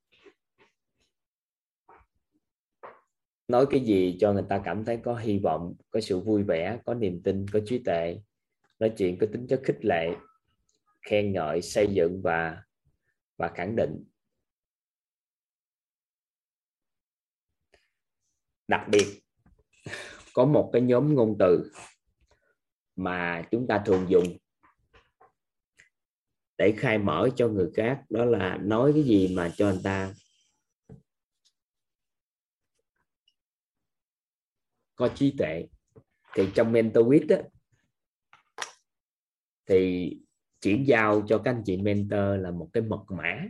Nói 3.49 3.67
cái 3.71 3.81
gì 3.81 4.17
cho 4.21 4.33
người 4.33 4.45
ta 4.49 4.63
cảm 4.65 4.85
thấy 4.85 4.99
có 5.05 5.17
hy 5.17 5.39
vọng, 5.39 5.75
có 5.91 6.01
sự 6.01 6.21
vui 6.21 6.43
vẻ, 6.43 6.79
có 6.85 6.95
niềm 6.95 7.23
tin, 7.23 7.47
có 7.49 7.61
trí 7.67 7.79
tuệ. 7.79 8.21
Nói 8.79 8.93
chuyện 8.97 9.19
có 9.19 9.27
tính 9.33 9.47
chất 9.47 9.61
khích 9.65 9.85
lệ, 9.85 10.15
khen 11.03 11.33
ngợi, 11.33 11.63
xây 11.63 11.87
dựng 11.93 12.23
và 12.23 12.63
và 13.37 13.49
khẳng 13.55 13.77
định. 13.77 14.05
Đặc 18.69 18.87
biệt, 18.91 19.23
có 20.35 20.45
một 20.45 20.71
cái 20.73 20.83
nhóm 20.83 21.15
ngôn 21.15 21.37
từ 21.39 21.71
mà 22.97 23.43
chúng 23.51 23.67
ta 23.67 23.83
thường 23.87 24.07
dùng 24.09 24.25
để 26.59 26.75
khai 26.77 26.99
mở 26.99 27.29
cho 27.37 27.49
người 27.49 27.71
khác, 27.75 28.03
đó 28.11 28.25
là 28.25 28.57
nói 28.57 28.93
cái 28.93 29.03
gì 29.03 29.35
mà 29.37 29.53
cho 29.57 29.67
người 29.67 29.81
ta 29.85 30.15
có 34.97 35.09
trí 35.15 35.35
tuệ. 35.39 35.67
Thì 36.35 36.49
trong 36.55 36.73
mentor 36.73 37.15
á, 37.29 37.39
thì 39.67 40.11
chuyển 40.61 40.87
giao 40.87 41.23
cho 41.29 41.39
các 41.39 41.51
anh 41.51 41.63
chị 41.67 41.77
mentor 41.77 42.41
là 42.41 42.51
một 42.51 42.71
cái 42.73 42.83
mật 42.83 43.05
mã. 43.09 43.45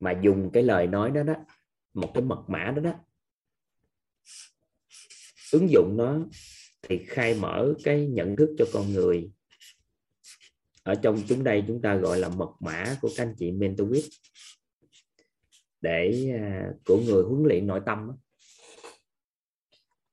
Mà 0.00 0.20
dùng 0.22 0.50
cái 0.52 0.62
lời 0.62 0.86
nói 0.86 1.10
đó 1.10 1.22
đó 1.22 1.34
một 1.94 2.10
cái 2.14 2.22
mật 2.22 2.44
mã 2.48 2.72
đó 2.76 2.82
đó 2.82 2.94
ứng 5.52 5.70
dụng 5.70 5.96
nó 5.96 6.18
thì 6.82 7.04
khai 7.06 7.34
mở 7.34 7.74
cái 7.84 8.06
nhận 8.06 8.36
thức 8.36 8.54
cho 8.58 8.64
con 8.72 8.92
người. 8.92 9.30
Ở 10.82 10.94
trong 10.94 11.22
chúng 11.28 11.44
đây 11.44 11.64
chúng 11.66 11.82
ta 11.82 11.94
gọi 11.96 12.18
là 12.18 12.28
mật 12.28 12.50
mã 12.60 12.96
của 13.02 13.08
các 13.16 13.24
anh 13.24 13.34
chị 13.38 13.52
mentor 13.52 13.96
để 15.80 16.30
à, 16.40 16.70
của 16.84 17.00
người 17.00 17.22
huấn 17.22 17.42
luyện 17.42 17.66
nội 17.66 17.80
tâm 17.86 18.08
đó 18.08 18.16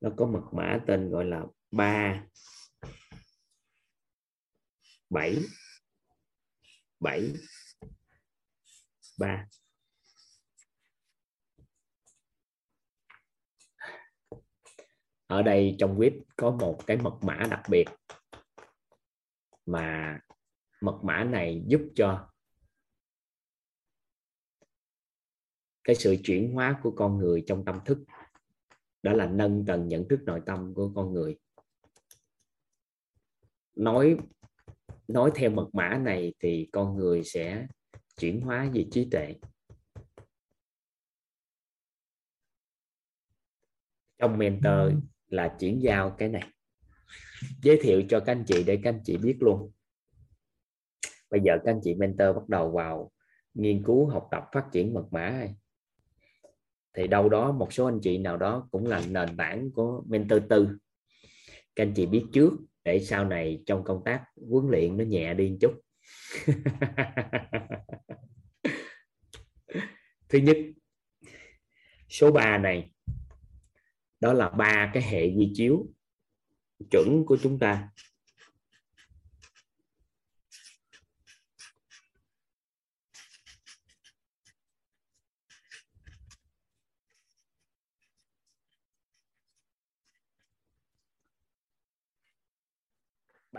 nó 0.01 0.09
có 0.17 0.25
mật 0.25 0.49
mã 0.53 0.79
tên 0.87 1.09
gọi 1.09 1.25
là 1.25 1.43
ba, 1.71 2.23
bảy 5.09 5.37
bảy, 6.99 7.33
ba. 9.19 9.47
Ở 15.27 15.41
đây 15.41 15.75
trong 15.79 15.99
web 15.99 16.21
có 16.35 16.51
một 16.51 16.79
cái 16.87 16.97
mật 16.97 17.17
mã 17.21 17.47
đặc 17.49 17.61
biệt 17.69 17.85
mà 19.65 20.19
mật 20.81 20.99
mã 21.03 21.23
này 21.23 21.63
giúp 21.67 21.81
cho 21.95 22.29
cái 25.83 25.95
sự 25.95 26.15
chuyển 26.23 26.53
hóa 26.53 26.79
của 26.83 26.93
con 26.97 27.17
người 27.17 27.43
trong 27.47 27.65
tâm 27.65 27.79
thức 27.85 27.97
đó 29.07 29.13
là 29.13 29.25
nâng 29.25 29.65
tầng 29.65 29.87
nhận 29.87 30.07
thức 30.07 30.19
nội 30.25 30.41
tâm 30.45 30.73
của 30.73 30.91
con 30.95 31.13
người. 31.13 31.37
Nói 33.75 34.17
nói 35.07 35.31
theo 35.35 35.49
mật 35.49 35.69
mã 35.73 35.97
này 35.97 36.33
thì 36.39 36.69
con 36.71 36.95
người 36.95 37.23
sẽ 37.23 37.67
chuyển 38.17 38.41
hóa 38.41 38.69
về 38.73 38.85
trí 38.91 39.07
tuệ. 39.11 39.35
Trong 44.17 44.37
mentor 44.37 44.93
là 45.27 45.55
chuyển 45.59 45.81
giao 45.81 46.15
cái 46.17 46.29
này. 46.29 46.47
Giới 47.61 47.79
thiệu 47.81 48.03
cho 48.09 48.19
các 48.19 48.31
anh 48.31 48.43
chị 48.47 48.63
để 48.63 48.79
các 48.83 48.89
anh 48.89 49.01
chị 49.03 49.17
biết 49.17 49.37
luôn. 49.39 49.71
Bây 51.29 51.41
giờ 51.45 51.57
các 51.63 51.71
anh 51.71 51.79
chị 51.83 51.95
mentor 51.95 52.35
bắt 52.35 52.49
đầu 52.49 52.71
vào 52.71 53.11
nghiên 53.53 53.83
cứu 53.83 54.09
học 54.09 54.27
tập 54.31 54.43
phát 54.53 54.69
triển 54.71 54.93
mật 54.93 55.05
mã 55.11 55.29
này 55.29 55.55
thì 56.97 57.07
đâu 57.07 57.29
đó 57.29 57.51
một 57.51 57.73
số 57.73 57.85
anh 57.85 57.99
chị 58.01 58.17
nào 58.17 58.37
đó 58.37 58.67
cũng 58.71 58.87
là 58.87 59.01
nền 59.09 59.37
tảng 59.37 59.71
của 59.71 60.03
mentor 60.07 60.43
tư. 60.49 60.69
Các 61.75 61.83
anh 61.83 61.93
chị 61.95 62.05
biết 62.05 62.25
trước 62.33 62.51
để 62.83 62.99
sau 62.99 63.25
này 63.25 63.63
trong 63.65 63.83
công 63.83 64.01
tác 64.05 64.23
huấn 64.49 64.71
luyện 64.71 64.97
nó 64.97 65.03
nhẹ 65.03 65.33
đi 65.33 65.49
một 65.49 65.57
chút. 65.61 65.81
Thứ 70.29 70.39
nhất, 70.39 70.57
số 72.09 72.31
3 72.31 72.57
này, 72.57 72.91
đó 74.19 74.33
là 74.33 74.49
ba 74.49 74.91
cái 74.93 75.03
hệ 75.03 75.33
quy 75.37 75.51
chiếu 75.53 75.87
chuẩn 76.91 77.23
của 77.25 77.37
chúng 77.41 77.59
ta. 77.59 77.89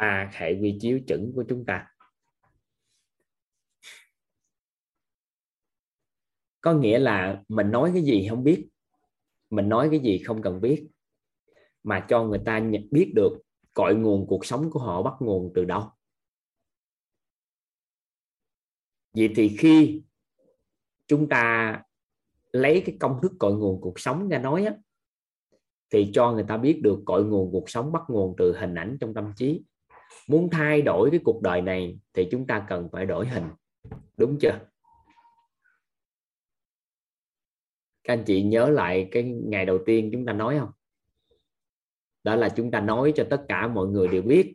Ba 0.01 0.31
hệ 0.33 0.59
quy 0.61 0.79
chiếu 0.81 1.01
chuẩn 1.07 1.33
của 1.35 1.45
chúng 1.49 1.65
ta. 1.65 1.87
Có 6.61 6.73
nghĩa 6.73 6.99
là 6.99 7.43
mình 7.49 7.71
nói 7.71 7.91
cái 7.95 8.03
gì 8.03 8.27
không 8.31 8.45
biết 8.45 8.69
mình 9.51 9.69
nói 9.69 9.89
cái 9.91 10.01
gì 10.01 10.19
không 10.19 10.43
cần 10.43 10.61
biết 10.61 10.89
mà 11.83 12.07
cho 12.09 12.25
người 12.25 12.41
ta 12.45 12.61
biết 12.91 13.13
được 13.15 13.39
cội 13.75 13.95
nguồn 13.95 14.27
cuộc 14.27 14.47
sống 14.47 14.71
của 14.71 14.81
họ 14.81 15.03
bắt 15.03 15.15
nguồn 15.21 15.53
từ 15.55 15.65
đâu. 15.65 15.91
Vậy 19.13 19.33
thì 19.37 19.57
khi 19.59 20.03
chúng 21.07 21.29
ta 21.29 21.83
lấy 22.53 22.83
cái 22.87 22.97
công 23.01 23.19
thức 23.23 23.33
cội 23.39 23.55
nguồn 23.55 23.81
cuộc 23.81 24.01
sống 24.01 24.29
ra 24.29 24.39
nói 24.39 24.65
á, 24.65 24.75
thì 25.91 26.11
cho 26.15 26.33
người 26.33 26.45
ta 26.49 26.57
biết 26.57 26.81
được 26.83 27.03
cội 27.07 27.25
nguồn 27.25 27.53
cuộc 27.53 27.71
sống 27.71 27.93
bắt 27.93 28.03
nguồn 28.09 28.35
từ 28.39 28.57
hình 28.59 28.75
ảnh 28.75 28.97
trong 29.01 29.15
tâm 29.15 29.33
trí 29.37 29.63
muốn 30.29 30.51
thay 30.51 30.83
đổi 30.83 31.11
cái 31.11 31.21
cuộc 31.25 31.43
đời 31.43 31.63
này 31.63 31.99
thì 32.13 32.29
chúng 32.31 32.47
ta 32.47 32.67
cần 32.69 32.89
phải 32.93 33.07
đổi 33.07 33.29
hình. 33.29 33.45
Đúng 34.17 34.39
chưa? 34.41 34.59
Các 38.05 38.13
anh 38.13 38.25
chị 38.27 38.43
nhớ 38.43 38.71
lại 38.71 39.09
cái 39.11 39.23
ngày 39.23 39.67
đầu 39.67 39.79
tiên 39.87 40.11
chúng 40.13 40.27
ta 40.27 40.33
nói 40.33 40.59
không? 40.59 40.71
Đó 42.25 42.37
là 42.37 42.49
chúng 42.49 42.71
ta 42.71 42.81
nói 42.81 43.13
cho 43.17 43.27
tất 43.31 43.45
cả 43.49 43.69
mọi 43.69 43.87
người 43.87 44.09
đều 44.09 44.23
biết, 44.23 44.55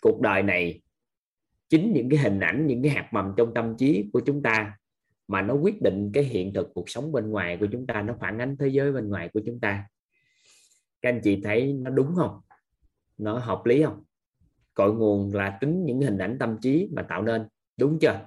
cuộc 0.00 0.20
đời 0.20 0.42
này 0.42 0.82
chính 1.68 1.92
những 1.92 2.10
cái 2.10 2.18
hình 2.18 2.40
ảnh, 2.40 2.66
những 2.66 2.82
cái 2.82 2.92
hạt 2.92 3.08
mầm 3.12 3.32
trong 3.36 3.54
tâm 3.54 3.76
trí 3.78 4.10
của 4.12 4.20
chúng 4.26 4.42
ta 4.42 4.78
mà 5.28 5.42
nó 5.42 5.54
quyết 5.54 5.82
định 5.82 6.10
cái 6.14 6.24
hiện 6.24 6.52
thực 6.54 6.70
cuộc 6.74 6.90
sống 6.90 7.12
bên 7.12 7.30
ngoài 7.30 7.56
của 7.60 7.66
chúng 7.72 7.86
ta, 7.86 8.02
nó 8.02 8.16
phản 8.20 8.38
ánh 8.38 8.56
thế 8.56 8.68
giới 8.68 8.92
bên 8.92 9.08
ngoài 9.08 9.30
của 9.32 9.40
chúng 9.46 9.60
ta. 9.60 9.84
Các 11.02 11.08
anh 11.08 11.20
chị 11.24 11.40
thấy 11.44 11.72
nó 11.72 11.90
đúng 11.90 12.14
không? 12.16 12.40
Nó 13.18 13.38
hợp 13.38 13.66
lý 13.66 13.82
không? 13.82 14.04
Cội 14.76 14.94
nguồn 14.94 15.34
là 15.34 15.58
tính 15.60 15.84
những 15.84 16.00
hình 16.00 16.18
ảnh 16.18 16.36
tâm 16.40 16.56
trí 16.62 16.88
mà 16.92 17.02
tạo 17.02 17.22
nên, 17.22 17.48
đúng 17.76 17.98
chưa? 17.98 18.20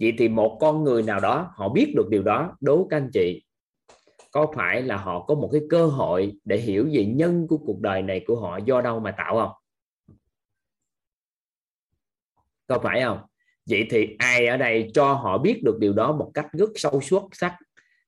Vậy 0.00 0.12
thì 0.18 0.28
một 0.28 0.58
con 0.60 0.84
người 0.84 1.02
nào 1.02 1.20
đó, 1.20 1.52
họ 1.54 1.68
biết 1.68 1.92
được 1.96 2.08
điều 2.08 2.22
đó 2.22 2.56
đố 2.60 2.86
các 2.90 2.96
anh 2.96 3.10
chị? 3.12 3.44
Có 4.32 4.52
phải 4.56 4.82
là 4.82 4.96
họ 4.96 5.24
có 5.24 5.34
một 5.34 5.48
cái 5.52 5.60
cơ 5.70 5.86
hội 5.86 6.32
để 6.44 6.56
hiểu 6.56 6.88
về 6.92 7.04
nhân 7.04 7.46
của 7.48 7.58
cuộc 7.58 7.80
đời 7.80 8.02
này 8.02 8.24
của 8.26 8.40
họ 8.40 8.56
do 8.56 8.80
đâu 8.80 9.00
mà 9.00 9.10
tạo 9.10 9.34
không? 9.34 9.52
Có 12.66 12.78
phải 12.78 13.02
không? 13.02 13.18
Vậy 13.66 13.86
thì 13.90 14.16
ai 14.18 14.46
ở 14.46 14.56
đây 14.56 14.90
cho 14.94 15.12
họ 15.12 15.38
biết 15.38 15.60
được 15.64 15.78
điều 15.78 15.92
đó 15.92 16.12
một 16.12 16.30
cách 16.34 16.46
rất 16.52 16.70
sâu 16.74 17.00
suốt, 17.00 17.28
sắc, 17.32 17.56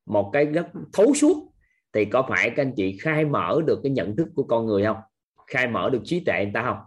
một 0.07 0.31
cái 0.33 0.45
rất 0.45 0.67
thấu 0.93 1.15
suốt, 1.15 1.53
thì 1.93 2.05
có 2.05 2.27
phải 2.29 2.51
các 2.51 2.63
anh 2.63 2.73
chị 2.77 2.99
khai 3.01 3.25
mở 3.25 3.61
được 3.67 3.81
cái 3.83 3.93
nhận 3.93 4.17
thức 4.17 4.29
của 4.35 4.45
con 4.45 4.67
người 4.67 4.85
không? 4.85 4.97
Khai 5.47 5.67
mở 5.67 5.91
được 5.91 6.01
trí 6.05 6.25
tuệ 6.25 6.45
người 6.45 6.53
ta 6.55 6.63
không? 6.63 6.79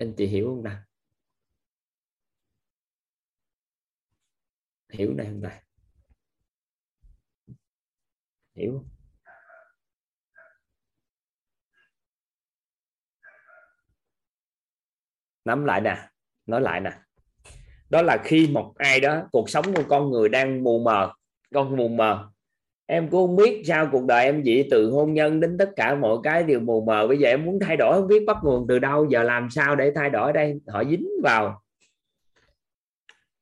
Anh 0.00 0.14
chị 0.16 0.26
hiểu 0.26 0.46
không 0.46 0.62
nào? 0.62 0.78
Hiểu 4.88 5.14
đây 5.14 5.26
không 5.26 5.42
ta 5.42 5.60
hiểu 8.54 8.72
không? 8.72 8.88
Nắm 15.44 15.64
lại 15.64 15.80
nè, 15.80 16.08
nói 16.46 16.60
lại 16.60 16.80
nè. 16.80 16.90
Đó 17.90 18.02
là 18.02 18.22
khi 18.24 18.48
một 18.52 18.74
ai 18.76 19.00
đó, 19.00 19.28
cuộc 19.32 19.50
sống 19.50 19.74
của 19.74 19.84
con 19.88 20.10
người 20.10 20.28
đang 20.28 20.64
mù 20.64 20.82
mờ, 20.82 21.12
con 21.54 21.76
mù 21.76 21.88
mờ 21.88 22.32
em 22.90 23.08
cũng 23.10 23.26
không 23.26 23.36
biết 23.36 23.62
sao 23.64 23.88
cuộc 23.92 24.06
đời 24.06 24.24
em 24.24 24.42
vậy? 24.46 24.68
Từ 24.70 24.90
hôn 24.90 25.14
nhân 25.14 25.40
đến 25.40 25.58
tất 25.58 25.70
cả 25.76 25.94
mọi 25.94 26.18
cái 26.22 26.42
đều 26.42 26.60
mù 26.60 26.84
mờ. 26.84 27.06
Bây 27.06 27.18
giờ 27.18 27.28
em 27.28 27.44
muốn 27.44 27.58
thay 27.60 27.76
đổi, 27.76 27.94
không 27.94 28.08
biết 28.08 28.24
bắt 28.26 28.36
nguồn 28.42 28.66
từ 28.68 28.78
đâu. 28.78 29.06
Giờ 29.10 29.22
làm 29.22 29.50
sao 29.50 29.76
để 29.76 29.92
thay 29.94 30.10
đổi 30.10 30.32
đây? 30.32 30.60
Họ 30.66 30.84
dính 30.84 31.08
vào. 31.22 31.62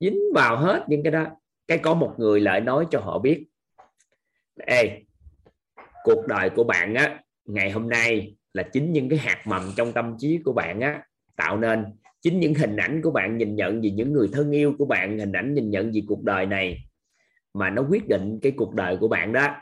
Dính 0.00 0.18
vào 0.34 0.56
hết 0.56 0.84
những 0.88 1.02
cái 1.02 1.10
đó. 1.12 1.26
Cái 1.68 1.78
có 1.78 1.94
một 1.94 2.14
người 2.18 2.40
lại 2.40 2.60
nói 2.60 2.86
cho 2.90 3.00
họ 3.00 3.18
biết. 3.18 3.44
Ê, 4.66 5.02
cuộc 6.04 6.26
đời 6.26 6.50
của 6.50 6.64
bạn 6.64 6.94
á, 6.94 7.20
ngày 7.44 7.70
hôm 7.70 7.88
nay 7.88 8.34
là 8.54 8.62
chính 8.62 8.92
những 8.92 9.08
cái 9.08 9.18
hạt 9.18 9.42
mầm 9.46 9.62
trong 9.76 9.92
tâm 9.92 10.16
trí 10.18 10.38
của 10.44 10.52
bạn 10.52 10.80
á, 10.80 11.02
tạo 11.36 11.58
nên. 11.58 11.84
Chính 12.22 12.40
những 12.40 12.54
hình 12.54 12.76
ảnh 12.76 13.02
của 13.02 13.10
bạn 13.10 13.38
nhìn 13.38 13.56
nhận 13.56 13.80
về 13.80 13.90
những 13.90 14.12
người 14.12 14.28
thân 14.32 14.50
yêu 14.50 14.74
của 14.78 14.84
bạn, 14.84 15.18
hình 15.18 15.32
ảnh 15.32 15.54
nhìn 15.54 15.70
nhận 15.70 15.92
về 15.94 16.02
cuộc 16.06 16.22
đời 16.22 16.46
này 16.46 16.87
mà 17.58 17.70
nó 17.70 17.82
quyết 17.90 18.08
định 18.08 18.38
cái 18.42 18.52
cuộc 18.56 18.74
đời 18.74 18.96
của 19.00 19.08
bạn 19.08 19.32
đó. 19.32 19.56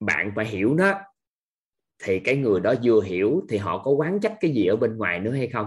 Bạn 0.00 0.32
phải 0.36 0.46
hiểu 0.46 0.74
nó, 0.74 1.00
thì 2.04 2.20
cái 2.20 2.36
người 2.36 2.60
đó 2.60 2.74
vừa 2.82 3.00
hiểu 3.00 3.46
thì 3.48 3.56
họ 3.56 3.82
có 3.82 3.90
quán 3.90 4.20
trách 4.20 4.36
cái 4.40 4.50
gì 4.50 4.66
ở 4.66 4.76
bên 4.76 4.96
ngoài 4.96 5.18
nữa 5.18 5.32
hay 5.32 5.48
không? 5.48 5.66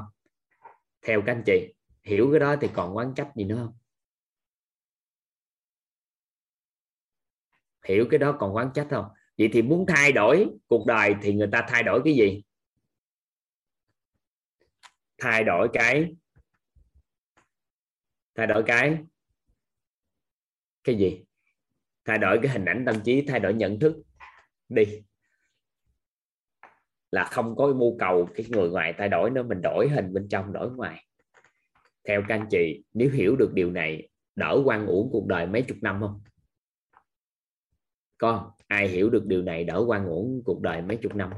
Theo 1.01 1.21
các 1.25 1.31
anh 1.31 1.43
chị, 1.45 1.73
hiểu 2.03 2.29
cái 2.31 2.39
đó 2.39 2.55
thì 2.61 2.69
còn 2.73 2.97
quán 2.97 3.13
trách 3.15 3.31
gì 3.35 3.43
nữa 3.43 3.55
không? 3.55 3.73
Hiểu 7.85 8.05
cái 8.11 8.17
đó 8.17 8.37
còn 8.39 8.55
quán 8.55 8.69
trách 8.73 8.87
không? 8.89 9.05
Vậy 9.37 9.49
thì 9.53 9.61
muốn 9.61 9.85
thay 9.87 10.11
đổi 10.11 10.47
cuộc 10.67 10.85
đời 10.87 11.15
thì 11.21 11.33
người 11.33 11.49
ta 11.51 11.65
thay 11.69 11.83
đổi 11.83 12.01
cái 12.05 12.13
gì? 12.13 12.43
Thay 15.17 15.43
đổi 15.43 15.69
cái, 15.73 16.15
thay 18.35 18.47
đổi 18.47 18.63
cái 18.67 18.97
cái 20.85 20.95
gì? 20.95 21.25
Thay 22.05 22.17
đổi 22.17 22.39
cái 22.43 22.51
hình 22.51 22.65
ảnh 22.65 22.83
tâm 22.85 22.95
trí, 23.03 23.25
thay 23.27 23.39
đổi 23.39 23.53
nhận 23.53 23.79
thức 23.79 23.95
đi. 24.69 25.03
Là 27.11 27.23
không 27.23 27.55
có 27.55 27.73
mưu 27.73 27.97
cầu 27.99 28.29
cái 28.35 28.45
người 28.49 28.69
ngoài 28.69 28.93
thay 28.97 29.09
đổi 29.09 29.29
nữa, 29.29 29.43
mình 29.43 29.61
đổi 29.63 29.89
hình 29.89 30.13
bên 30.13 30.27
trong, 30.29 30.53
đổi 30.53 30.71
ngoài. 30.71 31.05
Theo 32.07 32.23
các 32.27 32.35
anh 32.35 32.47
chị, 32.49 32.83
nếu 32.93 33.09
hiểu 33.09 33.35
được 33.35 33.51
điều 33.53 33.71
này, 33.71 34.09
đỡ 34.35 34.61
quan 34.65 34.87
uổng 34.87 35.09
cuộc 35.11 35.27
đời 35.27 35.47
mấy 35.47 35.61
chục 35.61 35.77
năm 35.81 36.01
không? 36.01 36.21
Con 38.17 38.51
ai 38.67 38.87
hiểu 38.87 39.09
được 39.09 39.25
điều 39.25 39.41
này, 39.41 39.63
đỡ 39.63 39.83
quan 39.87 40.05
uổng 40.05 40.41
cuộc 40.45 40.61
đời 40.61 40.81
mấy 40.81 40.97
chục 40.97 41.15
năm 41.15 41.31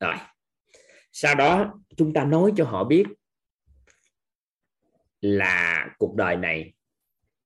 rồi. 0.00 0.14
Sau 1.12 1.34
đó, 1.34 1.80
chúng 1.96 2.12
ta 2.12 2.24
nói 2.24 2.52
cho 2.56 2.64
họ 2.64 2.84
biết 2.84 3.04
là 5.20 5.88
cuộc 5.98 6.14
đời 6.16 6.36
này. 6.36 6.74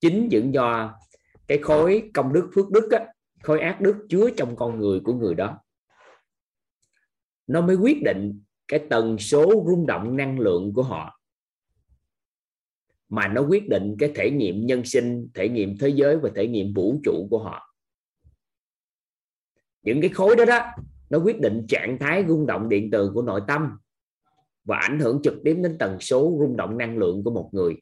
Chính 0.00 0.28
những 0.30 0.54
do 0.54 0.98
cái 1.46 1.58
khối 1.58 2.10
công 2.14 2.32
đức 2.32 2.50
phước 2.54 2.70
đức 2.70 2.90
á, 2.90 3.06
khối 3.42 3.60
ác 3.60 3.80
đức 3.80 4.06
chứa 4.08 4.30
trong 4.36 4.56
con 4.56 4.80
người 4.80 5.00
của 5.00 5.14
người 5.14 5.34
đó. 5.34 5.58
Nó 7.46 7.60
mới 7.60 7.76
quyết 7.76 8.02
định 8.02 8.42
cái 8.68 8.86
tần 8.90 9.18
số 9.18 9.64
rung 9.66 9.86
động 9.86 10.16
năng 10.16 10.38
lượng 10.38 10.72
của 10.74 10.82
họ. 10.82 11.20
Mà 13.08 13.28
nó 13.28 13.40
quyết 13.40 13.68
định 13.68 13.96
cái 13.98 14.12
thể 14.14 14.30
nghiệm 14.30 14.66
nhân 14.66 14.84
sinh 14.84 15.28
thể 15.34 15.48
nghiệm 15.48 15.78
thế 15.78 15.88
giới 15.88 16.16
và 16.16 16.30
thể 16.34 16.46
nghiệm 16.46 16.72
vũ 16.74 17.00
trụ 17.04 17.26
của 17.30 17.38
họ. 17.38 17.74
Những 19.82 20.00
cái 20.00 20.10
khối 20.10 20.36
đó 20.36 20.44
đó 20.44 20.60
nó 21.10 21.18
quyết 21.18 21.40
định 21.40 21.66
trạng 21.68 21.98
thái 22.00 22.24
rung 22.28 22.46
động 22.46 22.68
điện 22.68 22.88
từ 22.92 23.10
của 23.14 23.22
nội 23.22 23.40
tâm 23.48 23.78
và 24.64 24.76
ảnh 24.76 24.98
hưởng 24.98 25.20
trực 25.22 25.34
tiếp 25.44 25.54
đến 25.62 25.76
tần 25.78 26.00
số 26.00 26.36
rung 26.40 26.56
động 26.56 26.78
năng 26.78 26.98
lượng 26.98 27.24
của 27.24 27.30
một 27.30 27.50
người. 27.52 27.74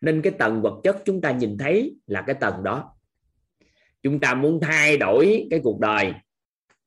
Nên 0.00 0.22
cái 0.22 0.32
tầng 0.32 0.62
vật 0.62 0.80
chất 0.84 0.96
chúng 1.04 1.20
ta 1.20 1.30
nhìn 1.30 1.58
thấy 1.58 1.96
là 2.06 2.22
cái 2.26 2.34
tầng 2.34 2.62
đó. 2.62 2.94
Chúng 4.02 4.20
ta 4.20 4.34
muốn 4.34 4.60
thay 4.60 4.96
đổi 4.96 5.46
cái 5.50 5.60
cuộc 5.64 5.80
đời 5.80 6.12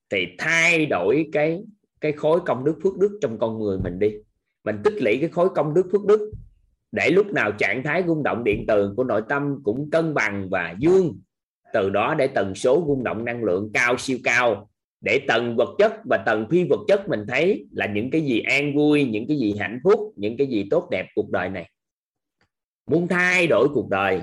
thì 0.10 0.28
thay 0.38 0.86
đổi 0.86 1.30
cái 1.32 1.64
cái 2.02 2.12
khối 2.12 2.40
công 2.46 2.66
đức 2.66 2.80
phước 2.84 2.98
đức 2.98 3.20
trong 3.22 3.40
con 3.40 3.60
người 3.60 3.80
mình 3.80 4.00
đi. 4.00 4.14
Mình 4.64 4.76
tích 4.84 4.94
lũy 5.02 5.18
cái 5.22 5.30
khối 5.30 5.50
công 5.50 5.74
đức 5.74 5.90
phước 5.92 6.06
đức 6.06 6.32
để 6.92 7.10
lúc 7.10 7.28
nào 7.28 7.52
trạng 7.52 7.84
thái 7.84 8.04
rung 8.08 8.24
động 8.24 8.44
điện 8.44 8.66
từ 8.68 8.94
của 8.98 9.04
nội 9.04 9.22
tâm 9.30 9.60
cũng 9.64 9.90
cân 9.92 10.14
bằng 10.14 10.50
và 10.52 10.76
dương. 10.80 11.20
Từ 11.74 11.90
đó 11.90 12.16
để 12.18 12.28
tần 12.28 12.56
số 12.56 12.86
rung 12.88 13.04
động 13.04 13.26
năng 13.26 13.44
lượng 13.44 13.72
cao 13.74 13.98
siêu 13.98 14.18
cao 14.24 14.70
để 15.02 15.26
tầng 15.28 15.56
vật 15.58 15.76
chất 15.78 15.94
và 16.10 16.24
tầng 16.26 16.48
phi 16.50 16.64
vật 16.64 16.80
chất 16.88 17.10
mình 17.10 17.26
thấy 17.28 17.68
là 17.72 17.88
những 17.94 18.12
cái 18.12 18.22
gì 18.22 18.40
an 18.40 18.76
vui, 18.76 19.06
những 19.06 19.28
cái 19.28 19.38
gì 19.38 19.54
hạnh 19.60 19.80
phúc, 19.84 20.14
những 20.16 20.38
cái 20.38 20.48
gì 20.48 20.68
tốt 20.72 20.88
đẹp 20.92 21.08
cuộc 21.16 21.30
đời 21.30 21.50
này. 21.50 21.72
Muốn 22.88 23.08
thay 23.08 23.48
đổi 23.48 23.68
cuộc 23.74 23.90
đời 23.90 24.22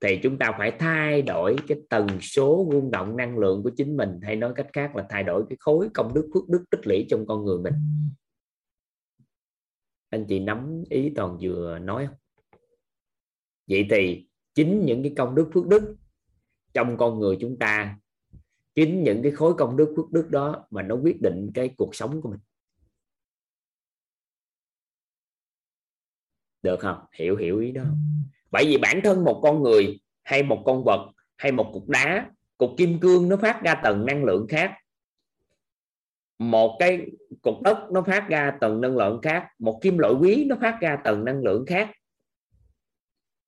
thì 0.00 0.20
chúng 0.22 0.38
ta 0.38 0.52
phải 0.58 0.72
thay 0.78 1.22
đổi 1.22 1.56
cái 1.68 1.78
tần 1.88 2.06
số 2.20 2.68
rung 2.72 2.90
động 2.90 3.16
năng 3.16 3.38
lượng 3.38 3.62
của 3.62 3.70
chính 3.76 3.96
mình, 3.96 4.20
hay 4.22 4.36
nói 4.36 4.52
cách 4.56 4.66
khác 4.72 4.96
là 4.96 5.06
thay 5.08 5.22
đổi 5.22 5.44
cái 5.48 5.56
khối 5.60 5.88
công 5.94 6.14
đức, 6.14 6.30
phước 6.34 6.48
đức, 6.48 6.64
tích 6.70 6.86
lũy 6.86 7.06
trong 7.08 7.26
con 7.26 7.44
người 7.44 7.58
mình. 7.58 7.74
Anh 10.10 10.26
chị 10.28 10.40
nắm 10.40 10.82
ý 10.90 11.12
toàn 11.16 11.38
vừa 11.40 11.78
nói 11.78 12.06
không? 12.06 12.16
Vậy 13.68 13.86
thì 13.90 14.26
chính 14.54 14.84
những 14.84 15.02
cái 15.02 15.12
công 15.16 15.34
đức, 15.34 15.50
phước 15.54 15.66
đức 15.66 15.96
trong 16.74 16.96
con 16.96 17.18
người 17.18 17.36
chúng 17.40 17.58
ta 17.58 17.98
chính 18.76 19.02
những 19.02 19.22
cái 19.22 19.32
khối 19.32 19.54
công 19.54 19.76
đức, 19.76 19.92
phước 19.96 20.12
đức 20.12 20.30
đó 20.30 20.66
mà 20.70 20.82
nó 20.82 20.94
quyết 20.94 21.22
định 21.22 21.50
cái 21.54 21.74
cuộc 21.76 21.94
sống 21.94 22.22
của 22.22 22.30
mình. 22.30 22.40
Được 26.62 26.80
không? 26.80 26.98
Hiểu 27.12 27.36
hiểu 27.36 27.58
ý 27.58 27.72
đó. 27.72 27.84
Bởi 28.50 28.64
vì 28.66 28.78
bản 28.78 29.00
thân 29.04 29.24
một 29.24 29.40
con 29.42 29.62
người 29.62 30.00
hay 30.22 30.42
một 30.42 30.62
con 30.66 30.82
vật 30.84 31.12
hay 31.36 31.52
một 31.52 31.70
cục 31.72 31.88
đá, 31.88 32.30
cục 32.58 32.70
kim 32.76 33.00
cương 33.00 33.28
nó 33.28 33.36
phát 33.36 33.60
ra 33.62 33.80
tầng 33.84 34.06
năng 34.06 34.24
lượng 34.24 34.46
khác. 34.48 34.74
Một 36.38 36.76
cái 36.78 37.06
cục 37.42 37.62
đất 37.62 37.78
nó 37.92 38.02
phát 38.02 38.26
ra 38.28 38.56
tầng 38.60 38.80
năng 38.80 38.96
lượng 38.96 39.20
khác. 39.22 39.48
Một 39.58 39.78
kim 39.82 39.98
loại 39.98 40.14
quý 40.20 40.44
nó 40.44 40.56
phát 40.60 40.78
ra 40.80 40.96
tầng 41.04 41.24
năng 41.24 41.42
lượng 41.42 41.66
khác. 41.66 41.90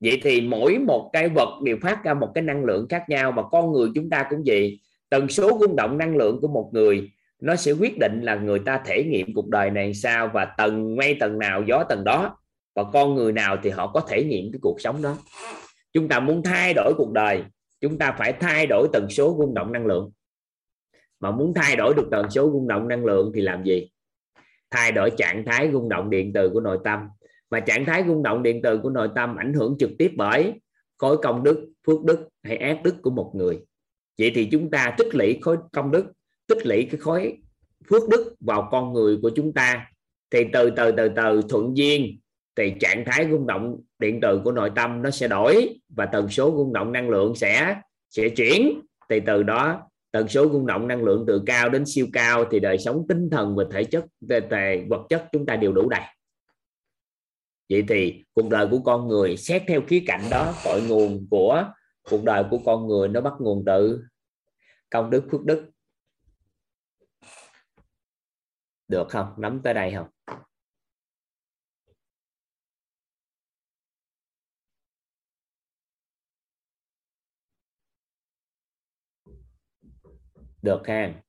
Vậy 0.00 0.20
thì 0.22 0.40
mỗi 0.40 0.78
một 0.78 1.10
cái 1.12 1.28
vật 1.28 1.60
đều 1.64 1.76
phát 1.82 2.04
ra 2.04 2.14
một 2.14 2.32
cái 2.34 2.44
năng 2.44 2.64
lượng 2.64 2.86
khác 2.88 3.04
nhau 3.08 3.32
mà 3.32 3.42
con 3.50 3.72
người 3.72 3.88
chúng 3.94 4.10
ta 4.10 4.26
cũng 4.30 4.42
vậy 4.46 4.80
tần 5.10 5.28
số 5.28 5.58
rung 5.60 5.76
động 5.76 5.98
năng 5.98 6.16
lượng 6.16 6.40
của 6.40 6.48
một 6.48 6.70
người, 6.72 7.10
nó 7.40 7.56
sẽ 7.56 7.72
quyết 7.72 7.98
định 7.98 8.20
là 8.22 8.34
người 8.34 8.58
ta 8.58 8.82
thể 8.86 9.04
nghiệm 9.04 9.34
cuộc 9.34 9.48
đời 9.48 9.70
này 9.70 9.94
sao 9.94 10.30
và 10.34 10.44
tầng, 10.44 10.94
ngay 10.94 11.16
tầng 11.20 11.38
nào, 11.38 11.62
gió 11.68 11.84
tầng 11.88 12.04
đó. 12.04 12.38
Và 12.74 12.84
con 12.92 13.14
người 13.14 13.32
nào 13.32 13.56
thì 13.62 13.70
họ 13.70 13.86
có 13.86 14.00
thể 14.00 14.24
nghiệm 14.24 14.52
cái 14.52 14.58
cuộc 14.62 14.80
sống 14.80 15.02
đó. 15.02 15.16
Chúng 15.92 16.08
ta 16.08 16.20
muốn 16.20 16.42
thay 16.42 16.74
đổi 16.74 16.94
cuộc 16.96 17.12
đời, 17.12 17.44
chúng 17.80 17.98
ta 17.98 18.14
phải 18.18 18.32
thay 18.32 18.66
đổi 18.66 18.88
tần 18.92 19.10
số 19.10 19.36
rung 19.38 19.54
động 19.54 19.72
năng 19.72 19.86
lượng. 19.86 20.10
Mà 21.20 21.30
muốn 21.30 21.54
thay 21.54 21.76
đổi 21.76 21.94
được 21.94 22.08
tần 22.10 22.30
số 22.30 22.50
rung 22.52 22.68
động 22.68 22.88
năng 22.88 23.04
lượng 23.04 23.32
thì 23.34 23.40
làm 23.40 23.64
gì? 23.64 23.90
Thay 24.70 24.92
đổi 24.92 25.10
trạng 25.10 25.44
thái 25.44 25.70
rung 25.72 25.88
động 25.88 26.10
điện 26.10 26.32
từ 26.34 26.50
của 26.50 26.60
nội 26.60 26.78
tâm. 26.84 27.00
Mà 27.50 27.60
trạng 27.60 27.84
thái 27.84 28.04
rung 28.06 28.22
động 28.22 28.42
điện 28.42 28.60
từ 28.62 28.78
của 28.78 28.90
nội 28.90 29.08
tâm 29.14 29.36
ảnh 29.36 29.54
hưởng 29.54 29.76
trực 29.78 29.90
tiếp 29.98 30.12
bởi 30.16 30.52
khối 30.98 31.16
công 31.22 31.42
đức, 31.42 31.72
phước 31.86 32.04
đức 32.04 32.28
hay 32.42 32.56
ác 32.56 32.80
đức 32.82 32.94
của 33.02 33.10
một 33.10 33.32
người 33.34 33.60
vậy 34.18 34.32
thì 34.34 34.48
chúng 34.52 34.70
ta 34.70 34.94
tích 34.98 35.14
lũy 35.14 35.38
khối 35.42 35.56
công 35.72 35.90
đức 35.90 36.06
tích 36.46 36.66
lũy 36.66 36.88
cái 36.90 37.00
khối 37.00 37.38
phước 37.90 38.08
đức 38.08 38.34
vào 38.40 38.68
con 38.70 38.92
người 38.92 39.18
của 39.22 39.30
chúng 39.36 39.52
ta. 39.52 39.86
Thì 40.30 40.44
từ 40.52 40.70
từ 40.70 40.92
từ 40.92 41.08
từ 41.16 41.42
thuận 41.48 41.76
duyên 41.76 42.18
thì 42.56 42.74
trạng 42.80 43.04
thái 43.06 43.26
rung 43.30 43.46
động 43.46 43.80
điện 43.98 44.18
từ 44.22 44.40
của 44.44 44.52
nội 44.52 44.70
tâm 44.74 45.02
nó 45.02 45.10
sẽ 45.10 45.28
đổi 45.28 45.80
và 45.88 46.06
tần 46.06 46.28
số 46.28 46.54
rung 46.56 46.72
động 46.72 46.92
năng 46.92 47.10
lượng 47.10 47.34
sẽ 47.34 47.76
sẽ 48.10 48.28
chuyển. 48.28 48.80
Thì 49.10 49.20
từ 49.26 49.42
đó 49.42 49.80
tần 50.10 50.28
số 50.28 50.48
rung 50.48 50.66
động 50.66 50.88
năng 50.88 51.04
lượng 51.04 51.24
từ 51.26 51.42
cao 51.46 51.68
đến 51.68 51.86
siêu 51.86 52.06
cao 52.12 52.44
thì 52.50 52.60
đời 52.60 52.78
sống 52.78 53.06
tinh 53.08 53.30
thần 53.30 53.56
và 53.56 53.64
thể 53.70 53.84
chất 53.84 54.04
về, 54.20 54.86
vật 54.88 55.06
chất 55.08 55.24
chúng 55.32 55.46
ta 55.46 55.56
đều 55.56 55.72
đủ 55.72 55.88
đầy. 55.88 56.02
Vậy 57.70 57.84
thì 57.88 58.24
cuộc 58.34 58.48
đời 58.50 58.66
của 58.70 58.78
con 58.78 59.08
người 59.08 59.36
xét 59.36 59.62
theo 59.66 59.80
khía 59.86 60.02
cạnh 60.06 60.22
đó 60.30 60.54
cội 60.64 60.82
nguồn 60.82 61.26
của 61.30 61.64
cuộc 62.10 62.24
đời 62.24 62.44
của 62.50 62.58
con 62.66 62.86
người 62.86 63.08
nó 63.08 63.20
bắt 63.20 63.32
nguồn 63.40 63.62
từ 63.66 64.04
công 64.90 65.10
đức, 65.10 65.28
phước 65.30 65.44
đức. 65.44 65.70
Được 68.88 69.06
không? 69.10 69.34
Nắm 69.38 69.60
tới 69.64 69.74
đây 69.74 69.94
không? 69.94 70.08
Được 80.62 80.82
ha. 80.86 81.22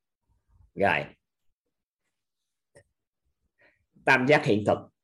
Rồi. 0.76 1.06
Tam 4.06 4.26
giác 4.28 4.46
hiện 4.46 4.64
thực 4.68 4.99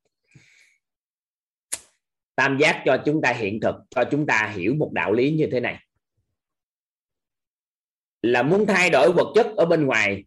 tam 2.35 2.57
giác 2.61 2.83
cho 2.85 3.03
chúng 3.05 3.21
ta 3.21 3.33
hiện 3.33 3.59
thực, 3.59 3.75
cho 3.89 4.03
chúng 4.11 4.25
ta 4.25 4.53
hiểu 4.55 4.75
một 4.75 4.91
đạo 4.93 5.13
lý 5.13 5.31
như 5.31 5.47
thế 5.51 5.59
này. 5.59 5.83
Là 8.21 8.43
muốn 8.43 8.65
thay 8.65 8.89
đổi 8.89 9.11
vật 9.11 9.31
chất 9.35 9.47
ở 9.57 9.65
bên 9.65 9.85
ngoài, 9.85 10.23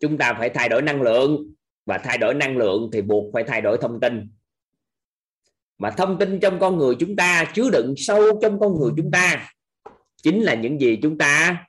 chúng 0.00 0.18
ta 0.18 0.34
phải 0.38 0.50
thay 0.50 0.68
đổi 0.68 0.82
năng 0.82 1.02
lượng. 1.02 1.52
Và 1.86 1.98
thay 1.98 2.18
đổi 2.18 2.34
năng 2.34 2.56
lượng 2.56 2.90
thì 2.92 3.02
buộc 3.02 3.32
phải 3.32 3.44
thay 3.44 3.60
đổi 3.60 3.78
thông 3.80 4.00
tin. 4.00 4.30
Mà 5.78 5.90
thông 5.90 6.18
tin 6.18 6.40
trong 6.40 6.58
con 6.60 6.78
người 6.78 6.94
chúng 6.98 7.16
ta, 7.16 7.52
chứa 7.54 7.70
đựng 7.70 7.94
sâu 7.96 8.38
trong 8.42 8.60
con 8.60 8.80
người 8.80 8.90
chúng 8.96 9.10
ta, 9.10 9.52
chính 10.22 10.40
là 10.40 10.54
những 10.54 10.80
gì 10.80 10.98
chúng 11.02 11.18
ta 11.18 11.64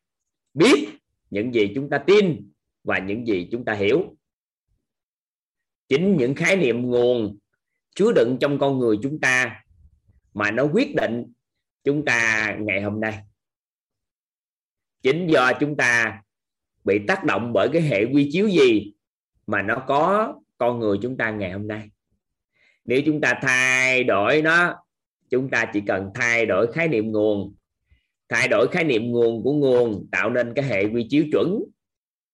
biết, 0.54 0.90
những 1.30 1.54
gì 1.54 1.72
chúng 1.76 1.90
ta 1.90 1.98
tin 1.98 2.52
và 2.84 3.00
những 3.00 3.28
gì 3.28 3.48
chúng 3.52 3.66
ta 3.66 3.74
hiểu. 3.74 4.16
Chính 5.90 6.18
những 6.18 6.36
khái 6.36 6.56
niệm 6.56 6.82
nguồn 6.82 7.38
chứa 7.96 8.12
đựng 8.12 8.38
trong 8.42 8.60
con 8.60 8.80
người 8.80 8.98
chúng 9.04 9.20
ta 9.20 9.64
mà 10.34 10.52
nó 10.52 10.64
quyết 10.64 10.96
định 10.96 11.34
chúng 11.84 12.06
ta 12.06 12.56
ngày 12.60 12.82
hôm 12.82 13.00
nay. 13.00 13.20
Chính 15.02 15.28
do 15.28 15.54
chúng 15.60 15.78
ta 15.78 16.22
bị 16.84 17.00
tác 17.08 17.24
động 17.24 17.52
bởi 17.54 17.70
cái 17.74 17.82
hệ 17.82 18.06
quy 18.14 18.30
chiếu 18.32 18.48
gì 18.48 18.94
mà 19.48 19.62
nó 19.62 19.76
có 19.88 20.34
con 20.58 20.80
người 20.80 20.98
chúng 21.02 21.18
ta 21.18 21.32
ngày 21.32 21.52
hôm 21.52 21.68
nay. 21.68 21.90
Nếu 22.86 23.02
chúng 23.06 23.22
ta 23.22 23.40
thay 23.42 24.04
đổi 24.04 24.42
nó, 24.42 24.76
chúng 25.30 25.50
ta 25.50 25.66
chỉ 25.74 25.82
cần 25.88 26.10
thay 26.16 26.46
đổi 26.46 26.74
khái 26.74 26.88
niệm 26.88 27.12
nguồn. 27.12 27.56
Thay 28.30 28.48
đổi 28.48 28.68
khái 28.72 28.84
niệm 28.84 29.12
nguồn 29.12 29.44
của 29.44 29.54
nguồn 29.54 30.08
tạo 30.12 30.30
nên 30.30 30.54
cái 30.54 30.66
hệ 30.66 30.84
quy 30.86 31.08
chiếu 31.10 31.26
chuẩn. 31.32 31.64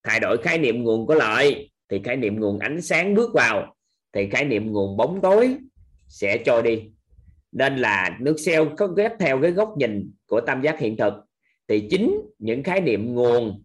Thay 0.03 0.19
đổi 0.19 0.37
khái 0.37 0.57
niệm 0.57 0.83
nguồn 0.83 1.07
có 1.07 1.15
lợi, 1.15 1.71
thì 1.89 2.01
khái 2.03 2.15
niệm 2.15 2.39
nguồn 2.39 2.59
ánh 2.59 2.81
sáng 2.81 3.15
bước 3.15 3.33
vào, 3.33 3.75
thì 4.13 4.29
khái 4.29 4.45
niệm 4.45 4.71
nguồn 4.71 4.97
bóng 4.97 5.19
tối 5.21 5.57
sẽ 6.07 6.37
trôi 6.45 6.63
đi 6.63 6.91
nên 7.51 7.77
là 7.77 8.17
nước 8.21 8.35
xeo 8.39 8.69
có 8.77 8.87
ghép 8.87 9.19
theo 9.19 9.41
cái 9.41 9.51
góc 9.51 9.73
nhìn 9.77 10.11
của 10.27 10.41
tam 10.41 10.61
giác 10.61 10.79
hiện 10.79 10.97
thực. 10.97 11.13
Thì 11.67 11.87
chính 11.89 12.21
những 12.39 12.63
khái 12.63 12.81
niệm 12.81 13.15
nguồn 13.15 13.63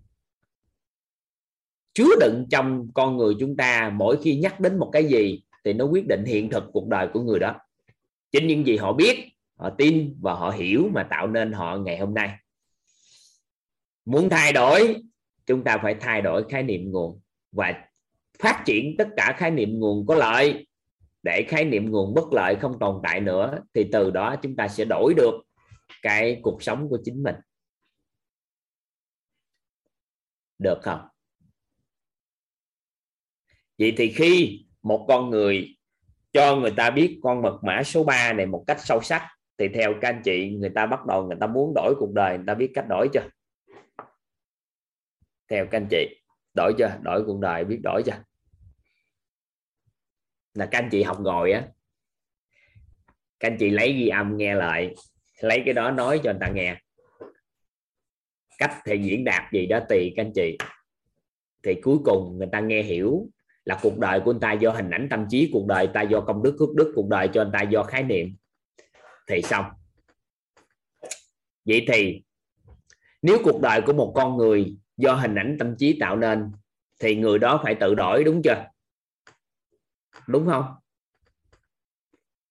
chứa 1.95 2.11
đựng 2.21 2.47
trong 2.51 2.89
con 2.95 3.17
người 3.17 3.35
chúng 3.41 3.57
ta 3.57 3.93
mỗi 3.95 4.17
khi 4.23 4.37
nhắc 4.37 4.61
đến 4.61 4.79
một 4.79 4.91
cái 4.93 5.05
gì 5.05 5.43
thì 5.65 5.73
nó 5.73 5.85
quyết 5.85 6.07
định 6.09 6.25
hiện 6.25 6.51
thực 6.51 6.65
cuộc 6.73 6.89
đời 6.89 7.09
của 7.13 7.21
người 7.21 7.39
đó. 7.39 7.55
Chính 8.33 8.47
những 8.47 8.67
gì 8.67 8.77
họ 8.77 8.93
biết, 8.93 9.29
họ 9.57 9.71
tin 9.71 10.17
và 10.21 10.35
họ 10.35 10.51
hiểu 10.51 10.91
mà 10.93 11.03
tạo 11.03 11.27
nên 11.27 11.53
họ 11.53 11.77
ngày 11.77 11.99
hôm 11.99 12.15
nay. 12.15 12.31
Muốn 14.05 14.29
thay 14.29 14.53
đổi, 14.53 14.97
chúng 15.47 15.65
ta 15.65 15.79
phải 15.83 15.95
thay 16.01 16.23
đổi 16.23 16.45
khái 16.49 16.63
niệm 16.63 16.91
nguồn 16.91 17.21
và 17.53 17.89
phát 18.39 18.63
triển 18.67 18.97
tất 18.99 19.09
cả 19.17 19.35
khái 19.39 19.51
niệm 19.51 19.79
nguồn 19.79 20.07
có 20.07 20.15
lợi 20.15 20.67
để 21.23 21.45
khái 21.49 21.65
niệm 21.65 21.91
nguồn 21.91 22.15
bất 22.15 22.33
lợi 22.33 22.57
không 22.61 22.79
tồn 22.79 23.01
tại 23.03 23.21
nữa, 23.21 23.59
thì 23.75 23.89
từ 23.93 24.11
đó 24.11 24.37
chúng 24.43 24.57
ta 24.57 24.69
sẽ 24.69 24.85
đổi 24.85 25.15
được 25.17 25.35
cái 26.03 26.41
cuộc 26.43 26.63
sống 26.63 26.89
của 26.89 26.99
chính 27.05 27.23
mình. 27.23 27.37
Được 30.59 30.79
không? 30.83 31.01
Vậy 33.79 33.95
thì 33.97 34.13
khi 34.13 34.65
một 34.83 35.05
con 35.09 35.31
người, 35.31 35.77
cho 36.33 36.57
người 36.57 36.73
ta 36.77 36.91
biết 36.91 37.21
con 37.23 37.43
mật 37.43 37.59
mã 37.63 37.83
số 37.83 38.05
3 38.05 38.33
này 38.33 38.47
một 38.47 38.65
cách 38.67 38.79
sâu 38.81 39.03
sắc, 39.03 39.29
thì 39.59 39.69
theo 39.69 39.95
các 40.01 40.09
anh 40.09 40.23
chị, 40.25 40.51
người 40.51 40.71
ta 40.75 40.87
bắt 40.87 41.07
đầu 41.07 41.27
người 41.27 41.37
ta 41.41 41.47
muốn 41.47 41.73
đổi 41.75 41.95
cuộc 41.99 42.13
đời, 42.13 42.37
người 42.37 42.47
ta 42.47 42.55
biết 42.55 42.71
cách 42.75 42.85
đổi 42.89 43.09
chưa? 43.13 43.29
Theo 45.49 45.67
các 45.71 45.79
anh 45.79 45.87
chị, 45.91 46.23
đổi 46.55 46.75
chưa? 46.79 46.99
Đổi 47.03 47.25
cuộc 47.27 47.41
đời, 47.41 47.65
biết 47.65 47.81
đổi 47.83 48.03
chưa? 48.07 48.23
Là 50.55 50.69
các 50.71 50.79
anh 50.79 50.89
chị 50.91 51.03
học 51.03 51.21
ngồi 51.21 51.53
á. 51.53 51.69
Các 53.41 53.51
anh 53.51 53.57
chị 53.59 53.71
lấy 53.71 53.93
ghi 53.93 54.09
âm 54.09 54.37
nghe 54.37 54.55
lại, 54.55 54.95
lấy 55.41 55.63
cái 55.65 55.75
đó 55.75 55.91
nói 55.91 56.21
cho 56.25 56.33
người 56.33 56.41
ta 56.41 56.49
nghe. 56.49 56.77
Cách 58.59 58.77
thì 58.85 58.99
diễn 58.99 59.25
đạt 59.25 59.53
gì 59.53 59.67
đó 59.67 59.81
tùy 59.89 60.13
các 60.17 60.23
anh 60.23 60.33
chị. 60.35 60.59
Thì 61.63 61.75
cuối 61.83 61.99
cùng 62.05 62.39
người 62.39 62.49
ta 62.53 62.61
nghe 62.61 62.83
hiểu 62.83 63.29
là 63.65 63.79
cuộc 63.83 63.99
đời 63.99 64.21
của 64.25 64.33
người 64.33 64.41
ta 64.41 64.53
do 64.53 64.71
hình 64.71 64.91
ảnh 64.91 65.09
tâm 65.11 65.27
trí, 65.31 65.51
cuộc 65.53 65.67
đời 65.67 65.89
ta 65.95 66.03
do 66.03 66.21
công 66.21 66.43
đức, 66.43 66.57
phước 66.59 66.75
đức, 66.75 66.93
cuộc 66.95 67.09
đời 67.09 67.29
cho 67.35 67.43
người 67.43 67.53
ta 67.53 67.63
do 67.63 67.83
khái 67.83 68.03
niệm. 68.03 68.37
Thì 69.29 69.43
xong. 69.43 69.65
Vậy 71.65 71.85
thì, 71.93 72.23
nếu 73.23 73.39
cuộc 73.45 73.61
đời 73.61 73.81
của 73.87 73.93
một 73.93 74.13
con 74.15 74.37
người 74.37 74.77
do 74.97 75.15
hình 75.15 75.35
ảnh 75.35 75.57
tâm 75.59 75.77
trí 75.79 75.99
tạo 76.01 76.17
nên, 76.17 76.53
thì 77.01 77.17
người 77.17 77.39
đó 77.39 77.61
phải 77.65 77.75
tự 77.75 77.95
đổi, 77.95 78.25
đúng 78.25 78.43
chưa? 78.43 78.65
Đúng 80.27 80.47
không? 80.47 80.75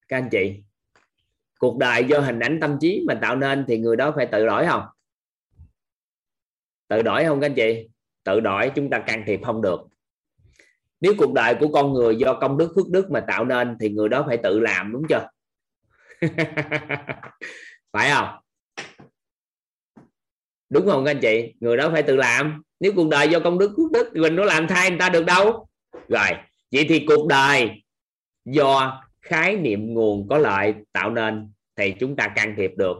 Các 0.08 0.18
anh 0.18 0.30
chị, 0.32 0.64
cuộc 1.60 1.78
đời 1.78 2.04
do 2.04 2.20
hình 2.20 2.40
ảnh 2.40 2.60
tâm 2.62 2.78
trí 2.82 3.06
mà 3.08 3.20
tạo 3.22 3.36
nên 3.36 3.66
thì 3.68 3.78
người 3.78 3.96
đó 3.96 4.14
phải 4.16 4.26
tự 4.26 4.46
đổi 4.46 4.66
không? 4.66 4.84
Tự 6.88 7.02
đổi 7.02 7.26
không 7.26 7.42
các 7.42 7.46
anh 7.46 7.56
chị? 7.56 7.90
Tự 8.24 8.40
đổi 8.40 8.72
chúng 8.76 8.90
ta 8.90 9.04
can 9.08 9.24
thiệp 9.28 9.40
không 9.46 9.62
được. 9.62 9.80
Nếu 11.00 11.14
cuộc 11.18 11.34
đời 11.34 11.56
của 11.60 11.68
con 11.68 11.94
người 11.94 12.16
do 12.16 12.40
công 12.42 12.58
đức, 12.58 12.74
phước 12.76 12.90
đức 12.90 13.12
mà 13.12 13.20
tạo 13.28 13.46
nên 13.46 13.78
thì 13.80 13.90
người 13.90 14.10
đó 14.10 14.24
phải 14.28 14.38
tự 14.38 14.60
làm, 14.60 14.92
đúng 14.94 15.04
chưa? 15.10 15.28
Phải 17.92 18.12
không? 18.12 18.28
Đúng 20.70 20.86
không 20.90 21.06
các 21.06 21.12
anh 21.12 21.20
chị? 21.22 21.54
Người 21.60 21.78
đó 21.78 21.90
phải 21.94 22.04
tự 22.04 22.16
làm. 22.16 22.64
Nếu 22.80 22.92
cuộc 22.96 23.10
đời 23.10 23.30
do 23.30 23.40
công 23.40 23.60
đức, 23.60 23.74
phước 23.78 23.92
đức 23.92 24.12
mình 24.14 24.36
nó 24.36 24.46
làm 24.46 24.68
thay 24.68 24.90
người 24.90 25.00
ta 25.00 25.10
được 25.10 25.26
đâu? 25.26 25.68
Rồi 26.08 26.28
vậy 26.72 26.86
thì 26.90 27.06
cuộc 27.08 27.28
đời 27.28 27.84
do 28.46 29.02
khái 29.22 29.56
niệm 29.56 29.94
nguồn 29.94 30.28
có 30.28 30.38
lợi 30.38 30.74
tạo 30.92 31.12
nên 31.12 31.52
thì 31.76 31.96
chúng 32.00 32.16
ta 32.16 32.28
can 32.36 32.54
thiệp 32.58 32.72
được. 32.78 32.98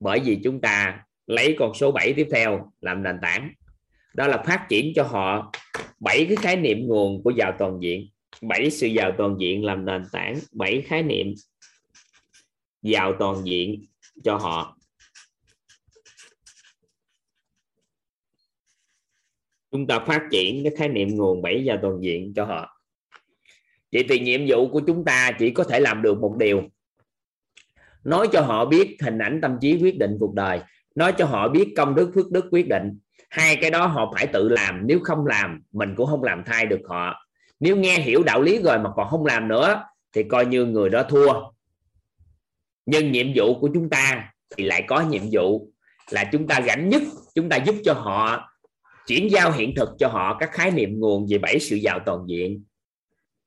Bởi 0.00 0.20
vì 0.20 0.40
chúng 0.44 0.60
ta 0.60 1.04
lấy 1.26 1.56
con 1.58 1.74
số 1.74 1.92
7 1.92 2.12
tiếp 2.16 2.28
theo 2.32 2.72
làm 2.80 3.02
nền 3.02 3.18
tảng. 3.22 3.52
Đó 4.14 4.26
là 4.26 4.42
phát 4.46 4.66
triển 4.68 4.92
cho 4.94 5.02
họ 5.02 5.52
bảy 6.00 6.26
cái 6.28 6.36
khái 6.36 6.56
niệm 6.56 6.86
nguồn 6.86 7.22
của 7.22 7.30
giàu 7.30 7.52
toàn 7.58 7.78
diện, 7.82 8.08
bảy 8.42 8.70
sự 8.70 8.86
giàu 8.86 9.12
toàn 9.18 9.36
diện 9.40 9.64
làm 9.64 9.84
nền 9.84 10.02
tảng, 10.12 10.38
bảy 10.52 10.82
khái 10.86 11.02
niệm 11.02 11.34
giàu 12.82 13.12
toàn 13.18 13.36
diện 13.44 13.86
cho 14.24 14.36
họ. 14.36 14.78
Chúng 19.70 19.86
ta 19.86 19.98
phát 20.06 20.28
triển 20.32 20.64
cái 20.64 20.72
khái 20.76 20.88
niệm 20.88 21.08
nguồn 21.16 21.42
bảy 21.42 21.64
giàu 21.64 21.78
toàn 21.82 22.02
diện 22.02 22.32
cho 22.36 22.44
họ 22.44 22.73
vậy 23.94 24.04
thì 24.08 24.18
nhiệm 24.18 24.40
vụ 24.48 24.68
của 24.68 24.80
chúng 24.86 25.04
ta 25.04 25.30
chỉ 25.38 25.50
có 25.50 25.64
thể 25.64 25.80
làm 25.80 26.02
được 26.02 26.20
một 26.20 26.36
điều. 26.38 26.62
Nói 28.04 28.28
cho 28.32 28.40
họ 28.40 28.64
biết 28.64 28.96
hình 29.00 29.18
ảnh 29.18 29.40
tâm 29.42 29.58
trí 29.60 29.78
quyết 29.82 29.98
định 29.98 30.16
cuộc 30.20 30.34
đời. 30.34 30.60
Nói 30.94 31.12
cho 31.18 31.24
họ 31.24 31.48
biết 31.48 31.72
công 31.76 31.94
đức, 31.94 32.10
phước 32.14 32.30
đức 32.30 32.46
quyết 32.50 32.68
định. 32.68 32.98
Hai 33.30 33.56
cái 33.56 33.70
đó 33.70 33.86
họ 33.86 34.12
phải 34.14 34.26
tự 34.26 34.48
làm. 34.48 34.80
Nếu 34.86 35.00
không 35.04 35.26
làm, 35.26 35.62
mình 35.72 35.94
cũng 35.96 36.06
không 36.06 36.22
làm 36.22 36.42
thay 36.46 36.66
được 36.66 36.80
họ. 36.88 37.26
Nếu 37.60 37.76
nghe 37.76 37.98
hiểu 37.98 38.22
đạo 38.22 38.42
lý 38.42 38.62
rồi 38.62 38.78
mà 38.78 38.90
còn 38.96 39.08
không 39.08 39.26
làm 39.26 39.48
nữa, 39.48 39.82
thì 40.12 40.22
coi 40.22 40.46
như 40.46 40.64
người 40.64 40.90
đó 40.90 41.02
thua. 41.02 41.32
Nhưng 42.86 43.12
nhiệm 43.12 43.26
vụ 43.34 43.58
của 43.60 43.68
chúng 43.74 43.90
ta 43.90 44.32
thì 44.56 44.64
lại 44.64 44.84
có 44.88 45.00
nhiệm 45.00 45.22
vụ 45.32 45.68
là 46.10 46.24
chúng 46.32 46.46
ta 46.46 46.60
gánh 46.60 46.88
nhất, 46.88 47.02
chúng 47.34 47.48
ta 47.48 47.56
giúp 47.56 47.74
cho 47.84 47.92
họ, 47.92 48.50
chuyển 49.06 49.30
giao 49.30 49.52
hiện 49.52 49.74
thực 49.76 49.88
cho 49.98 50.08
họ 50.08 50.36
các 50.40 50.52
khái 50.52 50.70
niệm 50.70 51.00
nguồn 51.00 51.26
về 51.30 51.38
bảy 51.38 51.58
sự 51.60 51.76
giàu 51.76 51.98
toàn 52.06 52.18
diện 52.28 52.64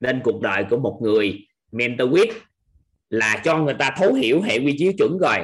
nên 0.00 0.20
cuộc 0.24 0.42
đời 0.42 0.64
của 0.70 0.76
một 0.76 0.98
người 1.02 1.46
mentor 1.72 2.10
with 2.10 2.32
là 3.10 3.42
cho 3.44 3.58
người 3.58 3.74
ta 3.78 3.94
thấu 3.96 4.14
hiểu 4.14 4.42
hệ 4.42 4.58
quy 4.58 4.76
chiếu 4.78 4.92
chuẩn 4.98 5.18
rồi. 5.18 5.36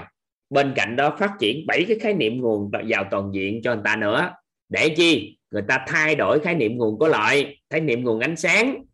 Bên 0.51 0.72
cạnh 0.76 0.97
đó 0.97 1.16
phát 1.18 1.31
triển 1.40 1.66
bảy 1.66 1.85
cái 1.89 1.98
khái 1.98 2.14
niệm 2.14 2.40
nguồn 2.40 2.70
vào 2.70 3.05
toàn 3.10 3.31
diện 3.35 3.60
cho 3.64 3.74
người 3.74 3.82
ta 3.85 3.97
nữa. 3.97 4.32
Để 4.68 4.94
chi? 4.97 5.39
Người 5.51 5.62
ta 5.68 5.85
thay 5.86 6.14
đổi 6.14 6.40
khái 6.40 6.55
niệm 6.55 6.76
nguồn 6.76 6.98
có 6.98 7.09
lợi, 7.09 7.59
khái 7.70 7.81
niệm 7.81 8.05
nguồn 8.05 8.20
ánh 8.20 8.36
sáng. 8.36 8.85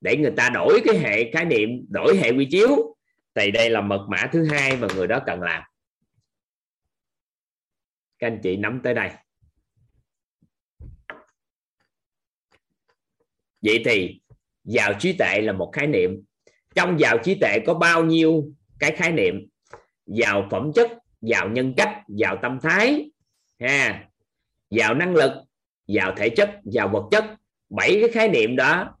Để 0.00 0.16
người 0.16 0.32
ta 0.36 0.48
đổi 0.48 0.80
cái 0.84 0.98
hệ 0.98 1.30
khái 1.32 1.44
niệm, 1.44 1.86
đổi 1.88 2.16
hệ 2.16 2.30
quy 2.30 2.44
chiếu. 2.50 2.96
Thì 3.34 3.50
đây 3.50 3.70
là 3.70 3.80
mật 3.80 4.06
mã 4.10 4.28
thứ 4.32 4.44
hai 4.50 4.76
mà 4.76 4.88
người 4.96 5.06
đó 5.06 5.20
cần 5.26 5.42
làm. 5.42 5.62
Các 8.18 8.26
anh 8.26 8.40
chị 8.42 8.56
nắm 8.56 8.80
tới 8.84 8.94
đây. 8.94 9.10
Vậy 13.62 13.82
thì 13.84 14.19
giàu 14.64 14.92
trí 14.98 15.12
tuệ 15.12 15.40
là 15.40 15.52
một 15.52 15.70
khái 15.72 15.86
niệm. 15.86 16.22
Trong 16.74 17.00
giàu 17.00 17.18
trí 17.24 17.34
tuệ 17.34 17.58
có 17.66 17.74
bao 17.74 18.04
nhiêu 18.04 18.44
cái 18.78 18.96
khái 18.96 19.12
niệm? 19.12 19.48
Giàu 20.06 20.48
phẩm 20.50 20.72
chất, 20.74 20.90
giàu 21.20 21.48
nhân 21.48 21.74
cách, 21.76 22.02
giàu 22.08 22.38
tâm 22.42 22.58
thái, 22.62 23.10
ha. 23.60 24.08
Giàu 24.70 24.94
năng 24.94 25.14
lực, 25.14 25.32
giàu 25.86 26.14
thể 26.16 26.30
chất, 26.30 26.50
giàu 26.64 26.88
vật 26.88 27.08
chất. 27.10 27.24
Bảy 27.68 27.98
cái 28.00 28.10
khái 28.10 28.28
niệm 28.28 28.56
đó 28.56 28.96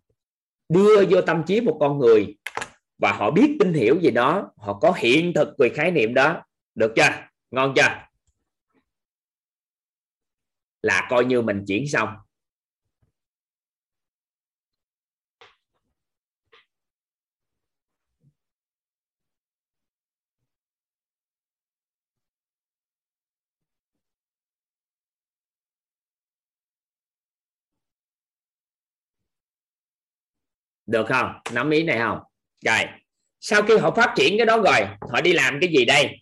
đưa 0.68 1.04
vô 1.10 1.20
tâm 1.20 1.42
trí 1.46 1.60
một 1.60 1.76
con 1.80 1.98
người 1.98 2.36
và 2.98 3.12
họ 3.12 3.30
biết 3.30 3.56
tin 3.60 3.72
hiểu 3.72 4.00
gì 4.00 4.10
đó 4.10 4.52
họ 4.56 4.78
có 4.78 4.92
hiện 4.96 5.32
thực 5.34 5.48
về 5.58 5.68
khái 5.68 5.90
niệm 5.90 6.14
đó. 6.14 6.42
Được 6.74 6.92
chưa? 6.96 7.10
Ngon 7.50 7.72
chưa? 7.76 7.88
Là 10.82 11.06
coi 11.10 11.24
như 11.24 11.42
mình 11.42 11.64
chuyển 11.66 11.88
xong. 11.88 12.08
Được 30.90 31.06
không? 31.06 31.32
Nắm 31.52 31.70
ý 31.70 31.82
này 31.82 31.98
không? 31.98 32.18
Rồi. 32.64 32.84
Sau 33.40 33.62
khi 33.62 33.76
họ 33.76 33.90
phát 33.90 34.12
triển 34.16 34.36
cái 34.36 34.46
đó 34.46 34.56
rồi, 34.56 34.80
họ 35.00 35.20
đi 35.20 35.32
làm 35.32 35.58
cái 35.60 35.70
gì 35.72 35.84
đây? 35.84 36.20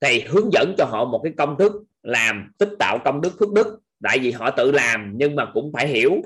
Thì 0.00 0.20
hướng 0.20 0.50
dẫn 0.52 0.74
cho 0.78 0.84
họ 0.84 1.04
một 1.04 1.20
cái 1.24 1.32
công 1.38 1.56
thức 1.58 1.72
làm 2.02 2.52
tích 2.58 2.70
tạo 2.78 2.98
công 3.04 3.20
đức 3.20 3.32
phước 3.38 3.52
đức. 3.52 3.78
Tại 4.02 4.18
vì 4.18 4.30
họ 4.30 4.50
tự 4.50 4.72
làm, 4.72 5.12
nhưng 5.16 5.36
mà 5.36 5.46
cũng 5.54 5.72
phải 5.72 5.88
hiểu 5.88 6.22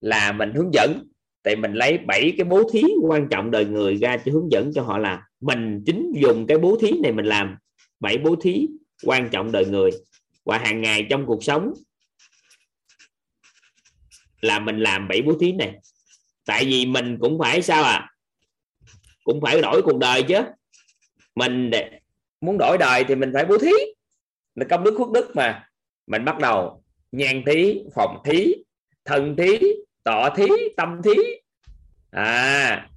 là 0.00 0.32
mình 0.32 0.52
hướng 0.54 0.74
dẫn. 0.74 1.02
Thì 1.44 1.56
mình 1.56 1.72
lấy 1.72 1.98
bảy 1.98 2.32
cái 2.36 2.44
bố 2.44 2.70
thí 2.72 2.82
quan 3.02 3.28
trọng 3.28 3.50
đời 3.50 3.64
người 3.64 3.96
ra 3.96 4.16
cho 4.16 4.32
hướng 4.32 4.52
dẫn 4.52 4.70
cho 4.74 4.82
họ 4.82 4.98
là 4.98 5.22
mình 5.40 5.82
chính 5.86 6.12
dùng 6.22 6.46
cái 6.46 6.58
bố 6.58 6.78
thí 6.80 6.92
này 7.02 7.12
mình 7.12 7.26
làm 7.26 7.56
bảy 8.00 8.18
bố 8.18 8.36
thí 8.42 8.66
quan 9.04 9.28
trọng 9.28 9.52
đời 9.52 9.66
người. 9.66 9.90
Và 10.44 10.58
hàng 10.58 10.80
ngày 10.80 11.06
trong 11.10 11.26
cuộc 11.26 11.44
sống 11.44 11.72
là 14.40 14.58
mình 14.58 14.78
làm 14.78 15.08
bảy 15.08 15.22
bố 15.22 15.32
thí 15.40 15.52
này 15.52 15.78
tại 16.44 16.64
vì 16.64 16.86
mình 16.86 17.18
cũng 17.20 17.38
phải 17.38 17.62
sao 17.62 17.82
à? 17.82 18.10
Cũng 19.24 19.40
phải 19.40 19.60
đổi 19.60 19.82
cuộc 19.82 19.98
đời 19.98 20.22
chứ. 20.22 20.40
Mình 21.34 21.70
để, 21.70 22.00
muốn 22.40 22.58
đổi 22.58 22.78
đời 22.78 23.04
thì 23.08 23.14
mình 23.14 23.30
phải 23.34 23.44
bố 23.44 23.58
thí. 23.58 23.72
Là 24.54 24.66
công 24.70 24.84
đức 24.84 24.94
phước 24.98 25.10
đức 25.10 25.36
mà. 25.36 25.68
Mình 26.06 26.24
bắt 26.24 26.38
đầu 26.38 26.82
nhan 27.12 27.42
thí 27.46 27.80
phòng 27.94 28.22
thí 28.24 28.54
thân 29.04 29.36
thí 29.36 29.58
tọ 30.02 30.30
thí 30.36 30.46
tâm 30.76 31.00
thí. 31.04 31.14
À 32.10 32.88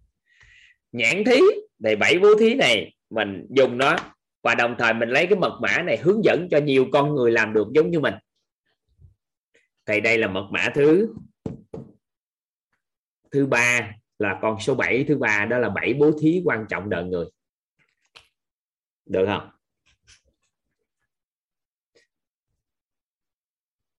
nhãn 0.91 1.23
thí 1.23 1.41
thì 1.83 1.95
bảy 1.95 2.19
bố 2.19 2.35
thí 2.39 2.55
này 2.55 2.95
mình 3.09 3.45
dùng 3.49 3.77
nó. 3.77 3.95
Và 4.43 4.55
đồng 4.55 4.75
thời 4.79 4.93
mình 4.93 5.09
lấy 5.09 5.27
cái 5.27 5.39
mật 5.39 5.59
mã 5.61 5.81
này 5.81 5.97
hướng 5.97 6.23
dẫn 6.23 6.47
cho 6.51 6.57
nhiều 6.57 6.87
con 6.93 7.15
người 7.15 7.31
làm 7.31 7.53
được 7.53 7.67
giống 7.73 7.91
như 7.91 7.99
mình. 7.99 8.13
Thì 9.85 10.01
đây 10.01 10.17
là 10.17 10.27
mật 10.27 10.47
mã 10.51 10.69
thứ 10.75 11.13
thứ 13.31 13.45
ba 13.45 13.91
là 14.19 14.39
con 14.41 14.59
số 14.59 14.75
7 14.75 15.05
thứ 15.07 15.17
ba 15.17 15.45
đó 15.45 15.57
là 15.57 15.69
bảy 15.69 15.93
bố 15.93 16.11
thí 16.21 16.41
quan 16.45 16.65
trọng 16.69 16.89
đời 16.89 17.03
người. 17.03 17.25
Được 19.05 19.25
không? 19.25 19.49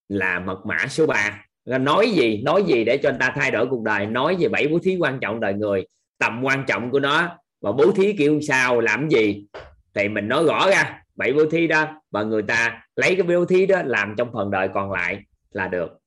Là 0.08 0.40
mật 0.40 0.62
mã 0.66 0.86
số 0.88 1.06
3 1.06 1.44
nói 1.64 2.10
gì? 2.10 2.42
Nói 2.42 2.64
gì 2.68 2.84
để 2.84 2.98
cho 3.02 3.08
anh 3.08 3.18
ta 3.18 3.32
thay 3.36 3.50
đổi 3.50 3.66
cuộc 3.70 3.82
đời? 3.82 4.06
Nói 4.06 4.36
về 4.40 4.48
bảy 4.48 4.68
bố 4.68 4.78
thí 4.78 4.96
quan 4.96 5.18
trọng 5.20 5.40
đời 5.40 5.54
người. 5.54 5.86
Tầm 6.18 6.40
quan 6.44 6.64
trọng 6.68 6.90
của 6.90 7.00
nó 7.00 7.38
và 7.60 7.72
bố 7.72 7.92
thí 7.92 8.14
kiểu 8.18 8.40
sao, 8.40 8.80
làm 8.80 9.08
gì? 9.08 9.46
Thì 9.94 10.08
mình 10.08 10.28
nói 10.28 10.44
rõ 10.44 10.70
ra. 10.70 11.02
Bảy 11.14 11.32
bố 11.32 11.50
thí 11.50 11.66
đó 11.66 12.02
và 12.10 12.22
người 12.22 12.42
ta 12.42 12.86
lấy 12.96 13.14
cái 13.14 13.22
bố 13.22 13.44
thí 13.44 13.66
đó 13.66 13.82
làm 13.84 14.14
trong 14.18 14.30
phần 14.32 14.50
đời 14.50 14.68
còn 14.74 14.92
lại 14.92 15.22
là 15.50 15.68
được. 15.68 15.98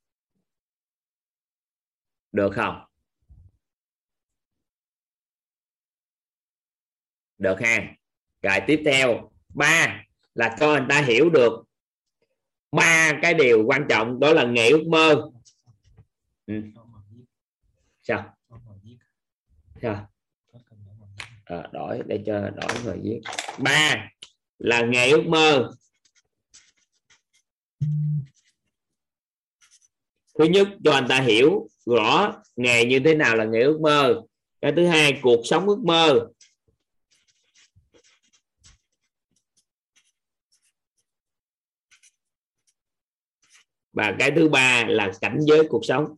Được 2.31 2.49
không? 2.53 2.91
Được 7.42 7.60
ha. 7.62 7.96
Rồi 8.42 8.60
tiếp 8.68 8.82
theo 8.86 9.32
ba 9.54 10.04
là 10.36 10.56
cho 10.60 10.68
người 10.68 10.86
ta 10.90 11.02
hiểu 11.02 11.30
được 11.30 11.64
ba 12.72 13.20
cái 13.22 13.34
điều 13.34 13.64
quan 13.66 13.86
trọng 13.90 14.20
đó 14.20 14.34
là 14.34 14.44
nghề 14.44 14.70
ước 14.70 14.88
mơ. 14.88 15.30
Ừ. 16.48 16.62
sao? 18.02 18.38
Sao? 19.82 20.10
À, 21.44 21.68
đổi 21.72 22.02
để 22.06 22.24
cho 22.26 22.50
đổi 22.50 22.84
người 22.84 22.98
viết. 23.04 23.22
Ba 23.58 24.10
là 24.58 24.82
nghề 24.82 25.12
ước 25.12 25.26
mơ. 25.26 25.72
Thứ 30.40 30.46
nhất 30.46 30.68
cho 30.84 30.92
anh 30.92 31.08
ta 31.08 31.22
hiểu 31.22 31.68
rõ 31.86 32.34
nghề 32.56 32.86
như 32.86 33.00
thế 33.00 33.16
nào 33.16 33.36
là 33.36 33.46
nghề 33.46 33.62
ước 33.62 33.80
mơ. 33.82 34.22
Cái 34.62 34.74
thứ 34.76 34.88
hai 34.88 35.20
cuộc 35.22 35.42
sống 35.44 35.68
ước 35.68 35.80
mơ. 35.84 36.28
Và 43.94 44.16
cái 44.20 44.32
thứ 44.32 44.50
ba 44.50 44.86
là 44.88 45.12
cảnh 45.22 45.40
giới 45.42 45.68
cuộc 45.70 45.86
sống. 45.86 46.16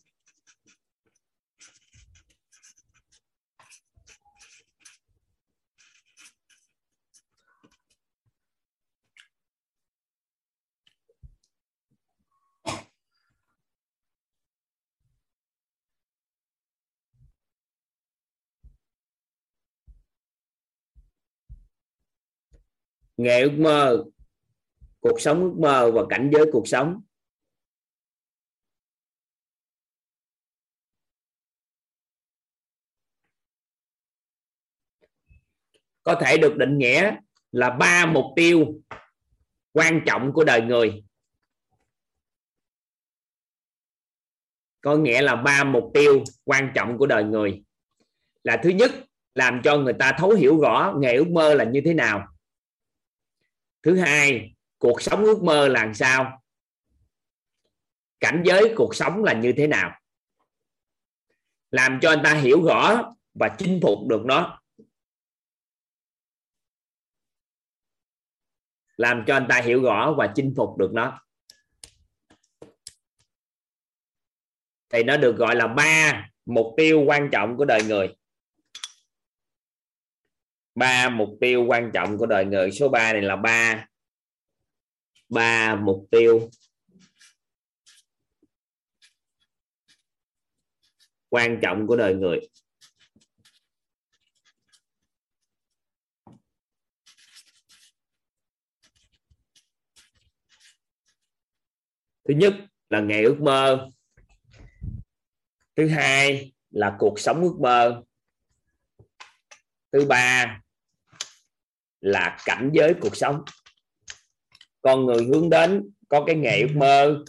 Nghề 23.17 23.41
ước 23.41 23.51
mơ, 23.57 24.03
cuộc 24.99 25.21
sống 25.21 25.43
ước 25.43 25.53
mơ 25.57 25.91
và 25.91 26.01
cảnh 26.09 26.29
giới 26.33 26.45
cuộc 26.51 26.67
sống. 26.67 27.01
Có 36.03 36.15
thể 36.15 36.37
được 36.37 36.57
định 36.57 36.77
nghĩa 36.77 37.15
là 37.51 37.69
ba 37.69 38.05
mục 38.05 38.25
tiêu 38.35 38.81
quan 39.73 40.01
trọng 40.05 40.33
của 40.33 40.43
đời 40.43 40.61
người. 40.61 41.03
Có 44.81 44.95
nghĩa 44.95 45.21
là 45.21 45.35
ba 45.35 45.63
mục 45.63 45.91
tiêu 45.93 46.23
quan 46.43 46.71
trọng 46.75 46.97
của 46.97 47.05
đời 47.05 47.23
người. 47.23 47.63
Là 48.43 48.59
thứ 48.63 48.69
nhất, 48.69 48.91
làm 49.35 49.61
cho 49.63 49.77
người 49.77 49.93
ta 49.93 50.15
thấu 50.17 50.31
hiểu 50.31 50.59
rõ 50.59 50.93
nghề 50.97 51.15
ước 51.15 51.27
mơ 51.27 51.53
là 51.53 51.63
như 51.63 51.81
thế 51.85 51.93
nào. 51.93 52.27
Thứ 53.83 53.97
hai, 53.97 54.55
cuộc 54.77 55.01
sống 55.01 55.23
ước 55.23 55.43
mơ 55.43 55.67
là 55.67 55.93
sao. 55.93 56.43
Cảnh 58.19 58.43
giới 58.45 58.73
cuộc 58.75 58.95
sống 58.95 59.23
là 59.23 59.33
như 59.33 59.53
thế 59.57 59.67
nào. 59.67 59.99
Làm 61.71 61.99
cho 62.01 62.09
anh 62.09 62.21
ta 62.23 62.33
hiểu 62.33 62.63
rõ 62.65 63.13
và 63.33 63.55
chinh 63.57 63.79
phục 63.83 63.99
được 64.07 64.21
nó. 64.25 64.62
Làm 69.03 69.23
cho 69.27 69.33
anh 69.33 69.45
ta 69.49 69.61
hiểu 69.61 69.81
rõ 69.81 70.15
và 70.17 70.33
chinh 70.35 70.53
phục 70.57 70.77
được 70.77 70.91
nó. 70.93 71.21
Thì 74.89 75.03
nó 75.03 75.17
được 75.17 75.35
gọi 75.37 75.55
là 75.55 75.67
ba 75.67 76.29
mục 76.45 76.73
tiêu 76.77 77.03
quan 77.07 77.29
trọng 77.31 77.57
của 77.57 77.65
đời 77.65 77.83
người. 77.83 78.15
Ba 80.75 81.09
mục 81.09 81.29
tiêu 81.41 81.65
quan 81.67 81.91
trọng 81.93 82.17
của 82.17 82.25
đời 82.25 82.45
người. 82.45 82.71
Số 82.71 82.89
3 82.89 83.13
này 83.13 83.21
là 83.21 83.35
ba. 83.35 83.87
Ba 85.29 85.75
mục 85.75 86.07
tiêu 86.11 86.49
quan 91.29 91.59
trọng 91.61 91.87
của 91.87 91.95
đời 91.95 92.15
người. 92.15 92.39
Thứ 102.27 102.33
nhất 102.33 102.53
là 102.89 103.01
nghề 103.01 103.23
ước 103.23 103.41
mơ. 103.41 103.89
Thứ 105.75 105.87
hai 105.87 106.53
là 106.71 106.95
cuộc 106.99 107.19
sống 107.19 107.41
ước 107.41 107.55
mơ. 107.59 108.03
Thứ 109.91 110.05
ba 110.05 110.61
là 112.01 112.37
cảnh 112.45 112.71
giới 112.73 112.93
cuộc 113.01 113.15
sống. 113.15 113.43
Con 114.81 115.05
người 115.05 115.23
hướng 115.23 115.49
đến, 115.49 115.89
có 116.09 116.23
cái 116.27 116.35
nghề 116.35 116.61
ước 116.61 116.73
mơ, 116.75 117.23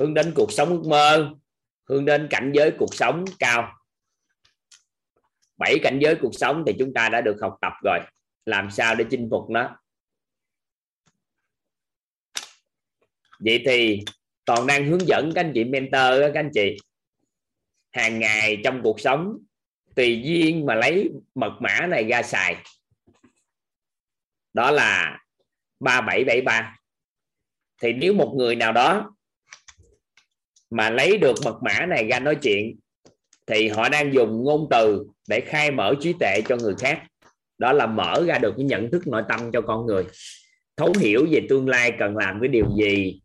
hướng 0.00 0.14
đến 0.14 0.32
cuộc 0.36 0.52
sống 0.52 0.68
ước 0.68 0.82
mơ, 0.86 1.34
hướng 1.88 2.04
đến 2.04 2.26
cảnh 2.30 2.52
giới 2.54 2.72
cuộc 2.78 2.94
sống 2.94 3.24
cao. 3.38 3.74
Bảy 5.56 5.78
cảnh 5.82 5.98
giới 6.02 6.16
cuộc 6.20 6.34
sống 6.34 6.64
thì 6.66 6.72
chúng 6.78 6.94
ta 6.94 7.08
đã 7.08 7.20
được 7.20 7.36
học 7.40 7.58
tập 7.60 7.72
rồi. 7.84 7.98
Làm 8.46 8.70
sao 8.70 8.94
để 8.94 9.04
chinh 9.10 9.28
phục 9.30 9.50
nó? 9.50 9.76
Vậy 13.40 13.62
thì 13.66 14.04
toàn 14.48 14.66
đang 14.66 14.86
hướng 14.86 15.08
dẫn 15.08 15.32
các 15.34 15.40
anh 15.40 15.52
chị 15.54 15.64
mentor 15.64 16.20
các 16.20 16.34
anh 16.34 16.50
chị, 16.54 16.76
hàng 17.92 18.18
ngày 18.18 18.60
trong 18.64 18.80
cuộc 18.82 19.00
sống, 19.00 19.38
tùy 19.94 20.22
duyên 20.24 20.66
mà 20.66 20.74
lấy 20.74 21.10
mật 21.34 21.52
mã 21.60 21.86
này 21.86 22.04
ra 22.04 22.22
xài. 22.22 22.56
Đó 24.54 24.70
là 24.70 25.18
3773 25.80 26.76
thì 27.82 27.92
nếu 27.92 28.14
một 28.14 28.34
người 28.36 28.56
nào 28.56 28.72
đó 28.72 29.16
mà 30.70 30.90
lấy 30.90 31.18
được 31.18 31.34
mật 31.44 31.58
mã 31.62 31.86
này 31.86 32.08
ra 32.10 32.20
nói 32.20 32.36
chuyện, 32.42 32.78
thì 33.46 33.68
họ 33.68 33.88
đang 33.88 34.14
dùng 34.14 34.44
ngôn 34.44 34.66
từ 34.70 35.06
để 35.28 35.40
khai 35.40 35.70
mở 35.70 35.94
trí 36.00 36.14
tuệ 36.20 36.40
cho 36.48 36.56
người 36.56 36.74
khác. 36.78 37.02
Đó 37.58 37.72
là 37.72 37.86
mở 37.86 38.24
ra 38.26 38.38
được 38.38 38.54
cái 38.56 38.64
nhận 38.64 38.90
thức 38.90 39.06
nội 39.06 39.22
tâm 39.28 39.50
cho 39.52 39.60
con 39.60 39.86
người. 39.86 40.04
Thấu 40.76 40.92
hiểu 41.00 41.26
về 41.30 41.40
tương 41.48 41.68
lai 41.68 41.92
cần 41.98 42.16
làm 42.16 42.38
cái 42.40 42.48
điều 42.48 42.66
gì 42.78 43.20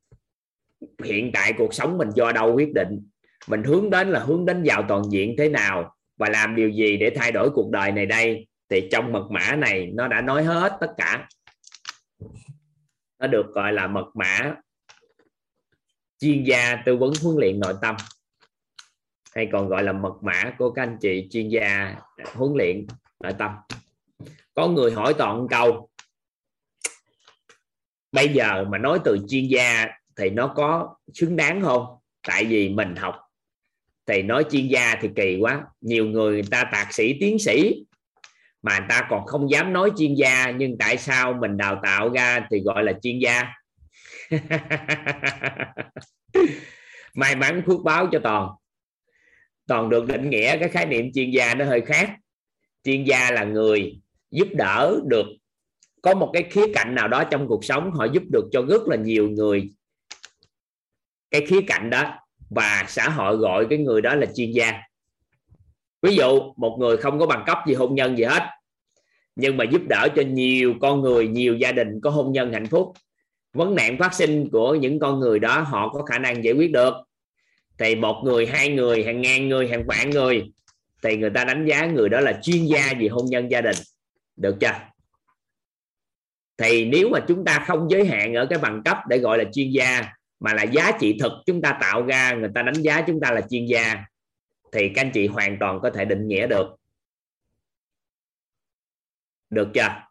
hiện 1.04 1.32
tại 1.34 1.54
cuộc 1.58 1.74
sống 1.74 1.98
mình 1.98 2.10
do 2.16 2.32
đâu 2.32 2.54
quyết 2.56 2.74
định? 2.74 3.08
Mình 3.48 3.64
hướng 3.64 3.90
đến 3.90 4.12
là 4.12 4.20
hướng 4.20 4.46
đến 4.46 4.64
giàu 4.64 4.86
toàn 4.90 5.04
diện 5.12 5.36
thế 5.38 5.50
nào 5.50 5.96
và 6.18 6.30
làm 6.30 6.56
điều 6.56 6.70
gì 6.70 6.98
để 6.98 7.12
thay 7.16 7.32
đổi 7.32 7.50
cuộc 7.50 7.72
đời 7.72 7.92
này 7.92 8.06
đây? 8.06 8.48
Thì 8.70 8.90
trong 8.92 9.12
mật 9.12 9.28
mã 9.32 9.56
này, 9.56 9.92
nó 9.94 10.08
đã 10.08 10.22
nói 10.22 10.44
hết 10.44 10.78
tất 10.82 10.92
cả. 10.98 11.28
Nó 13.20 13.28
được 13.28 13.46
gọi 13.54 13.74
là 13.74 13.88
mật 13.88 14.06
mã 14.14 14.56
chuyên 16.20 16.44
gia 16.44 16.76
tư 16.86 16.98
vấn 16.98 17.14
huấn 17.24 17.38
luyện 17.40 17.60
nội 17.60 17.74
tâm, 17.82 17.96
hay 19.36 19.50
còn 19.52 19.70
gọi 19.70 19.84
là 19.84 19.94
mật 19.94 20.14
mã 20.22 20.56
của 20.58 20.72
các 20.72 20.84
anh 20.84 20.98
chị 21.02 21.28
chuyên 21.32 21.50
gia 21.50 21.96
huấn 22.34 22.54
luyện 22.56 22.88
nội 23.24 23.34
tâm. 23.40 23.52
Có 24.54 24.68
người 24.68 24.92
hỏi 24.92 25.14
toàn 25.18 25.48
câu. 25.50 25.90
Bây 28.12 28.30
giờ 28.30 28.66
mà 28.70 28.78
nói 28.78 29.00
từ 29.04 29.18
chuyên 29.30 29.48
gia 29.48 29.88
thì 30.18 30.30
nó 30.30 30.48
có 30.48 30.96
xứng 31.14 31.36
đáng 31.36 31.62
không? 31.62 31.86
Tại 32.28 32.46
vì 32.46 32.70
mình 32.70 32.96
học 32.96 33.16
thì 34.06 34.22
nói 34.22 34.46
chuyên 34.52 34.68
gia 34.68 34.96
thì 35.02 35.10
kỳ 35.16 35.38
quá. 35.42 35.64
Nhiều 35.82 36.06
người, 36.06 36.34
người 36.34 36.44
ta 36.52 36.64
tạc 36.72 36.94
sĩ 36.94 37.18
tiến 37.20 37.40
sĩ 37.40 37.86
mà 38.62 38.80
người 38.80 38.88
ta 38.90 39.08
còn 39.10 39.26
không 39.26 39.50
dám 39.50 39.74
nói 39.74 39.92
chuyên 39.98 40.16
gia. 40.16 40.52
Nhưng 40.52 40.78
tại 40.78 40.98
sao 40.98 41.34
mình 41.34 41.58
đào 41.58 41.80
tạo 41.84 42.10
ra 42.10 42.48
thì 42.52 42.60
gọi 42.60 42.84
là 42.84 42.94
chuyên 43.02 43.20
gia? 43.20 43.48
May 47.14 47.36
mắn 47.36 47.62
phước 47.66 47.82
báo 47.84 48.08
cho 48.12 48.20
toàn. 48.24 48.50
Toàn 49.68 49.90
được 49.90 50.08
định 50.08 50.30
nghĩa 50.30 50.58
cái 50.58 50.70
khái 50.70 50.86
niệm 50.86 51.12
chuyên 51.14 51.32
gia 51.32 51.56
nó 51.56 51.66
hơi 51.66 51.82
khác. 51.82 52.12
Chuyên 52.84 53.04
gia 53.04 53.32
là 53.32 53.44
người 53.44 54.02
giúp 54.32 54.48
đỡ 54.52 55.00
được 55.06 55.26
có 56.02 56.16
một 56.16 56.30
cái 56.34 56.44
khía 56.44 56.66
cạnh 56.74 56.96
nào 56.96 57.08
đó 57.08 57.24
trong 57.24 57.48
cuộc 57.48 57.66
sống 57.66 57.92
họ 57.92 58.06
giúp 58.06 58.24
được 58.32 58.50
cho 58.52 58.62
rất 58.70 58.82
là 58.88 58.96
nhiều 58.96 59.30
người 59.30 59.70
cái 61.34 61.46
khía 61.46 61.62
cạnh 61.68 61.90
đó 61.90 62.20
và 62.50 62.86
xã 62.88 63.10
hội 63.10 63.38
gọi 63.38 63.66
cái 63.70 63.80
người 63.80 64.02
đó 64.02 64.16
là 64.16 64.26
chuyên 64.36 64.52
gia. 64.52 64.82
Ví 66.02 66.16
dụ, 66.16 66.54
một 66.58 66.78
người 66.80 66.98
không 66.98 67.20
có 67.20 67.26
bằng 67.26 67.44
cấp 67.48 67.58
gì, 67.68 67.74
hôn 67.74 67.96
nhân 67.96 68.18
gì 68.18 68.24
hết, 68.24 68.44
nhưng 69.36 69.58
mà 69.58 69.66
giúp 69.72 69.82
đỡ 69.90 70.08
cho 70.16 70.22
nhiều 70.22 70.74
con 70.82 71.02
người, 71.02 71.28
nhiều 71.28 71.56
gia 71.56 71.72
đình 71.72 72.02
có 72.04 72.10
hôn 72.10 72.32
nhân 72.32 72.54
hạnh 72.54 72.68
phúc. 72.68 72.94
Vấn 73.54 73.76
nạn 73.76 73.98
phát 73.98 74.14
sinh 74.14 74.50
của 74.52 74.76
những 74.76 75.00
con 75.00 75.20
người 75.20 75.40
đó, 75.40 75.60
họ 75.60 75.90
có 75.90 76.04
khả 76.04 76.20
năng 76.20 76.44
giải 76.44 76.54
quyết 76.54 76.72
được. 76.72 76.94
Thì 77.78 77.96
một 77.96 78.22
người, 78.26 78.46
hai 78.46 78.70
người, 78.70 79.04
hàng 79.04 79.22
ngàn 79.22 79.50
người, 79.50 79.68
hàng 79.68 79.84
vạn 79.88 80.10
người, 80.10 80.52
thì 81.04 81.18
người 81.18 81.30
ta 81.30 81.44
đánh 81.44 81.66
giá 81.66 81.86
người 81.86 82.10
đó 82.10 82.20
là 82.20 82.40
chuyên 82.42 82.66
gia 82.66 82.94
về 83.00 83.08
hôn 83.08 83.26
nhân 83.26 83.52
gia 83.52 83.62
đình. 83.62 83.76
Được 84.36 84.58
chưa? 84.60 84.74
Thì 86.58 86.86
nếu 86.86 87.10
mà 87.10 87.20
chúng 87.28 87.46
ta 87.46 87.64
không 87.68 87.90
giới 87.90 88.06
hạn 88.06 88.34
ở 88.34 88.46
cái 88.50 88.60
bằng 88.60 88.82
cấp 88.86 88.98
để 89.10 89.18
gọi 89.18 89.38
là 89.38 89.44
chuyên 89.54 89.70
gia 89.70 90.14
mà 90.44 90.54
là 90.54 90.64
giá 90.64 90.92
trị 91.00 91.18
thực 91.20 91.32
chúng 91.46 91.62
ta 91.62 91.78
tạo 91.82 92.06
ra, 92.06 92.34
người 92.34 92.50
ta 92.56 92.62
đánh 92.62 92.82
giá 92.82 93.02
chúng 93.08 93.20
ta 93.20 93.32
là 93.32 93.42
chuyên 93.50 93.66
gia, 93.66 94.06
thì 94.72 94.90
các 94.96 95.02
anh 95.02 95.12
chị 95.14 95.28
hoàn 95.28 95.58
toàn 95.60 95.80
có 95.82 95.90
thể 95.90 96.06
định 96.06 96.28
nghĩa 96.28 96.48
được. 96.48 96.76
Được 99.50 99.70
chưa? 99.74 100.02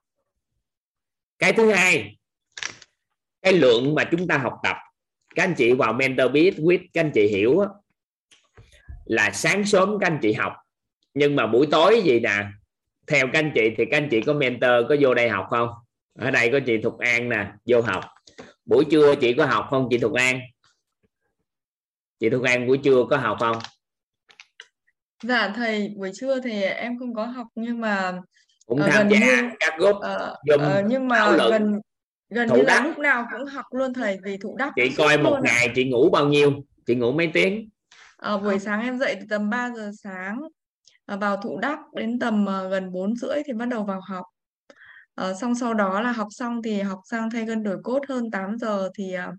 Cái 1.39 1.53
thứ 1.53 1.73
hai, 1.73 2.17
cái 3.43 3.53
lượng 3.53 3.95
mà 3.95 4.05
chúng 4.05 4.29
ta 4.29 4.39
học 4.39 4.61
tập, 4.63 4.77
các 5.35 5.45
anh 5.45 5.55
chị 5.55 5.73
vào 5.73 5.93
mentor 5.93 6.33
biết 6.33 6.55
quýt 6.65 6.81
các 6.93 7.01
anh 7.01 7.11
chị 7.15 7.27
hiểu 7.27 7.63
là 9.05 9.31
sáng 9.31 9.65
sớm 9.65 9.99
các 10.01 10.07
anh 10.07 10.19
chị 10.23 10.33
học, 10.33 10.53
nhưng 11.15 11.37
mà 11.37 11.47
buổi 11.47 11.67
tối 11.71 12.03
gì 12.05 12.21
nè, 12.21 12.47
theo 13.07 13.27
các 13.33 13.39
anh 13.39 13.53
chị 13.55 13.75
thì 13.77 13.85
các 13.91 13.97
anh 13.97 14.09
chị 14.11 14.21
có 14.21 14.33
mentor 14.33 14.89
có 14.89 14.97
vô 15.01 15.15
đây 15.15 15.29
học 15.29 15.47
không? 15.51 15.69
Ở 16.19 16.31
đây 16.31 16.49
có 16.53 16.61
chị 16.67 16.79
Thục 16.83 16.99
An 16.99 17.29
nè, 17.29 17.53
vô 17.67 17.81
học 17.81 18.05
buổi 18.65 18.85
trưa 18.91 19.15
chị 19.15 19.35
có 19.35 19.47
học 19.47 19.67
không 19.71 19.89
chị 19.91 19.99
Thục 19.99 20.13
An? 20.13 20.41
Chị 22.21 22.31
Thục 22.31 22.43
An 22.43 22.67
buổi 22.67 22.79
trưa 22.79 23.05
có 23.11 23.17
học 23.17 23.37
không? 23.41 23.59
Dạ 25.23 25.53
thầy 25.57 25.95
buổi 25.97 26.11
trưa 26.15 26.41
thì 26.41 26.63
em 26.63 26.99
không 26.99 27.15
có 27.15 27.27
học 27.27 27.47
nhưng 27.55 27.81
mà 27.81 28.13
cũng 28.67 28.81
uh, 28.81 28.87
tham 28.91 29.09
gia 29.11 29.19
như, 29.19 29.51
các 29.61 29.75
group 29.79 29.97
uh, 29.97 30.55
uh, 30.55 30.85
nhưng 30.87 31.09
mà 31.09 31.37
gần 31.37 31.81
gần 32.31 32.49
như 32.55 32.63
là 32.63 32.83
lúc 32.85 32.99
nào 32.99 33.27
cũng 33.33 33.47
học 33.47 33.65
luôn 33.71 33.95
thầy 33.95 34.19
vì 34.25 34.37
thụ 34.37 34.57
đắc 34.57 34.73
chị 34.77 34.95
coi 34.97 35.19
một 35.19 35.39
ngày 35.43 35.73
chị 35.75 35.85
ngủ 35.85 36.11
bao 36.11 36.29
nhiêu? 36.29 36.53
Chị 36.87 36.95
ngủ 36.95 37.13
mấy 37.13 37.31
tiếng? 37.35 37.69
À, 38.17 38.37
buổi 38.37 38.59
sáng 38.59 38.83
em 38.83 38.99
dậy 38.99 39.17
từ 39.21 39.27
tầm 39.31 39.51
3 39.51 39.71
giờ 39.77 39.91
sáng 40.03 40.41
à, 41.07 41.17
vào 41.17 41.37
thụ 41.37 41.59
đắc 41.59 41.79
đến 41.95 42.19
tầm 42.19 42.45
uh, 42.45 42.71
gần 42.71 42.93
4 42.93 43.17
rưỡi 43.17 43.43
thì 43.47 43.53
bắt 43.53 43.69
đầu 43.69 43.85
vào 43.85 44.01
học 44.09 44.25
à, 45.15 45.35
xong 45.35 45.55
sau 45.55 45.75
đó 45.75 46.01
là 46.01 46.13
học 46.13 46.29
xong 46.31 46.63
thì 46.63 46.81
học 46.81 47.01
sang 47.05 47.31
thay 47.31 47.45
gân 47.45 47.63
đổi 47.63 47.77
cốt 47.83 48.01
hơn 48.09 48.31
8 48.31 48.59
giờ 48.59 48.91
thì 48.99 49.15
uh, 49.29 49.35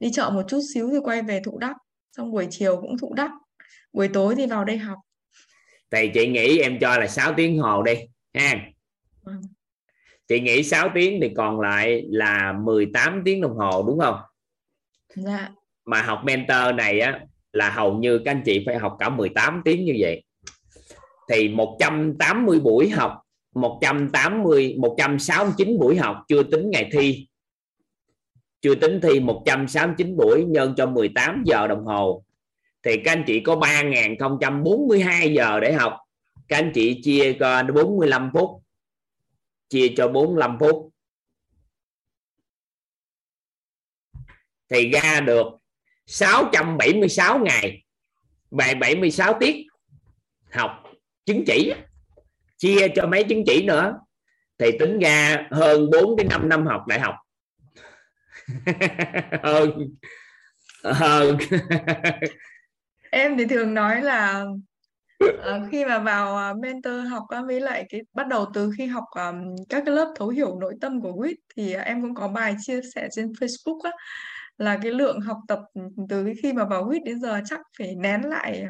đi 0.00 0.10
chợ 0.12 0.30
một 0.30 0.42
chút 0.48 0.60
xíu 0.74 0.90
thì 0.92 0.98
quay 1.04 1.22
về 1.22 1.40
thụ 1.44 1.58
đắc 1.58 1.76
xong 2.16 2.30
buổi 2.30 2.46
chiều 2.50 2.76
cũng 2.80 2.98
thụ 2.98 3.14
đắc 3.14 3.30
buổi 3.92 4.08
tối 4.08 4.34
thì 4.36 4.46
vào 4.46 4.64
đây 4.64 4.78
học. 4.78 4.98
Thì 5.90 6.10
chị 6.14 6.28
nghĩ 6.28 6.58
em 6.58 6.78
cho 6.80 6.98
là 6.98 7.06
6 7.06 7.34
tiếng 7.36 7.58
hồ 7.58 7.82
đi 7.82 7.94
ha? 8.34 8.54
Ừ 9.24 9.32
chị 10.28 10.40
nghĩ 10.40 10.62
6 10.62 10.88
tiếng 10.94 11.18
thì 11.22 11.30
còn 11.36 11.60
lại 11.60 12.04
là 12.08 12.52
18 12.52 13.22
tiếng 13.24 13.40
đồng 13.40 13.56
hồ 13.56 13.84
đúng 13.86 13.98
không? 13.98 14.16
Dạ. 15.14 15.50
Mà 15.84 16.02
học 16.02 16.20
mentor 16.24 16.74
này 16.74 17.00
á 17.00 17.20
là 17.52 17.70
hầu 17.70 17.94
như 17.94 18.18
các 18.24 18.30
anh 18.30 18.42
chị 18.44 18.62
phải 18.66 18.78
học 18.78 18.96
cả 18.98 19.08
18 19.08 19.62
tiếng 19.64 19.84
như 19.84 19.96
vậy. 19.98 20.24
Thì 21.30 21.48
180 21.48 22.60
buổi 22.60 22.90
học 22.90 23.20
180 23.54 24.76
169 24.78 25.78
buổi 25.78 25.96
học 25.96 26.16
chưa 26.28 26.42
tính 26.42 26.70
ngày 26.70 26.88
thi. 26.92 27.28
Chưa 28.60 28.74
tính 28.74 29.00
thi 29.02 29.20
169 29.20 30.16
buổi, 30.16 30.44
nhân 30.44 30.74
cho 30.76 30.86
18 30.86 31.42
giờ 31.46 31.66
đồng 31.66 31.84
hồ. 31.84 32.24
Thì 32.82 32.96
các 33.04 33.12
anh 33.12 33.24
chị 33.26 33.40
có 33.40 33.56
3.042 33.56 35.32
giờ 35.32 35.60
để 35.60 35.72
học. 35.72 35.96
Các 36.48 36.56
anh 36.56 36.72
chị 36.74 37.00
chia 37.02 37.36
cho 37.40 37.62
45 37.62 38.30
phút. 38.34 38.62
Chia 39.68 39.94
cho 39.96 40.08
45 40.08 40.56
phút. 40.60 40.90
Thì 44.68 44.90
ra 44.90 45.20
được 45.20 45.46
676 46.06 47.38
ngày. 47.38 47.84
Bài 48.50 48.74
76 48.74 49.36
tiết 49.40 49.66
học 50.52 50.82
chứng 51.26 51.44
chỉ 51.46 51.72
chia 52.56 52.88
cho 52.88 53.06
mấy 53.06 53.24
chứng 53.24 53.42
chỉ 53.46 53.66
nữa. 53.66 53.98
Thì 54.58 54.78
tính 54.78 54.98
ra 54.98 55.46
hơn 55.50 55.90
4 55.90 56.16
đến 56.16 56.28
5 56.30 56.48
năm 56.48 56.66
học 56.66 56.86
đại 56.86 57.00
học. 57.00 57.14
Hơn. 59.42 59.94
Hơn. 60.84 61.38
Em 63.10 63.38
thì 63.38 63.44
thường 63.46 63.74
nói 63.74 64.02
là 64.02 64.44
uh, 65.24 65.30
khi 65.72 65.84
mà 65.84 65.98
vào 65.98 66.52
uh, 66.52 66.58
mentor 66.58 66.94
học 67.10 67.22
uh, 67.38 67.46
với 67.46 67.60
lại 67.60 67.86
cái 67.88 68.00
bắt 68.12 68.26
đầu 68.26 68.46
từ 68.54 68.70
khi 68.78 68.86
học 68.86 69.04
um, 69.16 69.56
các 69.68 69.82
cái 69.86 69.94
lớp 69.94 70.14
thấu 70.16 70.28
hiểu 70.28 70.58
nội 70.60 70.74
tâm 70.80 71.00
của 71.00 71.12
WIT 71.12 71.34
thì 71.56 71.74
em 71.74 72.02
cũng 72.02 72.14
có 72.14 72.28
bài 72.28 72.56
chia 72.60 72.80
sẻ 72.94 73.08
trên 73.12 73.32
Facebook 73.32 73.80
á 73.82 73.90
là 74.58 74.78
cái 74.82 74.92
lượng 74.92 75.20
học 75.20 75.38
tập 75.48 75.58
từ 76.08 76.32
khi 76.42 76.52
mà 76.52 76.64
vào 76.64 76.90
WIT 76.90 77.04
đến 77.04 77.20
giờ 77.20 77.40
chắc 77.44 77.60
phải 77.78 77.94
nén 77.94 78.22
lại 78.22 78.64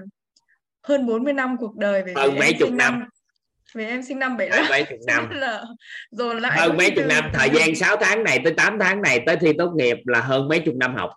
hơn 0.83 1.07
40 1.07 1.33
năm 1.33 1.57
cuộc 1.57 1.77
đời 1.77 2.03
về 2.03 2.15
hơn 2.17 2.39
mấy 2.39 2.53
chục 2.59 2.71
năm, 2.73 2.99
năm 2.99 3.09
vì 3.75 3.85
em 3.85 4.03
sinh 4.03 4.19
năm 4.19 4.37
75 4.37 4.67
mấy 4.69 4.85
chục 4.91 4.99
năm. 5.07 5.31
là 5.31 5.65
dồn 6.11 6.39
lại 6.39 6.61
hơn 6.61 6.77
mấy 6.77 6.91
chục 6.91 7.05
năm 7.09 7.31
thời 7.33 7.51
gian 7.51 7.75
6 7.75 7.97
tháng 7.97 8.25
này 8.25 8.41
tới 8.45 8.55
8 8.57 8.79
tháng 8.81 9.03
này 9.03 9.23
tới 9.27 9.37
thi 9.37 9.53
tốt 9.59 9.73
nghiệp 9.77 9.97
là 10.05 10.21
hơn 10.21 10.49
mấy 10.49 10.61
chục 10.61 10.75
năm 10.75 10.95
học. 10.95 11.11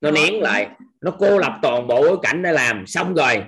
Nó 0.00 0.10
nén 0.10 0.40
lại 0.40 0.68
nó 1.00 1.10
cô 1.18 1.38
lập 1.38 1.58
toàn 1.62 1.86
bộ 1.86 2.02
bối 2.02 2.16
cảnh 2.22 2.42
để 2.42 2.52
làm. 2.52 2.86
Xong 2.86 3.14
rồi 3.14 3.44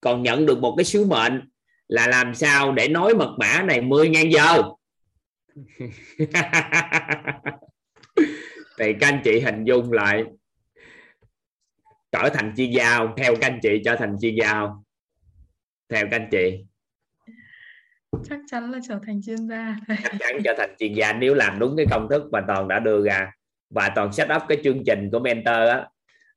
còn 0.00 0.22
nhận 0.22 0.46
được 0.46 0.58
một 0.58 0.74
cái 0.76 0.84
sứ 0.84 1.04
mệnh 1.04 1.48
là 1.88 2.06
làm 2.06 2.34
sao 2.34 2.72
để 2.72 2.88
nói 2.88 3.14
mật 3.14 3.34
mã 3.38 3.62
này 3.62 3.80
10 3.80 4.08
ngàn 4.08 4.32
giờ. 4.32 4.62
Thì 8.78 8.92
các 9.00 9.08
anh 9.08 9.20
chị 9.24 9.40
hình 9.40 9.64
dung 9.64 9.92
lại 9.92 10.24
trở 12.12 12.28
thành 12.34 12.54
chuyên 12.56 12.70
gia 12.70 12.98
theo 13.16 13.36
các 13.40 13.46
anh 13.46 13.58
chị 13.62 13.82
trở 13.84 13.96
thành 13.96 14.16
chuyên 14.20 14.34
gia 14.34 14.52
theo 15.88 16.06
các 16.10 16.16
anh 16.16 16.28
chị 16.30 16.64
chắc 18.28 18.40
chắn 18.50 18.70
là 18.70 18.78
trở 18.88 18.98
thành 19.06 19.20
chuyên 19.22 19.48
gia. 19.48 19.76
Chắc 20.02 20.12
chắn 20.18 20.36
trở 20.44 20.54
thành 20.58 20.74
chuyên 20.78 20.92
gia 20.92 21.12
nếu 21.12 21.34
làm 21.34 21.58
đúng 21.58 21.76
cái 21.76 21.86
công 21.90 22.08
thức 22.10 22.22
mà 22.32 22.40
toàn 22.48 22.68
đã 22.68 22.78
đưa 22.78 23.04
ra. 23.04 23.32
Và 23.70 23.88
toàn 23.88 24.12
set 24.12 24.28
up 24.36 24.42
cái 24.48 24.58
chương 24.64 24.82
trình 24.86 25.10
của 25.12 25.18
mentor 25.18 25.68
á, 25.68 25.86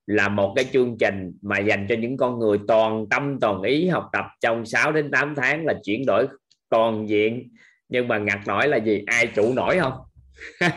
là 0.05 0.29
một 0.29 0.53
cái 0.55 0.65
chương 0.73 0.97
trình 0.99 1.33
mà 1.41 1.59
dành 1.59 1.85
cho 1.89 1.95
những 1.95 2.17
con 2.17 2.39
người 2.39 2.59
toàn 2.67 3.05
tâm, 3.09 3.39
toàn 3.41 3.61
ý 3.61 3.87
học 3.87 4.09
tập 4.13 4.25
trong 4.41 4.65
6 4.65 4.91
đến 4.91 5.11
8 5.11 5.35
tháng 5.35 5.65
là 5.65 5.73
chuyển 5.83 6.05
đổi 6.05 6.27
toàn 6.69 7.09
diện. 7.09 7.49
Nhưng 7.89 8.07
mà 8.07 8.17
ngặt 8.17 8.39
nổi 8.47 8.67
là 8.67 8.77
gì? 8.77 9.03
Ai 9.07 9.27
trụ 9.27 9.53
nổi 9.53 9.79
không? 9.79 9.93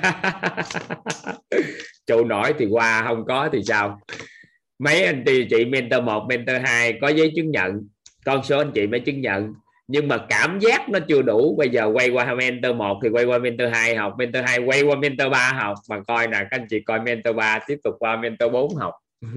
Trụ 2.06 2.24
nổi 2.24 2.54
thì 2.58 2.66
qua, 2.70 3.02
không 3.06 3.24
có 3.26 3.48
thì 3.52 3.62
sao? 3.66 4.00
Mấy 4.78 5.04
anh 5.04 5.24
chị 5.50 5.64
mentor 5.64 6.02
1 6.04 6.26
mentor 6.28 6.56
2 6.64 6.98
có 7.00 7.08
giấy 7.08 7.32
chứng 7.36 7.50
nhận. 7.50 7.88
Con 8.24 8.44
số 8.44 8.58
anh 8.58 8.70
chị 8.74 8.86
mới 8.86 9.00
chứng 9.00 9.20
nhận 9.20 9.54
nhưng 9.86 10.08
mà 10.08 10.26
cảm 10.28 10.58
giác 10.58 10.88
nó 10.88 10.98
chưa 11.08 11.22
đủ. 11.22 11.56
Bây 11.58 11.68
giờ 11.68 11.90
quay 11.94 12.10
qua 12.10 12.34
mentor 12.34 12.76
1 12.76 13.00
thì 13.02 13.08
quay 13.08 13.24
qua 13.24 13.38
mentor 13.38 13.68
2 13.72 13.96
học. 13.96 14.14
Mentor 14.18 14.44
2 14.44 14.58
quay 14.58 14.82
qua 14.82 14.96
mentor 14.96 15.32
3 15.32 15.52
học. 15.52 15.74
Mà 15.88 16.00
coi 16.06 16.26
nè 16.26 16.38
các 16.38 16.48
anh 16.50 16.66
chị 16.70 16.80
coi 16.80 17.00
mentor 17.00 17.36
3 17.36 17.58
tiếp 17.66 17.78
tục 17.84 17.94
qua 17.98 18.16
mentor 18.16 18.52
4 18.52 18.74
học. 18.74 18.94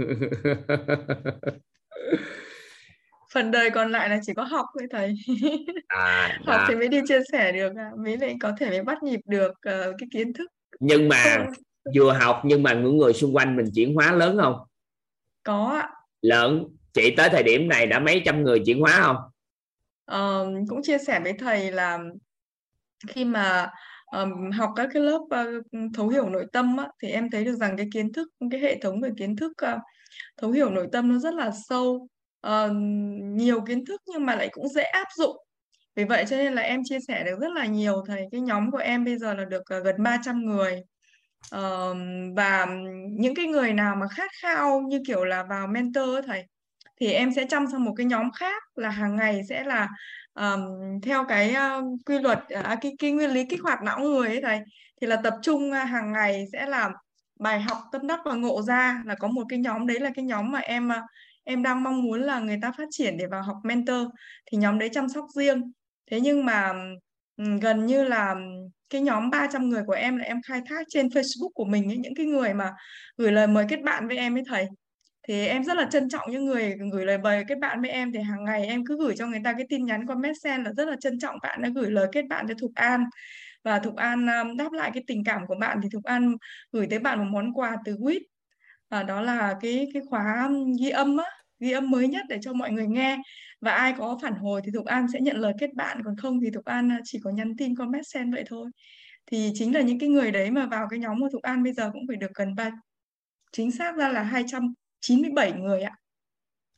Phần 3.33 3.51
đời 3.51 3.69
còn 3.69 3.91
lại 3.91 4.09
là 4.09 4.19
chỉ 4.25 4.33
có 4.33 4.43
học 4.43 4.65
thôi 4.79 4.87
thầy. 4.91 5.15
À, 5.87 6.39
học 6.45 6.59
à. 6.59 6.65
thì 6.69 6.75
mới 6.75 6.87
đi 6.87 7.01
chia 7.07 7.19
sẻ 7.31 7.51
được 7.51 7.73
mới 7.97 8.17
lại 8.17 8.35
có 8.41 8.51
thể 8.59 8.69
mới 8.69 8.83
bắt 8.83 9.03
nhịp 9.03 9.19
được 9.25 9.51
uh, 9.51 9.95
cái 9.97 10.09
kiến 10.11 10.33
thức. 10.33 10.51
Nhưng 10.79 11.09
mà 11.09 11.47
vừa 11.95 12.13
học 12.13 12.41
nhưng 12.45 12.63
mà 12.63 12.73
những 12.73 12.97
người 12.97 13.13
xung 13.13 13.35
quanh 13.35 13.55
mình 13.55 13.65
chuyển 13.75 13.95
hóa 13.95 14.11
lớn 14.11 14.37
không? 14.41 14.55
Có 15.43 15.81
lớn. 16.21 16.63
Chị 16.93 17.13
tới 17.17 17.29
thời 17.29 17.43
điểm 17.43 17.67
này 17.67 17.87
đã 17.87 17.99
mấy 17.99 18.21
trăm 18.25 18.43
người 18.43 18.59
chuyển 18.65 18.79
hóa 18.79 18.99
không 19.01 19.15
uh, 20.11 20.67
cũng 20.69 20.83
chia 20.83 20.97
sẻ 20.97 21.19
với 21.19 21.33
thầy 21.33 21.71
là 21.71 21.99
khi 23.07 23.25
mà 23.25 23.71
um, 24.11 24.51
học 24.51 24.69
các 24.75 24.89
cái 24.93 25.03
lớp 25.03 25.19
uh, 25.19 25.65
thấu 25.93 26.09
hiểu 26.09 26.29
nội 26.29 26.45
tâm 26.53 26.77
á, 26.77 26.87
thì 27.01 27.09
em 27.09 27.29
thấy 27.31 27.45
được 27.45 27.55
rằng 27.55 27.77
cái 27.77 27.87
kiến 27.93 28.13
thức 28.13 28.27
cái 28.51 28.59
hệ 28.59 28.79
thống 28.81 29.01
về 29.01 29.09
kiến 29.17 29.35
thức 29.35 29.51
uh, 29.73 29.79
thấu 30.37 30.51
hiểu 30.51 30.69
nội 30.69 30.87
tâm 30.91 31.13
nó 31.13 31.19
rất 31.19 31.33
là 31.33 31.51
sâu. 31.69 32.07
Uh, 32.47 32.71
nhiều 33.21 33.61
kiến 33.61 33.85
thức 33.85 34.01
nhưng 34.05 34.25
mà 34.25 34.35
lại 34.35 34.49
cũng 34.51 34.67
dễ 34.67 34.83
áp 34.83 35.07
dụng. 35.17 35.37
Vì 35.95 36.03
vậy 36.03 36.25
cho 36.29 36.37
nên 36.37 36.53
là 36.53 36.61
em 36.61 36.81
chia 36.85 36.99
sẻ 37.07 37.23
được 37.23 37.39
rất 37.39 37.51
là 37.55 37.65
nhiều 37.65 38.03
thầy 38.07 38.25
cái 38.31 38.41
nhóm 38.41 38.71
của 38.71 38.77
em 38.77 39.05
bây 39.05 39.17
giờ 39.17 39.33
là 39.33 39.45
được 39.45 39.63
uh, 39.77 39.83
gần 39.85 39.95
300 40.03 40.45
người. 40.45 40.81
Uh, 41.55 41.97
và 42.35 42.67
những 43.11 43.35
cái 43.35 43.45
người 43.47 43.73
nào 43.73 43.95
mà 43.95 44.07
khát 44.15 44.31
khao 44.41 44.81
như 44.81 45.01
kiểu 45.07 45.25
là 45.25 45.43
vào 45.43 45.67
mentor 45.67 46.09
thầy 46.27 46.43
thì 46.99 47.11
em 47.11 47.33
sẽ 47.35 47.45
chăm 47.49 47.67
sang 47.71 47.85
một 47.85 47.93
cái 47.97 48.05
nhóm 48.05 48.31
khác 48.31 48.63
là 48.75 48.89
hàng 48.89 49.15
ngày 49.15 49.41
sẽ 49.49 49.63
là 49.63 49.87
um, 50.33 50.61
theo 51.01 51.25
cái 51.27 51.55
uh, 51.55 51.99
quy 52.05 52.19
luật 52.19 52.39
uh, 52.39 52.77
cái, 52.81 52.95
cái 52.99 53.11
nguyên 53.11 53.29
lý 53.29 53.45
kích 53.45 53.61
hoạt 53.63 53.79
não 53.83 53.99
người 53.99 54.27
ấy 54.27 54.41
thầy. 54.41 54.59
Thì 55.01 55.07
là 55.07 55.15
tập 55.15 55.33
trung 55.41 55.71
uh, 55.71 55.89
hàng 55.89 56.11
ngày 56.11 56.45
sẽ 56.51 56.65
là 56.65 56.91
bài 57.39 57.61
học 57.61 57.77
tâm 57.91 58.07
đắc 58.07 58.19
và 58.25 58.33
ngộ 58.33 58.61
ra 58.61 59.01
là 59.05 59.15
có 59.15 59.27
một 59.27 59.43
cái 59.49 59.59
nhóm 59.59 59.87
đấy 59.87 59.99
là 59.99 60.09
cái 60.15 60.25
nhóm 60.25 60.51
mà 60.51 60.59
em 60.59 60.89
uh, 60.89 61.03
em 61.43 61.63
đang 61.63 61.83
mong 61.83 62.03
muốn 62.03 62.21
là 62.21 62.39
người 62.39 62.59
ta 62.61 62.71
phát 62.77 62.87
triển 62.91 63.17
để 63.17 63.25
vào 63.27 63.43
học 63.43 63.57
mentor. 63.63 64.07
Thì 64.45 64.57
nhóm 64.57 64.79
đấy 64.79 64.89
chăm 64.93 65.09
sóc 65.09 65.25
riêng. 65.35 65.71
Thế 66.11 66.19
nhưng 66.21 66.45
mà 66.45 66.73
um, 67.37 67.59
gần 67.59 67.85
như 67.85 68.03
là 68.03 68.35
cái 68.89 69.01
nhóm 69.01 69.29
300 69.29 69.69
người 69.69 69.83
của 69.87 69.93
em 69.93 70.17
là 70.17 70.23
em 70.25 70.41
khai 70.41 70.61
thác 70.69 70.87
trên 70.89 71.07
Facebook 71.07 71.49
của 71.53 71.65
mình 71.65 71.91
ấy, 71.91 71.97
những 71.97 72.15
cái 72.15 72.25
người 72.25 72.53
mà 72.53 72.73
gửi 73.17 73.31
lời 73.31 73.47
mời 73.47 73.65
kết 73.69 73.81
bạn 73.83 74.07
với 74.07 74.17
em 74.17 74.37
ấy 74.37 74.43
thầy 74.47 74.67
thì 75.27 75.47
em 75.47 75.63
rất 75.63 75.77
là 75.77 75.87
trân 75.91 76.09
trọng 76.09 76.31
những 76.31 76.45
người 76.45 76.75
gửi 76.91 77.05
lời 77.05 77.17
mời 77.17 77.43
kết 77.47 77.59
bạn 77.59 77.81
với 77.81 77.89
em. 77.89 78.11
Thì 78.11 78.19
hàng 78.19 78.43
ngày 78.43 78.65
em 78.65 78.85
cứ 78.85 78.97
gửi 78.97 79.15
cho 79.17 79.27
người 79.27 79.41
ta 79.43 79.53
cái 79.53 79.65
tin 79.69 79.85
nhắn 79.85 80.05
qua 80.07 80.15
messenger 80.15 80.65
là 80.65 80.73
rất 80.73 80.87
là 80.87 80.95
trân 80.99 81.19
trọng. 81.19 81.35
Bạn 81.43 81.61
đã 81.61 81.69
gửi 81.75 81.91
lời 81.91 82.07
kết 82.11 82.25
bạn 82.29 82.45
cho 82.47 82.53
Thục 82.59 82.71
An. 82.75 83.03
Và 83.63 83.79
Thục 83.79 83.95
An 83.95 84.27
um, 84.27 84.57
đáp 84.57 84.71
lại 84.71 84.91
cái 84.93 85.03
tình 85.07 85.23
cảm 85.23 85.47
của 85.47 85.55
bạn 85.55 85.79
thì 85.83 85.89
Thục 85.93 86.03
An 86.03 86.35
gửi 86.71 86.87
tới 86.89 86.99
bạn 86.99 87.19
một 87.19 87.25
món 87.31 87.53
quà 87.53 87.77
từ 87.85 87.95
WIT. 87.95 88.19
Và 88.89 89.03
đó 89.03 89.21
là 89.21 89.55
cái 89.61 89.87
cái 89.93 90.03
khóa 90.09 90.43
um, 90.47 90.73
ghi 90.79 90.89
âm 90.89 91.17
á, 91.17 91.25
ghi 91.59 91.71
âm 91.71 91.91
mới 91.91 92.07
nhất 92.07 92.25
để 92.29 92.37
cho 92.41 92.53
mọi 92.53 92.71
người 92.71 92.87
nghe. 92.87 93.17
Và 93.61 93.71
ai 93.71 93.93
có 93.97 94.19
phản 94.21 94.33
hồi 94.33 94.61
thì 94.65 94.71
Thục 94.73 94.85
An 94.85 95.07
sẽ 95.13 95.19
nhận 95.19 95.37
lời 95.37 95.53
kết 95.59 95.73
bạn. 95.73 96.01
Còn 96.05 96.15
không 96.17 96.39
thì 96.41 96.49
Thục 96.51 96.65
An 96.65 96.87
uh, 96.87 97.01
chỉ 97.03 97.19
có 97.23 97.31
nhắn 97.31 97.53
tin 97.57 97.75
qua 97.75 97.85
messenger 97.87 98.33
vậy 98.33 98.43
thôi. 98.47 98.69
Thì 99.31 99.51
chính 99.53 99.75
là 99.75 99.81
những 99.81 99.99
cái 99.99 100.09
người 100.09 100.31
đấy 100.31 100.51
mà 100.51 100.65
vào 100.65 100.87
cái 100.89 100.99
nhóm 100.99 101.19
của 101.21 101.29
Thục 101.31 101.41
An 101.41 101.63
bây 101.63 101.73
giờ 101.73 101.89
cũng 101.93 102.03
phải 102.07 102.17
được 102.17 102.33
gần 102.35 102.55
ba, 102.55 102.71
chính 103.51 103.71
xác 103.71 103.95
ra 103.97 104.09
là 104.09 104.23
200 104.23 104.73
97 104.99 105.51
người 105.51 105.81
ạ. 105.81 105.95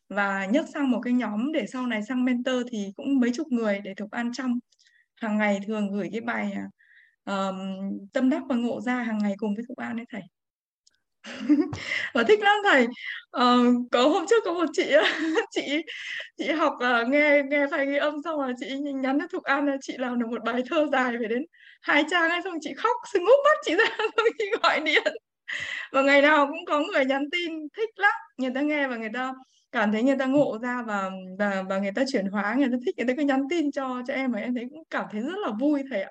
Và 0.09 0.45
nhấc 0.45 0.65
sang 0.73 0.91
một 0.91 0.99
cái 1.03 1.13
nhóm 1.13 1.51
để 1.51 1.65
sau 1.67 1.87
này 1.87 2.03
sang 2.03 2.25
mentor 2.25 2.55
thì 2.71 2.93
cũng 2.95 3.19
mấy 3.19 3.31
chục 3.33 3.47
người 3.51 3.79
để 3.83 3.93
Thục 3.93 4.11
An 4.11 4.31
trong. 4.33 4.59
Hàng 5.15 5.37
ngày 5.37 5.59
thường 5.67 5.91
gửi 5.91 6.09
cái 6.11 6.21
bài 6.21 6.53
um, 7.25 7.57
tâm 8.13 8.29
đắc 8.29 8.41
và 8.49 8.55
ngộ 8.55 8.81
ra 8.81 9.03
hàng 9.03 9.17
ngày 9.17 9.33
cùng 9.37 9.55
với 9.55 9.65
Thục 9.67 9.77
An 9.77 9.97
đấy 9.97 10.05
thầy. 10.09 10.21
Và 12.13 12.23
thích 12.23 12.39
lắm 12.41 12.57
thầy. 12.63 12.87
Uh, 13.37 13.87
có 13.91 14.07
hôm 14.07 14.25
trước 14.29 14.43
có 14.45 14.53
một 14.53 14.65
chị 14.73 14.91
chị 15.51 15.61
chị 16.37 16.51
học 16.51 16.73
uh, 16.73 17.07
nghe 17.09 17.41
nghe 17.49 17.65
thầy 17.71 17.85
ghi 17.85 17.97
âm 17.97 18.21
xong 18.23 18.39
rồi 18.39 18.53
chị 18.59 18.79
nhắn 18.79 19.17
cho 19.19 19.27
Thục 19.27 19.43
An 19.43 19.65
là 19.65 19.77
chị 19.81 19.93
làm 19.97 20.19
được 20.19 20.27
một 20.29 20.43
bài 20.43 20.63
thơ 20.69 20.87
dài 20.91 21.17
về 21.17 21.27
đến 21.27 21.45
hai 21.81 22.03
trang 22.11 22.29
ấy 22.29 22.41
xong 22.43 22.57
chị 22.61 22.73
khóc 22.77 22.95
sưng 23.13 23.25
úp 23.25 23.39
mắt 23.45 23.57
chị 23.65 23.75
ra 23.75 23.85
xong 23.97 24.25
chị 24.37 24.45
gọi 24.63 24.79
điện. 24.79 25.13
và 25.91 26.01
ngày 26.01 26.21
nào 26.21 26.47
cũng 26.47 26.65
có 26.67 26.79
người 26.79 27.05
nhắn 27.05 27.25
tin 27.31 27.51
thích 27.77 27.89
lắm 27.95 28.13
người 28.37 28.51
ta 28.55 28.61
nghe 28.61 28.87
và 28.87 28.95
người 28.95 29.09
ta 29.13 29.33
cảm 29.71 29.91
thấy 29.91 30.03
người 30.03 30.17
ta 30.19 30.25
ngộ 30.25 30.57
ra 30.61 30.83
và 30.87 31.09
và 31.39 31.63
và 31.69 31.79
người 31.79 31.91
ta 31.95 32.03
chuyển 32.11 32.25
hóa 32.25 32.55
người 32.57 32.69
ta 32.71 32.77
thích 32.85 32.95
người 32.97 33.07
ta 33.07 33.13
cứ 33.17 33.23
nhắn 33.23 33.41
tin 33.49 33.71
cho 33.71 34.01
cho 34.07 34.13
em 34.13 34.31
và 34.31 34.39
em 34.39 34.55
thấy 34.55 34.65
cũng 34.69 34.83
cảm 34.89 35.05
thấy 35.11 35.21
rất 35.21 35.37
là 35.45 35.51
vui 35.59 35.83
thầy 35.89 36.01
ạ. 36.01 36.09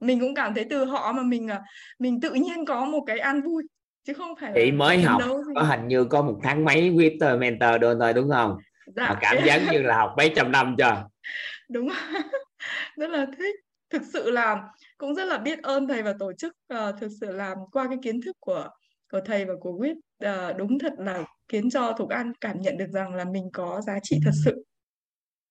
Mình 0.00 0.20
cũng 0.20 0.34
cảm 0.34 0.54
thấy 0.54 0.66
từ 0.70 0.84
họ 0.84 1.12
mà 1.12 1.22
mình 1.22 1.48
à, 1.48 1.60
mình 1.98 2.20
tự 2.20 2.30
nhiên 2.34 2.64
có 2.64 2.84
một 2.84 3.04
cái 3.06 3.18
an 3.18 3.40
vui 3.40 3.62
chứ 4.04 4.12
không 4.12 4.34
phải 4.40 4.52
chị 4.54 4.72
mới 4.72 5.02
học 5.02 5.22
có 5.54 5.62
hình 5.62 5.88
như 5.88 6.04
có 6.04 6.22
một 6.22 6.40
tháng 6.42 6.64
mấy 6.64 6.90
with 6.90 7.38
mentor 7.38 7.80
đôi 7.80 7.96
thôi 8.00 8.12
đúng 8.12 8.30
không? 8.30 8.56
Dạ. 8.86 9.08
mà 9.08 9.18
cảm 9.20 9.36
giác 9.46 9.62
như 9.72 9.82
là 9.82 9.96
học 9.96 10.14
mấy 10.16 10.32
trăm 10.36 10.52
năm 10.52 10.74
chưa 10.78 11.04
đúng 11.68 11.88
rất 12.96 13.10
là 13.10 13.26
thích. 13.38 13.54
Thực 13.90 14.02
sự 14.12 14.30
là 14.30 14.62
cũng 14.98 15.14
rất 15.14 15.24
là 15.24 15.38
biết 15.38 15.62
ơn 15.62 15.88
thầy 15.88 16.02
và 16.02 16.14
tổ 16.18 16.32
chức 16.32 16.52
uh, 16.74 17.00
thực 17.00 17.08
sự 17.20 17.32
làm 17.32 17.58
qua 17.72 17.86
cái 17.88 17.98
kiến 18.02 18.20
thức 18.20 18.36
của 18.40 18.68
của 19.12 19.20
thầy 19.24 19.44
và 19.44 19.54
của 19.60 19.70
Wit 19.70 19.92
uh, 19.92 20.02
ờ, 20.18 20.52
đúng 20.52 20.78
thật 20.78 20.92
là 20.98 21.24
khiến 21.48 21.70
cho 21.70 21.92
Thục 21.92 22.08
An 22.08 22.32
cảm 22.40 22.60
nhận 22.60 22.76
được 22.78 22.88
rằng 22.92 23.14
là 23.14 23.24
mình 23.24 23.50
có 23.52 23.80
giá 23.80 23.98
trị 24.02 24.18
thật 24.24 24.30
sự. 24.44 24.64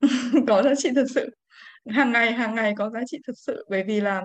Có 0.47 0.63
giá 0.63 0.75
trị 0.77 0.89
thật 0.95 1.05
sự. 1.09 1.29
Hàng 1.89 2.11
ngày 2.11 2.31
hàng 2.31 2.55
ngày 2.55 2.73
có 2.77 2.89
giá 2.89 2.99
trị 3.07 3.17
thật 3.27 3.33
sự. 3.37 3.65
Bởi 3.69 3.83
vì 3.83 4.01
là 4.01 4.21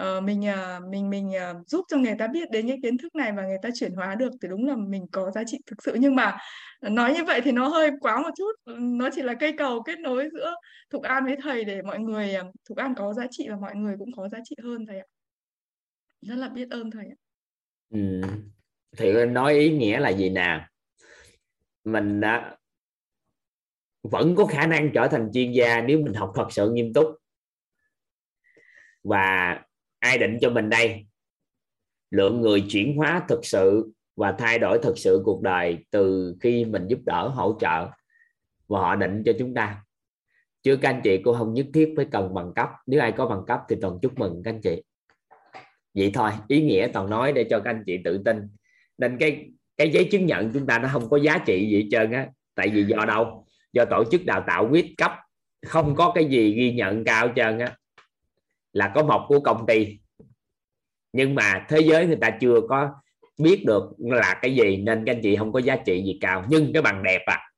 uh, 0.00 0.22
mình 0.22 0.40
uh, 0.40 0.88
mình 0.88 1.10
mình 1.10 1.32
uh, 1.50 1.68
giúp 1.68 1.84
cho 1.88 1.96
người 1.96 2.14
ta 2.18 2.26
biết 2.26 2.50
đến 2.50 2.66
những 2.66 2.82
kiến 2.82 2.98
thức 2.98 3.14
này 3.14 3.32
và 3.32 3.42
người 3.42 3.58
ta 3.62 3.68
chuyển 3.74 3.94
hóa 3.94 4.14
được 4.14 4.30
thì 4.42 4.48
đúng 4.48 4.66
là 4.66 4.76
mình 4.76 5.06
có 5.12 5.30
giá 5.30 5.42
trị 5.46 5.58
thực 5.66 5.82
sự. 5.82 5.94
Nhưng 5.98 6.14
mà 6.14 6.36
nói 6.82 7.14
như 7.14 7.24
vậy 7.24 7.40
thì 7.44 7.52
nó 7.52 7.68
hơi 7.68 7.90
quá 8.00 8.20
một 8.22 8.30
chút. 8.36 8.52
Ừ, 8.64 8.76
nó 8.78 9.08
chỉ 9.14 9.22
là 9.22 9.34
cây 9.34 9.54
cầu 9.58 9.82
kết 9.82 9.98
nối 9.98 10.28
giữa 10.32 10.54
Thục 10.90 11.02
An 11.02 11.24
với 11.24 11.36
thầy 11.42 11.64
để 11.64 11.82
mọi 11.82 11.98
người 11.98 12.34
Thục 12.68 12.78
An 12.78 12.94
có 12.94 13.12
giá 13.12 13.26
trị 13.30 13.48
và 13.48 13.56
mọi 13.56 13.74
người 13.74 13.94
cũng 13.98 14.12
có 14.16 14.28
giá 14.28 14.38
trị 14.44 14.56
hơn 14.62 14.86
thầy 14.86 14.98
ạ. 14.98 15.06
Rất 16.20 16.34
là 16.34 16.48
biết 16.48 16.70
ơn 16.70 16.90
thầy 16.90 17.04
ạ. 17.04 17.16
Ừ. 17.90 18.20
thì 18.96 19.12
nói 19.26 19.54
ý 19.54 19.70
nghĩa 19.78 20.00
là 20.00 20.08
gì 20.08 20.30
nào 20.30 20.66
mình 21.84 22.20
đã 22.20 22.56
vẫn 24.02 24.34
có 24.36 24.46
khả 24.46 24.66
năng 24.66 24.90
trở 24.94 25.08
thành 25.08 25.30
chuyên 25.34 25.52
gia 25.52 25.80
nếu 25.80 25.98
mình 25.98 26.14
học 26.14 26.32
thật 26.34 26.46
sự 26.50 26.70
nghiêm 26.70 26.92
túc. 26.92 27.06
Và 29.02 29.60
ai 30.00 30.18
định 30.18 30.38
cho 30.40 30.50
mình 30.50 30.70
đây? 30.70 31.06
Lượng 32.10 32.40
người 32.40 32.64
chuyển 32.68 32.96
hóa 32.96 33.22
thực 33.28 33.44
sự 33.44 33.92
và 34.16 34.32
thay 34.32 34.58
đổi 34.58 34.78
thực 34.82 34.98
sự 34.98 35.22
cuộc 35.24 35.42
đời 35.42 35.78
từ 35.90 36.34
khi 36.40 36.64
mình 36.64 36.86
giúp 36.86 36.98
đỡ, 37.06 37.28
hỗ 37.28 37.58
trợ 37.60 37.88
và 38.68 38.80
họ 38.80 38.96
định 38.96 39.22
cho 39.26 39.32
chúng 39.38 39.54
ta. 39.54 39.84
Chứ 40.62 40.76
các 40.76 40.88
anh 40.88 41.00
chị, 41.04 41.20
cô 41.24 41.32
không 41.32 41.54
nhất 41.54 41.66
thiết 41.74 41.94
phải 41.96 42.06
cần 42.12 42.34
bằng 42.34 42.52
cấp. 42.54 42.68
Nếu 42.86 43.00
ai 43.00 43.12
có 43.12 43.26
bằng 43.26 43.42
cấp 43.46 43.60
thì 43.68 43.76
toàn 43.80 43.98
chúc 44.02 44.18
mừng 44.18 44.42
các 44.44 44.50
anh 44.50 44.60
chị. 44.60 44.82
Vậy 45.94 46.10
thôi, 46.14 46.30
ý 46.48 46.62
nghĩa 46.62 46.88
toàn 46.92 47.10
nói 47.10 47.32
để 47.32 47.44
cho 47.50 47.60
các 47.60 47.70
anh 47.70 47.82
chị 47.86 47.98
tự 48.04 48.22
tin. 48.24 48.48
Nên 48.98 49.16
cái 49.18 49.50
cái 49.76 49.90
giấy 49.90 50.08
chứng 50.10 50.26
nhận 50.26 50.52
chúng 50.52 50.66
ta 50.66 50.78
nó 50.78 50.88
không 50.92 51.10
có 51.10 51.16
giá 51.16 51.38
trị 51.46 51.68
gì 51.70 51.82
hết 51.82 51.88
trơn 51.90 52.12
á. 52.12 52.28
Tại 52.54 52.68
vì 52.68 52.84
do 52.84 53.04
đâu? 53.08 53.46
Do 53.72 53.84
tổ 53.84 54.04
chức 54.10 54.24
đào 54.24 54.44
tạo 54.46 54.68
quyết 54.70 54.94
cấp, 54.96 55.12
không 55.66 55.94
có 55.94 56.12
cái 56.14 56.24
gì 56.24 56.54
ghi 56.54 56.72
nhận 56.72 57.04
cao 57.04 57.26
hết 57.26 57.32
trơn 57.36 57.58
á 57.58 57.76
là 58.72 58.92
có 58.94 59.02
một 59.02 59.24
của 59.28 59.40
công 59.40 59.66
ty. 59.66 59.98
Nhưng 61.12 61.34
mà 61.34 61.66
thế 61.68 61.80
giới 61.80 62.06
người 62.06 62.18
ta 62.20 62.30
chưa 62.40 62.60
có 62.68 62.90
biết 63.38 63.64
được 63.66 63.92
là 63.98 64.38
cái 64.42 64.54
gì 64.54 64.76
nên 64.76 65.04
các 65.04 65.12
anh 65.12 65.20
chị 65.22 65.36
không 65.36 65.52
có 65.52 65.60
giá 65.60 65.76
trị 65.76 66.02
gì 66.04 66.18
cao. 66.20 66.44
Nhưng 66.48 66.72
cái 66.72 66.82
bằng 66.82 67.02
đẹp 67.02 67.22
à 67.26 67.50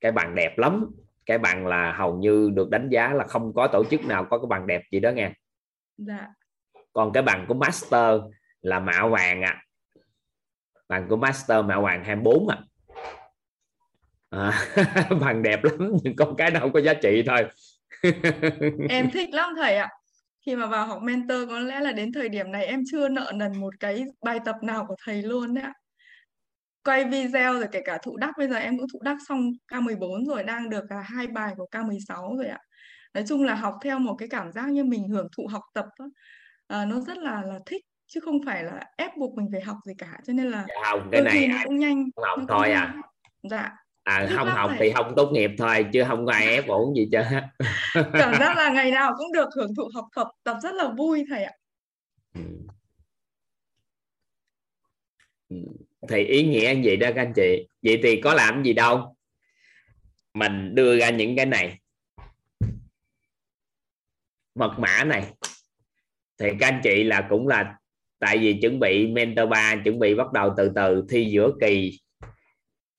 cái 0.00 0.12
bằng 0.12 0.34
đẹp 0.34 0.58
lắm. 0.58 0.86
Cái 1.26 1.38
bằng 1.38 1.66
là 1.66 1.92
hầu 1.92 2.18
như 2.18 2.50
được 2.54 2.70
đánh 2.70 2.88
giá 2.88 3.12
là 3.12 3.24
không 3.24 3.54
có 3.54 3.66
tổ 3.66 3.84
chức 3.90 4.04
nào 4.04 4.26
có 4.30 4.38
cái 4.38 4.46
bằng 4.48 4.66
đẹp 4.66 4.82
gì 4.92 5.00
đó 5.00 5.10
nghe. 5.10 5.32
Dạ. 5.96 6.28
Còn 6.92 7.12
cái 7.12 7.22
bằng 7.22 7.44
của 7.48 7.54
master 7.54 8.20
là 8.60 8.80
mạ 8.80 9.06
vàng 9.06 9.42
à. 9.42 9.62
Bằng 10.88 11.08
của 11.08 11.16
master 11.16 11.64
mạ 11.64 11.80
vàng 11.80 12.04
24 12.04 12.48
à, 12.48 12.58
à 14.30 14.66
bằng 15.20 15.42
đẹp 15.42 15.64
lắm 15.64 15.92
nhưng 16.02 16.16
con 16.16 16.36
cái 16.36 16.50
không 16.60 16.72
có 16.72 16.80
giá 16.80 16.94
trị 16.94 17.22
thôi. 17.26 17.46
Em 18.88 19.10
thích 19.10 19.28
lắm 19.32 19.54
thầy 19.56 19.76
ạ 19.76 19.88
khi 20.46 20.56
mà 20.56 20.66
vào 20.66 20.86
học 20.86 21.02
mentor 21.02 21.48
có 21.48 21.58
lẽ 21.58 21.80
là 21.80 21.92
đến 21.92 22.12
thời 22.12 22.28
điểm 22.28 22.52
này 22.52 22.66
em 22.66 22.82
chưa 22.90 23.08
nợ 23.08 23.32
nần 23.34 23.60
một 23.60 23.74
cái 23.80 24.04
bài 24.24 24.40
tập 24.44 24.56
nào 24.62 24.86
của 24.86 24.96
thầy 25.04 25.22
luôn 25.22 25.54
đấy 25.54 25.64
ạ. 25.64 25.72
Quay 26.84 27.04
video 27.04 27.54
rồi 27.54 27.68
kể 27.72 27.80
cả 27.84 27.98
thụ 28.02 28.16
đắc 28.16 28.30
bây 28.38 28.48
giờ 28.48 28.56
em 28.56 28.78
cũng 28.78 28.86
thụ 28.92 29.02
đắc 29.02 29.16
xong 29.28 29.50
K14 29.72 30.26
rồi 30.26 30.44
đang 30.44 30.70
được 30.70 30.84
cả 30.90 31.00
hai 31.00 31.26
bài 31.26 31.54
của 31.56 31.66
K16 31.70 32.36
rồi 32.36 32.46
ạ. 32.46 32.58
Nói 33.14 33.24
chung 33.28 33.44
là 33.44 33.54
học 33.54 33.74
theo 33.82 33.98
một 33.98 34.14
cái 34.18 34.28
cảm 34.28 34.52
giác 34.52 34.68
như 34.68 34.84
mình 34.84 35.08
hưởng 35.08 35.28
thụ 35.36 35.46
học 35.46 35.62
tập. 35.74 35.86
À, 36.66 36.84
nó 36.84 37.00
rất 37.00 37.18
là 37.18 37.42
là 37.42 37.58
thích 37.66 37.82
chứ 38.06 38.20
không 38.20 38.38
phải 38.46 38.64
là 38.64 38.84
ép 38.96 39.16
buộc 39.16 39.34
mình 39.34 39.48
phải 39.52 39.60
học 39.60 39.76
gì 39.86 39.92
cả. 39.98 40.18
Cho 40.26 40.32
nên 40.32 40.50
là 40.50 40.64
dạ 40.68 40.74
không 40.90 41.08
cái 41.12 41.22
này 41.22 41.48
nó 41.48 41.56
cũng 41.64 41.78
nhanh 41.78 42.04
không 42.16 42.24
học 42.24 42.40
thôi 42.48 42.72
à. 42.72 42.94
Dạ 43.42 43.76
à 44.10 44.28
không 44.36 44.48
học 44.48 44.70
thì 44.78 44.92
không 44.92 45.12
tốt 45.16 45.30
nghiệp 45.32 45.50
thôi 45.58 45.86
chứ 45.92 46.04
không 46.08 46.26
có 46.26 46.32
ai 46.32 46.46
ép 46.46 46.66
ổn 46.66 46.96
gì 46.96 47.08
chứ. 47.12 47.18
Cảm 47.94 48.34
giác 48.40 48.56
là 48.56 48.68
ngày 48.68 48.90
nào 48.90 49.12
cũng 49.18 49.32
được 49.32 49.48
hưởng 49.56 49.74
thụ 49.74 49.90
học 49.94 50.04
tập 50.16 50.28
tập 50.44 50.56
rất 50.62 50.74
là 50.74 50.88
vui 50.88 51.24
thầy 51.28 51.44
ạ. 51.44 51.52
Ừ. 52.34 52.40
Ừ. 55.48 55.56
thì 56.08 56.24
ý 56.24 56.46
nghĩa 56.46 56.74
như 56.74 56.82
vậy 56.84 56.96
đó 56.96 57.08
các 57.14 57.22
anh 57.22 57.32
chị. 57.36 57.68
Vậy 57.82 58.00
thì 58.02 58.20
có 58.20 58.34
làm 58.34 58.62
gì 58.62 58.72
đâu. 58.72 59.16
Mình 60.34 60.74
đưa 60.74 60.98
ra 60.98 61.10
những 61.10 61.36
cái 61.36 61.46
này. 61.46 61.78
Mật 64.54 64.78
mã 64.78 65.04
này. 65.04 65.24
Thì 66.38 66.48
các 66.60 66.66
anh 66.66 66.80
chị 66.84 67.04
là 67.04 67.26
cũng 67.30 67.48
là 67.48 67.74
tại 68.18 68.38
vì 68.38 68.58
chuẩn 68.62 68.80
bị 68.80 69.06
mentor 69.06 69.48
3 69.48 69.76
chuẩn 69.84 69.98
bị 69.98 70.14
bắt 70.14 70.32
đầu 70.32 70.54
từ 70.56 70.72
từ 70.74 71.04
thi 71.08 71.24
giữa 71.30 71.52
kỳ 71.60 71.98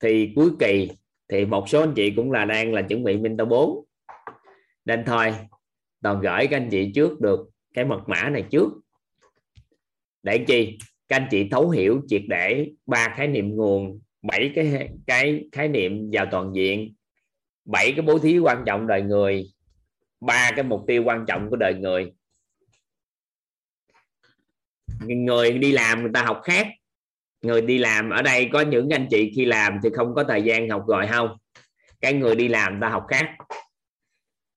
thì 0.00 0.32
cuối 0.34 0.50
kỳ 0.60 0.88
thì 1.32 1.44
một 1.44 1.68
số 1.68 1.80
anh 1.80 1.92
chị 1.96 2.12
cũng 2.16 2.32
là 2.32 2.44
đang 2.44 2.74
là 2.74 2.82
chuẩn 2.82 3.04
bị 3.04 3.16
mentor 3.16 3.48
4 3.48 3.84
nên 4.84 5.04
thôi, 5.06 5.34
toàn 6.02 6.20
gửi 6.20 6.46
các 6.46 6.56
anh 6.56 6.68
chị 6.70 6.92
trước 6.94 7.20
được 7.20 7.50
cái 7.74 7.84
mật 7.84 8.00
mã 8.06 8.28
này 8.28 8.44
trước. 8.50 8.68
Để 10.22 10.44
chi? 10.46 10.78
Các 11.08 11.16
anh 11.16 11.28
chị 11.30 11.48
thấu 11.50 11.70
hiểu 11.70 12.00
triệt 12.08 12.22
để 12.28 12.70
ba 12.86 13.14
khái 13.16 13.28
niệm 13.28 13.56
nguồn, 13.56 14.00
bảy 14.22 14.52
cái 14.54 14.88
cái 15.06 15.44
khái 15.52 15.68
niệm 15.68 16.10
vào 16.12 16.26
toàn 16.30 16.52
diện, 16.54 16.94
bảy 17.64 17.92
cái 17.92 18.02
bố 18.02 18.18
thí 18.18 18.38
quan 18.38 18.62
trọng 18.66 18.86
đời 18.86 19.02
người, 19.02 19.52
ba 20.20 20.50
cái 20.56 20.62
mục 20.62 20.84
tiêu 20.86 21.02
quan 21.04 21.24
trọng 21.28 21.50
của 21.50 21.56
đời 21.56 21.74
người. 21.74 22.12
Người 25.06 25.58
đi 25.58 25.72
làm 25.72 26.02
người 26.02 26.10
ta 26.14 26.22
học 26.22 26.40
khác 26.44 26.66
người 27.42 27.60
đi 27.60 27.78
làm 27.78 28.10
ở 28.10 28.22
đây 28.22 28.48
có 28.52 28.60
những 28.60 28.88
anh 28.90 29.06
chị 29.10 29.32
khi 29.36 29.44
làm 29.44 29.78
thì 29.82 29.90
không 29.94 30.14
có 30.14 30.24
thời 30.24 30.42
gian 30.42 30.68
học 30.68 30.86
gọi 30.86 31.06
không? 31.06 31.36
Cái 32.00 32.12
người 32.12 32.34
đi 32.34 32.48
làm 32.48 32.80
ta 32.80 32.88
học 32.88 33.04
khác. 33.08 33.30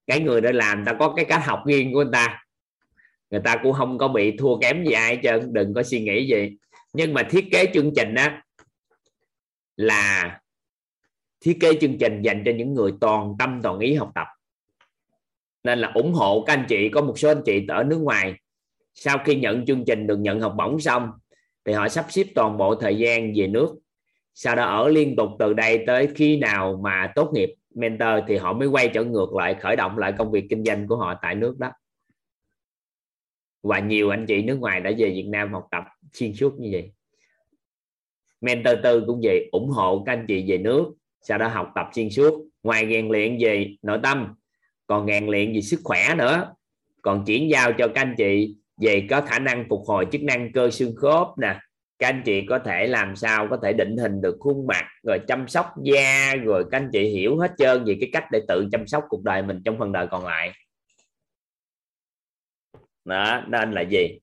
Cái 0.07 0.19
người 0.19 0.41
đã 0.41 0.51
làm 0.51 0.85
ta 0.85 0.93
có 0.99 1.13
cái 1.15 1.25
cách 1.25 1.45
học 1.45 1.63
riêng 1.65 1.93
của 1.93 2.03
người 2.03 2.11
ta. 2.13 2.43
Người 3.29 3.41
ta 3.43 3.55
cũng 3.63 3.73
không 3.73 3.97
có 3.97 4.07
bị 4.07 4.37
thua 4.37 4.57
kém 4.57 4.85
gì 4.85 4.91
ai 4.91 5.19
hết 5.23 5.39
đừng 5.51 5.73
có 5.73 5.83
suy 5.83 5.99
nghĩ 5.99 6.27
gì 6.27 6.57
nhưng 6.95 7.13
mà 7.13 7.23
thiết 7.23 7.45
kế 7.51 7.65
chương 7.73 7.91
trình 7.95 8.13
đó 8.13 8.27
là 9.77 10.39
thiết 11.41 11.57
kế 11.61 11.73
chương 11.81 11.97
trình 11.99 12.21
dành 12.21 12.43
cho 12.45 12.51
những 12.51 12.73
người 12.73 12.93
toàn 13.01 13.35
tâm 13.39 13.59
toàn 13.63 13.79
ý 13.79 13.93
học 13.93 14.11
tập. 14.15 14.27
Nên 15.63 15.79
là 15.79 15.91
ủng 15.95 16.13
hộ 16.13 16.43
các 16.47 16.53
anh 16.53 16.65
chị, 16.69 16.89
có 16.89 17.01
một 17.01 17.19
số 17.19 17.29
anh 17.29 17.41
chị 17.45 17.65
ở 17.67 17.83
nước 17.83 17.97
ngoài, 17.97 18.33
sau 18.93 19.17
khi 19.25 19.35
nhận 19.35 19.65
chương 19.65 19.83
trình 19.87 20.07
được 20.07 20.17
nhận 20.17 20.39
học 20.39 20.53
bổng 20.57 20.79
xong 20.79 21.11
thì 21.65 21.73
họ 21.73 21.89
sắp 21.89 22.05
xếp 22.09 22.23
toàn 22.35 22.57
bộ 22.57 22.75
thời 22.75 22.97
gian 22.97 23.33
về 23.35 23.47
nước. 23.47 23.75
Sau 24.33 24.55
đó 24.55 24.65
ở 24.65 24.89
liên 24.89 25.15
tục 25.15 25.29
từ 25.39 25.53
đây 25.53 25.83
tới 25.87 26.09
khi 26.15 26.37
nào 26.37 26.79
mà 26.83 27.11
tốt 27.15 27.31
nghiệp 27.33 27.53
mentor 27.75 28.09
thì 28.27 28.37
họ 28.37 28.53
mới 28.53 28.67
quay 28.67 28.89
trở 28.93 29.03
ngược 29.03 29.33
lại, 29.33 29.55
khởi 29.61 29.75
động 29.75 29.97
lại 29.97 30.13
công 30.17 30.31
việc 30.31 30.45
kinh 30.49 30.63
doanh 30.63 30.87
của 30.87 30.95
họ 30.95 31.19
tại 31.21 31.35
nước 31.35 31.59
đó. 31.59 31.71
Và 33.63 33.79
nhiều 33.79 34.09
anh 34.09 34.25
chị 34.25 34.41
nước 34.41 34.55
ngoài 34.59 34.81
đã 34.81 34.91
về 34.97 35.09
Việt 35.09 35.27
Nam 35.27 35.53
học 35.53 35.67
tập 35.71 35.83
xuyên 36.13 36.33
suốt 36.33 36.59
như 36.59 36.69
vậy. 36.71 36.91
Mentor 38.41 38.73
tư 38.83 39.03
cũng 39.07 39.19
vậy, 39.23 39.49
ủng 39.51 39.69
hộ 39.69 40.03
các 40.05 40.13
anh 40.13 40.25
chị 40.27 40.45
về 40.47 40.57
nước, 40.57 40.93
sau 41.21 41.37
đó 41.37 41.47
học 41.47 41.71
tập 41.75 41.89
xuyên 41.93 42.09
suốt. 42.09 42.47
Ngoài 42.63 42.87
rèn 42.89 43.09
luyện 43.09 43.37
về 43.41 43.75
nội 43.81 43.99
tâm, 44.03 44.35
còn 44.87 45.07
rèn 45.07 45.27
luyện 45.27 45.53
về 45.53 45.61
sức 45.61 45.79
khỏe 45.83 46.15
nữa. 46.17 46.53
Còn 47.01 47.23
chuyển 47.25 47.49
giao 47.49 47.73
cho 47.73 47.87
các 47.87 48.01
anh 48.01 48.15
chị 48.17 48.55
về 48.77 49.07
có 49.09 49.21
khả 49.21 49.39
năng 49.39 49.65
phục 49.69 49.81
hồi 49.87 50.07
chức 50.11 50.21
năng 50.21 50.51
cơ 50.53 50.71
xương 50.71 50.95
khớp 50.95 51.27
nè. 51.41 51.59
Các 51.99 52.07
anh 52.07 52.21
chị 52.25 52.45
có 52.49 52.59
thể 52.59 52.87
làm 52.87 53.15
sao 53.15 53.47
có 53.49 53.59
thể 53.63 53.73
định 53.73 53.97
hình 53.97 54.21
được 54.21 54.37
khuôn 54.39 54.67
mặt 54.67 54.85
rồi 55.03 55.19
chăm 55.27 55.47
sóc 55.47 55.73
da 55.83 56.35
rồi 56.35 56.65
các 56.71 56.77
anh 56.77 56.89
chị 56.93 57.09
hiểu 57.09 57.39
hết 57.39 57.51
trơn 57.57 57.85
về 57.85 57.97
cái 57.99 58.09
cách 58.13 58.25
để 58.31 58.41
tự 58.47 58.67
chăm 58.71 58.87
sóc 58.87 59.03
cuộc 59.09 59.23
đời 59.23 59.43
mình 59.43 59.61
trong 59.65 59.79
phần 59.79 59.91
đời 59.91 60.07
còn 60.11 60.25
lại. 60.25 60.51
Đó 63.05 63.43
nên 63.47 63.71
là 63.71 63.81
gì? 63.81 64.19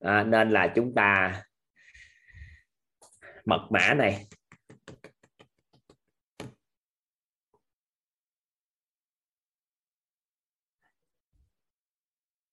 À, 0.00 0.22
nên 0.22 0.50
là 0.50 0.72
chúng 0.74 0.94
ta 0.94 1.42
mật 3.44 3.68
mã 3.70 3.94
này. 3.94 4.26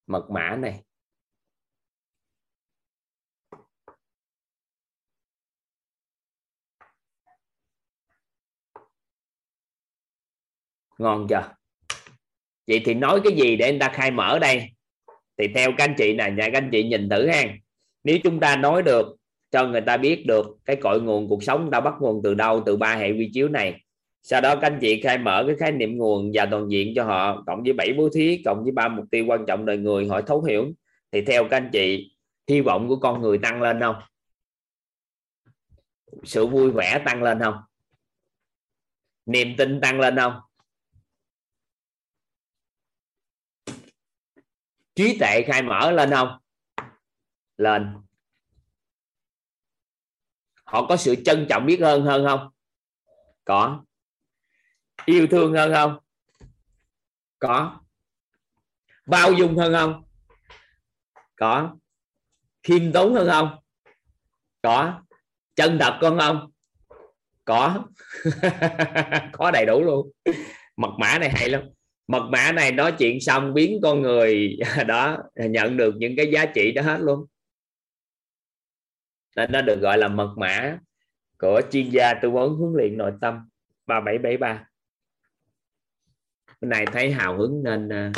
Mật 0.07 0.29
mã 0.29 0.55
này. 0.55 0.83
Ngon 10.97 11.27
chưa? 11.29 11.55
Vậy 12.67 12.81
thì 12.85 12.93
nói 12.93 13.21
cái 13.23 13.33
gì 13.33 13.55
để 13.55 13.65
anh 13.65 13.79
ta 13.79 13.91
khai 13.93 14.11
mở 14.11 14.39
đây? 14.39 14.69
Thì 15.37 15.47
theo 15.55 15.71
các 15.77 15.83
anh 15.83 15.95
chị 15.97 16.13
nè, 16.13 16.31
nhà 16.37 16.49
các 16.53 16.57
anh 16.57 16.69
chị 16.71 16.83
nhìn 16.83 17.09
thử 17.09 17.27
ha. 17.27 17.43
Nếu 18.03 18.17
chúng 18.23 18.39
ta 18.39 18.55
nói 18.55 18.83
được, 18.83 19.17
cho 19.51 19.67
người 19.67 19.81
ta 19.81 19.97
biết 19.97 20.23
được 20.27 20.45
cái 20.65 20.75
cội 20.75 21.01
nguồn 21.01 21.29
cuộc 21.29 21.43
sống 21.43 21.69
ta 21.71 21.79
bắt 21.79 21.93
nguồn 21.99 22.21
từ 22.23 22.33
đâu, 22.33 22.63
từ 22.65 22.77
ba 22.77 22.95
hệ 22.95 23.11
quy 23.11 23.29
chiếu 23.33 23.49
này 23.49 23.83
sau 24.23 24.41
đó 24.41 24.55
các 24.55 24.67
anh 24.67 24.77
chị 24.81 25.01
khai 25.01 25.17
mở 25.17 25.43
cái 25.47 25.55
khái 25.59 25.71
niệm 25.71 25.97
nguồn 25.97 26.31
và 26.33 26.45
toàn 26.51 26.71
diện 26.71 26.93
cho 26.95 27.03
họ, 27.03 27.43
cộng 27.47 27.63
với 27.63 27.73
bảy 27.73 27.93
bố 27.97 28.09
thí, 28.13 28.41
cộng 28.45 28.63
với 28.63 28.71
ba 28.71 28.87
mục 28.87 29.05
tiêu 29.11 29.25
quan 29.27 29.45
trọng 29.47 29.65
đời 29.65 29.77
người 29.77 30.07
họ 30.07 30.21
thấu 30.21 30.41
hiểu. 30.43 30.71
Thì 31.11 31.21
theo 31.25 31.47
các 31.49 31.57
anh 31.57 31.69
chị, 31.73 32.15
hy 32.47 32.61
vọng 32.61 32.87
của 32.87 32.95
con 32.95 33.21
người 33.21 33.37
tăng 33.37 33.61
lên 33.61 33.79
không? 33.79 33.95
Sự 36.23 36.47
vui 36.47 36.71
vẻ 36.71 37.01
tăng 37.05 37.23
lên 37.23 37.39
không? 37.39 37.55
Niềm 39.25 39.47
tin 39.57 39.81
tăng 39.81 39.99
lên 39.99 40.15
không? 40.15 40.33
Trí 44.95 45.17
tuệ 45.19 45.41
khai 45.47 45.61
mở 45.61 45.91
lên 45.91 46.11
không? 46.11 46.39
Lên. 47.57 47.97
Họ 50.63 50.85
có 50.89 50.97
sự 50.97 51.15
trân 51.25 51.45
trọng 51.49 51.65
biết 51.65 51.79
ơn 51.79 52.05
hơn 52.05 52.25
không? 52.27 52.49
Có 53.45 53.83
yêu 55.05 55.27
thương 55.27 55.53
hơn 55.53 55.73
không? 55.73 55.97
Có. 57.39 57.79
Bao 59.05 59.33
dung 59.33 59.57
hơn 59.57 59.73
không? 59.73 60.03
Có. 61.35 61.75
Khiêm 62.63 62.91
tốn 62.91 63.13
hơn 63.13 63.27
không? 63.29 63.55
Có. 64.61 65.01
Chân 65.55 65.77
thật 65.79 65.97
con 66.01 66.19
không? 66.19 66.51
Có. 67.45 67.85
Có 69.31 69.51
đầy 69.51 69.65
đủ 69.65 69.83
luôn. 69.83 70.11
Mật 70.77 70.91
mã 70.99 71.19
này 71.19 71.29
hay 71.29 71.49
lắm. 71.49 71.61
Mật 72.07 72.23
mã 72.31 72.51
này 72.51 72.71
nói 72.71 72.91
chuyện 72.99 73.21
xong 73.21 73.53
biến 73.53 73.79
con 73.83 74.01
người, 74.01 74.57
đó, 74.87 75.17
nhận 75.35 75.77
được 75.77 75.95
những 75.97 76.15
cái 76.15 76.31
giá 76.31 76.45
trị 76.45 76.71
đó 76.71 76.81
hết 76.81 76.97
luôn. 76.99 77.25
Nên 79.35 79.51
nó 79.51 79.61
được 79.61 79.79
gọi 79.81 79.97
là 79.97 80.07
mật 80.07 80.33
mã 80.37 80.77
của 81.37 81.61
chuyên 81.71 81.89
gia 81.89 82.13
tư 82.13 82.29
vấn 82.29 82.55
huấn 82.55 82.73
luyện 82.73 82.97
nội 82.97 83.11
tâm 83.21 83.49
3773 83.87 84.65
bữa 86.63 86.69
này 86.69 86.85
thấy 86.85 87.11
hào 87.11 87.37
hứng 87.37 87.63
nên 87.63 87.87
uh, 87.87 88.15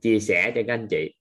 chia 0.00 0.20
sẻ 0.20 0.52
cho 0.54 0.62
các 0.66 0.74
anh 0.74 0.86
chị. 0.90 1.14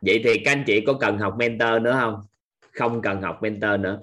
Vậy 0.00 0.20
thì 0.24 0.42
các 0.44 0.52
anh 0.52 0.64
chị 0.66 0.80
có 0.86 0.96
cần 1.00 1.18
học 1.18 1.34
mentor 1.38 1.82
nữa 1.82 1.96
không? 2.00 2.20
Không 2.72 3.02
cần 3.02 3.22
học 3.22 3.38
mentor 3.42 3.80
nữa. 3.80 4.02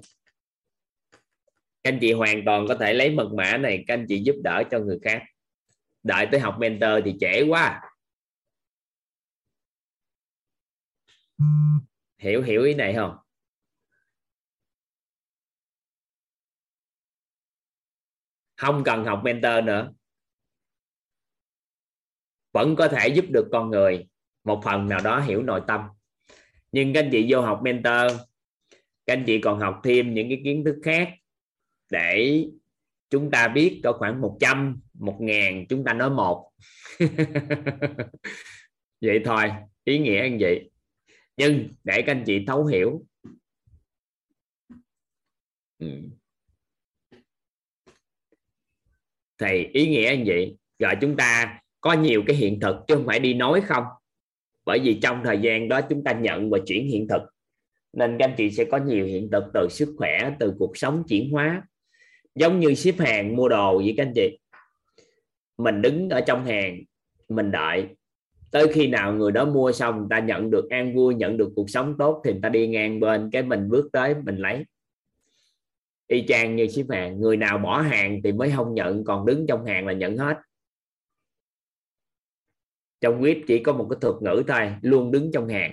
Các 1.83 1.91
anh 1.91 1.97
chị 2.01 2.13
hoàn 2.13 2.41
toàn 2.45 2.65
có 2.67 2.75
thể 2.75 2.93
lấy 2.93 3.11
mật 3.11 3.29
mã 3.37 3.57
này 3.57 3.83
các 3.87 3.93
anh 3.93 4.05
chị 4.09 4.23
giúp 4.23 4.35
đỡ 4.43 4.63
cho 4.71 4.79
người 4.79 4.99
khác. 5.03 5.23
Đợi 6.03 6.27
tới 6.31 6.39
học 6.39 6.55
mentor 6.59 6.91
thì 7.05 7.15
trễ 7.19 7.43
quá. 7.49 7.81
Hiểu 12.17 12.41
hiểu 12.43 12.63
ý 12.63 12.73
này 12.73 12.93
không? 12.93 13.20
Không 18.61 18.83
cần 18.83 19.05
học 19.05 19.21
mentor 19.23 19.63
nữa. 19.63 19.93
Vẫn 22.51 22.75
có 22.75 22.87
thể 22.87 23.07
giúp 23.07 23.25
được 23.29 23.47
con 23.51 23.69
người 23.69 24.07
một 24.43 24.61
phần 24.63 24.89
nào 24.89 24.99
đó 25.03 25.19
hiểu 25.19 25.43
nội 25.43 25.61
tâm. 25.67 25.81
Nhưng 26.71 26.93
các 26.93 27.03
anh 27.03 27.09
chị 27.11 27.27
vô 27.29 27.41
học 27.41 27.61
mentor, 27.63 28.11
các 29.05 29.13
anh 29.13 29.23
chị 29.27 29.41
còn 29.41 29.59
học 29.59 29.79
thêm 29.83 30.13
những 30.13 30.29
cái 30.29 30.41
kiến 30.43 30.63
thức 30.65 30.75
khác 30.83 31.09
để 31.91 32.45
chúng 33.09 33.31
ta 33.31 33.47
biết 33.47 33.81
có 33.83 33.93
khoảng 33.93 34.21
100 34.21 34.81
một 34.93 35.17
ngàn, 35.19 35.65
chúng 35.69 35.83
ta 35.83 35.93
nói 35.93 36.09
một. 36.09 36.51
Vậy 39.01 39.21
thôi, 39.25 39.51
ý 39.83 39.99
nghĩa 39.99 40.27
như 40.31 40.37
vậy 40.39 40.71
nhưng 41.37 41.69
để 41.83 42.01
các 42.01 42.11
anh 42.11 42.23
chị 42.25 42.45
thấu 42.47 42.65
hiểu. 42.65 43.05
Ừ. 45.79 45.87
thì 49.41 49.67
ý 49.73 49.87
nghĩa 49.87 50.15
như 50.17 50.23
vậy 50.25 50.57
rồi 50.79 50.93
chúng 51.01 51.17
ta 51.17 51.59
có 51.81 51.93
nhiều 51.93 52.23
cái 52.27 52.35
hiện 52.35 52.59
thực 52.59 52.75
chứ 52.87 52.95
không 52.95 53.05
phải 53.05 53.19
đi 53.19 53.33
nói 53.33 53.61
không? 53.61 53.83
Bởi 54.65 54.79
vì 54.83 54.99
trong 55.01 55.21
thời 55.23 55.37
gian 55.37 55.69
đó 55.69 55.81
chúng 55.81 56.03
ta 56.03 56.11
nhận 56.11 56.49
và 56.49 56.59
chuyển 56.65 56.87
hiện 56.87 57.07
thực. 57.07 57.21
Nên 57.93 58.17
các 58.19 58.25
anh 58.25 58.35
chị 58.37 58.51
sẽ 58.51 58.65
có 58.65 58.77
nhiều 58.77 59.05
hiện 59.05 59.29
thực 59.31 59.43
từ 59.53 59.67
sức 59.69 59.95
khỏe, 59.97 60.31
từ 60.39 60.53
cuộc 60.59 60.77
sống 60.77 61.03
chuyển 61.07 61.31
hóa. 61.31 61.63
Giống 62.35 62.59
như 62.59 62.73
ship 62.73 62.99
hàng 62.99 63.35
mua 63.35 63.49
đồ 63.49 63.77
vậy 63.77 63.93
các 63.97 64.03
anh 64.05 64.13
chị. 64.15 64.39
Mình 65.57 65.81
đứng 65.81 66.09
ở 66.09 66.21
trong 66.21 66.45
hàng, 66.45 66.79
mình 67.29 67.51
đợi. 67.51 67.87
Tới 68.51 68.67
khi 68.73 68.87
nào 68.87 69.13
người 69.13 69.31
đó 69.31 69.45
mua 69.45 69.71
xong, 69.71 69.97
người 69.97 70.07
ta 70.09 70.19
nhận 70.19 70.51
được 70.51 70.69
an 70.69 70.95
vui, 70.95 71.15
nhận 71.15 71.37
được 71.37 71.51
cuộc 71.55 71.69
sống 71.69 71.95
tốt 71.97 72.21
thì 72.25 72.31
người 72.31 72.41
ta 72.43 72.49
đi 72.49 72.67
ngang 72.67 72.99
bên, 72.99 73.29
cái 73.31 73.43
mình 73.43 73.69
bước 73.69 73.89
tới, 73.93 74.15
mình 74.25 74.35
lấy 74.35 74.65
y 76.11 76.25
chang 76.27 76.55
như 76.55 76.67
ship 76.67 76.89
hàng. 76.89 77.19
Người 77.21 77.37
nào 77.37 77.57
bỏ 77.57 77.81
hàng 77.81 78.19
thì 78.23 78.31
mới 78.31 78.51
không 78.55 78.73
nhận, 78.73 79.03
còn 79.03 79.25
đứng 79.25 79.45
trong 79.47 79.65
hàng 79.65 79.87
là 79.87 79.93
nhận 79.93 80.17
hết. 80.17 80.37
Trong 83.01 83.21
web 83.21 83.43
chỉ 83.47 83.63
có 83.63 83.73
một 83.73 83.87
cái 83.89 83.97
thuật 84.01 84.15
ngữ 84.21 84.43
thôi, 84.47 84.75
luôn 84.81 85.11
đứng 85.11 85.31
trong 85.33 85.47
hàng. 85.49 85.71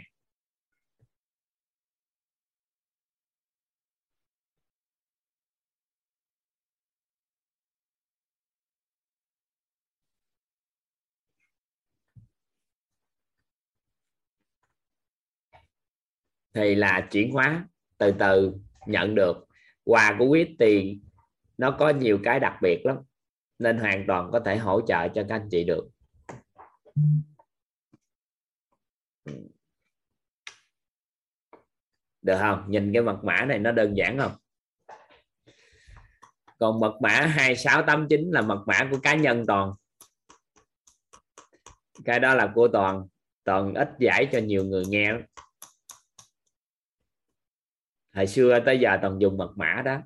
Thì 16.55 16.74
là 16.74 17.09
chuyển 17.10 17.32
hóa, 17.32 17.69
từ 17.98 18.15
từ 18.19 18.52
nhận 18.86 19.15
được 19.15 19.48
quà 19.89 20.16
của 20.19 20.27
quý 20.27 20.56
thì 20.59 20.98
nó 21.59 21.77
có 21.78 21.89
nhiều 21.89 22.19
cái 22.24 22.40
đặc 22.40 22.59
biệt 22.62 22.82
lắm, 22.85 22.97
nên 23.59 23.78
hoàn 23.78 24.05
toàn 24.06 24.31
có 24.32 24.40
thể 24.40 24.56
hỗ 24.56 24.81
trợ 24.81 25.09
cho 25.09 25.24
các 25.28 25.35
anh 25.35 25.48
chị 25.51 25.65
được. 25.65 25.89
Được 32.23 32.39
không? 32.40 32.65
Nhìn 32.69 32.93
cái 32.93 33.02
mật 33.02 33.19
mã 33.23 33.44
này 33.44 33.59
nó 33.59 33.73
đơn 33.73 33.97
giản 33.97 34.19
không? 34.19 34.32
Còn 36.59 36.81
mật 36.81 36.98
mã 37.02 37.10
2689 37.10 38.31
là 38.31 38.43
mật 38.43 38.65
mã 38.66 38.89
của 38.90 38.98
cá 39.02 39.15
nhân 39.15 39.44
toàn. 39.47 39.73
Cái 42.05 42.20
đó 42.20 42.35
là 42.35 42.52
của 42.55 42.69
toàn. 42.69 43.06
Toàn 43.44 43.74
ít 43.74 43.89
giải 43.98 44.28
cho 44.32 44.39
nhiều 44.39 44.65
người 44.65 44.85
nghe 44.89 45.12
hồi 48.15 48.27
xưa 48.27 48.61
tới 48.67 48.79
giờ 48.79 48.99
toàn 49.03 49.21
dùng 49.21 49.37
mật 49.37 49.53
mã 49.57 49.83
đó. 49.85 50.01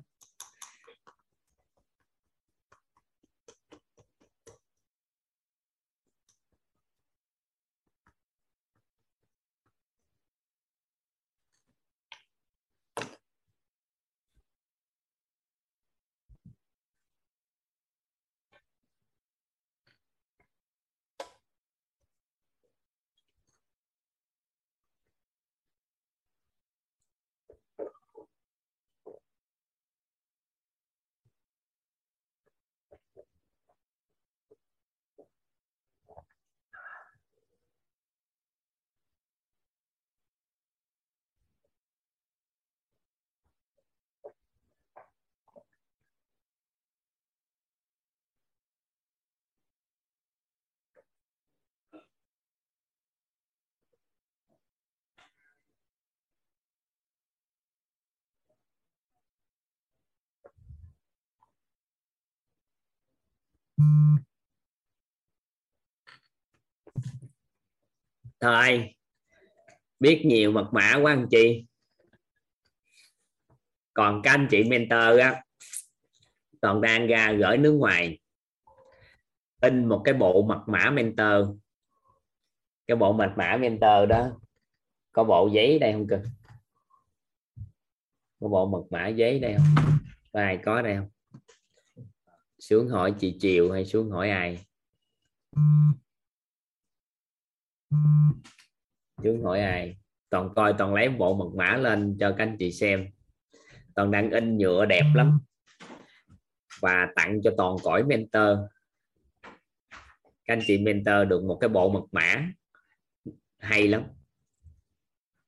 Thôi, 68.39 68.95
biết 69.99 70.21
nhiều 70.25 70.51
mật 70.51 70.69
mã 70.73 70.99
quá 71.01 71.11
anh 71.11 71.27
chị 71.31 71.65
còn 73.93 74.21
các 74.23 74.31
anh 74.31 74.47
chị 74.51 74.63
mentor 74.63 75.19
á 75.19 75.43
còn 76.61 76.81
đang 76.81 77.07
ra 77.07 77.31
gửi 77.31 77.57
nước 77.57 77.71
ngoài, 77.71 78.19
in 79.61 79.85
một 79.89 80.01
cái 80.05 80.13
bộ 80.13 80.41
mật 80.41 80.63
mã 80.67 80.89
mentor. 80.89 81.57
Cái 82.87 82.97
bộ 82.97 83.13
mật 83.13 83.33
mã 83.37 83.57
mentor 83.57 84.09
đó, 84.09 84.39
có 85.11 85.23
bộ 85.23 85.49
giấy 85.53 85.79
đây 85.79 85.93
không 85.93 86.07
cơ? 86.07 86.21
Có 88.39 88.47
bộ 88.47 88.67
mật 88.67 88.83
mã 88.89 89.07
giấy 89.07 89.39
đây 89.39 89.55
không? 89.57 89.85
Có 90.33 90.39
ai 90.39 90.59
có 90.65 90.81
đây 90.81 90.95
không? 90.95 91.09
Xuống 92.63 92.87
hỏi 92.87 93.13
chị 93.19 93.37
Triều 93.39 93.71
hay 93.71 93.85
xuống 93.85 94.11
hỏi 94.11 94.29
ai? 94.29 94.65
Xuống 99.23 99.43
hỏi 99.43 99.61
ai? 99.61 99.97
Toàn 100.29 100.49
coi, 100.55 100.73
toàn 100.77 100.93
lấy 100.93 101.09
bộ 101.09 101.33
mật 101.33 101.55
mã 101.55 101.77
lên 101.77 102.17
cho 102.19 102.35
các 102.37 102.43
anh 102.43 102.55
chị 102.59 102.71
xem. 102.71 103.07
Toàn 103.95 104.11
đang 104.11 104.31
in 104.31 104.57
nhựa 104.57 104.85
đẹp 104.85 105.05
lắm. 105.15 105.39
Và 106.79 107.07
tặng 107.15 107.41
cho 107.43 107.51
toàn 107.57 107.75
cõi 107.83 108.03
mentor. 108.03 108.57
Các 110.45 110.53
anh 110.53 110.61
chị 110.67 110.77
mentor 110.77 111.27
được 111.27 111.43
một 111.43 111.57
cái 111.61 111.69
bộ 111.69 111.89
mật 111.89 112.05
mã 112.11 112.47
hay 113.57 113.87
lắm. 113.87 114.03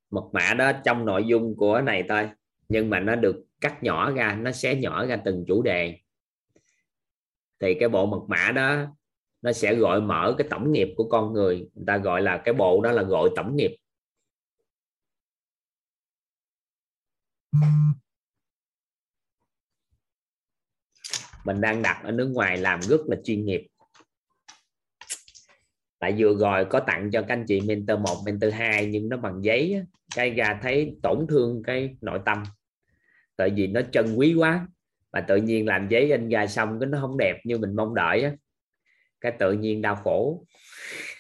Mật 0.10 0.26
mã 0.34 0.54
đó 0.54 0.72
trong 0.86 1.06
nội 1.06 1.24
dung 1.28 1.56
của 1.58 1.82
này 1.82 2.04
thôi. 2.10 2.30
Nhưng 2.70 2.90
mà 2.90 3.00
nó 3.00 3.16
được 3.16 3.46
cắt 3.62 3.84
nhỏ 3.84 4.12
ra, 4.12 4.36
nó 4.36 4.52
xé 4.52 4.76
nhỏ 4.76 5.06
ra 5.06 5.16
từng 5.26 5.46
chủ 5.48 5.62
đề 5.64 6.00
thì 7.60 7.76
cái 7.80 7.90
bộ 7.90 8.06
mật 8.06 8.22
mã 8.28 8.52
đó 8.52 8.86
nó 9.42 9.52
sẽ 9.52 9.76
gọi 9.76 10.02
mở 10.02 10.36
cái 10.38 10.48
tổng 10.50 10.72
nghiệp 10.72 10.88
của 10.98 11.10
con 11.10 11.34
người. 11.34 11.70
Người 11.74 11.84
ta 11.88 11.98
gọi 11.98 12.22
là 12.22 12.42
cái 12.46 12.54
bộ 12.54 12.82
đó 12.82 12.92
là 12.92 13.04
gọi 13.04 13.30
tổng 13.36 13.56
nghiệp. 13.56 13.76
Mình 21.46 21.62
đang 21.62 21.82
đặt 21.82 22.02
ở 22.04 22.12
nước 22.12 22.28
ngoài 22.34 22.58
làm 22.58 22.82
rất 22.82 23.02
là 23.08 23.18
chuyên 23.24 23.46
nghiệp. 23.46 23.68
Tại 26.00 26.16
vừa 26.18 26.36
rồi 26.36 26.66
có 26.70 26.80
tặng 26.80 27.10
cho 27.12 27.22
các 27.22 27.34
anh 27.34 27.46
chị 27.48 27.62
mentor 27.62 28.00
1, 28.00 28.16
mentor 28.26 28.54
2 28.54 28.86
nhưng 28.86 29.10
nó 29.10 29.18
bằng 29.18 29.44
giấy 29.44 29.82
cái 30.16 30.30
ra 30.30 30.60
thấy 30.62 30.96
tổn 31.04 31.26
thương 31.30 31.64
cái 31.64 31.98
nội 32.02 32.20
tâm. 32.26 32.44
Tại 33.36 33.50
vì 33.50 33.68
nó 33.68 33.82
chân 33.92 34.16
quý 34.16 34.34
quá 34.34 34.68
và 35.16 35.22
tự 35.22 35.36
nhiên 35.36 35.68
làm 35.68 35.88
giấy 35.90 36.12
in 36.12 36.30
ra 36.30 36.48
xong 36.48 36.80
cái 36.80 36.90
nó 36.90 36.98
không 37.02 37.18
đẹp 37.18 37.38
như 37.44 37.58
mình 37.58 37.76
mong 37.76 37.96
đợi 37.96 38.22
á. 38.22 38.32
Cái 39.22 39.32
tự 39.40 39.54
nhiên 39.54 39.82
đau 39.82 39.96
khổ. 39.96 40.46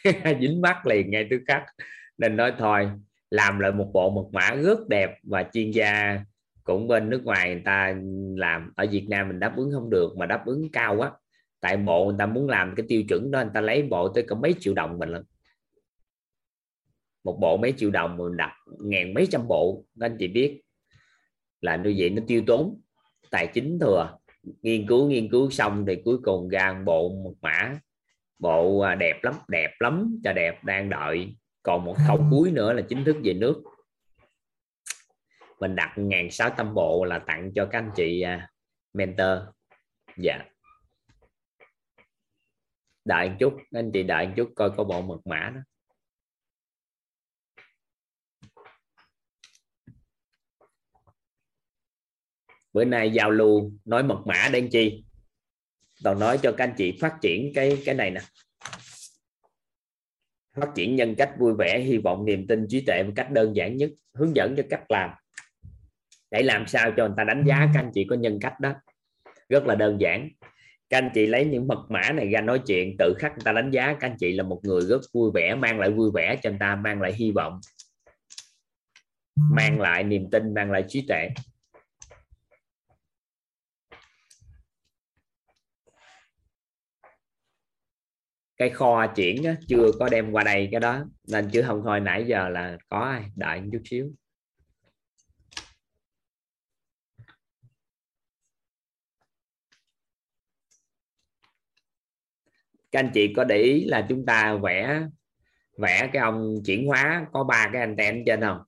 Dính 0.41 0.61
mắt 0.61 0.87
liền 0.87 1.11
ngay 1.11 1.27
tức 1.29 1.41
khắc. 1.47 1.63
Nên 2.17 2.35
nói 2.35 2.53
thôi, 2.57 2.89
làm 3.29 3.59
lại 3.59 3.71
một 3.71 3.89
bộ 3.93 4.09
mật 4.09 4.29
mã 4.33 4.55
rất 4.55 4.87
đẹp 4.87 5.17
và 5.23 5.45
chuyên 5.53 5.71
gia 5.71 6.19
cũng 6.63 6.87
bên 6.87 7.09
nước 7.09 7.23
ngoài 7.23 7.49
người 7.49 7.61
ta 7.65 7.95
làm. 8.35 8.73
Ở 8.75 8.85
Việt 8.91 9.05
Nam 9.09 9.27
mình 9.27 9.39
đáp 9.39 9.53
ứng 9.57 9.71
không 9.71 9.89
được 9.89 10.17
mà 10.17 10.25
đáp 10.25 10.45
ứng 10.45 10.71
cao 10.73 10.95
quá. 10.97 11.11
Tại 11.59 11.77
bộ 11.77 12.05
người 12.05 12.15
ta 12.19 12.25
muốn 12.25 12.49
làm 12.49 12.75
cái 12.75 12.85
tiêu 12.89 13.03
chuẩn 13.09 13.31
đó, 13.31 13.41
người 13.41 13.51
ta 13.53 13.61
lấy 13.61 13.83
bộ 13.83 14.07
tới 14.07 14.25
cả 14.27 14.35
mấy 14.35 14.55
triệu 14.59 14.73
đồng 14.73 14.99
mình 14.99 15.09
lắm 15.09 15.23
một 17.23 17.37
bộ 17.41 17.57
mấy 17.57 17.73
triệu 17.77 17.91
đồng 17.91 18.17
mình 18.17 18.37
đặt 18.37 18.53
ngàn 18.79 19.13
mấy 19.13 19.27
trăm 19.31 19.47
bộ, 19.47 19.85
các 19.99 20.05
anh 20.05 20.15
chị 20.19 20.27
biết 20.27 20.61
là 21.61 21.75
như 21.75 21.95
vậy 21.97 22.09
nó 22.09 22.23
tiêu 22.27 22.43
tốn 22.47 22.81
tài 23.35 23.47
chính 23.47 23.79
thừa. 23.79 24.17
Nghiên 24.61 24.87
cứu 24.87 25.09
nghiên 25.09 25.29
cứu 25.29 25.49
xong 25.49 25.85
thì 25.87 26.01
cuối 26.05 26.17
cùng 26.23 26.49
ra 26.49 26.73
một 26.73 26.83
bộ 26.85 27.09
một 27.09 27.33
mã. 27.41 27.79
Bộ 28.39 28.79
à, 28.79 28.95
đẹp 28.95 29.23
lắm 29.23 29.33
đẹp 29.47 29.71
lắm 29.79 30.19
cho 30.23 30.33
đẹp 30.33 30.63
đang 30.63 30.89
đợi. 30.89 31.35
Còn 31.63 31.85
một 31.85 31.95
khâu 32.07 32.25
cuối 32.31 32.51
nữa 32.51 32.73
là 32.73 32.81
chính 32.89 33.05
thức 33.05 33.15
về 33.23 33.33
nước. 33.33 33.63
Mình 35.59 35.75
đặt 35.75 35.93
ngàn 35.97 36.31
sáu 36.31 36.49
trăm 36.57 36.73
bộ 36.73 37.05
là 37.05 37.19
tặng 37.19 37.51
cho 37.55 37.65
các 37.65 37.79
anh 37.79 37.91
chị 37.95 38.21
à, 38.21 38.49
mentor. 38.93 39.39
Dạ. 40.17 40.45
Đợi 43.05 43.29
một 43.29 43.35
chút 43.39 43.57
anh 43.71 43.91
chị 43.91 44.03
đợi 44.03 44.27
một 44.27 44.33
chút 44.35 44.51
coi 44.55 44.71
có 44.71 44.83
bộ 44.83 45.01
mật 45.01 45.19
mã 45.25 45.51
đó 45.55 45.61
bữa 52.75 52.85
nay 52.85 53.11
giao 53.11 53.31
lưu, 53.31 53.71
nói 53.85 54.03
mật 54.03 54.19
mã 54.25 54.49
đen 54.53 54.69
chi? 54.69 55.03
Toàn 56.03 56.19
nói 56.19 56.39
cho 56.43 56.51
các 56.51 56.63
anh 56.63 56.73
chị 56.77 56.97
phát 57.01 57.15
triển 57.21 57.51
cái 57.55 57.77
cái 57.85 57.95
này 57.95 58.11
nè. 58.11 58.21
Phát 60.55 60.69
triển 60.75 60.95
nhân 60.95 61.15
cách 61.15 61.31
vui 61.39 61.53
vẻ, 61.57 61.79
hy 61.79 61.97
vọng 61.97 62.25
niềm 62.25 62.47
tin 62.47 62.65
trí 62.69 62.81
tuệ 62.81 63.03
một 63.03 63.13
cách 63.15 63.31
đơn 63.31 63.55
giản 63.55 63.77
nhất, 63.77 63.89
hướng 64.13 64.35
dẫn 64.35 64.55
cho 64.57 64.63
cách 64.69 64.83
làm. 64.89 65.09
Để 66.31 66.43
làm 66.43 66.67
sao 66.67 66.91
cho 66.97 67.07
người 67.07 67.15
ta 67.17 67.23
đánh 67.23 67.43
giá 67.47 67.69
các 67.73 67.79
anh 67.79 67.91
chị 67.93 68.05
có 68.09 68.15
nhân 68.15 68.39
cách 68.41 68.59
đó. 68.59 68.73
Rất 69.49 69.65
là 69.65 69.75
đơn 69.75 70.01
giản. 70.01 70.29
Các 70.89 70.97
anh 70.97 71.09
chị 71.13 71.25
lấy 71.25 71.45
những 71.45 71.67
mật 71.67 71.85
mã 71.89 72.11
này 72.11 72.29
ra 72.29 72.41
nói 72.41 72.61
chuyện, 72.67 72.95
tự 72.99 73.13
khắc 73.19 73.31
người 73.31 73.43
ta 73.45 73.51
đánh 73.51 73.71
giá 73.71 73.97
các 73.99 74.09
anh 74.09 74.17
chị 74.19 74.31
là 74.31 74.43
một 74.43 74.59
người 74.63 74.81
rất 74.81 75.01
vui 75.13 75.31
vẻ, 75.33 75.55
mang 75.55 75.79
lại 75.79 75.91
vui 75.91 76.11
vẻ 76.13 76.35
cho 76.43 76.49
người 76.49 76.59
ta, 76.59 76.75
mang 76.75 77.01
lại 77.01 77.13
hy 77.13 77.31
vọng. 77.31 77.59
Mang 79.35 79.81
lại 79.81 80.03
niềm 80.03 80.29
tin, 80.31 80.53
mang 80.53 80.71
lại 80.71 80.83
trí 80.87 81.05
tuệ. 81.07 81.29
Cái 88.57 88.69
kho 88.69 89.07
chuyển 89.15 89.43
đó, 89.43 89.51
chưa 89.67 89.91
có 89.99 90.09
đem 90.09 90.31
qua 90.31 90.43
đây 90.43 90.69
cái 90.71 90.79
đó 90.79 91.05
nên 91.27 91.49
chứ 91.49 91.63
không 91.67 91.81
thôi 91.83 91.99
nãy 91.99 92.25
giờ 92.27 92.49
là 92.49 92.77
có 92.89 92.99
ai 92.99 93.23
đợi 93.35 93.61
một 93.61 93.69
chút 93.71 93.81
xíu. 93.85 94.11
Các 102.91 102.99
anh 102.99 103.11
chị 103.13 103.33
có 103.35 103.43
để 103.43 103.57
ý 103.57 103.85
là 103.85 104.05
chúng 104.09 104.25
ta 104.25 104.55
vẽ 104.63 105.01
vẽ 105.77 106.09
cái 106.13 106.21
ông 106.21 106.55
chuyển 106.65 106.87
hóa 106.87 107.25
có 107.33 107.43
ba 107.43 107.69
cái 107.73 107.81
anten 107.81 108.23
trên 108.25 108.41
không? 108.41 108.61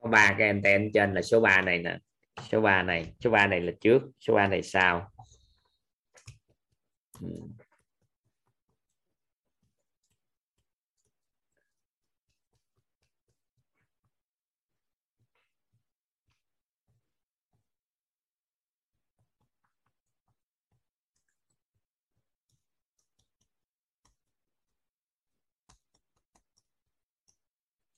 Có 0.00 0.10
ba 0.10 0.34
cái 0.38 0.46
anten 0.46 0.90
trên 0.94 1.14
là 1.14 1.22
số 1.22 1.40
3 1.40 1.62
này 1.62 1.78
nè 1.78 1.98
số 2.50 2.60
3 2.60 2.82
này 2.82 3.12
số 3.20 3.30
3 3.30 3.46
này 3.46 3.60
là 3.60 3.72
trước 3.80 4.02
số 4.20 4.34
3 4.34 4.46
này 4.46 4.62
sau. 4.62 5.11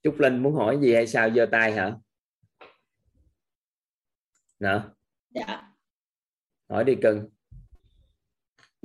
Trúc 0.02 0.20
Linh 0.20 0.42
muốn 0.42 0.54
hỏi 0.54 0.78
gì 0.82 0.94
hay 0.94 1.06
sao 1.06 1.30
giơ 1.30 1.46
tay 1.52 1.72
hả? 1.72 1.96
Nè. 4.60 4.80
Dạ. 5.30 5.72
Hỏi 6.68 6.84
đi 6.84 6.96
cưng. 7.02 7.33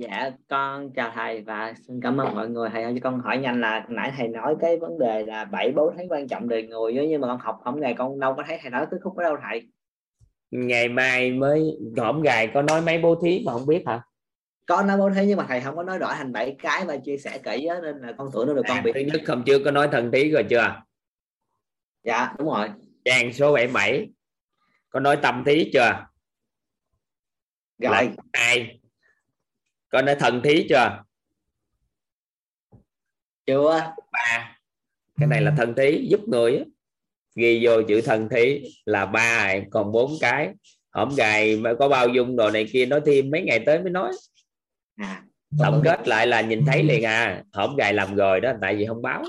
Dạ 0.00 0.30
con 0.48 0.90
chào 0.92 1.12
thầy 1.14 1.40
và 1.42 1.74
xin 1.86 2.00
cảm 2.02 2.16
ơn 2.16 2.34
mọi 2.34 2.48
người. 2.48 2.68
Thầy 2.72 2.82
ơi 2.82 3.00
con 3.02 3.20
hỏi 3.20 3.38
nhanh 3.38 3.60
là 3.60 3.86
nãy 3.88 4.12
thầy 4.16 4.28
nói 4.28 4.56
cái 4.60 4.76
vấn 4.76 4.98
đề 4.98 5.24
là 5.26 5.44
bảy 5.44 5.72
bố 5.76 5.92
thấy 5.96 6.06
quan 6.10 6.28
trọng 6.28 6.48
đời 6.48 6.62
người 6.62 7.06
nhưng 7.08 7.20
mà 7.20 7.28
con 7.28 7.38
học 7.38 7.60
không 7.64 7.80
ngày 7.80 7.94
con 7.98 8.20
đâu 8.20 8.34
có 8.36 8.42
thấy 8.46 8.58
thầy 8.62 8.70
nói 8.70 8.86
cái 8.90 9.00
khúc 9.02 9.16
ở 9.16 9.22
đâu 9.22 9.36
thầy. 9.42 9.68
Ngày 10.50 10.88
mai 10.88 11.32
mới 11.32 11.78
hổm 11.96 12.22
gài 12.22 12.50
có 12.54 12.62
nói 12.62 12.80
mấy 12.82 12.98
bố 12.98 13.14
thí 13.22 13.42
mà 13.46 13.52
không 13.52 13.66
biết 13.66 13.82
hả? 13.86 14.02
Có 14.66 14.82
nói 14.82 14.98
bố 14.98 15.10
thí 15.10 15.26
nhưng 15.26 15.38
mà 15.38 15.44
thầy 15.48 15.60
không 15.60 15.76
có 15.76 15.82
nói 15.82 15.98
rõ 15.98 16.14
thành 16.14 16.32
bảy 16.32 16.56
cái 16.62 16.84
và 16.84 16.96
chia 16.96 17.16
sẻ 17.16 17.38
kỹ 17.38 17.66
á, 17.66 17.76
nên 17.82 17.98
là 17.98 18.12
con 18.18 18.28
tưởng 18.34 18.46
nó 18.46 18.54
được 18.54 18.62
con 18.68 18.78
à, 18.78 18.82
bị 18.82 18.92
thứ 18.94 19.00
nhất 19.00 19.20
không 19.26 19.42
chưa 19.46 19.58
có 19.64 19.70
nói 19.70 19.88
thần 19.92 20.10
thí 20.12 20.30
rồi 20.30 20.44
chưa? 20.50 20.82
Dạ 22.04 22.34
đúng 22.38 22.48
rồi. 22.48 22.68
Trang 23.04 23.32
số 23.32 23.52
77 23.52 24.08
có 24.88 25.00
nói 25.00 25.16
tâm 25.22 25.42
thí 25.46 25.70
chưa? 25.72 26.06
Rồi. 27.78 28.10
Ai 28.32 28.79
có 29.90 30.02
nói 30.02 30.14
thần 30.14 30.40
thí 30.44 30.66
chưa? 30.68 31.02
Chưa. 33.46 33.94
Ba. 34.12 34.58
Cái 35.18 35.28
này 35.28 35.42
là 35.42 35.54
thần 35.56 35.74
thí 35.74 36.06
giúp 36.10 36.20
người 36.28 36.58
á. 36.58 36.64
ghi 37.36 37.66
vô 37.66 37.82
chữ 37.88 38.00
thần 38.00 38.28
thí 38.28 38.64
là 38.84 39.06
ba 39.06 39.54
còn 39.70 39.92
bốn 39.92 40.12
cái. 40.20 40.54
Hổng 40.92 41.14
gài 41.16 41.56
mà 41.56 41.74
có 41.78 41.88
bao 41.88 42.08
dung 42.08 42.36
đồ 42.36 42.50
này 42.50 42.66
kia 42.72 42.86
nói 42.86 43.00
thêm 43.06 43.30
mấy 43.30 43.42
ngày 43.42 43.62
tới 43.66 43.82
mới 43.82 43.90
nói. 43.90 44.12
À, 44.96 45.24
tổng 45.58 45.80
kết 45.84 46.08
lại 46.08 46.26
là 46.26 46.40
nhìn 46.40 46.64
thấy 46.66 46.82
liền 46.82 47.04
à. 47.04 47.44
Hổng 47.52 47.76
gài 47.76 47.94
làm 47.94 48.16
rồi 48.16 48.40
đó 48.40 48.52
tại 48.60 48.76
vì 48.76 48.86
không 48.86 49.02
báo. 49.02 49.24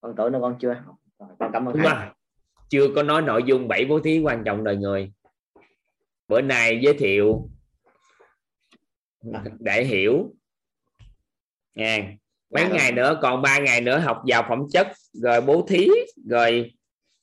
Con 0.00 0.14
tưởng 0.16 0.32
nó 0.32 0.40
con 0.40 0.56
chưa. 0.60 0.82
Con 1.38 1.50
cảm 1.52 1.68
ơn 1.68 1.76
thầy. 1.82 1.92
chưa 2.68 2.88
có 2.94 3.02
nói 3.02 3.22
nội 3.22 3.42
dung 3.46 3.68
bảy 3.68 3.84
bố 3.84 4.00
thí 4.00 4.18
quan 4.18 4.44
trọng 4.44 4.64
đời 4.64 4.76
người. 4.76 5.12
Bữa 6.28 6.40
nay 6.40 6.80
giới 6.82 6.94
thiệu 6.94 7.50
để 9.58 9.84
hiểu. 9.84 10.34
Nha. 11.74 12.16
Mấy 12.50 12.62
Dạ 12.62 12.68
rồi. 12.68 12.78
ngày 12.78 12.92
nữa 12.92 13.18
còn 13.22 13.42
ba 13.42 13.58
ngày 13.58 13.80
nữa 13.80 13.98
học 13.98 14.22
vào 14.26 14.46
phẩm 14.48 14.62
chất 14.72 14.88
rồi 15.12 15.40
bố 15.40 15.66
thí 15.68 15.88
rồi 16.28 16.74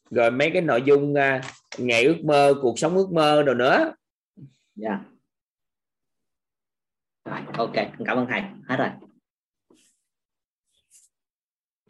rồi 0.09 0.31
mấy 0.31 0.49
cái 0.53 0.61
nội 0.61 0.83
dung 0.85 1.15
à, 1.15 1.41
ngày 1.77 2.03
ước 2.03 2.17
mơ 2.23 2.53
cuộc 2.61 2.79
sống 2.79 2.95
ước 2.95 3.11
mơ 3.11 3.43
rồi 3.43 3.55
nữa. 3.55 3.93
Dạ. 4.75 4.99
Rồi 7.25 7.39
ok 7.53 7.73
cảm 8.05 8.17
ơn 8.17 8.27
thầy. 8.29 8.41
Hết 8.67 8.77
rồi. 8.77 8.89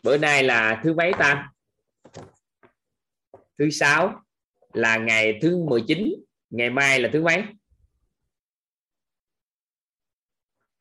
Bữa 0.03 0.17
nay 0.17 0.43
là 0.43 0.81
thứ 0.83 0.93
mấy 0.93 1.11
ta? 1.19 1.51
Thứ 3.57 3.69
sáu 3.69 4.21
là 4.73 4.97
ngày 4.97 5.39
thứ 5.41 5.57
19 5.57 6.13
ngày 6.49 6.69
mai 6.69 6.99
là 6.99 7.09
thứ 7.13 7.23
mấy 7.23 7.43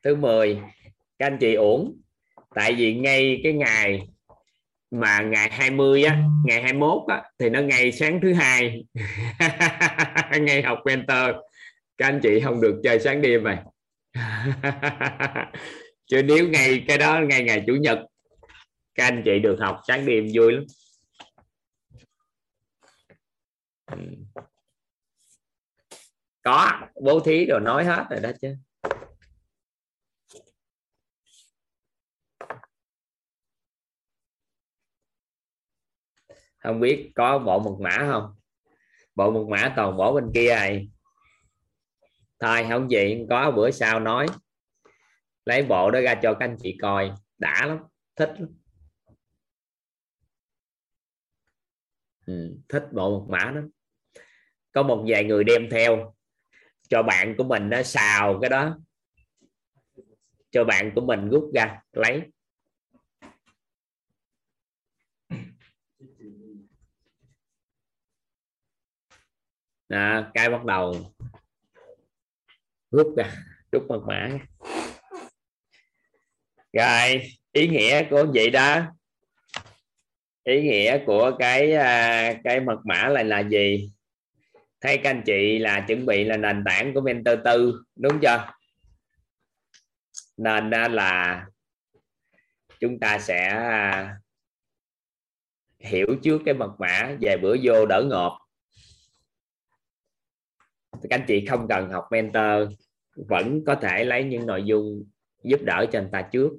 thứ 0.03 0.15
10 0.15 0.61
các 1.19 1.27
anh 1.27 1.39
chị 1.41 1.55
ổn 1.55 2.01
tại 2.55 2.74
vì 2.74 2.95
ngay 2.95 3.41
cái 3.45 3.53
ngày 3.53 4.09
mà 4.91 5.20
ngày 5.20 5.51
20 5.51 6.05
á, 6.05 6.23
ngày 6.45 6.62
21 6.62 7.03
á, 7.09 7.23
thì 7.39 7.51
nó 7.51 7.61
ngày 7.61 7.93
sáng 7.93 8.20
thứ 8.23 8.33
hai. 8.33 8.85
Ngày 10.41 10.62
học 10.62 10.79
mentor 10.85 11.37
các 11.99 12.07
anh 12.07 12.20
chị 12.23 12.41
không 12.41 12.61
được 12.61 12.81
chơi 12.83 13.01
sáng 13.01 13.23
đêm 13.23 13.45
này 13.45 13.59
chứ 16.07 16.23
nếu 16.23 16.49
ngày 16.49 16.85
cái 16.89 16.99
đó 16.99 17.20
ngày 17.29 17.43
ngày 17.43 17.65
chủ 17.66 17.74
nhật, 17.74 17.99
các 18.95 19.05
anh 19.05 19.23
chị 19.24 19.39
được 19.39 19.57
học 19.61 19.81
sáng 19.89 20.07
đêm 20.07 20.27
vui 20.35 20.53
lắm. 20.53 20.65
Ừ. 23.87 23.99
Có, 26.43 26.81
bố 27.03 27.20
thí 27.20 27.47
rồi 27.47 27.61
nói 27.61 27.85
hết 27.85 28.07
rồi 28.11 28.20
đó 28.20 28.31
chứ. 28.41 28.57
Không 36.63 36.81
biết 36.81 37.13
có 37.15 37.39
bộ 37.39 37.59
mật 37.59 37.81
mã 37.81 37.99
không? 38.11 38.35
Bộ 39.15 39.31
mật 39.31 39.49
mã 39.49 39.73
toàn 39.77 39.97
bỏ 39.97 40.13
bên 40.13 40.31
kia 40.35 40.55
này 40.55 40.89
thôi 42.41 42.67
không 42.69 42.91
gì 42.91 43.27
có 43.31 43.51
bữa 43.51 43.71
sau 43.71 44.01
nói. 44.01 44.27
Lấy 45.45 45.63
bộ 45.63 45.91
đó 45.91 46.01
ra 46.01 46.15
cho 46.15 46.35
các 46.35 46.45
anh 46.45 46.57
chị 46.63 46.77
coi. 46.83 47.13
Đã 47.39 47.67
lắm 47.67 47.79
thích 48.17 48.35
lắm. 48.39 48.49
Ừ, 52.27 52.57
thích 52.69 52.85
bộ 52.93 53.21
mật 53.21 53.27
mã 53.29 53.51
đó 53.51 53.61
có 54.73 54.83
một 54.83 55.05
vài 55.09 55.25
người 55.25 55.45
đem 55.45 55.69
theo. 55.71 56.15
Cho 56.89 57.03
bạn 57.03 57.35
của 57.39 57.45
mình 57.45 57.71
nó 57.71 57.83
xào 57.83 58.39
cái 58.41 58.51
đó. 58.51 58.79
Cho 60.51 60.65
bạn 60.65 60.93
của 60.95 61.01
mình 61.01 61.29
rút 61.29 61.51
ra 61.55 61.81
lấy. 61.93 62.23
Đó, 69.93 70.31
cái 70.35 70.51
bắt 70.51 70.64
đầu. 70.64 71.14
Rút 72.90 73.14
ra 73.16 73.32
rút 73.73 73.86
mật 73.89 74.01
mã 74.09 74.28
rồi 76.73 77.23
ý 77.52 77.69
nghĩa 77.69 78.02
của 78.10 78.27
vậy 78.35 78.51
đó. 78.51 78.81
Ý 80.44 80.62
nghĩa 80.62 80.98
của 81.06 81.32
cái 81.39 81.73
à, 81.73 82.32
cái 82.44 82.60
mật 82.60 82.78
mã 82.85 83.09
này 83.09 83.24
là 83.24 83.40
gì? 83.40 83.93
Thấy 84.81 84.98
các 84.98 85.10
anh 85.10 85.23
chị 85.27 85.59
là 85.59 85.85
chuẩn 85.89 86.06
bị 86.06 86.24
là 86.24 86.36
nền 86.36 86.62
tảng 86.66 86.94
của 86.94 87.01
mentor 87.01 87.39
tư 87.44 87.82
đúng 87.97 88.20
chưa? 88.20 88.52
Nên 90.36 90.70
là 90.70 91.47
chúng 92.81 93.01
ta 93.01 93.19
sẽ 93.19 93.48
à, 93.48 94.16
hiểu 95.78 96.06
trước 96.23 96.43
cái 96.44 96.55
mật 96.55 96.73
mã. 96.78 97.16
Về 97.20 97.36
bữa 97.36 97.56
vô 97.62 97.86
đỡ 97.86 98.05
ngộp 98.10 98.41
các 101.11 101.20
anh 101.20 101.24
chị 101.29 101.47
không 101.47 101.66
cần 101.69 101.91
học 101.91 102.09
mentor, 102.11 102.73
vẫn 103.16 103.65
có 103.66 103.74
thể 103.74 104.05
lấy 104.05 104.24
những 104.24 104.47
nội 104.47 104.62
dung 104.65 105.05
giúp 105.45 105.61
đỡ 105.62 105.87
cho 105.93 105.99
anh 105.99 106.09
ta 106.12 106.29
trước. 106.33 106.51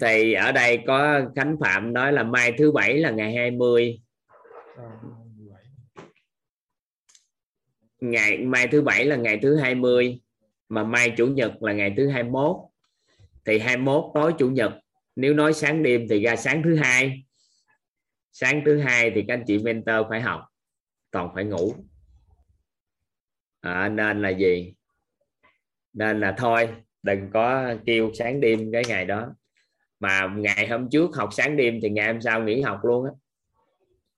Thì 0.00 0.32
ở 0.32 0.52
đây 0.52 0.78
có 0.86 1.20
Khánh 1.36 1.56
Phạm 1.60 1.92
nói 1.92 2.12
là 2.12 2.22
mai 2.22 2.52
thứ 2.58 2.72
bảy 2.72 2.98
là 2.98 3.10
ngày 3.10 3.34
20 3.34 4.00
ngày, 8.00 8.38
mai 8.38 8.68
thứ 8.72 8.82
bảy 8.82 9.04
là 9.04 9.16
ngày 9.16 9.38
thứ 9.42 9.56
20 9.56 10.20
mà 10.68 10.84
mai 10.84 11.14
chủ 11.16 11.26
nhật 11.26 11.62
là 11.62 11.72
ngày 11.72 11.94
thứ 11.96 12.08
21 12.08 12.56
thì 13.46 13.58
21 13.58 14.04
tối 14.14 14.34
chủ 14.38 14.50
nhật 14.50 14.72
nếu 15.16 15.34
nói 15.34 15.52
sáng 15.52 15.82
đêm 15.82 16.06
thì 16.10 16.22
ra 16.22 16.36
sáng 16.36 16.62
thứ 16.62 16.76
hai. 16.76 17.24
Sáng 18.32 18.62
thứ 18.64 18.78
hai 18.78 19.10
thì 19.14 19.24
các 19.28 19.34
anh 19.34 19.44
chị 19.46 19.58
mentor 19.58 20.06
phải 20.08 20.20
học 20.20 20.40
toàn 21.10 21.30
phải 21.34 21.44
ngủ. 21.44 21.74
À, 23.60 23.88
nên 23.88 24.22
là 24.22 24.30
gì? 24.30 24.74
Nên 25.92 26.20
là 26.20 26.34
thôi 26.38 26.68
đừng 27.02 27.30
có 27.32 27.74
kêu 27.86 28.10
sáng 28.14 28.40
đêm 28.40 28.72
cái 28.72 28.82
ngày 28.88 29.04
đó. 29.04 29.34
Mà 30.00 30.34
ngày 30.36 30.68
hôm 30.68 30.88
trước 30.90 31.16
học 31.16 31.28
sáng 31.32 31.56
đêm 31.56 31.78
thì 31.82 31.90
ngày 31.90 32.06
hôm 32.06 32.20
sau 32.22 32.42
nghỉ 32.42 32.60
học 32.60 32.80
luôn 32.82 33.04
á. 33.04 33.10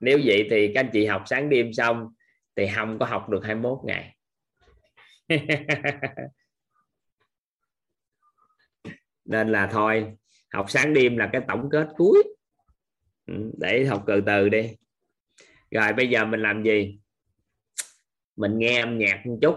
Nếu 0.01 0.19
vậy 0.25 0.47
thì 0.51 0.73
các 0.75 0.81
anh 0.81 0.91
chị 0.93 1.07
học 1.07 1.23
sáng 1.27 1.49
đêm 1.49 1.73
xong 1.73 2.15
thì 2.57 2.67
không 2.75 2.99
có 2.99 3.07
học 3.07 3.29
được 3.29 3.41
21 3.45 3.79
ngày. 3.85 4.17
nên 9.29 9.49
là 9.49 9.69
thôi, 9.73 10.17
học 10.53 10.71
sáng 10.71 10.95
đêm 10.95 11.17
là 11.17 11.29
cái 11.33 11.43
tổng 11.49 11.69
kết 11.71 11.89
cuối. 11.97 12.23
Ừ, 13.27 13.53
để 13.59 13.87
học 13.87 14.05
từ 14.07 14.21
từ 14.27 14.49
đi. 14.49 14.77
Rồi 15.71 15.93
bây 15.93 16.11
giờ 16.11 16.25
mình 16.25 16.41
làm 16.41 16.63
gì? 16.63 16.99
Mình 18.37 18.59
nghe 18.59 18.81
âm 18.81 18.99
nhạc 18.99 19.23
một 19.27 19.39
chút. 19.43 19.57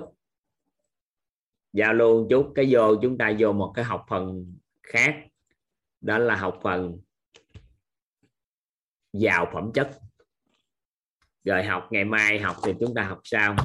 Giao 1.73 1.93
lưu 1.93 2.22
một 2.22 2.27
chút, 2.30 2.52
cái 2.56 2.68
vô 2.69 2.95
chúng 3.02 3.18
ta 3.18 3.34
vô 3.39 3.53
một 3.53 3.72
cái 3.76 3.85
học 3.85 4.06
phần 4.10 4.56
khác. 4.84 5.15
Đó 6.02 6.18
là 6.18 6.35
học 6.35 6.60
phần 6.64 6.99
giàu 9.14 9.49
phẩm 9.53 9.72
chất. 9.73 9.99
Rồi 11.43 11.64
học, 11.64 11.88
ngày 11.91 12.06
mai 12.06 12.39
học 12.39 12.56
thì 12.65 12.73
chúng 12.80 12.93
ta 12.95 13.03
học 13.03 13.19
sao? 13.23 13.56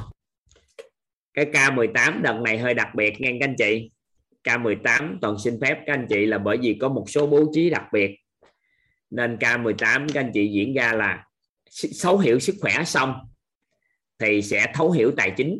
Cái 1.34 1.46
K18 1.46 2.22
đợt 2.22 2.40
này 2.44 2.58
hơi 2.58 2.74
đặc 2.74 2.88
biệt 2.94 3.14
nghe 3.18 3.36
các 3.40 3.48
anh 3.48 3.54
chị. 3.58 3.90
K18 4.46 5.18
toàn 5.20 5.38
xin 5.38 5.58
phép 5.60 5.82
các 5.86 5.92
anh 5.92 6.06
chị 6.08 6.26
là 6.26 6.38
bởi 6.38 6.58
vì 6.62 6.78
có 6.80 6.88
một 6.88 7.04
số 7.08 7.26
bố 7.26 7.50
trí 7.54 7.70
đặc 7.70 7.84
biệt. 7.92 8.16
Nên 9.10 9.36
K18 9.36 10.06
các 10.12 10.20
anh 10.20 10.30
chị 10.34 10.48
diễn 10.52 10.74
ra 10.74 10.92
là 10.92 11.24
thấu 12.02 12.18
hiểu 12.18 12.38
sức 12.38 12.54
khỏe 12.60 12.84
xong 12.84 13.14
thì 14.18 14.42
sẽ 14.42 14.72
thấu 14.74 14.90
hiểu 14.90 15.12
tài 15.16 15.32
chính. 15.36 15.58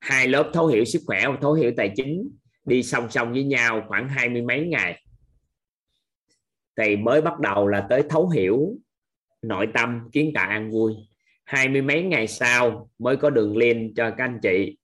Hai 0.00 0.28
lớp 0.28 0.50
thấu 0.54 0.66
hiểu 0.66 0.84
sức 0.84 1.02
khỏe 1.06 1.28
và 1.28 1.36
thấu 1.40 1.52
hiểu 1.52 1.72
tài 1.76 1.92
chính 1.96 2.30
đi 2.64 2.82
song 2.82 3.10
song 3.10 3.32
với 3.32 3.44
nhau 3.44 3.84
khoảng 3.88 4.08
hai 4.08 4.28
mươi 4.28 4.42
mấy 4.42 4.66
ngày. 4.66 5.02
Thì 6.76 6.96
mới 6.96 7.20
bắt 7.20 7.38
đầu 7.40 7.68
là 7.68 7.86
tới 7.90 8.02
thấu 8.08 8.28
hiểu 8.28 8.74
nội 9.42 9.68
tâm, 9.74 10.08
kiến 10.12 10.30
tạo 10.34 10.48
an 10.48 10.70
vui. 10.70 10.94
Hai 11.44 11.68
mươi 11.68 11.82
mấy 11.82 12.02
ngày 12.02 12.26
sau 12.26 12.90
mới 12.98 13.16
có 13.16 13.30
đường 13.30 13.56
link 13.56 13.92
cho 13.96 14.10
các 14.10 14.24
anh 14.24 14.38
chị 14.42 14.76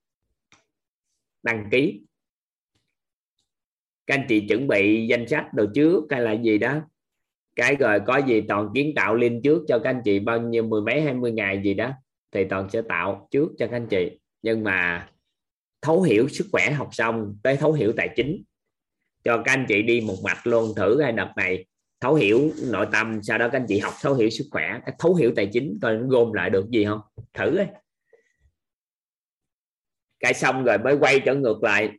đăng 1.43 1.69
ký. 1.71 2.01
Các 4.07 4.15
anh 4.15 4.27
chị 4.29 4.47
chuẩn 4.49 4.69
bị 4.69 5.07
danh 5.07 5.29
sách 5.29 5.55
đồ 5.55 5.67
trước 5.75 6.05
hay 6.11 6.21
là 6.21 6.33
gì 6.33 6.59
đó. 6.59 6.81
Cái 7.57 7.77
rồi 7.77 8.01
có 8.07 8.17
gì 8.17 8.41
toàn 8.41 8.69
kiến 8.75 8.93
tạo 8.97 9.15
link 9.15 9.45
trước 9.45 9.65
cho 9.69 9.79
các 9.79 9.91
anh 9.91 10.03
chị, 10.05 10.19
bao 10.19 10.41
nhiêu, 10.41 10.63
mười 10.63 10.83
mấy, 10.83 11.01
hai 11.01 11.15
mươi 11.15 11.33
ngày 11.33 11.61
gì 11.65 11.75
đó, 11.75 11.93
thì 12.33 12.45
toàn 12.45 12.71
sẽ 12.71 12.83
tạo 12.83 13.29
trước 13.31 13.49
cho 13.59 13.67
các 13.67 13.77
anh 13.77 13.87
chị. 13.87 14.19
Nhưng 14.43 14.65
mà 14.65 15.11
thấu 15.83 16.03
hiểu 16.03 16.29
sức 16.29 16.47
khỏe 16.53 16.71
học 16.71 16.89
xong, 16.93 17.37
tới 17.43 17.57
thấu 17.57 17.73
hiểu 17.73 17.93
tài 17.97 18.09
chính, 18.17 18.43
cho 19.25 19.43
các 19.45 19.53
anh 19.53 19.65
chị 19.69 19.83
đi 19.83 20.01
một 20.01 20.17
mạch 20.25 20.47
luôn, 20.47 20.75
thử 20.77 21.03
hai 21.03 21.13
đợt 21.13 21.33
này 21.37 21.67
thấu 22.01 22.15
hiểu 22.15 22.51
nội 22.71 22.87
tâm, 22.93 23.21
sau 23.23 23.39
đó 23.39 23.49
các 23.53 23.61
anh 23.61 23.67
chị 23.69 23.79
học 23.79 23.95
thấu 24.03 24.15
hiểu 24.15 24.31
sức 24.31 24.45
khỏe, 24.51 24.81
thấu 24.99 25.15
hiểu 25.15 25.33
tài 25.37 25.47
chính, 25.53 25.79
coi 25.83 25.97
gom 25.97 26.33
lại 26.33 26.51
được 26.51 26.71
gì 26.71 26.85
không? 26.85 27.01
Thử 27.35 27.57
ấy 27.57 27.67
cái 30.21 30.35
xong 30.35 30.65
rồi 30.65 30.79
mới 30.79 30.97
quay 31.01 31.21
trở 31.21 31.35
ngược 31.35 31.63
lại 31.63 31.91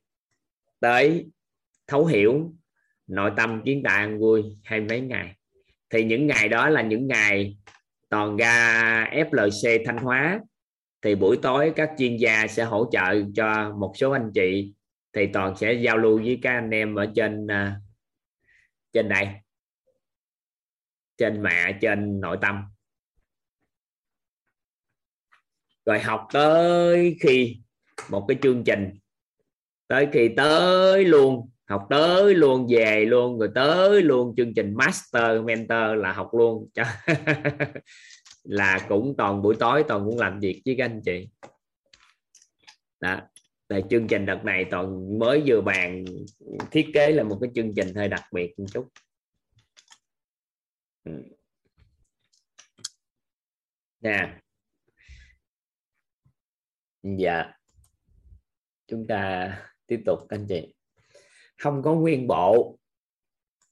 tới 0.80 1.26
thấu 1.88 2.06
hiểu 2.06 2.54
nội 3.08 3.32
tâm 3.38 3.62
kiến 3.66 3.82
tạo 3.84 3.98
an 3.98 4.20
vui 4.20 4.44
hai 4.64 4.82
mấy 4.82 5.02
ngày. 5.02 5.36
Thì 5.90 6.04
những 6.04 6.28
ngày 6.28 6.50
đó 6.50 6.70
là 6.70 6.82
những 6.82 7.08
ngày 7.08 7.58
toàn 8.10 8.38
ra 8.38 9.06
FLC 9.12 9.86
Thanh 9.86 9.98
Hóa. 9.98 10.40
Thì 11.02 11.16
buổi 11.16 11.38
tối 11.42 11.74
các 11.76 11.92
chuyên 11.98 12.18
gia 12.18 12.48
sẽ 12.48 12.64
hỗ 12.64 12.90
trợ 12.92 13.24
cho 13.36 13.74
một 13.80 13.94
số 13.96 14.12
anh 14.12 14.32
chị. 14.34 14.74
Thì 15.14 15.28
toàn 15.34 15.58
sẽ 15.58 15.74
giao 15.74 15.98
lưu 15.98 16.18
với 16.18 16.40
các 16.42 16.52
anh 16.52 16.70
em 16.70 16.96
ở 16.96 17.12
trên 17.16 17.48
à, 17.48 17.76
trên 18.94 19.10
đây. 19.10 19.28
Trên 21.18 21.44
mẹ 21.44 21.78
trên 21.82 22.22
nội 22.22 22.38
tâm. 22.42 22.64
Rồi 25.86 26.00
học 26.00 26.28
tới 26.34 27.18
khi 27.22 27.61
một 28.10 28.26
cái 28.28 28.38
chương 28.42 28.64
trình. 28.64 28.90
Tới 29.88 30.08
khi 30.12 30.30
tới 30.38 31.06
luôn, 31.06 31.50
học 31.66 31.88
tới 31.90 32.36
luôn, 32.36 32.68
về 32.70 33.06
luôn, 33.06 33.40
rồi 33.40 33.50
tới 33.56 34.02
luôn 34.02 34.36
chương 34.38 34.54
trình 34.54 34.74
master, 34.76 35.44
mentor 35.44 35.98
là 35.98 36.14
học 36.14 36.30
luôn. 36.34 36.70
Là 38.44 38.86
cũng 38.90 39.16
toàn 39.18 39.42
buổi 39.42 39.56
tối, 39.60 39.84
toàn 39.88 40.06
cũng 40.06 40.20
làm 40.20 40.40
việc 40.40 40.62
với 40.66 40.76
các 40.78 40.86
anh 40.86 41.02
chị. 41.06 41.30
Đó. 43.00 43.22
Là 43.70 43.80
chương 43.90 44.08
trình 44.08 44.26
đợt 44.26 44.46
này 44.46 44.66
toàn 44.72 45.20
mới 45.20 45.44
vừa 45.46 45.62
bàn, 45.62 46.06
thiết 46.72 46.88
kế 46.94 47.12
là 47.12 47.24
một 47.24 47.38
cái 47.42 47.50
chương 47.56 47.74
trình 47.76 47.96
hơi 47.96 48.08
đặc 48.08 48.24
biệt 48.32 48.54
một 48.60 48.66
chút. 48.74 48.88
Ừ. 51.04 51.12
Nè. 54.02 54.40
Dạ 57.04 57.61
chúng 58.92 59.08
ta 59.08 59.58
tiếp 59.88 60.02
tục 60.06 60.20
anh 60.30 60.46
chị. 60.50 60.74
Không 61.58 61.82
có 61.84 61.94
nguyên 61.94 62.28
bộ, 62.28 62.80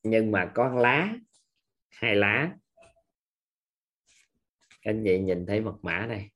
nhưng 0.04 0.32
mà 0.32 0.52
có 0.56 0.70
lá, 0.70 1.16
hai 1.90 2.16
lá. 2.16 2.58
Anh 4.82 5.04
chị 5.06 5.20
nhìn 5.20 5.46
thấy 5.46 5.62
mật 5.62 5.76
mã 5.82 6.06
này 6.06 6.30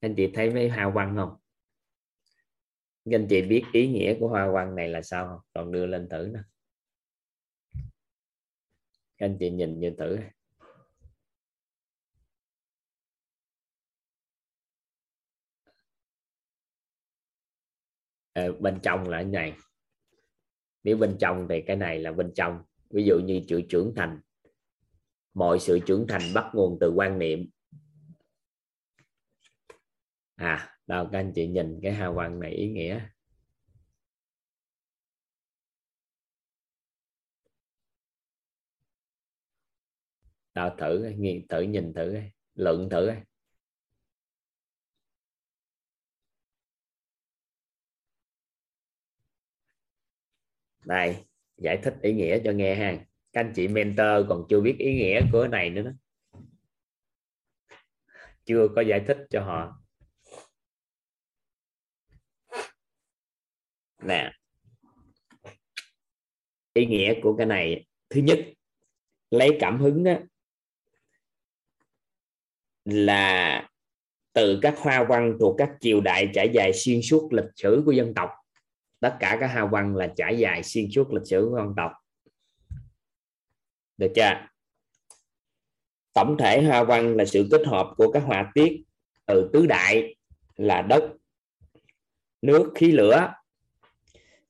anh 0.00 0.14
chị 0.16 0.30
thấy 0.34 0.50
mấy 0.50 0.68
hoa 0.68 0.90
văn 0.90 1.14
không? 1.16 1.36
Anh 3.10 3.26
chị 3.30 3.42
biết 3.42 3.64
ý 3.72 3.88
nghĩa 3.88 4.16
của 4.20 4.28
hoa 4.28 4.50
văn 4.50 4.74
này 4.74 4.88
là 4.88 5.02
sao 5.02 5.26
không? 5.26 5.40
Còn 5.54 5.72
đưa 5.72 5.86
lên 5.86 6.08
thử 6.08 6.30
nè. 6.34 6.40
Anh 9.16 9.36
chị 9.40 9.50
nhìn 9.50 9.80
như 9.80 9.94
thử. 9.98 10.18
À, 18.38 18.48
bên 18.60 18.78
trong 18.82 19.08
là 19.08 19.18
cái 19.18 19.24
này. 19.24 19.56
Nếu 20.82 20.96
bên 20.96 21.16
trong 21.20 21.46
thì 21.50 21.62
cái 21.66 21.76
này 21.76 21.98
là 21.98 22.12
bên 22.12 22.32
trong. 22.34 22.62
Ví 22.90 23.04
dụ 23.04 23.18
như 23.24 23.40
chữ 23.48 23.62
trưởng 23.68 23.92
thành. 23.96 24.20
Mọi 25.34 25.58
sự 25.60 25.78
trưởng 25.86 26.06
thành 26.08 26.22
bắt 26.34 26.50
nguồn 26.54 26.78
từ 26.80 26.92
quan 26.96 27.18
niệm. 27.18 27.50
À 30.34 30.78
đâu 30.86 31.08
các 31.12 31.18
anh 31.18 31.32
chị 31.34 31.46
nhìn 31.46 31.80
cái 31.82 31.92
hào 31.92 32.14
quang 32.14 32.40
này 32.40 32.52
ý 32.52 32.68
nghĩa. 32.68 33.00
Đào 40.54 40.76
thử 40.78 41.12
nghiên 41.16 41.48
thử 41.48 41.60
nhìn 41.60 41.92
thử 41.92 42.16
luận 42.54 42.88
thử. 42.90 43.10
Đây 50.88 51.16
giải 51.56 51.78
thích 51.82 51.94
ý 52.02 52.12
nghĩa 52.12 52.38
cho 52.44 52.52
nghe 52.52 52.74
ha. 52.74 52.98
Các 53.32 53.40
anh 53.40 53.52
chị 53.56 53.68
mentor 53.68 54.26
còn 54.28 54.44
chưa 54.48 54.60
biết 54.60 54.76
ý 54.78 54.94
nghĩa 54.94 55.20
của 55.32 55.40
cái 55.42 55.48
này 55.48 55.70
nữa 55.70 55.82
đó. 55.82 55.90
Chưa 58.44 58.68
có 58.76 58.82
giải 58.82 59.04
thích 59.06 59.18
cho 59.30 59.44
họ. 59.44 59.82
Nè. 64.02 64.32
Ý 66.72 66.86
nghĩa 66.86 67.14
của 67.22 67.36
cái 67.36 67.46
này 67.46 67.86
thứ 68.08 68.20
nhất 68.20 68.38
lấy 69.30 69.56
cảm 69.60 69.80
hứng 69.80 70.04
đó, 70.04 70.14
là 72.84 73.68
từ 74.32 74.58
các 74.62 74.74
hoa 74.78 75.04
văn 75.08 75.36
thuộc 75.40 75.54
các 75.58 75.70
triều 75.80 76.00
đại 76.00 76.30
trải 76.34 76.50
dài 76.54 76.72
xuyên 76.74 77.02
suốt 77.02 77.32
lịch 77.32 77.50
sử 77.56 77.82
của 77.86 77.92
dân 77.92 78.14
tộc 78.14 78.30
tất 79.00 79.16
cả 79.20 79.36
các 79.40 79.46
hoa 79.52 79.66
văn 79.66 79.96
là 79.96 80.12
trải 80.16 80.38
dài 80.38 80.62
xuyên 80.62 80.90
suốt 80.90 81.12
lịch 81.12 81.26
sử 81.26 81.46
của 81.50 81.56
dân 81.56 81.74
tộc. 81.76 81.92
Được 83.96 84.12
chưa? 84.14 84.46
Tổng 86.12 86.36
thể 86.38 86.62
hoa 86.62 86.84
văn 86.84 87.16
là 87.16 87.24
sự 87.24 87.48
kết 87.50 87.66
hợp 87.66 87.94
của 87.96 88.12
các 88.12 88.22
họa 88.22 88.50
tiết 88.54 88.82
từ 89.26 89.50
tứ 89.52 89.66
đại 89.66 90.16
là 90.56 90.82
đất, 90.82 91.12
nước, 92.42 92.72
khí, 92.74 92.92
lửa. 92.92 93.32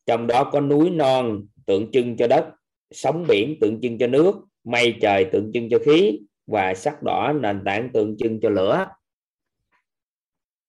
Trong 0.06 0.26
đó 0.26 0.50
có 0.52 0.60
núi 0.60 0.90
non 0.90 1.46
tượng 1.66 1.90
trưng 1.92 2.16
cho 2.16 2.26
đất, 2.26 2.50
sóng 2.90 3.24
biển 3.28 3.58
tượng 3.60 3.80
trưng 3.80 3.98
cho 3.98 4.06
nước, 4.06 4.34
mây 4.64 4.98
trời 5.00 5.28
tượng 5.32 5.50
trưng 5.54 5.68
cho 5.70 5.78
khí 5.84 6.20
và 6.46 6.74
sắc 6.74 7.02
đỏ 7.02 7.32
nền 7.40 7.62
tảng 7.64 7.90
tượng 7.92 8.16
trưng 8.18 8.40
cho 8.40 8.48
lửa. 8.48 8.86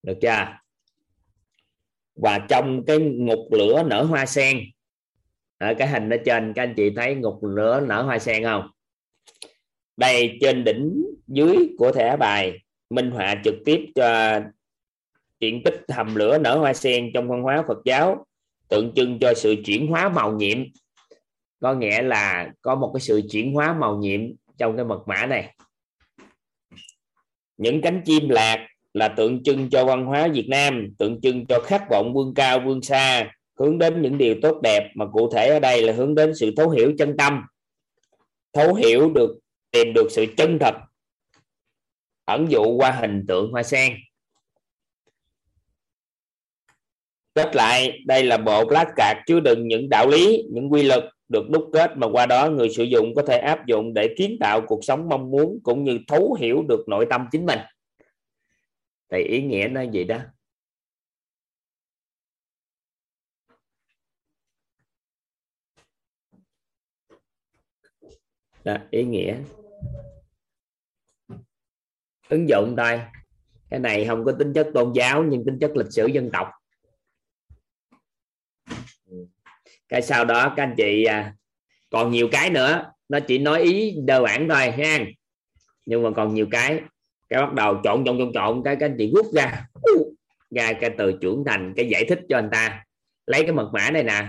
Được 0.03 0.17
chưa? 0.21 0.45
Và 2.21 2.39
trong 2.49 2.85
cái 2.85 2.99
ngục 2.99 3.47
lửa 3.51 3.83
nở 3.85 4.03
hoa 4.03 4.25
sen. 4.25 4.59
Ở 5.57 5.73
cái 5.73 5.87
hình 5.87 6.09
ở 6.09 6.17
trên, 6.25 6.53
các 6.53 6.63
anh 6.63 6.73
chị 6.77 6.89
thấy 6.95 7.15
ngục 7.15 7.39
lửa 7.43 7.83
nở 7.87 8.01
hoa 8.01 8.19
sen 8.19 8.43
không? 8.43 8.69
Đây, 9.97 10.37
trên 10.41 10.63
đỉnh 10.63 11.03
dưới 11.27 11.55
của 11.77 11.91
thẻ 11.91 12.17
bài, 12.17 12.59
minh 12.89 13.11
họa 13.11 13.35
trực 13.43 13.55
tiếp 13.65 13.85
cho 13.95 14.39
diện 15.39 15.61
tích 15.65 15.81
hầm 15.89 16.15
lửa 16.15 16.37
nở 16.37 16.57
hoa 16.57 16.73
sen 16.73 17.11
trong 17.13 17.29
văn 17.29 17.41
hóa 17.41 17.63
Phật 17.67 17.77
giáo, 17.85 18.25
tượng 18.67 18.91
trưng 18.95 19.19
cho 19.21 19.33
sự 19.33 19.55
chuyển 19.65 19.87
hóa 19.87 20.09
màu 20.09 20.31
nhiệm. 20.31 20.57
Có 21.59 21.73
nghĩa 21.73 22.01
là 22.01 22.51
có 22.61 22.75
một 22.75 22.91
cái 22.93 23.01
sự 23.01 23.21
chuyển 23.31 23.53
hóa 23.53 23.73
màu 23.73 23.97
nhiệm 23.97 24.21
trong 24.57 24.75
cái 24.75 24.85
mật 24.85 25.03
mã 25.07 25.25
này. 25.25 25.55
Những 27.57 27.81
cánh 27.81 28.01
chim 28.05 28.29
lạc 28.29 28.67
là 28.93 29.07
tượng 29.07 29.43
trưng 29.43 29.69
cho 29.69 29.85
văn 29.85 30.05
hóa 30.05 30.27
Việt 30.27 30.47
Nam, 30.49 30.87
tượng 30.97 31.21
trưng 31.21 31.45
cho 31.45 31.59
khát 31.63 31.81
vọng 31.89 32.13
vươn 32.13 32.33
cao, 32.35 32.59
vươn 32.59 32.81
xa, 32.81 33.31
hướng 33.59 33.77
đến 33.77 34.01
những 34.01 34.17
điều 34.17 34.35
tốt 34.41 34.59
đẹp 34.63 34.89
mà 34.95 35.05
cụ 35.13 35.29
thể 35.33 35.49
ở 35.49 35.59
đây 35.59 35.81
là 35.81 35.93
hướng 35.93 36.15
đến 36.15 36.35
sự 36.35 36.53
thấu 36.57 36.69
hiểu 36.69 36.93
chân 36.97 37.17
tâm. 37.17 37.41
Thấu 38.53 38.73
hiểu 38.73 39.09
được, 39.09 39.39
tìm 39.71 39.93
được 39.95 40.07
sự 40.09 40.25
chân 40.37 40.57
thật, 40.59 40.73
ẩn 42.25 42.51
dụ 42.51 42.77
qua 42.77 42.91
hình 42.91 43.25
tượng 43.27 43.51
hoa 43.51 43.63
sen. 43.63 43.93
Kết 47.33 47.55
lại, 47.55 47.99
đây 48.05 48.23
là 48.23 48.37
bộ 48.37 48.69
lá 48.69 48.85
card 48.95 49.19
chứa 49.27 49.39
đựng 49.39 49.67
những 49.67 49.89
đạo 49.89 50.07
lý, 50.07 50.43
những 50.51 50.71
quy 50.71 50.83
luật 50.83 51.03
được 51.27 51.49
đúc 51.49 51.69
kết 51.73 51.91
mà 51.97 52.07
qua 52.11 52.25
đó 52.25 52.49
người 52.49 52.69
sử 52.69 52.83
dụng 52.83 53.15
có 53.15 53.21
thể 53.21 53.37
áp 53.37 53.65
dụng 53.67 53.93
để 53.93 54.15
kiến 54.17 54.37
tạo 54.39 54.61
cuộc 54.67 54.79
sống 54.83 55.09
mong 55.09 55.31
muốn 55.31 55.59
cũng 55.63 55.83
như 55.83 55.99
thấu 56.07 56.33
hiểu 56.39 56.63
được 56.69 56.89
nội 56.89 57.05
tâm 57.09 57.25
chính 57.31 57.45
mình 57.45 57.59
thì 59.09 59.23
ý 59.23 59.41
nghĩa 59.41 59.67
nó 59.71 59.81
gì 59.81 60.03
đó. 60.03 60.19
Đó, 68.63 68.77
ý 68.91 69.03
nghĩa. 69.03 69.37
Ứng 72.29 72.49
dụng 72.49 72.75
thôi 72.77 73.01
cái 73.69 73.79
này 73.79 74.05
không 74.07 74.25
có 74.25 74.31
tính 74.39 74.53
chất 74.53 74.67
tôn 74.73 74.93
giáo 74.93 75.23
nhưng 75.23 75.45
tính 75.45 75.57
chất 75.61 75.71
lịch 75.75 75.91
sử 75.91 76.05
dân 76.05 76.29
tộc. 76.33 76.47
Cái 79.89 80.01
sau 80.01 80.25
đó 80.25 80.53
các 80.57 80.63
anh 80.63 80.73
chị 80.77 81.03
à, 81.03 81.35
còn 81.89 82.11
nhiều 82.11 82.29
cái 82.31 82.49
nữa. 82.49 82.91
Nó 83.09 83.19
chỉ 83.19 83.37
nói 83.37 83.61
ý 83.61 83.95
đơn 84.05 84.23
giản 84.27 84.49
thôi 84.49 84.71
ha. 84.71 84.99
Nhưng 85.85 86.03
mà 86.03 86.09
còn 86.15 86.33
nhiều 86.33 86.47
cái 86.51 86.81
cái 87.29 87.41
bắt 87.41 87.53
đầu 87.53 87.81
trộn 87.83 88.05
trộn 88.05 88.17
trộn 88.17 88.31
trộn, 88.33 88.61
cái 88.65 88.75
các 88.79 88.85
anh 88.85 88.95
chị 88.97 89.11
rút 89.15 89.25
ra. 89.33 89.65
Ra 90.49 90.73
cái 90.73 90.89
từ 90.97 91.17
trưởng 91.21 91.43
thành, 91.47 91.73
cái 91.77 91.89
giải 91.89 92.05
thích 92.09 92.19
cho 92.29 92.37
anh 92.37 92.49
ta. 92.51 92.85
Lấy 93.25 93.43
cái 93.43 93.51
mật 93.51 93.69
mã 93.73 93.91
này 93.91 94.03
nè. 94.03 94.25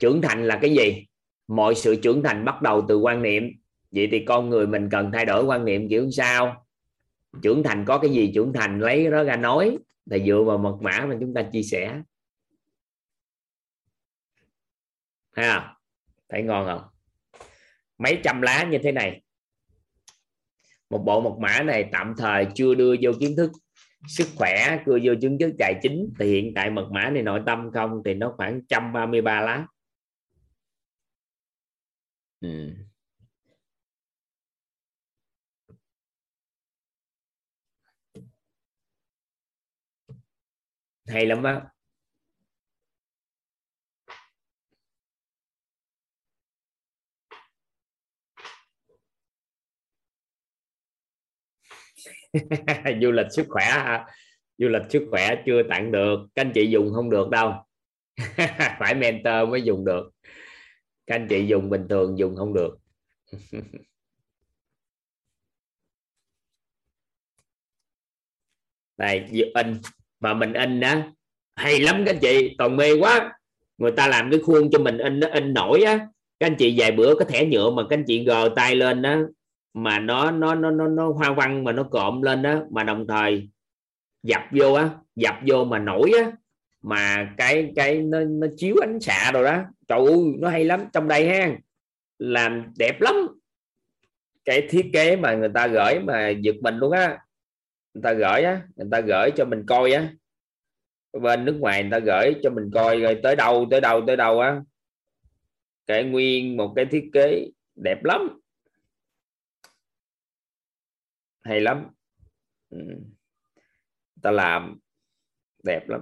Trưởng 0.00 0.22
thành 0.22 0.46
là 0.46 0.58
cái 0.62 0.74
gì? 0.74 1.06
Mọi 1.48 1.74
sự 1.74 1.96
trưởng 1.96 2.22
thành 2.22 2.44
bắt 2.44 2.62
đầu 2.62 2.84
từ 2.88 2.98
quan 2.98 3.22
niệm. 3.22 3.50
Vậy 3.90 4.08
thì 4.10 4.24
con 4.24 4.50
người 4.50 4.66
mình 4.66 4.88
cần 4.90 5.10
thay 5.12 5.24
đổi 5.24 5.44
quan 5.44 5.64
niệm 5.64 5.88
kiểu 5.88 6.10
sao? 6.10 6.66
Trưởng 7.42 7.62
thành 7.62 7.84
có 7.84 7.98
cái 7.98 8.10
gì 8.10 8.32
trưởng 8.34 8.52
thành? 8.52 8.80
Lấy 8.80 9.08
nó 9.08 9.22
ra 9.24 9.36
nói. 9.36 9.78
Là 10.06 10.18
dựa 10.26 10.42
vào 10.42 10.58
mật 10.58 10.76
mã 10.80 11.06
mà 11.08 11.16
chúng 11.20 11.34
ta 11.34 11.42
chia 11.42 11.62
sẻ. 11.62 12.00
Ha? 15.32 15.74
Thấy 16.28 16.42
ngon 16.42 16.66
không? 16.66 16.82
Mấy 17.98 18.20
trăm 18.24 18.42
lá 18.42 18.64
như 18.64 18.78
thế 18.78 18.92
này 18.92 19.22
một 20.94 21.02
bộ 21.04 21.20
mật 21.20 21.38
mã 21.40 21.62
này 21.62 21.88
tạm 21.92 22.14
thời 22.18 22.46
chưa 22.54 22.74
đưa 22.74 22.94
vô 23.02 23.10
kiến 23.20 23.36
thức 23.36 23.50
sức 24.08 24.28
khỏe, 24.36 24.78
chưa 24.86 24.98
vô 25.04 25.12
chứng 25.22 25.38
chức 25.38 25.50
tài 25.58 25.74
chính. 25.82 26.12
Thì 26.18 26.26
hiện 26.26 26.52
tại 26.54 26.70
mật 26.70 26.88
mã 26.92 27.10
này 27.10 27.22
nội 27.22 27.40
tâm 27.46 27.70
không, 27.74 28.02
thì 28.04 28.14
nó 28.14 28.34
khoảng 28.36 28.54
133 28.54 29.40
lá. 29.40 29.66
Ừ. 32.40 32.48
hay 41.06 41.26
lắm 41.26 41.42
á. 41.42 41.73
du 53.02 53.10
lịch 53.10 53.26
sức 53.30 53.46
khỏe 53.48 53.98
du 54.58 54.68
lịch 54.68 54.82
sức 54.90 55.06
khỏe 55.10 55.42
chưa 55.46 55.62
tặng 55.62 55.92
được. 55.92 56.18
Các 56.34 56.42
anh 56.42 56.52
chị 56.54 56.66
dùng 56.66 56.92
không 56.94 57.10
được 57.10 57.30
đâu. 57.30 57.52
Phải 58.78 58.94
mentor 58.94 59.48
mới 59.48 59.62
dùng 59.62 59.84
được. 59.84 60.10
Các 61.06 61.14
anh 61.14 61.26
chị 61.30 61.46
dùng 61.46 61.70
bình 61.70 61.86
thường, 61.88 62.18
dùng 62.18 62.36
không 62.36 62.54
được. 62.54 62.78
Đây 68.96 69.24
in. 69.54 69.80
Mà 70.20 70.34
mình 70.34 70.52
in 70.52 70.80
á, 70.80 71.10
hay 71.56 71.80
lắm 71.80 72.02
các 72.06 72.14
anh 72.14 72.20
chị. 72.20 72.54
Toàn 72.58 72.76
mê 72.76 72.92
quá. 73.00 73.32
Người 73.78 73.92
ta 73.92 74.08
làm 74.08 74.30
cái 74.30 74.40
khuôn 74.40 74.70
cho 74.72 74.78
mình 74.78 74.98
in 74.98 75.20
nó 75.20 75.28
in 75.28 75.54
nổi 75.54 75.82
á. 75.82 76.08
Các 76.38 76.46
anh 76.46 76.56
chị 76.58 76.74
vài 76.78 76.92
bữa 76.92 77.14
có 77.14 77.24
thẻ 77.24 77.46
nhựa 77.46 77.70
mà 77.70 77.82
các 77.90 77.96
anh 77.96 78.04
chị 78.06 78.24
gờ 78.24 78.50
tay 78.56 78.76
lên 78.76 79.02
đó 79.02 79.16
mà 79.74 79.98
nó 79.98 80.30
nó 80.30 80.54
nó 80.54 80.70
nó, 80.70 80.88
nó 80.88 81.12
hoa 81.12 81.32
văn 81.32 81.64
mà 81.64 81.72
nó 81.72 81.82
cộm 81.82 82.22
lên 82.22 82.42
đó 82.42 82.62
mà 82.70 82.84
đồng 82.84 83.06
thời 83.06 83.48
dập 84.22 84.42
vô 84.50 84.72
á 84.72 84.90
dập 85.16 85.34
vô 85.46 85.64
mà 85.64 85.78
nổi 85.78 86.12
á 86.24 86.32
mà 86.82 87.34
cái 87.36 87.72
cái 87.76 88.02
nó, 88.02 88.20
nó 88.20 88.46
chiếu 88.56 88.76
ánh 88.82 89.00
xạ 89.00 89.30
rồi 89.34 89.44
đó. 89.44 89.62
Trời 89.88 89.98
ơi 89.98 90.34
nó 90.38 90.48
hay 90.48 90.64
lắm. 90.64 90.80
Trong 90.92 91.08
đây 91.08 91.28
ha 91.28 91.56
làm 92.18 92.72
đẹp 92.78 93.00
lắm. 93.00 93.14
Cái 94.44 94.66
thiết 94.70 94.90
kế 94.92 95.16
mà 95.16 95.34
người 95.34 95.48
ta 95.54 95.66
gửi 95.66 96.00
mà 96.00 96.28
giật 96.28 96.54
mình 96.60 96.76
luôn 96.76 96.92
á. 96.92 97.18
Người 97.94 98.02
ta 98.02 98.12
gửi 98.12 98.42
á 98.42 98.62
người 98.76 98.88
ta 98.90 99.00
gửi 99.00 99.30
cho 99.36 99.44
mình 99.44 99.64
coi 99.66 99.92
á. 99.92 100.08
Bên 101.12 101.44
nước 101.44 101.56
ngoài 101.60 101.82
người 101.82 101.90
ta 101.90 101.98
gửi 101.98 102.34
cho 102.42 102.50
mình 102.50 102.70
coi 102.74 103.00
rồi 103.00 103.20
tới 103.22 103.36
đâu 103.36 103.66
tới 103.70 103.80
đâu 103.80 104.02
tới 104.06 104.16
đâu 104.16 104.40
á. 104.40 104.60
Cái 105.86 106.04
nguyên 106.04 106.56
một 106.56 106.72
cái 106.76 106.84
thiết 106.84 107.10
kế 107.12 107.46
đẹp 107.74 108.04
lắm 108.04 108.40
hay 111.44 111.60
lắm. 111.60 111.90
Ừ. 112.70 112.78
ta 114.22 114.30
làm 114.30 114.78
đẹp 115.64 115.88
lắm. 115.88 116.00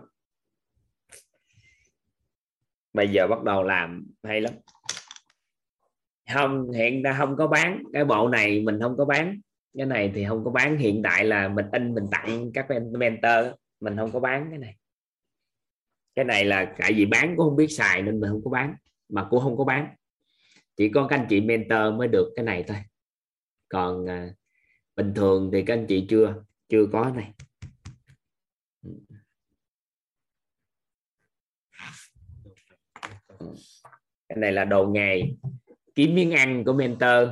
Bây 2.93 3.09
giờ 3.09 3.27
bắt 3.27 3.43
đầu 3.43 3.62
làm 3.62 4.06
hay 4.23 4.40
lắm. 4.40 4.55
Không, 6.32 6.70
hiện 6.70 7.02
ra 7.02 7.14
không 7.19 7.36
có 7.36 7.47
bán 7.47 7.82
cái 7.93 8.05
bộ 8.05 8.28
này, 8.28 8.60
mình 8.60 8.81
không 8.81 8.97
có 8.97 9.05
bán. 9.05 9.40
Cái 9.77 9.86
này 9.86 10.12
thì 10.14 10.24
không 10.28 10.44
có 10.44 10.51
bán. 10.51 10.77
Hiện 10.77 11.01
tại 11.05 11.24
là 11.24 11.48
mình 11.48 11.66
in, 11.73 11.94
mình 11.94 12.06
tặng 12.10 12.51
các 12.55 12.66
mentor 12.98 13.47
mình 13.81 13.97
không 13.97 14.12
có 14.12 14.20
bán 14.20 14.47
cái 14.51 14.59
này. 14.59 14.77
Cái 16.14 16.24
này 16.24 16.44
là 16.44 16.74
tại 16.78 16.93
vì 16.93 17.06
bán 17.06 17.35
cũng 17.36 17.48
không 17.48 17.56
biết 17.56 17.69
xài 17.69 18.02
nên 18.02 18.20
mình 18.20 18.31
không 18.31 18.44
có 18.44 18.51
bán, 18.51 18.74
mà 19.09 19.27
cũng 19.31 19.40
không 19.40 19.56
có 19.56 19.64
bán. 19.64 19.94
Chỉ 20.77 20.89
có 20.89 21.06
các 21.06 21.16
anh 21.16 21.27
chị 21.28 21.40
mentor 21.40 21.94
mới 21.98 22.09
được 22.09 22.32
cái 22.36 22.44
này 22.44 22.64
thôi. 22.69 22.77
Còn 23.69 24.06
à, 24.09 24.35
bình 24.97 25.14
thường 25.14 25.51
thì 25.52 25.62
các 25.62 25.74
anh 25.74 25.86
chị 25.86 26.06
chưa 26.09 26.35
chưa 26.69 26.86
có 26.93 27.12
này. 27.14 27.32
Cái 34.28 34.36
này 34.36 34.52
là 34.52 34.64
đồ 34.64 34.86
nghề. 34.86 35.23
Kiếm 35.94 36.14
miếng 36.14 36.32
ăn 36.32 36.64
của 36.64 36.73
mentor. 36.73 37.28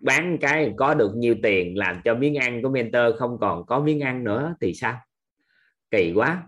Bán 0.00 0.38
cái 0.40 0.72
có 0.76 0.94
được 0.94 1.12
nhiều 1.16 1.36
tiền 1.42 1.78
làm 1.78 2.00
cho 2.04 2.14
miếng 2.14 2.34
ăn 2.34 2.62
của 2.62 2.68
mentor 2.68 3.16
không 3.18 3.38
còn 3.40 3.66
có 3.66 3.80
miếng 3.80 4.00
ăn 4.00 4.24
nữa 4.24 4.54
thì 4.60 4.74
sao? 4.74 5.00
Kỳ 5.90 6.12
quá. 6.14 6.42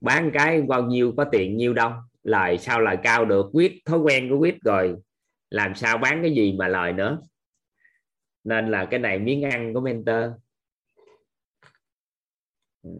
Bán 0.00 0.30
cái 0.34 0.62
bao 0.62 0.82
nhiêu 0.82 1.14
có 1.16 1.24
tiền 1.24 1.56
nhiêu 1.56 1.74
đâu. 1.74 1.92
Lời 2.22 2.58
sao 2.58 2.80
lời 2.80 2.96
cao 3.02 3.24
được. 3.24 3.46
Quyết 3.52 3.72
thói 3.84 3.98
quen 3.98 4.30
của 4.30 4.38
quyết 4.38 4.62
rồi. 4.62 4.96
Làm 5.50 5.74
sao 5.74 5.98
bán 5.98 6.22
cái 6.22 6.34
gì 6.34 6.52
mà 6.52 6.68
lời 6.68 6.92
nữa? 6.92 7.18
Nên 8.44 8.70
là 8.70 8.86
cái 8.90 9.00
này 9.00 9.18
miếng 9.18 9.42
ăn 9.42 9.74
của 9.74 9.80
mentor. 9.80 10.24
Ừ. 12.82 12.90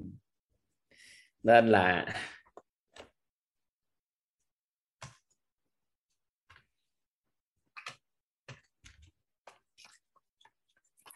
Nên 1.43 1.69
là 1.69 2.07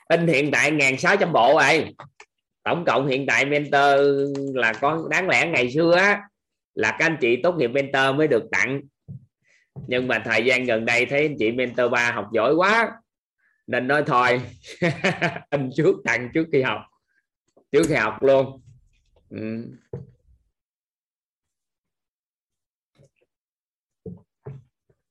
in 0.08 0.26
hiện 0.26 0.50
tại 0.52 0.72
1.600 0.72 1.32
bộ 1.32 1.58
rồi. 1.60 1.94
Tổng 2.62 2.84
cộng 2.86 3.06
hiện 3.06 3.26
tại 3.26 3.44
mentor 3.44 4.00
là 4.54 4.72
có 4.80 5.08
đáng 5.10 5.28
lẽ 5.28 5.46
ngày 5.46 5.70
xưa 5.70 5.96
á, 5.96 6.22
là 6.74 6.96
các 6.98 7.06
anh 7.06 7.16
chị 7.20 7.36
tốt 7.42 7.54
nghiệp 7.54 7.68
mentor 7.68 8.16
mới 8.16 8.28
được 8.28 8.42
tặng. 8.52 8.80
Nhưng 9.86 10.08
mà 10.08 10.22
thời 10.24 10.44
gian 10.44 10.64
gần 10.64 10.84
đây 10.84 11.06
thấy 11.06 11.22
anh 11.22 11.36
chị 11.38 11.52
mentor 11.52 11.90
ba 11.92 12.12
học 12.12 12.28
giỏi 12.32 12.54
quá 12.54 12.92
nên 13.66 13.88
nói 13.88 14.04
thôi. 14.06 14.40
Anh 15.50 15.70
trước 15.76 15.96
tặng 16.04 16.30
trước 16.34 16.46
khi 16.52 16.62
học. 16.62 16.80
Trước 17.72 17.82
khi 17.88 17.94
học 17.94 18.22
luôn. 18.22 18.60
Ừ. 19.30 19.66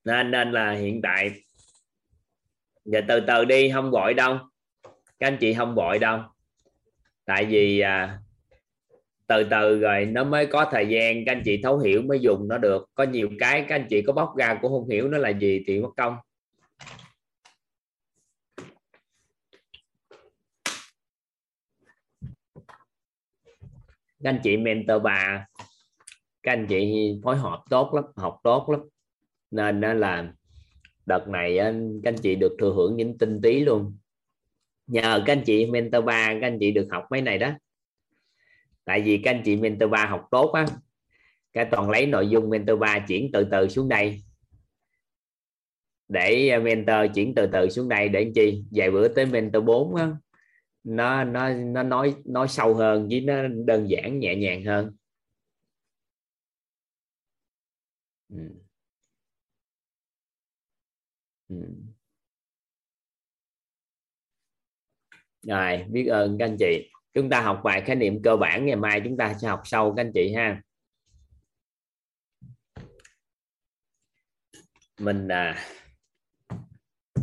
nên 0.06 0.32
nên 0.32 0.52
là 0.52 0.72
hiện 0.72 1.02
tại 1.02 1.32
giờ 2.86 3.02
từ 3.08 3.20
từ 3.28 3.46
đi 3.46 3.72
không 3.72 3.92
gọi 3.92 4.14
đâu. 4.14 4.38
Các 5.20 5.28
anh 5.28 5.38
chị 5.40 5.54
không 5.54 5.76
vội 5.76 6.00
đâu. 6.00 6.20
Tại 7.26 7.46
vì 7.46 7.80
à, 7.80 8.20
từ 9.28 9.44
từ 9.44 9.80
rồi 9.80 10.06
nó 10.06 10.24
mới 10.24 10.46
có 10.46 10.70
thời 10.72 10.88
gian 10.88 11.26
các 11.26 11.32
anh 11.32 11.42
chị 11.46 11.60
thấu 11.64 11.80
hiểu 11.80 12.02
mới 12.02 12.20
dùng 12.20 12.48
nó 12.48 12.58
được. 12.58 12.90
Có 12.96 13.04
nhiều 13.04 13.30
cái 13.40 13.66
các 13.68 13.76
anh 13.76 13.88
chị 13.90 14.02
có 14.02 14.14
bóc 14.14 14.34
ra 14.38 14.60
cũng 14.62 14.72
không 14.72 14.90
hiểu 14.90 15.08
nó 15.08 15.18
là 15.18 15.30
gì 15.30 15.64
thì 15.68 15.80
mất 15.80 15.92
công. 15.98 16.16
Các 24.26 24.32
anh 24.32 24.40
chị 24.44 24.58
mentor 24.58 25.02
bà, 25.04 25.48
các 26.44 26.52
anh 26.52 26.66
chị 26.70 27.14
phối 27.24 27.38
hợp 27.38 27.64
tốt 27.70 27.94
lắm, 27.94 28.04
học 28.16 28.40
tốt 28.44 28.70
lắm. 28.70 28.82
Nên 29.52 30.00
là 30.00 30.34
đợt 31.06 31.28
này 31.28 31.58
các 32.04 32.14
anh 32.14 32.18
chị 32.24 32.36
được 32.36 32.56
thừa 32.60 32.74
hưởng 32.74 32.96
những 32.96 33.18
tinh 33.18 33.40
tí 33.44 33.60
luôn. 33.60 33.98
Nhờ 34.88 35.24
các 35.26 35.34
anh 35.34 35.44
chị 35.46 35.66
mentor 35.66 36.06
ba 36.06 36.34
các 36.34 36.48
anh 36.48 36.58
chị 36.60 36.72
được 36.72 36.88
học 36.92 37.06
mấy 37.10 37.22
này 37.22 37.38
đó. 37.38 37.52
Tại 38.86 39.02
vì 39.02 39.18
các 39.18 39.32
anh 39.32 39.42
chị 39.46 39.56
mentor 39.56 39.90
ba 39.90 40.06
học 40.06 40.28
tốt 40.32 40.52
á, 40.52 40.66
cái 41.54 41.66
toàn 41.66 41.90
lấy 41.90 42.06
nội 42.06 42.28
dung 42.30 42.50
mentor 42.50 42.80
ba 42.80 43.06
chuyển 43.08 43.30
từ 43.34 43.44
từ 43.52 43.68
xuống 43.68 43.90
đây. 43.90 44.22
Để 46.08 46.60
mentor 46.60 47.16
chuyển 47.16 47.36
từ 47.36 47.48
từ 47.48 47.70
xuống 47.70 47.90
đây 47.90 48.10
để 48.10 48.22
anh 48.22 48.34
chi? 48.34 48.64
Vài 48.72 48.92
bữa 48.92 49.08
tới 49.08 49.26
mentor 49.26 49.64
4 49.64 49.96
á 49.96 50.12
nó 50.86 51.24
nó 51.24 51.50
nó 51.50 51.84
nói 51.84 52.16
nói 52.26 52.48
sâu 52.48 52.74
hơn 52.74 53.08
chứ 53.12 53.22
nó 53.24 53.48
đơn 53.48 53.90
giản 53.90 54.20
nhẹ 54.20 54.36
nhàng 54.36 54.66
hơn 54.66 54.92
ừ. 58.30 58.66
Ừ. 61.50 61.56
rồi 65.42 65.86
biết 65.90 66.06
ơn 66.08 66.38
các 66.40 66.46
anh 66.46 66.58
chị 66.60 66.90
chúng 67.14 67.30
ta 67.30 67.42
học 67.42 67.62
vài 67.64 67.82
khái 67.82 67.96
niệm 67.96 68.22
cơ 68.24 68.38
bản 68.38 68.66
ngày 68.66 68.76
mai 68.76 69.02
chúng 69.04 69.18
ta 69.18 69.34
sẽ 69.42 69.48
học 69.48 69.62
sâu 69.64 69.94
các 69.98 70.04
anh 70.04 70.12
chị 70.14 70.34
ha 70.34 70.62
mình 75.00 75.28
à, 75.28 75.56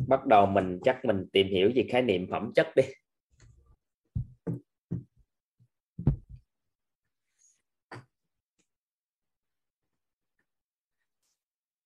bắt 0.08 0.26
đầu 0.26 0.46
mình 0.46 0.78
chắc 0.84 1.04
mình 1.04 1.26
tìm 1.32 1.46
hiểu 1.46 1.70
về 1.74 1.86
khái 1.90 2.02
niệm 2.02 2.26
phẩm 2.30 2.52
chất 2.54 2.66
đi 2.76 2.82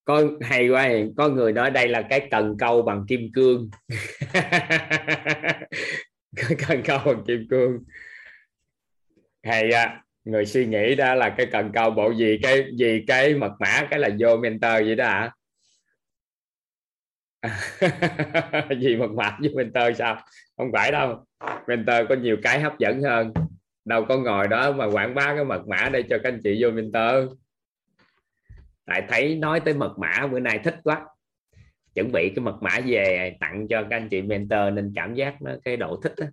có 0.06 0.22
hay 0.40 0.68
quá 0.68 0.82
à. 0.82 1.00
có 1.16 1.28
người 1.28 1.52
nói 1.52 1.70
đây 1.70 1.88
là 1.88 2.02
cái 2.10 2.28
cần 2.30 2.56
câu 2.58 2.82
bằng 2.82 3.04
kim 3.08 3.20
cương. 3.34 3.70
Cần 6.68 6.82
câu 6.84 6.98
bằng 7.04 7.24
kim 7.26 7.46
cương. 7.50 7.84
Hay 9.42 9.70
à, 9.70 10.02
người 10.24 10.46
suy 10.46 10.66
nghĩ 10.66 10.94
đó 10.94 11.14
là 11.14 11.34
cái 11.36 11.46
cần 11.52 11.70
câu 11.74 11.90
bộ 11.90 12.10
gì 12.10 12.38
cái 12.42 12.64
gì 12.78 13.04
cái 13.06 13.34
mật 13.34 13.52
mã 13.60 13.86
cái 13.90 14.00
là 14.00 14.08
vô 14.18 14.36
mentor 14.36 14.72
vậy 14.72 14.94
đó 14.94 15.06
hả? 15.06 15.30
Gì 18.80 18.96
mật 18.96 19.10
mã 19.10 19.36
với 19.40 19.54
mentor 19.54 19.98
sao? 19.98 20.24
Không 20.56 20.72
phải 20.72 20.92
đâu. 20.92 21.24
Mentor 21.66 21.96
có 22.08 22.14
nhiều 22.14 22.36
cái 22.42 22.60
hấp 22.60 22.78
dẫn 22.78 23.02
hơn. 23.02 23.32
Đâu 23.84 24.04
có 24.08 24.16
ngồi 24.16 24.48
đó 24.48 24.72
mà 24.72 24.84
quảng 24.84 25.14
bá 25.14 25.34
cái 25.34 25.44
mật 25.44 25.68
mã 25.68 25.88
để 25.92 26.02
cho 26.10 26.18
các 26.22 26.28
anh 26.28 26.40
chị 26.44 26.62
vô 26.62 26.70
mentor 26.70 27.38
tại 28.86 29.02
thấy 29.08 29.36
nói 29.36 29.60
tới 29.60 29.74
mật 29.74 29.94
mã, 29.98 30.26
bữa 30.26 30.40
nay 30.40 30.60
thích 30.64 30.76
quá 30.84 31.06
chuẩn 31.94 32.12
bị 32.12 32.32
cái 32.36 32.44
mật 32.44 32.58
mã 32.62 32.80
về 32.86 33.36
tặng 33.40 33.68
cho 33.68 33.82
các 33.90 33.96
anh 33.96 34.08
chị 34.08 34.22
mentor 34.22 34.74
nên 34.74 34.92
cảm 34.96 35.14
giác 35.14 35.42
nó 35.42 35.52
cái 35.64 35.76
độ 35.76 36.00
thích 36.02 36.14
đó. 36.16 36.26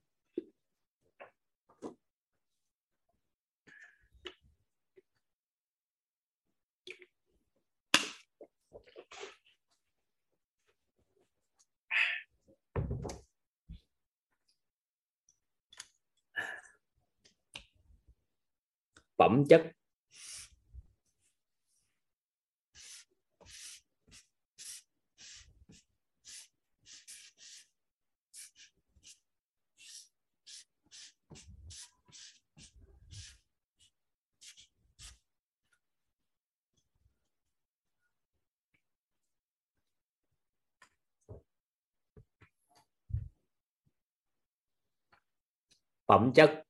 phẩm 19.18 19.44
chất 19.50 19.72
phẩm 46.08 46.32
chất. 46.36 46.64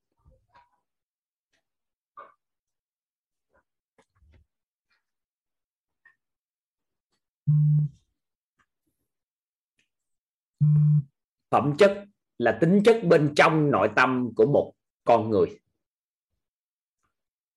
Phẩm 11.50 11.76
chất 11.78 12.06
là 12.38 12.58
tính 12.60 12.82
chất 12.84 13.00
bên 13.08 13.32
trong 13.36 13.70
nội 13.70 13.90
tâm 13.96 14.30
của 14.36 14.46
một 14.46 14.74
con 15.04 15.30
người. 15.30 15.60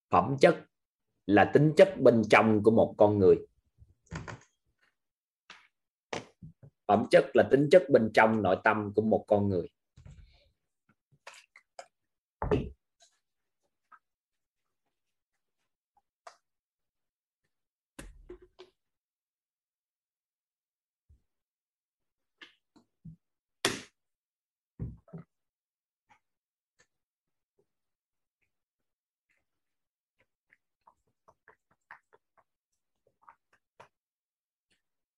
Phẩm 0.09 0.35
chất 0.41 0.65
là 1.25 1.51
tính 1.53 1.73
chất 1.77 1.95
bên 1.99 2.21
trong 2.29 2.63
của 2.63 2.71
một 2.71 2.95
con 2.97 3.19
người. 3.19 3.47
Phẩm 6.87 7.07
chất 7.11 7.31
là 7.33 7.47
tính 7.51 7.67
chất 7.71 7.83
bên 7.93 8.11
trong 8.13 8.41
nội 8.41 8.57
tâm 8.63 8.93
của 8.95 9.01
một 9.01 9.25
con 9.27 9.49
người 9.49 9.69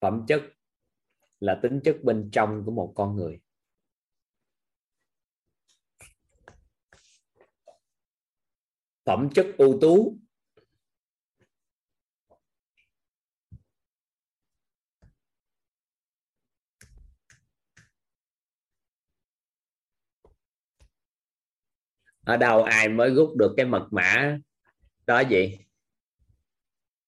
phẩm 0.01 0.25
chất 0.27 0.41
là 1.39 1.59
tính 1.63 1.79
chất 1.83 1.97
bên 2.03 2.29
trong 2.31 2.63
của 2.65 2.71
một 2.71 2.93
con 2.95 3.15
người. 3.15 3.39
Phẩm 9.09 9.29
chất 9.33 9.47
ưu 9.57 9.77
tú. 9.81 10.17
Ở 22.25 22.37
đâu 22.37 22.63
ai 22.63 22.89
mới 22.89 23.09
rút 23.09 23.35
được 23.37 23.53
cái 23.57 23.65
mật 23.65 23.87
mã 23.91 24.37
đó 25.05 25.19
gì 25.19 25.57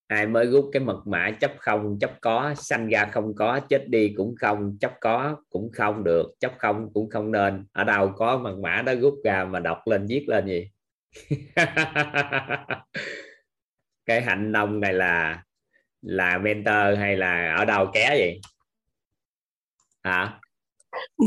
ai 0.08 0.28
mới 0.28 0.46
rút 0.46 0.70
cái 0.74 0.84
mật 0.84 1.02
mã 1.06 1.32
chấp 1.32 1.52
không, 1.58 2.00
chấp 2.00 2.12
có, 2.22 2.54
sanh 2.58 2.88
ra 2.90 3.06
không 3.12 3.36
có, 3.36 3.60
chết 3.70 3.86
đi 3.90 4.14
cũng 4.18 4.36
không, 4.40 4.78
chấp 4.80 4.94
có 5.02 5.44
cũng 5.50 5.72
không 5.74 6.04
được, 6.04 6.26
chấp 6.40 6.54
không 6.58 6.94
cũng 6.94 7.10
không 7.10 7.32
nên. 7.32 7.66
Ở 7.72 7.84
đâu 7.84 8.14
có 8.16 8.38
mật 8.38 8.58
mã 8.58 8.82
đó 8.82 8.94
rút 8.96 9.14
ra 9.26 9.46
mà 9.46 9.60
đọc 9.60 9.80
lên, 9.86 10.08
viết 10.10 10.26
lên 10.28 10.48
gì? 10.48 10.72
cái 14.06 14.22
hạnh 14.22 14.52
nông 14.52 14.80
này 14.80 14.94
là 14.94 15.44
là 16.02 16.38
mentor 16.38 17.00
hay 17.00 17.18
là 17.18 17.56
ở 17.58 17.66
đâu 17.66 17.92
ké 17.94 18.10
vậy? 18.10 18.40
Hả? 20.04 20.40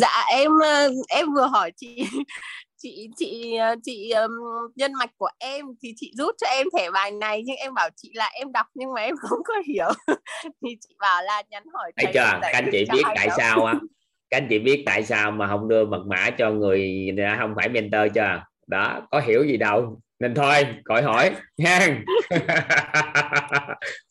Dạ 0.00 0.24
em 0.30 0.50
ờ, 0.62 0.90
em 1.08 1.34
vừa 1.34 1.46
hỏi 1.46 1.72
chị 1.76 2.04
chị 2.76 3.08
chị 3.16 3.56
ờ, 3.56 3.74
chị 3.82 4.10
um, 4.10 4.32
nhân 4.76 4.92
mạch 4.98 5.10
của 5.16 5.28
em 5.38 5.66
thì 5.82 5.94
chị 5.96 6.12
rút 6.18 6.34
cho 6.40 6.46
em 6.46 6.66
thẻ 6.78 6.90
bài 6.90 7.10
này 7.10 7.42
nhưng 7.44 7.56
em 7.56 7.74
bảo 7.74 7.88
chị 7.96 8.10
là 8.14 8.30
em 8.34 8.52
đọc 8.52 8.66
nhưng 8.74 8.92
mà 8.92 9.00
em 9.00 9.16
không 9.16 9.38
có 9.44 9.54
hiểu. 9.66 9.88
Thì 10.62 10.76
chị 10.88 10.94
bảo 10.98 11.22
là 11.22 11.42
nhắn 11.50 11.62
hỏi 11.72 11.92
thấy 11.96 12.12
chưa? 12.14 12.38
các 12.42 12.52
anh 12.52 12.68
chị 12.72 12.84
biết 12.92 13.02
tại 13.14 13.26
đâu. 13.26 13.36
sao 13.38 13.64
á. 13.64 13.74
Các 14.30 14.36
anh 14.36 14.46
chị 14.50 14.58
biết 14.58 14.82
tại 14.86 15.04
sao 15.04 15.30
mà 15.30 15.48
không 15.48 15.68
đưa 15.68 15.84
mật 15.84 16.02
mã 16.06 16.30
cho 16.38 16.50
người 16.50 17.08
không 17.38 17.54
phải 17.56 17.68
mentor 17.68 18.02
chưa 18.14 18.44
đó 18.66 19.08
có 19.10 19.20
hiểu 19.20 19.44
gì 19.44 19.56
đâu. 19.56 20.00
Nên 20.20 20.34
thôi 20.34 20.66
gọi 20.84 21.02
hỏi. 21.02 21.30
Nha 21.56 21.88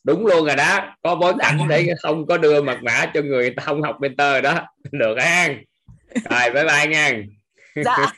đúng 0.03 0.25
luôn 0.25 0.45
rồi 0.45 0.55
đó. 0.55 0.95
Có 1.03 1.15
bối 1.15 1.34
cảnh 1.39 1.59
để 1.69 1.93
không 2.01 2.25
có 2.27 2.38
đưa 2.38 2.61
mật 2.61 2.77
mã 2.84 3.05
cho 3.13 3.21
người 3.21 3.55
không 3.61 3.81
học 3.81 3.97
mentor 4.01 4.43
đó. 4.43 4.67
Được 4.91 5.17
an 5.17 5.63
rồi 6.30 6.49
bye 6.53 6.63
bye 6.63 6.88
nha. 6.88 7.11
Dạ. 7.75 7.97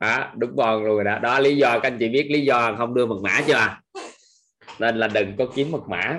Đó, 0.00 0.32
đúng 0.36 0.56
bon 0.56 0.84
luôn 0.84 0.94
rồi 0.94 1.04
đó. 1.04 1.18
Đó 1.18 1.38
lý 1.38 1.56
do 1.56 1.78
các 1.78 1.88
anh 1.88 1.98
chị 1.98 2.08
biết 2.08 2.28
lý 2.30 2.40
do 2.40 2.74
không 2.78 2.94
đưa 2.94 3.06
mật 3.06 3.18
mã 3.22 3.40
chưa? 3.46 3.76
Nên 4.78 4.96
là 4.96 5.08
đừng 5.08 5.36
có 5.38 5.46
kiếm 5.54 5.70
mật 5.70 5.88
mã 5.88 6.18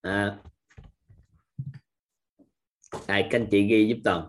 à. 0.00 0.38
Đây, 3.08 3.22
các 3.30 3.40
anh 3.40 3.48
chị 3.50 3.66
ghi 3.68 3.88
giúp 3.88 4.00
toàn 4.04 4.28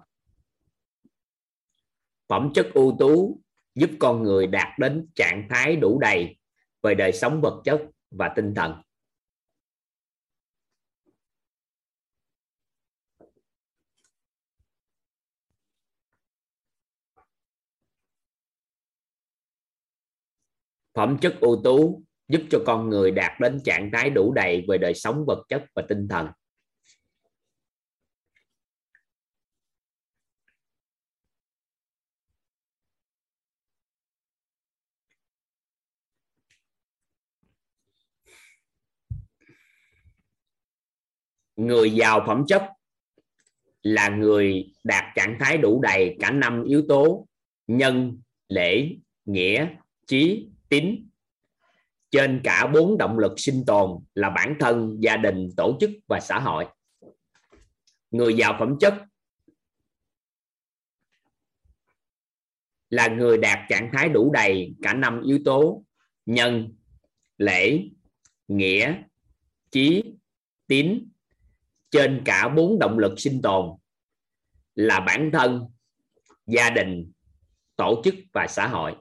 phẩm 2.28 2.52
chất 2.54 2.70
ưu 2.74 2.96
tú 3.00 3.42
giúp 3.76 3.90
con 4.00 4.24
người 4.24 4.48
đạt 4.48 4.80
đến 4.80 5.08
trạng 5.16 5.48
thái 5.50 5.76
đủ 5.76 6.00
đầy 6.00 6.38
về 6.84 6.96
đời 6.96 7.14
sống 7.14 7.42
vật 7.42 7.62
chất 7.66 7.82
và 8.12 8.34
tinh 8.36 8.54
thần 8.56 8.82
phẩm 20.94 21.18
chất 21.22 21.38
ưu 21.42 21.62
tú 21.64 22.04
giúp 22.30 22.42
cho 22.50 22.60
con 22.66 22.90
người 22.90 23.12
đạt 23.12 23.40
đến 23.40 23.60
trạng 23.64 23.90
thái 23.94 24.10
đủ 24.10 24.34
đầy 24.34 24.66
về 24.68 24.78
đời 24.78 24.94
sống 24.94 25.26
vật 25.28 25.46
chất 25.50 25.64
và 25.76 25.84
tinh 25.90 26.08
thần. 26.08 26.28
Người 41.56 41.92
giàu 41.92 42.24
phẩm 42.28 42.44
chất 42.48 42.64
là 43.82 44.10
người 44.10 44.74
đạt 44.84 45.04
trạng 45.16 45.38
thái 45.40 45.58
đủ 45.58 45.82
đầy 45.82 46.18
cả 46.20 46.32
năm 46.32 46.64
yếu 46.64 46.84
tố 46.88 47.28
nhân, 47.68 48.22
lễ, 48.48 48.90
nghĩa, 49.26 49.68
trí, 50.08 50.50
tín 50.70 51.09
trên 52.12 52.42
cả 52.44 52.68
bốn 52.74 52.98
động 52.98 53.20
lực 53.20 53.34
sinh 53.38 53.64
tồn 53.68 54.00
là 54.16 54.30
bản 54.30 54.56
thân, 54.60 54.98
gia 55.00 55.18
đình, 55.18 55.50
tổ 55.58 55.78
chức 55.80 55.90
và 56.08 56.20
xã 56.20 56.40
hội. 56.40 56.68
Người 58.12 58.34
giàu 58.34 58.56
phẩm 58.60 58.76
chất 58.80 58.94
là 62.90 63.08
người 63.08 63.38
đạt 63.38 63.60
trạng 63.70 63.90
thái 63.94 64.10
đủ 64.10 64.32
đầy 64.34 64.76
cả 64.82 64.94
năm 64.94 65.22
yếu 65.24 65.40
tố 65.46 65.84
nhân, 66.26 66.76
lễ, 67.38 67.84
nghĩa, 68.48 69.04
trí, 69.72 70.04
tín. 70.68 71.06
Trên 71.92 72.22
cả 72.26 72.50
bốn 72.50 72.80
động 72.80 73.00
lực 73.00 73.20
sinh 73.20 73.42
tồn 73.42 73.78
là 74.76 75.00
bản 75.00 75.30
thân, 75.34 75.66
gia 76.48 76.70
đình, 76.70 77.12
tổ 77.76 78.02
chức 78.04 78.16
và 78.34 78.48
xã 78.50 78.68
hội. 78.68 78.96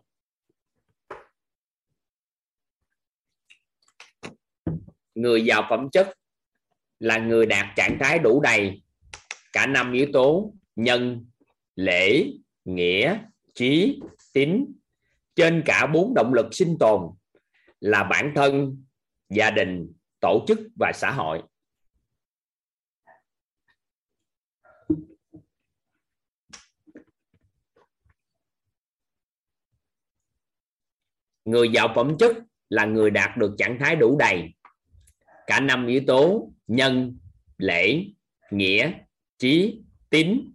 Người 5.19 5.45
giàu 5.45 5.67
phẩm 5.71 5.89
chất 5.93 6.09
là 6.99 7.19
người 7.19 7.47
đạt 7.47 7.67
trạng 7.77 7.97
thái 8.01 8.19
đủ 8.19 8.41
đầy 8.41 8.83
cả 9.53 9.67
năm 9.67 9.93
yếu 9.93 10.07
tố 10.13 10.55
nhân, 10.77 11.27
lễ, 11.77 12.25
nghĩa, 12.65 13.19
trí, 13.55 14.01
tín. 14.33 14.67
Trên 15.35 15.63
cả 15.67 15.87
bốn 15.87 16.15
động 16.15 16.35
lực 16.35 16.47
sinh 16.53 16.77
tồn 16.81 17.01
là 17.81 18.05
bản 18.05 18.33
thân, 18.37 18.85
gia 19.29 19.51
đình, 19.51 19.93
tổ 20.21 20.45
chức 20.49 20.59
và 20.81 20.93
xã 20.95 21.11
hội. 21.11 21.43
Người 31.45 31.69
giàu 31.69 31.93
phẩm 31.95 32.17
chất 32.19 32.37
là 32.69 32.85
người 32.85 33.11
đạt 33.11 33.37
được 33.37 33.55
trạng 33.59 33.79
thái 33.81 33.97
đủ 33.97 34.17
đầy 34.19 34.55
cả 35.49 35.61
năm 35.61 35.87
yếu 35.87 36.03
tố, 36.07 36.53
nhân, 36.67 37.19
lễ, 37.59 38.05
nghĩa, 38.51 38.93
trí, 39.39 39.83
tín. 40.11 40.53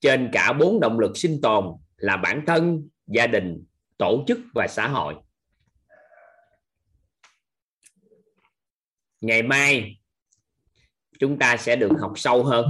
Trên 0.00 0.30
cả 0.32 0.52
bốn 0.52 0.80
động 0.80 0.98
lực 0.98 1.16
sinh 1.16 1.40
tồn 1.42 1.64
là 1.96 2.16
bản 2.16 2.44
thân, 2.46 2.88
gia 3.06 3.26
đình, 3.26 3.64
tổ 3.98 4.24
chức 4.28 4.38
và 4.54 4.66
xã 4.68 4.88
hội. 4.88 5.14
Ngày 9.20 9.42
mai, 9.42 10.00
chúng 11.18 11.38
ta 11.38 11.56
sẽ 11.56 11.76
được 11.76 11.92
học 12.00 12.12
sâu 12.16 12.44
hơn. 12.44 12.66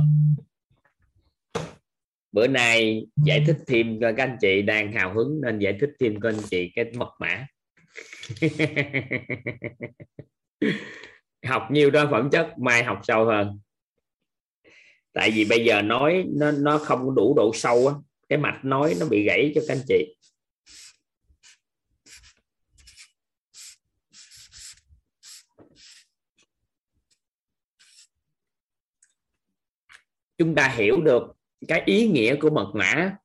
Bữa 2.32 2.46
nay 2.46 3.06
giải 3.24 3.44
thích 3.46 3.58
thêm 3.66 3.98
cho 4.00 4.12
các 4.16 4.24
anh 4.24 4.36
chị 4.40 4.62
đang 4.62 4.92
hào 4.92 5.14
hứng 5.14 5.40
nên 5.40 5.58
giải 5.58 5.76
thích 5.80 5.90
thêm 6.00 6.20
cho 6.22 6.28
anh 6.28 6.40
chị 6.50 6.72
cái 6.74 6.84
mật 6.94 7.10
mã. 7.18 7.46
học 11.44 11.68
nhiều 11.70 11.90
đó 11.90 12.08
phẩm 12.10 12.28
chất, 12.32 12.54
mai 12.58 12.84
học 12.84 13.00
sâu 13.02 13.24
hơn. 13.24 13.60
Tại 15.12 15.30
vì 15.30 15.44
bây 15.44 15.64
giờ 15.64 15.82
nói, 15.82 16.24
nó 16.28 16.50
nó 16.50 16.78
không 16.78 17.14
đủ 17.14 17.34
độ 17.36 17.50
sâu 17.54 17.88
á, 17.88 17.94
cái 18.28 18.38
mạch 18.38 18.60
nói 18.62 18.96
nó 19.00 19.06
bị 19.06 19.24
gãy 19.24 19.52
cho 19.54 19.60
các 19.68 19.74
anh 19.74 19.82
chị. 19.88 20.16
Chúng 30.38 30.54
ta 30.54 30.68
hiểu 30.68 31.00
được 31.00 31.22
cái 31.68 31.82
ý 31.86 32.08
nghĩa 32.08 32.36
của 32.40 32.50
mật 32.50 32.72
mã. 32.74 33.16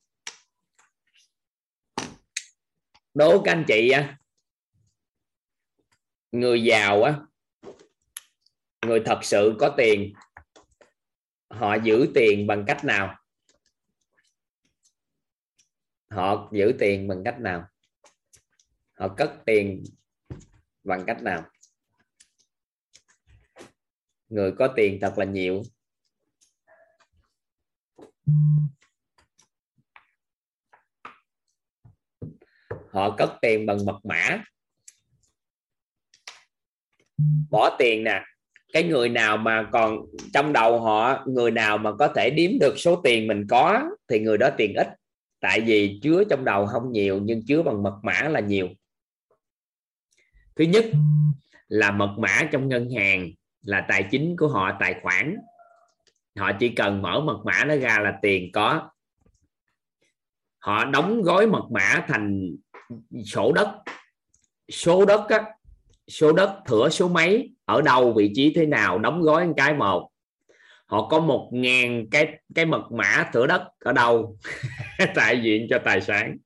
Đố 3.14 3.42
các 3.42 3.52
anh 3.52 3.64
chị 3.68 3.90
á, 3.90 4.18
người 6.32 6.64
giàu 6.64 7.04
á 7.04 7.20
người 8.86 9.02
thật 9.06 9.20
sự 9.24 9.56
có 9.60 9.74
tiền, 9.78 10.14
họ 11.50 11.76
giữ 11.84 12.12
tiền 12.16 12.48
bằng 12.48 12.64
cách 12.68 12.86
nào? 12.86 13.16
Họ 16.10 16.50
giữ 16.52 16.74
tiền 16.80 17.08
bằng 17.08 17.22
cách 17.26 17.40
nào? 17.40 17.68
Họ 18.94 19.14
cất 19.18 19.34
tiền 19.46 19.84
bằng 20.84 21.04
cách 21.08 21.24
nào? 21.24 21.50
Người 24.28 24.54
có 24.60 24.74
tiền 24.76 25.00
thật 25.02 25.14
là 25.18 25.26
nhiều. 25.26 25.62
Họ 32.92 33.16
cất 33.18 33.30
tiền 33.42 33.66
bằng 33.66 33.86
mật 33.86 34.00
mã. 34.04 34.44
Bỏ 37.50 37.76
tiền 37.80 38.04
nè 38.04 38.24
cái 38.74 38.84
người 38.84 39.10
nào 39.10 39.38
mà 39.38 39.70
còn 39.72 40.06
trong 40.34 40.54
đầu 40.54 40.80
họ 40.80 41.24
người 41.26 41.52
nào 41.52 41.78
mà 41.78 41.92
có 42.00 42.08
thể 42.08 42.30
đếm 42.30 42.52
được 42.60 42.74
số 42.78 42.96
tiền 43.04 43.28
mình 43.28 43.48
có 43.50 43.82
thì 44.08 44.20
người 44.20 44.38
đó 44.38 44.50
tiền 44.58 44.74
ít. 44.76 44.88
Tại 45.40 45.62
vì 45.62 46.00
chứa 46.04 46.24
trong 46.30 46.46
đầu 46.46 46.66
không 46.66 46.92
nhiều 46.92 47.20
nhưng 47.24 47.46
chứa 47.48 47.62
bằng 47.64 47.84
mật 47.84 48.00
mã 48.04 48.22
là 48.22 48.40
nhiều. 48.40 48.70
Thứ 50.56 50.64
nhất 50.64 50.86
là 51.68 51.92
mật 51.92 52.16
mã 52.18 52.50
trong 52.52 52.68
ngân 52.68 52.90
hàng 52.90 53.32
là 53.62 53.86
tài 53.90 54.04
chính 54.12 54.36
của 54.38 54.48
họ 54.48 54.78
tài 54.80 54.96
khoản. 55.02 55.38
Họ 56.38 56.52
chỉ 56.60 56.70
cần 56.70 57.02
mở 57.02 57.22
mật 57.22 57.40
mã 57.46 57.64
nó 57.66 57.76
ra 57.76 58.00
là 58.00 58.20
tiền 58.22 58.52
có. 58.52 58.90
Họ 60.60 60.86
đóng 60.86 61.22
gói 61.22 61.48
mật 61.48 61.64
mã 61.72 62.06
thành 62.08 62.56
sổ 63.26 63.52
đất. 63.52 63.70
Số 64.72 65.06
đất 65.06 65.30
á, 65.30 65.46
số 66.10 66.34
đất, 66.34 66.58
thửa 66.66 66.90
số 66.90 67.08
mấy 67.08 67.54
ở 67.66 67.82
đâu, 67.82 68.14
vị 68.14 68.32
trí 68.36 68.54
thế 68.56 68.66
nào, 68.66 69.00
đóng 69.00 69.22
gói 69.22 69.48
một 69.48 69.54
cái 69.58 69.74
một. 69.74 70.12
Họ 70.86 71.08
có 71.08 71.20
một 71.20 71.50
ngàn 71.54 72.10
cái 72.12 72.40
cái 72.56 72.66
mật 72.66 72.92
mã 72.92 73.30
thửa 73.34 73.48
đất 73.48 73.64
ở 73.80 73.94
đâu, 73.94 74.38
đại 75.16 75.42
diện 75.44 75.68
cho 75.70 75.80
tài 75.86 76.02
sản. 76.02 76.38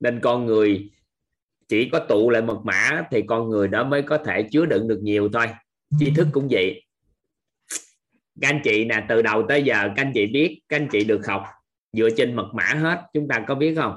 Nên 0.00 0.20
con 0.20 0.46
người 0.46 0.90
chỉ 1.68 1.88
có 1.92 1.98
tụ 1.98 2.30
lại 2.30 2.42
mật 2.42 2.60
mã 2.64 3.02
thì 3.10 3.22
con 3.26 3.48
người 3.48 3.68
đó 3.68 3.84
mới 3.84 4.02
có 4.02 4.18
thể 4.18 4.48
chứa 4.52 4.66
đựng 4.66 4.88
được 4.88 4.98
nhiều 5.02 5.28
thôi. 5.32 5.46
Tri 5.98 6.10
thức 6.10 6.28
cũng 6.32 6.48
vậy. 6.50 6.84
Các 8.40 8.48
anh 8.48 8.60
chị 8.64 8.84
nè, 8.84 9.06
từ 9.08 9.22
đầu 9.22 9.44
tới 9.48 9.62
giờ, 9.62 9.88
các 9.96 10.02
anh 10.02 10.12
chị 10.14 10.26
biết, 10.26 10.62
các 10.68 10.76
anh 10.76 10.88
chị 10.92 11.04
được 11.04 11.26
học 11.26 11.44
dựa 11.92 12.08
trên 12.16 12.36
mật 12.36 12.50
mã 12.54 12.64
hết. 12.64 13.02
Chúng 13.14 13.28
ta 13.28 13.44
có 13.48 13.54
biết 13.54 13.74
không? 13.74 13.94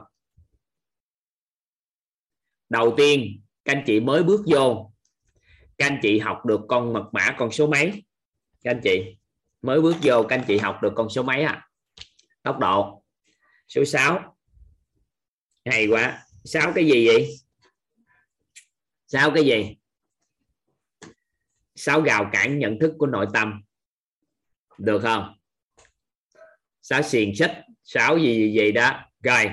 Đầu 2.69 2.93
tiên 2.97 3.41
các 3.67 3.75
anh 3.75 3.83
chị 3.85 3.99
mới 3.99 4.23
bước 4.23 4.41
vô. 4.47 4.91
Các 5.77 5.85
anh 5.85 5.99
chị 6.01 6.19
học 6.19 6.45
được 6.45 6.61
con 6.67 6.93
mật 6.93 7.09
mã 7.11 7.35
con 7.37 7.51
số 7.51 7.67
mấy? 7.67 8.03
Các 8.63 8.71
anh 8.71 8.81
chị, 8.83 9.17
mới 9.61 9.81
bước 9.81 9.95
vô, 10.01 10.23
các 10.23 10.35
anh 10.35 10.45
chị 10.47 10.57
học 10.57 10.79
được 10.81 10.93
con 10.95 11.09
số 11.09 11.23
mấy 11.23 11.43
à 11.43 11.67
tốc 12.43 12.59
độ. 12.59 13.03
Số 13.67 13.85
6 13.85 14.37
hay 15.65 15.87
quá. 15.87 16.25
Sáu 16.43 16.71
cái 16.75 16.85
gì 16.85 17.07
vậy? 17.07 17.37
Sáu 19.07 19.31
cái 19.31 19.45
gì? 19.45 19.77
Sáu 21.75 22.01
gào 22.01 22.29
cản 22.33 22.59
nhận 22.59 22.79
thức 22.79 22.93
của 22.97 23.07
nội 23.07 23.27
tâm. 23.33 23.63
Được 24.77 24.99
không? 24.99 25.37
Sáu 26.81 27.01
xiềng 27.01 27.35
xích. 27.35 27.51
Sáu 27.83 28.17
gì 28.17 28.35
gì 28.35 28.51
gì 28.53 28.71
đó. 28.71 28.99
Rồi, 29.23 29.45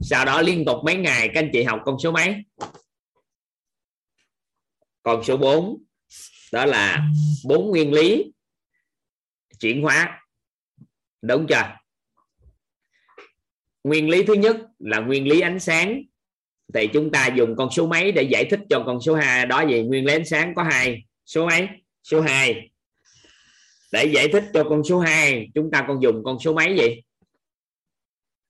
sau 0.00 0.24
đó 0.24 0.42
liên 0.42 0.64
tục 0.64 0.76
mấy 0.84 0.96
ngày, 0.96 1.30
các 1.34 1.40
anh 1.40 1.50
chị 1.52 1.62
học 1.62 1.80
con 1.84 1.96
số 1.98 2.12
mấy? 2.12 2.44
Con 5.06 5.24
số 5.24 5.36
4 5.36 5.82
đó 6.52 6.64
là 6.64 7.08
bốn 7.44 7.70
nguyên 7.70 7.92
lý 7.92 8.32
chuyển 9.60 9.82
hóa. 9.82 10.22
Đúng 11.22 11.46
chưa? 11.48 11.76
Nguyên 13.84 14.08
lý 14.08 14.22
thứ 14.22 14.34
nhất 14.34 14.56
là 14.78 15.00
nguyên 15.00 15.28
lý 15.28 15.40
ánh 15.40 15.60
sáng. 15.60 16.02
Thì 16.74 16.88
chúng 16.92 17.10
ta 17.12 17.26
dùng 17.36 17.56
con 17.56 17.70
số 17.70 17.86
mấy 17.86 18.12
để 18.12 18.22
giải 18.22 18.46
thích 18.50 18.60
cho 18.70 18.82
con 18.86 19.00
số 19.00 19.14
2 19.14 19.46
đó 19.46 19.66
gì 19.68 19.82
nguyên 19.82 20.04
lý 20.04 20.12
ánh 20.12 20.24
sáng 20.24 20.54
có 20.54 20.62
hai. 20.62 21.04
Số 21.26 21.46
mấy? 21.46 21.68
Số 22.02 22.20
2 22.20 22.70
để 23.92 24.04
giải 24.14 24.28
thích 24.32 24.44
cho 24.54 24.64
con 24.68 24.84
số 24.84 24.98
2 24.98 25.48
chúng 25.54 25.70
ta 25.70 25.84
còn 25.88 26.02
dùng 26.02 26.22
con 26.24 26.38
số 26.38 26.54
mấy 26.54 26.76
gì 26.78 27.02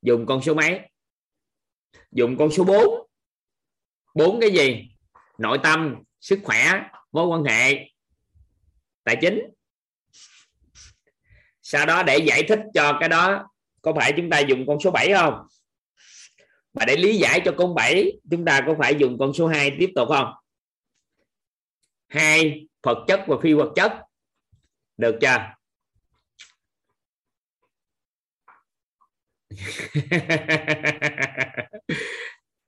dùng 0.03 0.27
con 0.27 0.43
số 0.43 0.55
mấy? 0.55 0.81
Dùng 2.13 2.37
con 2.37 2.51
số 2.51 2.65
4 2.65 3.09
bốn 4.15 4.41
cái 4.41 4.51
gì? 4.51 4.89
Nội 5.39 5.59
tâm 5.63 5.97
sức 6.27 6.41
khỏe, 6.45 6.83
mối 7.13 7.27
quan 7.27 7.45
hệ, 7.45 7.91
tài 9.05 9.17
chính. 9.21 9.41
Sau 11.63 11.87
đó 11.87 12.03
để 12.03 12.19
giải 12.19 12.43
thích 12.49 12.59
cho 12.75 12.97
cái 13.01 13.09
đó, 13.09 13.49
có 13.83 13.93
phải 13.97 14.13
chúng 14.17 14.31
ta 14.31 14.39
dùng 14.39 14.65
con 14.67 14.81
số 14.81 14.91
7 14.91 15.13
không? 15.13 15.47
Và 16.73 16.85
để 16.85 16.97
lý 16.97 17.19
giải 17.19 17.41
cho 17.45 17.55
con 17.59 17.75
7 17.75 18.13
chúng 18.31 18.45
ta 18.45 18.61
có 18.67 18.75
phải 18.79 18.95
dùng 18.99 19.19
con 19.19 19.35
số 19.35 19.47
2 19.47 19.77
tiếp 19.79 19.93
tục 19.95 20.09
không? 20.09 20.33
Hai, 22.09 22.67
vật 22.83 23.05
chất 23.09 23.21
và 23.27 23.37
phi 23.43 23.53
vật 23.53 23.73
chất. 23.77 23.93
Được 24.97 25.19
chưa? 25.21 25.53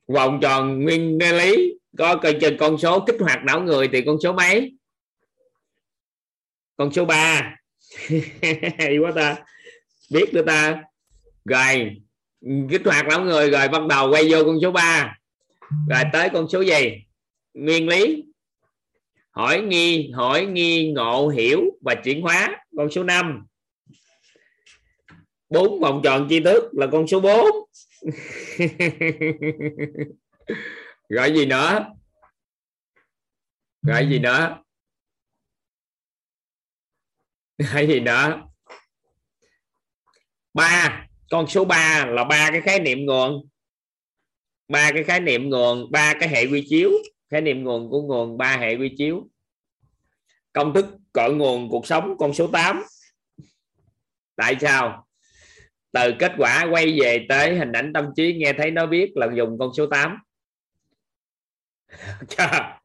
Vòng 0.06 0.38
tròn 0.42 0.82
nguyên 0.82 1.18
lý 1.18 1.78
có 1.98 2.20
con 2.58 2.78
số 2.78 3.04
kích 3.06 3.16
hoạt 3.20 3.44
não 3.44 3.60
người 3.60 3.88
thì 3.92 4.02
con 4.02 4.20
số 4.20 4.32
mấy? 4.32 4.74
Con 6.76 6.92
số 6.92 7.04
3 7.04 7.56
hay 8.78 8.98
quá 8.98 9.12
ta. 9.16 9.36
Biết 10.10 10.34
nữa 10.34 10.42
ta. 10.46 10.82
Rồi, 11.44 11.96
kích 12.70 12.82
hoạt 12.84 13.06
não 13.08 13.24
người 13.24 13.50
rồi 13.50 13.68
bắt 13.68 13.82
đầu 13.88 14.10
quay 14.10 14.32
vô 14.32 14.44
con 14.44 14.58
số 14.62 14.70
3 14.70 15.18
rồi 15.88 16.02
tới 16.12 16.28
con 16.32 16.48
số 16.48 16.60
gì? 16.60 17.04
Nguyên 17.54 17.88
lý. 17.88 18.24
Hỏi 19.30 19.60
nghi 19.60 20.10
hỏi 20.10 20.46
nghi 20.46 20.92
ngộ 20.92 21.28
hiểu 21.28 21.60
và 21.80 21.94
chuyển 21.94 22.22
hóa. 22.22 22.56
Con 22.76 22.90
số 22.90 23.04
5 23.04 23.46
bốn 25.50 25.80
vòng 25.80 26.00
tròn 26.04 26.26
tri 26.30 26.40
thức 26.40 26.64
là 26.72 26.86
con 26.92 27.06
số 27.06 27.20
4 27.20 27.46
gọi 31.08 31.32
gì 31.34 31.46
nữa? 31.46 31.86
Gọi 33.82 34.08
gì 34.08 34.18
nữa? 34.18 34.62
Gọi 37.58 37.86
gì 37.86 38.00
nữa? 38.00 38.42
Ba. 40.54 41.04
Con 41.30 41.46
số 41.46 41.64
3 41.64 42.06
là 42.06 42.24
ba 42.24 42.50
cái 42.50 42.60
khái 42.60 42.80
niệm 42.80 43.06
nguồn. 43.06 43.48
Ba 44.68 44.90
cái 44.92 45.04
khái 45.04 45.20
niệm 45.20 45.50
nguồn, 45.50 45.90
ba 45.90 46.14
cái 46.20 46.28
hệ 46.28 46.46
quy 46.46 46.66
chiếu. 46.68 46.90
Khái 47.30 47.40
niệm 47.40 47.64
nguồn 47.64 47.90
của 47.90 48.02
nguồn, 48.02 48.38
ba 48.38 48.56
hệ 48.56 48.76
quy 48.76 48.94
chiếu. 48.98 49.28
Công 50.52 50.74
thức 50.74 50.86
cội 51.12 51.34
nguồn 51.34 51.68
cuộc 51.68 51.86
sống, 51.86 52.16
con 52.18 52.34
số 52.34 52.46
8 52.52 52.82
tại 54.36 54.56
sao? 54.60 55.06
Từ 55.92 56.14
kết 56.18 56.32
quả 56.38 56.66
quay 56.70 57.00
về 57.00 57.26
tới 57.28 57.58
hình 57.58 57.72
ảnh 57.72 57.92
tâm 57.92 58.06
trí, 58.16 58.34
nghe 58.34 58.52
thấy 58.52 58.70
nó 58.70 58.86
biết 58.86 59.12
là 59.14 59.28
dùng 59.36 59.58
con 59.58 59.74
số 59.74 59.86
8 59.86 60.18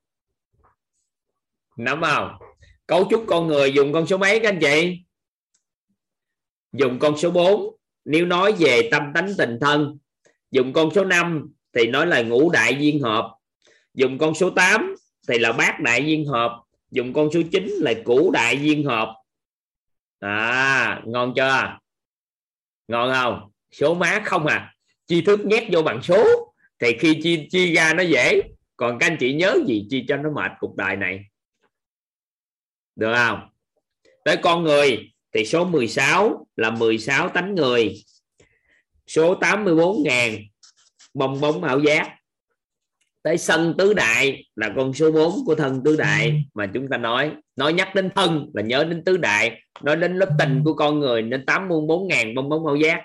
nắm 1.77 2.01
không 2.01 2.37
cấu 2.87 3.07
trúc 3.09 3.25
con 3.27 3.47
người 3.47 3.73
dùng 3.73 3.93
con 3.93 4.07
số 4.07 4.17
mấy 4.17 4.39
các 4.39 4.49
anh 4.49 4.59
chị? 4.61 4.99
Dùng 6.71 6.99
con 6.99 7.17
số 7.17 7.31
4 7.31 7.75
nếu 8.05 8.25
nói 8.25 8.53
về 8.59 8.89
tâm 8.91 9.03
tánh 9.13 9.33
tình 9.37 9.57
thân, 9.61 9.97
dùng 10.51 10.73
con 10.73 10.89
số 10.95 11.05
5 11.05 11.53
thì 11.73 11.87
nói 11.87 12.07
là 12.07 12.21
ngũ 12.21 12.51
đại 12.51 12.77
duyên 12.79 13.01
hợp. 13.01 13.35
Dùng 13.93 14.17
con 14.17 14.33
số 14.33 14.49
8 14.49 14.95
thì 15.27 15.39
là 15.39 15.51
bát 15.51 15.79
đại 15.79 16.05
duyên 16.05 16.25
hợp. 16.25 16.63
Dùng 16.91 17.13
con 17.13 17.29
số 17.33 17.41
9 17.51 17.67
là 17.67 17.93
cũ 18.05 18.31
đại 18.33 18.61
duyên 18.61 18.85
hợp. 18.85 19.15
À 20.19 21.01
ngon 21.05 21.33
chưa? 21.35 21.77
Ngon 22.87 23.13
không? 23.13 23.51
Số 23.71 23.93
má 23.93 24.21
không 24.25 24.45
à. 24.45 24.75
Chi 25.07 25.21
thức 25.21 25.39
nhét 25.45 25.63
vô 25.71 25.81
bằng 25.81 26.01
số 26.03 26.25
thì 26.79 26.97
khi 26.99 27.19
chi 27.23 27.47
chi 27.51 27.73
ra 27.73 27.93
nó 27.93 28.03
dễ 28.03 28.41
còn 28.83 28.99
các 28.99 29.07
anh 29.07 29.17
chị 29.19 29.33
nhớ 29.33 29.57
gì 29.67 29.87
chi 29.89 30.05
cho 30.07 30.17
nó 30.17 30.29
mệt 30.29 30.51
cuộc 30.59 30.75
đời 30.75 30.95
này? 30.95 31.25
Được 32.95 33.13
không? 33.15 33.39
Tới 34.25 34.37
con 34.37 34.63
người 34.63 35.11
thì 35.33 35.45
số 35.45 35.65
16 35.65 36.47
là 36.55 36.69
16 36.69 37.29
tánh 37.29 37.55
người. 37.55 37.95
Số 39.07 39.35
84 39.35 40.03
ngàn 40.03 40.37
bong 41.13 41.41
bóng 41.41 41.63
ảo 41.63 41.79
giác 41.79 42.15
tới 43.21 43.37
sân 43.37 43.75
tứ 43.77 43.93
đại 43.93 44.45
là 44.55 44.73
con 44.75 44.93
số 44.93 45.11
4 45.11 45.45
của 45.45 45.55
thân 45.55 45.81
tứ 45.85 45.95
đại 45.95 46.43
mà 46.53 46.71
chúng 46.73 46.87
ta 46.89 46.97
nói. 46.97 47.31
Nói 47.55 47.73
nhắc 47.73 47.95
đến 47.95 48.09
thân 48.15 48.51
là 48.53 48.61
nhớ 48.61 48.83
đến 48.83 49.03
tứ 49.03 49.17
đại. 49.17 49.61
Nói 49.81 49.95
đến 49.95 50.17
lớp 50.17 50.29
tình 50.39 50.61
của 50.65 50.73
con 50.73 50.99
người 50.99 51.21
nên 51.21 51.45
84 51.45 52.07
ngàn 52.07 52.35
bong 52.35 52.49
bóng 52.49 52.65
ảo 52.65 52.75
giác 52.75 53.03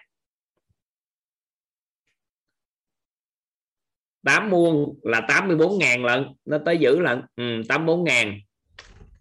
8 4.29 4.51
muôn 4.51 4.95
là 5.03 5.21
84 5.21 5.79
ngàn 5.79 6.05
lận 6.05 6.27
nó 6.45 6.59
tới 6.65 6.79
giữ 6.79 7.01
lận. 7.01 7.23
Ừ, 7.37 7.63
84 7.69 8.05
ngàn. 8.05 8.41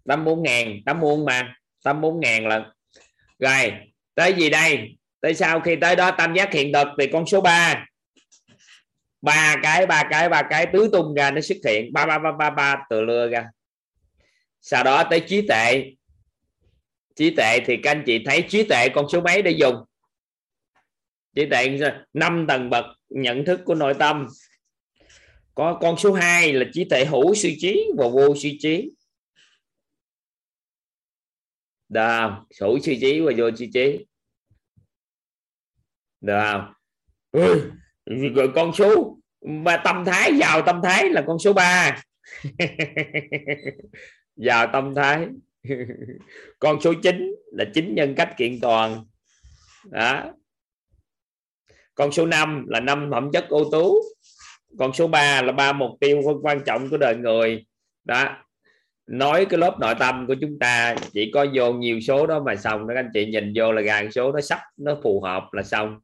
84 0.08 0.42
ngàn 0.42 0.80
8 0.86 1.00
muôn 1.00 1.24
mà 1.24 1.54
84 1.84 2.20
ngàn 2.20 2.46
lận. 2.46 2.62
Rồi 3.38 3.72
tới 4.14 4.34
gì 4.34 4.50
đây? 4.50 4.98
Tới 5.20 5.34
sau 5.34 5.60
khi 5.60 5.76
tới 5.76 5.96
đó 5.96 6.10
tam 6.10 6.34
giác 6.34 6.52
hiện 6.52 6.72
thực 6.72 6.88
thì 6.98 7.06
con 7.12 7.26
số 7.26 7.40
3 7.40 7.86
ba 9.22 9.56
cái 9.62 9.86
ba 9.86 10.02
cái 10.10 10.28
ba 10.28 10.42
cái 10.42 10.66
tứ 10.72 10.88
tung 10.92 11.14
ra 11.14 11.30
nó 11.30 11.40
xuất 11.40 11.58
hiện. 11.66 11.92
Ba 11.92 12.06
ba 12.06 12.18
ba 12.18 12.32
ba 12.32 12.50
ba 12.50 12.76
từ 12.90 13.02
lưa 13.02 13.28
ra. 13.28 13.46
Sau 14.60 14.84
đó 14.84 15.04
tới 15.04 15.20
trí 15.20 15.46
tệ 15.48 15.84
trí 17.16 17.34
tệ 17.36 17.60
thì 17.66 17.76
các 17.82 17.90
anh 17.90 18.02
chị 18.06 18.22
thấy 18.24 18.44
trí 18.48 18.62
tệ 18.62 18.88
con 18.88 19.08
số 19.08 19.20
mấy 19.20 19.42
để 19.42 19.50
dùng? 19.50 19.74
Trí 21.34 21.46
tệ 21.50 21.78
năm 22.12 22.46
tầng 22.48 22.70
bậc 22.70 22.84
nhận 23.08 23.44
thức 23.44 23.60
của 23.64 23.74
nội 23.74 23.94
tâm 23.94 24.26
có, 25.58 25.78
con 25.80 25.96
số 25.96 26.12
2 26.12 26.52
là 26.52 26.64
trí 26.72 26.84
tuệ 26.84 27.04
hữu 27.04 27.34
suy 27.34 27.56
trí 27.60 27.90
và 27.96 28.08
vô 28.08 28.34
suy 28.36 28.58
trí. 28.60 28.90
Được 31.88 32.00
không 32.20 32.44
hữu 32.60 32.78
suy 32.78 33.00
trí 33.00 33.20
và 33.20 33.32
vô 33.36 33.50
suy 33.56 33.70
trí. 33.74 34.06
Được 36.20 36.40
không 36.42 36.74
ừ. 37.32 37.70
con 38.54 38.72
số 38.74 39.18
mà 39.40 39.82
tâm 39.84 40.04
thái 40.04 40.32
vào 40.38 40.62
tâm 40.66 40.80
thái 40.82 41.10
là 41.10 41.24
con 41.26 41.38
số 41.38 41.52
3 41.52 42.02
vào 44.36 44.66
tâm 44.72 44.94
thái. 44.94 45.26
Con 46.58 46.80
số 46.80 46.94
9 47.02 47.34
là 47.52 47.64
chín 47.74 47.94
nhân 47.94 48.14
cách 48.16 48.34
kiện 48.36 48.60
toàn. 48.60 49.04
Đó. 49.84 50.32
Con 51.94 52.12
số 52.12 52.26
5 52.26 52.66
là 52.68 52.80
năm 52.80 53.08
phẩm 53.10 53.30
chất 53.32 53.48
ưu 53.48 53.70
tú 53.72 54.00
con 54.78 54.92
số 54.92 55.08
3 55.08 55.42
là 55.42 55.52
ba 55.52 55.72
mục 55.72 55.90
tiêu 56.00 56.22
quan 56.42 56.60
trọng 56.66 56.90
của 56.90 56.96
đời 56.96 57.16
người. 57.16 57.66
Đó. 58.04 58.36
Nói 59.06 59.46
cái 59.50 59.58
lớp 59.58 59.76
nội 59.80 59.94
tâm 59.98 60.26
của 60.26 60.34
chúng 60.40 60.58
ta 60.58 60.96
chỉ 61.12 61.30
có 61.34 61.46
vô 61.54 61.72
nhiều 61.72 62.00
số 62.00 62.26
đó 62.26 62.42
mà 62.46 62.56
xong 62.56 62.86
đó 62.88 62.94
anh 62.96 63.10
chị 63.14 63.26
nhìn 63.26 63.52
vô 63.56 63.72
là 63.72 63.82
gàn 63.82 64.12
số 64.12 64.32
nó 64.32 64.40
sắp 64.40 64.60
nó 64.76 64.96
phù 65.02 65.20
hợp 65.20 65.42
là 65.52 65.62
xong. 65.62 66.00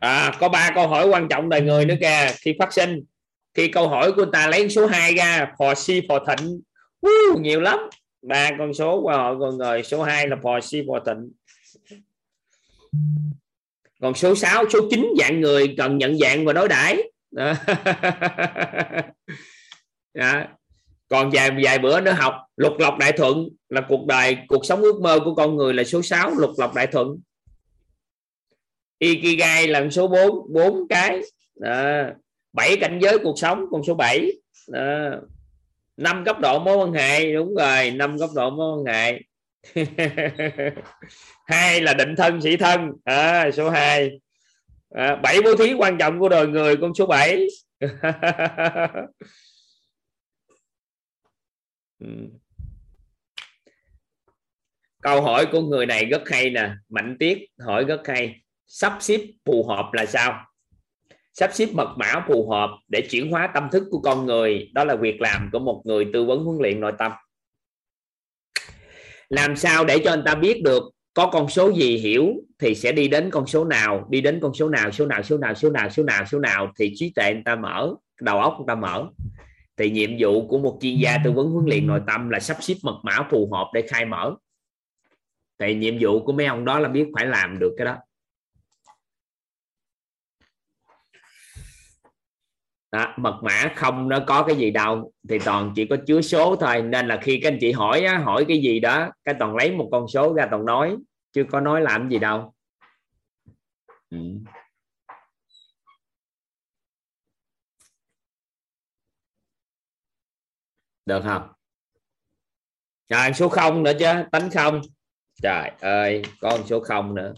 À, 0.00 0.32
có 0.40 0.48
ba 0.48 0.70
câu 0.74 0.88
hỏi 0.88 1.08
quan 1.08 1.28
trọng 1.28 1.48
đời 1.48 1.60
người 1.60 1.84
nữa 1.84 1.94
kìa. 2.00 2.32
Khi 2.40 2.54
phát 2.58 2.72
sinh 2.72 3.04
khi 3.54 3.68
câu 3.68 3.88
hỏi 3.88 4.12
của 4.12 4.24
ta 4.32 4.48
lấy 4.48 4.68
số 4.68 4.86
2 4.86 5.14
ra 5.14 5.52
phò 5.58 5.74
si 5.74 6.02
phò 6.08 6.24
thịnh. 6.24 6.60
Uh, 7.06 7.40
nhiều 7.40 7.60
lắm. 7.60 7.78
Ba 8.22 8.50
con 8.58 8.74
số 8.74 9.02
của 9.02 9.10
họ 9.10 9.38
con 9.38 9.58
người 9.58 9.82
số 9.82 10.02
2 10.02 10.28
là 10.28 10.36
phò 10.42 10.60
si 10.60 10.82
phò 10.88 11.00
thịnh 11.06 11.30
còn 14.00 14.14
số 14.14 14.34
6 14.34 14.64
số 14.70 14.78
9 14.90 15.08
dạng 15.18 15.40
người 15.40 15.74
cần 15.78 15.98
nhận 15.98 16.18
dạng 16.18 16.44
và 16.44 16.52
đối 16.52 16.68
đãi 16.68 17.02
đó. 17.30 17.54
đó. 20.14 20.42
còn 21.08 21.30
vài 21.30 21.50
vài 21.64 21.78
bữa 21.78 22.00
nữa 22.00 22.12
học, 22.12 22.34
lục 22.56 22.72
lọc 22.78 22.98
đại 22.98 23.12
thuận 23.12 23.48
là 23.68 23.80
cuộc 23.88 24.06
đời, 24.06 24.36
cuộc 24.48 24.66
sống 24.66 24.82
ước 24.82 25.00
mơ 25.00 25.20
của 25.24 25.34
con 25.34 25.56
người 25.56 25.74
là 25.74 25.84
số 25.84 26.02
6 26.02 26.30
lục 26.30 26.50
lọc 26.58 26.74
đại 26.74 26.86
thuận 26.86 27.20
ikigai 28.98 29.68
là 29.68 29.90
số 29.90 30.08
4 30.08 30.52
bốn 30.52 30.88
cái 30.88 31.20
đó. 31.60 32.02
7 32.52 32.76
cảnh 32.80 32.98
giới 33.02 33.18
cuộc 33.18 33.38
sống, 33.38 33.64
con 33.70 33.82
số 33.84 33.94
7 33.94 34.32
đó. 34.68 35.10
5 35.96 36.24
cấp 36.24 36.40
độ 36.40 36.58
mối 36.58 36.76
quan 36.76 36.92
hệ, 36.92 37.32
đúng 37.32 37.54
rồi 37.54 37.90
5 37.90 38.18
cấp 38.18 38.30
độ 38.34 38.50
mối 38.50 38.78
quan 38.78 38.94
hệ 38.94 39.20
hai 41.48 41.80
là 41.80 41.94
định 41.94 42.16
thân 42.16 42.40
sĩ 42.40 42.56
thân. 42.56 42.92
À, 43.04 43.50
số 43.50 43.70
2 43.70 44.20
à, 44.90 45.16
bảy 45.16 45.40
bố 45.44 45.56
thí 45.56 45.74
quan 45.78 45.98
trọng 45.98 46.20
của 46.20 46.28
đời 46.28 46.46
người 46.46 46.76
con 46.76 46.94
số 46.94 47.06
7 47.06 47.46
ừ. 51.98 52.06
câu 55.02 55.22
hỏi 55.22 55.46
của 55.52 55.60
người 55.60 55.86
này 55.86 56.04
rất 56.04 56.22
hay 56.28 56.50
nè 56.50 56.70
mạnh 56.88 57.16
tiết 57.18 57.38
hỏi 57.58 57.84
rất 57.84 58.00
hay. 58.04 58.40
Sắp 58.66 58.96
xếp 59.00 59.20
phù 59.44 59.66
hợp 59.68 59.90
là 59.92 60.06
sao? 60.06 60.44
Sắp 61.32 61.50
xếp 61.54 61.68
mật 61.72 61.94
mã 61.96 62.24
phù 62.28 62.50
hợp 62.50 62.70
để 62.88 63.06
chuyển 63.10 63.30
hóa 63.30 63.50
tâm 63.54 63.68
thức 63.72 63.84
của 63.90 64.00
con 64.00 64.26
người. 64.26 64.70
Đó 64.74 64.84
là 64.84 64.96
việc 64.96 65.20
làm 65.20 65.48
của 65.52 65.58
một 65.58 65.82
người 65.84 66.06
tư 66.12 66.24
vấn 66.24 66.44
huấn 66.44 66.58
luyện 66.62 66.80
nội 66.80 66.92
tâm. 66.98 67.12
Làm 69.28 69.56
sao 69.56 69.84
để 69.84 69.98
cho 70.04 70.10
anh 70.10 70.22
ta 70.26 70.34
biết 70.34 70.62
được 70.62 70.82
có 71.18 71.30
con 71.32 71.48
số 71.48 71.72
gì 71.72 71.96
hiểu 71.96 72.34
thì 72.58 72.74
sẽ 72.74 72.92
đi 72.92 73.08
đến 73.08 73.30
con 73.30 73.46
số 73.46 73.64
nào 73.64 74.06
đi 74.10 74.20
đến 74.20 74.40
con 74.42 74.54
số 74.54 74.68
nào 74.68 74.90
số 74.90 75.06
nào 75.06 75.22
số 75.22 75.38
nào 75.38 75.54
số 75.54 75.70
nào 75.70 75.90
số 75.90 76.02
nào 76.02 76.24
số 76.26 76.38
nào 76.38 76.72
thì 76.78 76.92
trí 76.94 77.12
tuệ 77.14 77.34
người 77.34 77.42
ta 77.44 77.56
mở 77.56 77.94
đầu 78.20 78.40
óc 78.40 78.54
người 78.58 78.64
ta 78.68 78.74
mở. 78.74 79.06
Thì 79.76 79.90
nhiệm 79.90 80.10
vụ 80.18 80.48
của 80.48 80.58
một 80.58 80.78
chuyên 80.80 80.96
gia 80.96 81.18
tư 81.24 81.32
vấn 81.32 81.50
huấn 81.50 81.66
luyện 81.66 81.86
nội 81.86 82.00
tâm 82.06 82.30
là 82.30 82.40
sắp 82.40 82.56
xếp 82.60 82.74
mật 82.82 83.00
mã 83.02 83.28
phù 83.30 83.50
hợp 83.52 83.70
để 83.74 83.82
khai 83.88 84.04
mở. 84.04 84.34
Thì 85.58 85.74
nhiệm 85.74 85.94
vụ 86.00 86.24
của 86.24 86.32
mấy 86.32 86.46
ông 86.46 86.64
đó 86.64 86.78
là 86.78 86.88
biết 86.88 87.06
phải 87.14 87.26
làm 87.26 87.58
được 87.58 87.74
cái 87.78 87.84
đó. 87.84 87.96
Đó, 92.92 93.14
mật 93.16 93.40
mã 93.42 93.72
không 93.76 94.08
nó 94.08 94.20
có 94.26 94.42
cái 94.42 94.56
gì 94.56 94.70
đâu 94.70 95.12
thì 95.28 95.38
toàn 95.38 95.72
chỉ 95.76 95.84
có 95.84 95.96
chứa 96.06 96.20
số 96.20 96.56
thôi. 96.56 96.82
Nên 96.82 97.08
là 97.08 97.20
khi 97.22 97.40
các 97.42 97.48
anh 97.52 97.58
chị 97.60 97.72
hỏi 97.72 98.00
á, 98.00 98.18
hỏi 98.18 98.44
cái 98.48 98.58
gì 98.58 98.80
đó 98.80 99.10
cái 99.24 99.34
toàn 99.38 99.56
lấy 99.56 99.72
một 99.72 99.88
con 99.92 100.08
số 100.08 100.34
ra 100.34 100.46
toàn 100.50 100.64
nói 100.64 100.96
chưa 101.38 101.44
có 101.50 101.60
nói 101.60 101.80
làm 101.80 102.08
gì 102.10 102.18
đâu. 102.18 102.54
Ừ. 104.10 104.18
Được 111.06 111.22
không? 111.24 111.48
Trời 113.08 113.34
số 113.34 113.48
không 113.48 113.82
nữa 113.82 113.92
chứ, 113.98 114.06
tánh 114.32 114.50
không. 114.50 114.80
Trời 115.42 115.70
ơi 115.80 116.22
con 116.40 116.66
số 116.66 116.80
không 116.80 117.14
nữa. 117.14 117.34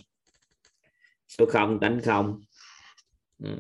Số 1.29 1.47
không, 1.53 1.81
tánh 1.81 2.01
không. 2.05 2.41
Ừ. 3.39 3.57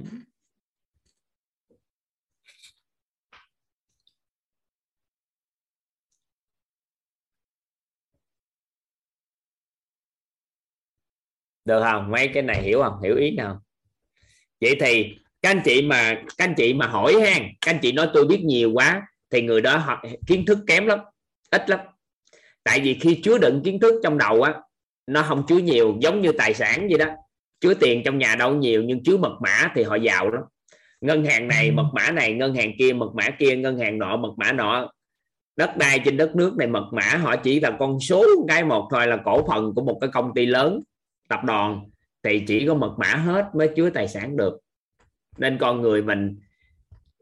được 11.70 11.82
không? 11.82 12.10
Mấy 12.10 12.28
cái 12.28 12.42
này 12.42 12.62
hiểu 12.62 12.82
không? 12.82 13.02
Hiểu 13.02 13.16
ý 13.16 13.30
nào? 13.30 13.60
Vậy 14.60 14.76
thì 14.80 15.14
các 15.42 15.50
anh 15.50 15.60
chị 15.64 15.82
mà 15.82 16.14
các 16.14 16.44
anh 16.44 16.54
chị 16.56 16.74
mà 16.74 16.86
hỏi 16.86 17.14
hen, 17.20 17.42
các 17.60 17.72
anh 17.72 17.78
chị 17.82 17.92
nói 17.92 18.08
tôi 18.14 18.26
biết 18.26 18.40
nhiều 18.44 18.70
quá 18.74 19.02
thì 19.30 19.42
người 19.42 19.60
đó 19.60 19.76
học 19.76 19.98
kiến 20.26 20.46
thức 20.46 20.58
kém 20.66 20.86
lắm 20.86 20.98
ít 21.50 21.70
lắm. 21.70 21.80
Tại 22.64 22.80
vì 22.80 22.94
khi 22.94 23.20
chứa 23.24 23.38
đựng 23.38 23.62
kiến 23.64 23.80
thức 23.80 24.00
trong 24.02 24.18
đầu 24.18 24.42
á 24.42 24.54
nó 25.06 25.22
không 25.22 25.46
chứa 25.48 25.58
nhiều 25.58 25.96
giống 26.00 26.20
như 26.20 26.32
tài 26.32 26.54
sản 26.54 26.86
vậy 26.88 26.98
đó. 26.98 27.06
Chứa 27.60 27.74
tiền 27.74 28.02
trong 28.04 28.18
nhà 28.18 28.34
đâu 28.34 28.54
nhiều 28.54 28.82
nhưng 28.82 29.02
chứa 29.02 29.16
mật 29.16 29.36
mã 29.42 29.72
thì 29.74 29.82
họ 29.82 29.94
giàu 29.94 30.30
lắm. 30.30 30.42
Ngân 31.00 31.24
hàng 31.24 31.48
này 31.48 31.70
mật 31.70 31.86
mã 31.94 32.10
này 32.10 32.32
ngân 32.32 32.54
hàng 32.54 32.72
kia 32.78 32.92
mật 32.92 33.10
mã 33.14 33.30
kia 33.38 33.56
ngân 33.56 33.78
hàng 33.78 33.98
nọ 33.98 34.16
mật 34.16 34.32
mã 34.36 34.52
nọ. 34.52 34.90
Đất 35.56 35.76
đai 35.76 35.98
trên 36.04 36.16
đất 36.16 36.36
nước 36.36 36.56
này 36.56 36.68
mật 36.68 36.88
mã 36.92 37.02
họ 37.02 37.36
chỉ 37.36 37.60
là 37.60 37.76
con 37.78 38.00
số 38.00 38.26
cái 38.48 38.64
một 38.64 38.88
thôi 38.90 39.06
là 39.06 39.18
cổ 39.24 39.46
phần 39.48 39.72
của 39.74 39.82
một 39.82 39.98
cái 40.00 40.10
công 40.12 40.34
ty 40.34 40.46
lớn 40.46 40.80
tập 41.30 41.40
đoàn, 41.44 41.90
thì 42.22 42.44
chỉ 42.46 42.66
có 42.66 42.74
mật 42.74 42.94
mã 42.98 43.14
hết 43.14 43.50
mới 43.54 43.70
chứa 43.76 43.90
tài 43.90 44.08
sản 44.08 44.36
được. 44.36 44.58
Nên 45.38 45.58
con 45.60 45.80
người 45.82 46.02
mình 46.02 46.38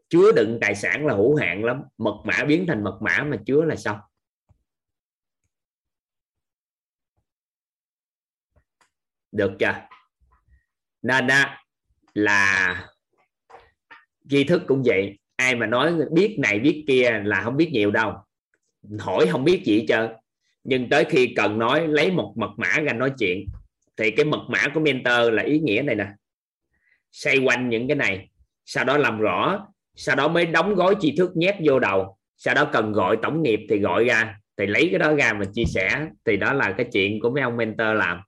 chứa 0.09 0.31
đựng 0.35 0.57
tài 0.61 0.75
sản 0.75 1.05
là 1.05 1.13
hữu 1.13 1.35
hạn 1.35 1.63
lắm, 1.63 1.81
mật 1.97 2.21
mã 2.25 2.43
biến 2.47 2.65
thành 2.67 2.83
mật 2.83 2.97
mã 3.01 3.23
mà 3.27 3.37
chứa 3.45 3.63
là 3.63 3.75
xong. 3.75 3.99
Được 9.31 9.51
chưa? 9.59 9.75
Nên 11.01 11.27
đó 11.27 11.45
là 12.13 12.87
tri 14.29 14.43
thức 14.43 14.61
cũng 14.67 14.83
vậy. 14.85 15.19
Ai 15.35 15.55
mà 15.55 15.65
nói 15.65 15.93
biết 16.11 16.37
này 16.39 16.59
biết 16.59 16.83
kia 16.87 17.21
là 17.23 17.41
không 17.43 17.57
biết 17.57 17.69
nhiều 17.73 17.91
đâu. 17.91 18.13
Hỏi 18.99 19.27
không 19.31 19.43
biết 19.43 19.63
gì 19.65 19.79
hết 19.79 19.85
trơn. 19.87 20.11
Nhưng 20.63 20.89
tới 20.89 21.05
khi 21.09 21.33
cần 21.35 21.59
nói, 21.59 21.87
lấy 21.87 22.11
một 22.11 22.33
mật 22.37 22.51
mã 22.57 22.79
ra 22.79 22.93
nói 22.93 23.13
chuyện 23.19 23.45
thì 23.99 24.11
cái 24.11 24.25
mật 24.25 24.45
mã 24.49 24.59
của 24.73 24.79
mentor 24.79 25.33
là 25.33 25.43
ý 25.43 25.59
nghĩa 25.59 25.81
này 25.81 25.95
nè. 25.95 26.07
Xoay 27.11 27.37
quanh 27.37 27.69
những 27.69 27.87
cái 27.87 27.95
này, 27.95 28.29
sau 28.65 28.83
đó 28.83 28.97
làm 28.97 29.19
rõ, 29.19 29.67
sau 29.95 30.15
đó 30.15 30.27
mới 30.27 30.45
đóng 30.45 30.75
gói 30.75 30.95
tri 30.99 31.15
thức 31.17 31.31
nhét 31.35 31.55
vô 31.65 31.79
đầu, 31.79 32.17
sau 32.37 32.55
đó 32.55 32.69
cần 32.73 32.91
gọi 32.91 33.17
tổng 33.21 33.43
nghiệp 33.43 33.59
thì 33.69 33.79
gọi 33.79 34.05
ra, 34.05 34.35
thì 34.57 34.67
lấy 34.67 34.87
cái 34.91 34.99
đó 34.99 35.15
ra 35.15 35.33
mà 35.33 35.45
chia 35.53 35.65
sẻ, 35.65 36.07
thì 36.25 36.37
đó 36.37 36.53
là 36.53 36.73
cái 36.77 36.87
chuyện 36.93 37.19
của 37.19 37.29
mấy 37.29 37.43
ông 37.43 37.57
mentor 37.57 37.87
làm. 37.97 38.21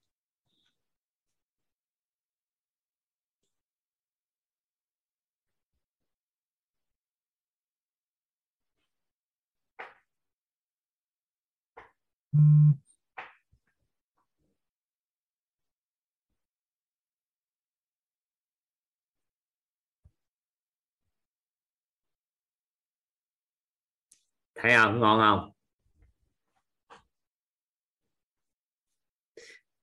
Thấy 24.62 24.74
không? 24.76 25.00
Ngon 25.00 25.20
không? 25.20 25.52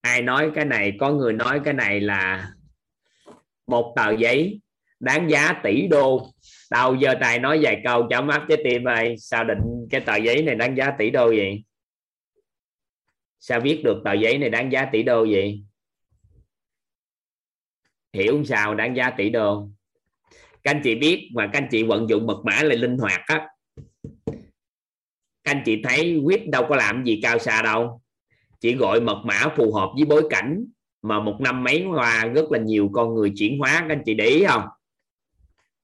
Ai 0.00 0.22
nói 0.22 0.50
cái 0.54 0.64
này, 0.64 0.96
có 1.00 1.10
người 1.12 1.32
nói 1.32 1.60
cái 1.64 1.74
này 1.74 2.00
là 2.00 2.50
một 3.66 3.94
tờ 3.96 4.10
giấy, 4.10 4.60
đáng 5.00 5.30
giá 5.30 5.60
tỷ 5.64 5.86
đô. 5.88 6.32
Đâu, 6.70 6.94
giờ 6.94 7.14
tài 7.20 7.38
nói 7.38 7.58
vài 7.62 7.80
câu 7.84 8.06
cho 8.10 8.22
mắt 8.22 8.44
trái 8.48 8.58
tim 8.64 8.84
ơi 8.84 9.14
sao 9.18 9.44
định 9.44 9.86
cái 9.90 10.00
tờ 10.00 10.16
giấy 10.16 10.42
này 10.42 10.54
đáng 10.54 10.76
giá 10.76 10.90
tỷ 10.98 11.10
đô 11.10 11.26
vậy? 11.26 11.64
Sao 13.40 13.60
viết 13.60 13.82
được 13.84 14.02
tờ 14.04 14.12
giấy 14.12 14.38
này 14.38 14.50
đáng 14.50 14.72
giá 14.72 14.88
tỷ 14.92 15.02
đô 15.02 15.26
vậy? 15.30 15.64
Hiểu 18.12 18.44
sao, 18.44 18.74
đáng 18.74 18.96
giá 18.96 19.10
tỷ 19.10 19.30
đô. 19.30 19.68
Các 20.62 20.70
anh 20.70 20.80
chị 20.84 20.94
biết 20.94 21.30
mà 21.34 21.50
các 21.52 21.58
anh 21.58 21.68
chị 21.70 21.82
vận 21.82 22.08
dụng 22.08 22.26
mật 22.26 22.42
mã 22.44 22.62
là 22.62 22.74
linh 22.74 22.98
hoạt 22.98 23.20
á 23.26 23.48
các 25.48 25.54
anh 25.54 25.62
chị 25.64 25.82
thấy 25.84 26.20
quyết 26.24 26.48
đâu 26.48 26.66
có 26.68 26.76
làm 26.76 27.04
gì 27.04 27.20
cao 27.22 27.38
xa 27.38 27.62
đâu. 27.62 28.00
Chỉ 28.60 28.74
gọi 28.74 29.00
mật 29.00 29.22
mã 29.24 29.48
phù 29.56 29.72
hợp 29.74 29.90
với 29.94 30.04
bối 30.04 30.22
cảnh 30.30 30.64
mà 31.02 31.20
một 31.20 31.36
năm 31.40 31.64
mấy 31.64 31.86
qua 31.94 32.26
rất 32.34 32.52
là 32.52 32.58
nhiều 32.58 32.90
con 32.92 33.14
người 33.14 33.32
chuyển 33.36 33.58
hóa. 33.58 33.84
Các 33.88 33.94
anh 33.94 34.02
chị 34.04 34.14
để 34.14 34.24
ý 34.24 34.44
không? 34.48 34.62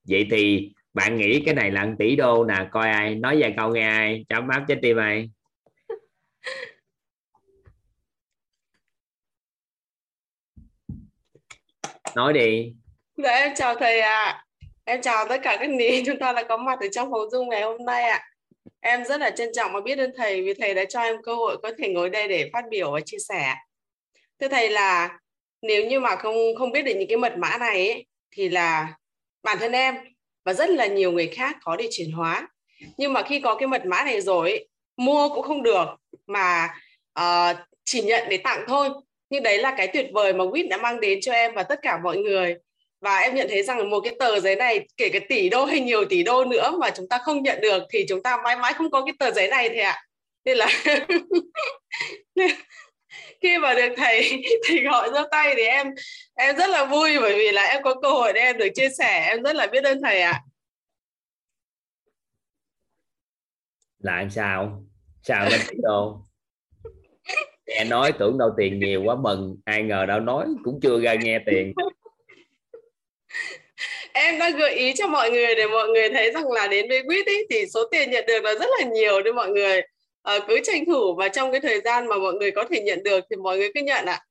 Vậy 0.03 0.27
thì 0.31 0.71
bạn 0.93 1.17
nghĩ 1.17 1.39
cái 1.45 1.55
này 1.55 1.71
là 1.71 1.85
1 1.85 1.91
tỷ 1.99 2.15
đô 2.15 2.45
nè, 2.45 2.67
coi 2.71 2.89
ai 2.89 3.15
nói 3.15 3.41
vài 3.41 3.53
câu 3.57 3.73
nghe 3.73 3.87
ai. 3.87 4.25
Chấm 4.29 4.47
áp 4.47 4.65
trái 4.67 4.77
tim 4.81 4.97
ai 4.97 5.29
nói 12.15 12.33
đi. 12.33 12.73
Dạ 13.17 13.31
em 13.31 13.51
chào 13.55 13.75
thầy 13.75 13.99
ạ. 13.99 14.23
À. 14.25 14.45
em 14.83 15.01
chào 15.01 15.25
tất 15.29 15.37
cả 15.43 15.57
các 15.59 15.69
nị 15.69 16.03
chúng 16.05 16.19
ta 16.19 16.33
đã 16.33 16.43
có 16.43 16.57
mặt 16.57 16.79
ở 16.79 16.87
trong 16.91 17.11
phòng 17.11 17.29
dung 17.31 17.49
ngày 17.49 17.61
hôm 17.61 17.85
nay 17.85 18.03
ạ. 18.03 18.17
à 18.17 18.34
em 18.79 19.05
rất 19.05 19.19
là 19.19 19.29
trân 19.29 19.49
trọng 19.53 19.73
và 19.73 19.81
biết 19.81 19.97
ơn 19.97 20.11
thầy 20.17 20.41
vì 20.41 20.53
thầy 20.53 20.73
đã 20.73 20.85
cho 20.85 21.01
em 21.01 21.15
cơ 21.23 21.35
hội 21.35 21.57
có 21.63 21.71
thể 21.77 21.89
ngồi 21.89 22.09
đây 22.09 22.27
để 22.27 22.49
phát 22.53 22.63
biểu 22.69 22.91
và 22.91 22.99
chia 23.05 23.17
sẻ. 23.29 23.55
Thưa 24.39 24.47
thầy 24.47 24.69
là 24.69 25.19
nếu 25.61 25.85
như 25.85 25.99
mà 25.99 26.15
không 26.15 26.35
không 26.57 26.71
biết 26.71 26.81
được 26.81 26.93
những 26.95 27.07
cái 27.09 27.17
mật 27.17 27.33
mã 27.37 27.57
này 27.57 27.89
ấy, 27.89 28.05
thì 28.31 28.49
là 28.49 28.93
bản 29.43 29.57
thân 29.59 29.71
em 29.71 29.95
và 30.45 30.53
rất 30.53 30.69
là 30.69 30.85
nhiều 30.85 31.11
người 31.11 31.27
khác 31.27 31.57
có 31.61 31.75
để 31.75 31.87
chuyển 31.91 32.11
hóa. 32.11 32.47
Nhưng 32.97 33.13
mà 33.13 33.21
khi 33.21 33.39
có 33.39 33.55
cái 33.55 33.67
mật 33.67 33.85
mã 33.85 34.03
này 34.03 34.21
rồi 34.21 34.51
ấy, 34.51 34.67
mua 34.97 35.29
cũng 35.29 35.43
không 35.43 35.63
được 35.63 35.85
mà 36.27 36.69
uh, 37.19 37.57
chỉ 37.85 38.01
nhận 38.01 38.29
để 38.29 38.37
tặng 38.37 38.63
thôi. 38.67 38.89
Nhưng 39.29 39.43
đấy 39.43 39.57
là 39.57 39.73
cái 39.77 39.87
tuyệt 39.87 40.07
vời 40.13 40.33
mà 40.33 40.43
WIT 40.43 40.69
đã 40.69 40.77
mang 40.77 40.99
đến 40.99 41.19
cho 41.21 41.33
em 41.33 41.53
và 41.53 41.63
tất 41.63 41.79
cả 41.81 41.99
mọi 42.03 42.17
người 42.17 42.55
và 43.05 43.17
em 43.17 43.35
nhận 43.35 43.47
thấy 43.49 43.63
rằng 43.63 43.89
một 43.89 43.99
cái 43.99 44.15
tờ 44.19 44.39
giấy 44.39 44.55
này, 44.55 44.87
kể 44.97 45.09
cả 45.09 45.19
tỷ 45.29 45.49
đô 45.49 45.65
hay 45.65 45.79
nhiều 45.79 46.05
tỷ 46.05 46.23
đô 46.23 46.45
nữa 46.45 46.77
mà 46.79 46.89
chúng 46.89 47.07
ta 47.09 47.17
không 47.17 47.43
nhận 47.43 47.61
được 47.61 47.83
thì 47.89 48.05
chúng 48.09 48.23
ta 48.23 48.37
mãi 48.43 48.55
mãi 48.57 48.73
không 48.73 48.91
có 48.91 49.05
cái 49.05 49.13
tờ 49.19 49.31
giấy 49.31 49.47
này 49.47 49.69
thì 49.69 49.79
ạ. 49.79 49.91
À. 49.91 50.03
nên 50.45 50.57
là 50.57 50.67
khi 53.41 53.57
mà 53.57 53.73
được 53.73 53.93
thầy 53.97 54.43
thầy 54.67 54.83
gọi 54.83 55.09
giơ 55.13 55.27
tay 55.31 55.53
thì 55.57 55.63
em 55.63 55.87
em 56.35 56.55
rất 56.55 56.69
là 56.69 56.85
vui 56.85 57.19
bởi 57.19 57.35
vì 57.35 57.51
là 57.51 57.63
em 57.63 57.83
có 57.83 57.95
cơ 58.01 58.09
hội 58.09 58.33
để 58.33 58.41
em 58.41 58.57
được 58.57 58.69
chia 58.75 58.89
sẻ. 58.97 59.27
Em 59.29 59.43
rất 59.43 59.55
là 59.55 59.67
biết 59.67 59.83
ơn 59.83 60.01
thầy 60.01 60.21
ạ. 60.21 60.31
À. 60.31 60.41
là 63.99 64.17
em 64.17 64.29
sao? 64.29 64.83
Sao 65.23 65.49
lên 65.49 65.59
tỷ 65.69 65.77
đô 65.83 66.25
nghe 67.67 67.83
nói 67.83 68.11
tưởng 68.19 68.37
đâu 68.37 68.49
tiền 68.57 68.79
nhiều 68.79 69.03
quá, 69.03 69.15
mừng. 69.15 69.57
Ai 69.65 69.83
ngờ 69.83 70.05
đâu 70.05 70.19
nói 70.19 70.47
cũng 70.63 70.79
chưa 70.81 70.99
ra 71.01 71.15
nghe 71.15 71.39
tiền 71.45 71.73
em 74.15 74.39
đang 74.39 74.57
gợi 74.57 74.75
ý 74.75 74.93
cho 74.93 75.07
mọi 75.07 75.31
người 75.31 75.55
để 75.55 75.67
mọi 75.67 75.87
người 75.87 76.09
thấy 76.09 76.31
rằng 76.31 76.51
là 76.51 76.67
đến 76.67 76.85
với 76.89 77.03
quýt 77.03 77.25
thì 77.49 77.65
số 77.73 77.85
tiền 77.91 78.11
nhận 78.11 78.25
được 78.27 78.43
là 78.43 78.53
rất 78.53 78.69
là 78.79 78.85
nhiều 78.85 79.21
nên 79.21 79.35
mọi 79.35 79.49
người. 79.49 79.81
À, 80.23 80.39
cứ 80.47 80.59
tranh 80.63 80.85
thủ 80.85 81.15
và 81.17 81.29
trong 81.29 81.51
cái 81.51 81.61
thời 81.61 81.81
gian 81.81 82.07
mà 82.07 82.17
mọi 82.17 82.33
người 82.33 82.51
có 82.51 82.65
thể 82.69 82.81
nhận 82.81 83.03
được 83.03 83.25
thì 83.29 83.35
mọi 83.35 83.57
người 83.57 83.71
cứ 83.73 83.81
nhận 83.81 84.05
ạ. 84.05 84.25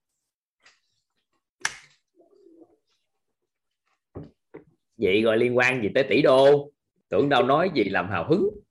Vậy 4.96 5.22
gọi 5.22 5.38
liên 5.38 5.56
quan 5.56 5.82
gì 5.82 5.88
tới 5.94 6.04
tỷ 6.08 6.22
đô? 6.22 6.70
Tưởng 7.08 7.28
đâu 7.28 7.42
nói 7.42 7.70
gì 7.74 7.84
làm 7.84 8.08
hào 8.10 8.26
hứng. 8.28 8.63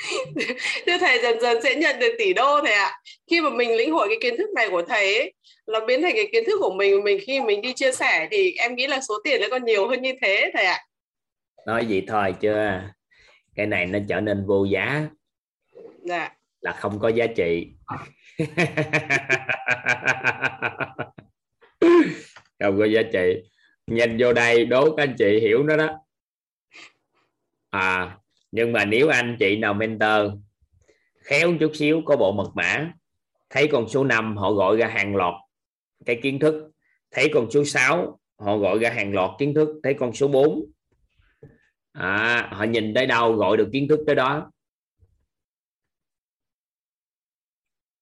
thưa 0.86 0.98
thầy 1.00 1.18
dần 1.22 1.40
dần 1.40 1.62
sẽ 1.62 1.74
nhận 1.74 1.98
được 1.98 2.14
tỷ 2.18 2.32
đô 2.32 2.60
thầy 2.60 2.72
ạ. 2.72 3.00
Khi 3.30 3.40
mà 3.40 3.50
mình 3.50 3.76
lĩnh 3.76 3.92
hội 3.92 4.08
cái 4.08 4.18
kiến 4.20 4.36
thức 4.36 4.50
này 4.54 4.68
của 4.70 4.82
thầy 4.82 5.16
ấy 5.16 5.32
nó 5.66 5.86
biến 5.86 6.02
thành 6.02 6.12
cái 6.16 6.28
kiến 6.32 6.44
thức 6.46 6.58
của 6.60 6.74
mình 6.74 7.04
mình 7.04 7.18
khi 7.26 7.40
mình 7.40 7.60
đi 7.60 7.72
chia 7.72 7.92
sẻ 7.92 8.28
thì 8.30 8.54
em 8.58 8.74
nghĩ 8.74 8.86
là 8.86 9.00
số 9.08 9.14
tiền 9.24 9.40
nó 9.40 9.46
còn 9.50 9.64
nhiều 9.64 9.88
hơn 9.88 10.02
như 10.02 10.12
thế 10.22 10.50
thầy 10.54 10.64
ạ. 10.64 10.78
Nói 11.66 11.86
gì 11.86 12.02
thôi 12.08 12.34
chưa 12.40 12.82
cái 13.54 13.66
này 13.66 13.86
nó 13.86 13.98
trở 14.08 14.20
nên 14.20 14.46
vô 14.46 14.64
giá 14.64 15.06
dạ. 16.04 16.32
là 16.60 16.72
không 16.72 16.98
có 17.00 17.08
giá 17.08 17.26
trị. 17.36 17.66
Không 22.60 22.78
có 22.78 22.84
giá 22.84 23.02
trị. 23.12 23.42
Nhìn 23.86 24.16
vô 24.20 24.32
đây 24.32 24.64
đố 24.64 24.96
các 24.96 25.02
anh 25.02 25.14
chị 25.18 25.40
hiểu 25.40 25.62
nó 25.62 25.76
đó. 25.76 25.98
À 27.70 28.19
nhưng 28.50 28.72
mà 28.72 28.84
nếu 28.84 29.08
anh 29.08 29.36
chị 29.38 29.56
nào 29.56 29.74
mentor 29.74 30.32
khéo 31.20 31.52
chút 31.60 31.72
xíu 31.74 32.02
có 32.04 32.16
bộ 32.16 32.32
mật 32.32 32.50
mã 32.54 32.92
thấy 33.50 33.68
con 33.72 33.88
số 33.88 34.04
5 34.04 34.36
họ 34.36 34.52
gọi 34.52 34.76
ra 34.76 34.86
hàng 34.86 35.16
loạt 35.16 35.34
cái 36.04 36.20
kiến 36.22 36.38
thức. 36.38 36.70
Thấy 37.10 37.30
con 37.34 37.50
số 37.50 37.64
6 37.64 38.20
họ 38.38 38.56
gọi 38.56 38.78
ra 38.78 38.90
hàng 38.90 39.12
loạt 39.12 39.30
kiến 39.38 39.54
thức. 39.54 39.68
Thấy 39.82 39.94
con 39.94 40.12
số 40.12 40.28
4 40.28 40.64
à, 41.92 42.48
họ 42.52 42.64
nhìn 42.64 42.94
tới 42.94 43.06
đâu 43.06 43.32
gọi 43.32 43.56
được 43.56 43.68
kiến 43.72 43.88
thức 43.88 44.00
tới 44.06 44.14
đó. 44.14 44.50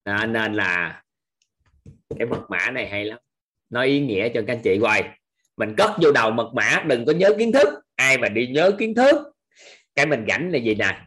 À, 0.04 0.26
nên 0.26 0.54
là 0.54 1.02
cái 2.18 2.26
mật 2.26 2.42
mã 2.48 2.70
này 2.70 2.88
hay 2.88 3.04
lắm. 3.04 3.18
Nó 3.70 3.82
ý 3.82 4.00
nghĩa 4.00 4.28
cho 4.28 4.42
các 4.46 4.52
anh 4.52 4.60
chị. 4.64 4.78
Hoài 4.78 5.18
mình 5.56 5.74
cất 5.76 5.90
vô 6.02 6.12
đầu 6.12 6.30
mật 6.30 6.50
mã 6.54 6.84
đừng 6.86 7.04
có 7.06 7.12
nhớ 7.12 7.34
kiến 7.38 7.52
thức. 7.52 7.68
Ai 7.96 8.18
mà 8.18 8.28
đi 8.28 8.46
nhớ 8.46 8.72
kiến 8.78 8.94
thức 8.94 9.16
cái 9.98 10.06
mình 10.06 10.24
gánh 10.24 10.50
là 10.50 10.58
gì 10.58 10.74
nè 10.74 11.06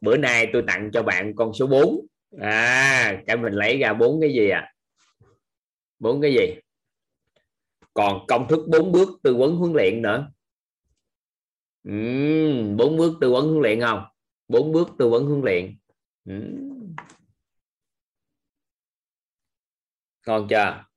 bữa 0.00 0.16
nay 0.16 0.46
tôi 0.52 0.64
tặng 0.66 0.90
cho 0.92 1.02
bạn 1.02 1.34
con 1.36 1.52
số 1.54 1.66
4 1.66 2.06
à 2.40 3.22
cái 3.26 3.36
mình 3.36 3.52
lấy 3.52 3.78
ra 3.78 3.92
bốn 3.92 4.20
cái 4.20 4.32
gì 4.32 4.50
à? 4.50 4.72
Bốn 5.98 6.20
cái 6.20 6.34
gì? 6.34 6.60
Còn 7.94 8.26
công 8.28 8.48
thức 8.48 8.60
bốn 8.68 8.92
bước 8.92 9.08
tư 9.22 9.36
vấn 9.36 9.56
huấn 9.56 9.72
luyện 9.72 10.02
nữa. 10.02 10.32
Bốn 12.76 12.90
ừ, 12.90 12.96
bước 12.96 13.18
tư 13.20 13.30
vấn 13.30 13.48
huấn 13.48 13.62
luyện 13.62 13.80
không? 13.80 14.04
Bốn 14.48 14.72
bước 14.72 14.88
tư 14.98 15.08
vấn 15.08 15.26
huấn 15.26 15.40
luyện. 15.40 15.78
Ừ. 16.24 16.34
ngon 20.26 20.46
chưa? 20.50 20.89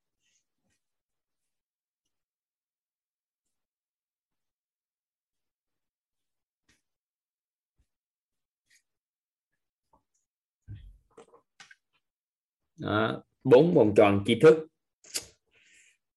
Đó 12.84 13.22
bốn 13.44 13.74
vòng 13.74 13.94
tròn 13.96 14.24
tri 14.26 14.40
thức. 14.40 14.66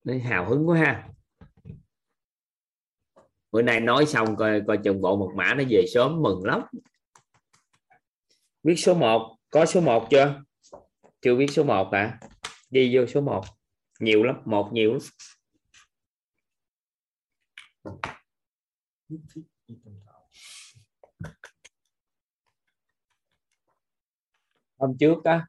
Đấy, 0.04 0.20
hào 0.20 0.50
hứng 0.50 0.70
quá 0.70 0.78
ha. 0.80 1.10
Bữa 3.52 3.62
nay 3.62 3.80
nói 3.80 4.06
xong 4.06 4.36
coi 4.36 4.62
coi 4.68 4.80
chừng 4.84 5.02
bộ 5.02 5.18
mật 5.18 5.36
mã 5.36 5.54
nó 5.54 5.64
về 5.70 5.86
sớm 5.94 6.22
mừng 6.22 6.46
lắm. 6.46 6.62
Viết 8.64 8.76
số 8.76 8.94
1 8.94 9.38
có 9.50 9.66
số 9.66 9.82
1 9.82 10.08
chưa? 10.12 10.42
Chưa 11.22 11.36
viết 11.36 11.48
số 11.48 11.64
1 11.64 11.92
à 11.92 12.20
đi 12.70 12.96
vô 12.96 13.06
số 13.08 13.22
1 13.22 13.44
nhiều 14.00 14.24
lắm 14.24 14.36
một 14.46 14.70
nhiều 14.74 14.94
lắm. 14.94 15.02
Hôm 24.78 24.98
trước 25.00 25.24
á 25.24 25.48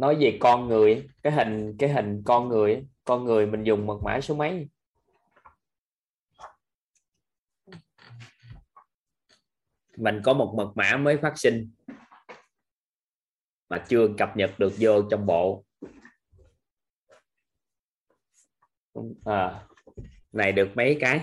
nói 0.00 0.16
về 0.20 0.38
con 0.40 0.68
người 0.68 1.08
cái 1.22 1.32
hình 1.32 1.76
cái 1.78 1.88
hình 1.88 2.22
con 2.24 2.48
người 2.48 2.86
con 3.04 3.24
người 3.24 3.46
mình 3.46 3.64
dùng 3.64 3.86
mật 3.86 3.98
mã 4.04 4.20
số 4.20 4.34
mấy? 4.34 4.68
Mình 9.96 10.20
có 10.24 10.34
một 10.34 10.54
mật 10.56 10.72
mã 10.74 10.96
mới 10.96 11.16
phát 11.16 11.38
sinh 11.38 11.70
mà 13.68 13.84
chưa 13.88 14.08
cập 14.18 14.36
nhật 14.36 14.50
được 14.58 14.72
vô 14.78 15.02
trong 15.10 15.26
bộ. 15.26 15.64
À, 19.24 19.66
này 20.32 20.52
được 20.52 20.68
mấy 20.74 20.98
cái? 21.00 21.20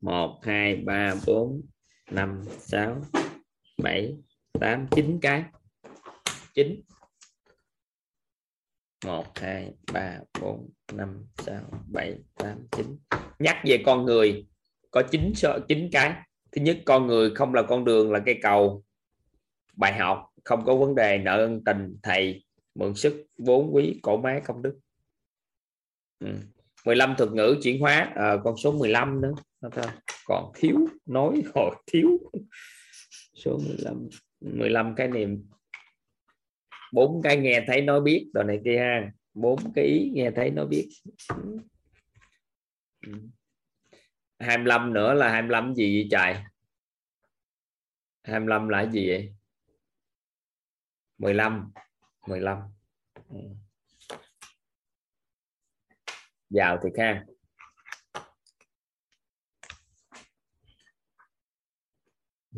Một 0.00 0.40
hai 0.42 0.76
ba 0.76 1.14
bốn 1.26 1.62
năm 2.10 2.44
sáu 2.58 2.96
bảy 3.82 4.16
tám 4.60 4.86
chín 4.90 5.18
cái. 5.22 5.44
Chín. 6.54 6.80
1 9.04 9.38
2 9.38 9.72
3 9.92 10.18
4 10.40 10.70
5 10.92 11.26
6 11.38 11.62
7 11.88 12.18
8 12.34 12.66
9 12.76 12.98
nhắc 13.38 13.56
về 13.64 13.82
con 13.86 14.04
người 14.04 14.46
có 14.90 15.02
9 15.10 15.32
số 15.34 15.58
9 15.68 15.88
cái. 15.92 16.14
Thứ 16.52 16.62
nhất 16.62 16.78
con 16.84 17.06
người 17.06 17.30
không 17.34 17.54
là 17.54 17.62
con 17.62 17.84
đường 17.84 18.12
là 18.12 18.20
cây 18.26 18.38
cầu. 18.42 18.84
Bài 19.76 19.92
học 19.98 20.26
không 20.44 20.64
có 20.64 20.76
vấn 20.76 20.94
đề 20.94 21.18
nợ 21.18 21.36
ân 21.38 21.64
tình 21.64 21.96
thầy 22.02 22.44
mượn 22.74 22.94
sức 22.94 23.26
vốn 23.38 23.74
quý 23.74 24.00
cổ 24.02 24.16
máy 24.16 24.40
công 24.44 24.62
đức. 24.62 24.78
Ừ. 26.18 26.28
15 26.84 27.14
thuật 27.18 27.30
ngữ 27.32 27.56
chuyển 27.62 27.80
hóa 27.80 28.12
à, 28.14 28.36
con 28.44 28.56
số 28.56 28.72
15 28.72 29.20
nữa. 29.20 29.32
Còn 30.24 30.52
thiếu 30.54 30.76
nói 31.06 31.42
hồi 31.54 31.74
thiếu. 31.86 32.18
Số 33.34 33.58
15 33.66 34.08
15 34.40 34.94
cái 34.96 35.08
niệm 35.08 35.46
bốn 36.92 37.22
cái 37.22 37.36
nghe 37.36 37.64
thấy 37.66 37.82
nói 37.82 38.00
biết, 38.00 38.30
đồ 38.32 38.42
này 38.42 38.60
kia 38.64 38.78
ha. 38.78 39.12
Bốn 39.34 39.72
cái 39.74 39.84
ý 39.84 40.10
nghe 40.14 40.30
thấy 40.30 40.50
nói 40.50 40.66
biết. 40.66 40.88
25 44.38 44.92
nữa 44.92 45.14
là 45.14 45.30
25 45.30 45.74
gì 45.74 45.96
vậy 45.96 46.08
trời? 46.10 46.42
25 48.22 48.68
là 48.68 48.86
gì 48.86 49.08
vậy? 49.08 49.34
15 51.18 51.72
15 52.26 52.58
ừ. 53.28 53.36
vào 56.50 56.78
thì 56.82 56.90
khang 56.96 57.24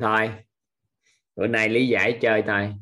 thôi. 0.01 0.31
Bữa 1.36 1.47
nay 1.47 1.69
lý 1.69 1.89
giải 1.89 2.19
chơi 2.20 2.43
thôi. 2.47 2.75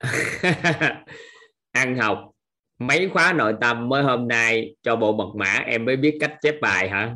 ăn 1.72 1.96
học. 1.96 2.30
Mấy 2.78 3.08
khóa 3.08 3.32
nội 3.32 3.54
tâm 3.60 3.88
mới 3.88 4.02
hôm 4.02 4.28
nay 4.28 4.76
cho 4.82 4.96
bộ 4.96 5.12
mật 5.12 5.32
mã 5.36 5.62
em 5.66 5.84
mới 5.84 5.96
biết 5.96 6.16
cách 6.20 6.34
chép 6.42 6.54
bài 6.60 6.88
hả? 6.88 7.14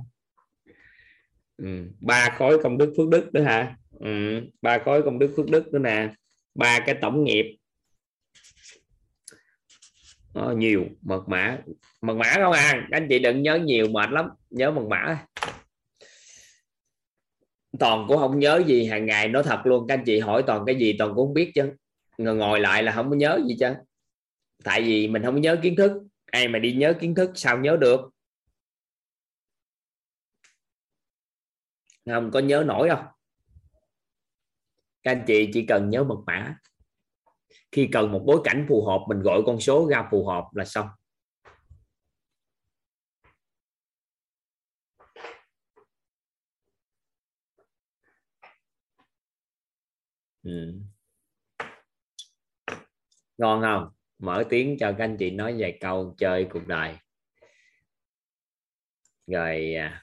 Ừ. 1.56 1.90
ba 2.00 2.34
khối 2.38 2.58
công 2.62 2.78
đức 2.78 2.94
phước 2.96 3.08
đức 3.08 3.34
nữa 3.34 3.42
hả? 3.42 3.76
Ừ. 4.00 4.40
ba 4.62 4.78
khối 4.78 5.02
công 5.02 5.18
đức 5.18 5.34
phước 5.36 5.50
đức 5.50 5.72
nữa 5.72 5.78
nè. 5.78 6.08
Ba 6.54 6.80
cái 6.86 6.94
tổng 7.00 7.24
nghiệp. 7.24 7.56
Đó, 10.34 10.54
nhiều 10.56 10.84
mật 11.02 11.28
mã. 11.28 11.58
Mật 12.02 12.14
mã 12.14 12.34
không 12.34 12.52
à? 12.52 12.86
Anh 12.90 13.06
chị 13.10 13.18
đừng 13.18 13.42
nhớ 13.42 13.58
nhiều 13.64 13.88
mệt 13.88 14.10
lắm. 14.10 14.28
Nhớ 14.50 14.70
mật 14.70 14.84
mã. 14.88 15.18
Toàn 17.78 18.04
cũng 18.08 18.18
không 18.18 18.38
nhớ 18.38 18.62
gì 18.66 18.86
hàng 18.86 19.06
ngày 19.06 19.28
nói 19.28 19.42
thật 19.42 19.60
luôn. 19.64 19.86
Các 19.88 19.94
anh 19.94 20.04
chị 20.06 20.18
hỏi 20.18 20.42
toàn 20.46 20.62
cái 20.66 20.76
gì 20.76 20.96
toàn 20.98 21.14
cũng 21.14 21.26
không 21.26 21.34
biết 21.34 21.52
chứ 21.54 21.72
ngồi 22.18 22.60
lại 22.60 22.82
là 22.82 22.92
không 22.92 23.10
có 23.10 23.16
nhớ 23.16 23.40
gì 23.48 23.56
chứ. 23.60 23.74
Tại 24.64 24.82
vì 24.82 25.08
mình 25.08 25.22
không 25.24 25.40
nhớ 25.40 25.56
kiến 25.62 25.76
thức. 25.76 25.92
Ai 26.26 26.48
mà 26.48 26.58
đi 26.58 26.72
nhớ 26.72 26.94
kiến 27.00 27.14
thức 27.14 27.30
sao 27.34 27.58
nhớ 27.58 27.76
được? 27.80 28.00
Không, 32.06 32.30
có 32.30 32.38
nhớ 32.40 32.64
nổi 32.66 32.88
đâu 32.88 32.98
các 35.04 35.10
anh 35.12 35.24
chị 35.26 35.50
chỉ 35.52 35.66
cần 35.66 35.90
nhớ 35.90 36.04
mật 36.04 36.18
mã. 36.26 36.56
Khi 37.72 37.88
cần 37.92 38.12
một 38.12 38.22
bối 38.26 38.40
cảnh 38.44 38.66
phù 38.68 38.84
hợp, 38.86 39.00
mình 39.08 39.22
gọi 39.22 39.42
con 39.46 39.60
số 39.60 39.88
ra 39.90 40.08
phù 40.10 40.26
hợp 40.26 40.44
là 40.54 40.64
xong. 40.64 40.88
Ừ 50.42 50.93
ngon 53.38 53.62
không 53.62 53.88
mở 54.18 54.44
tiếng 54.50 54.76
cho 54.78 54.92
các 54.98 55.04
anh 55.04 55.16
chị 55.16 55.30
nói 55.30 55.54
vài 55.58 55.78
câu 55.80 56.14
chơi 56.18 56.46
cuộc 56.52 56.66
đời 56.66 56.92
rồi 59.26 59.74
à, 59.74 60.02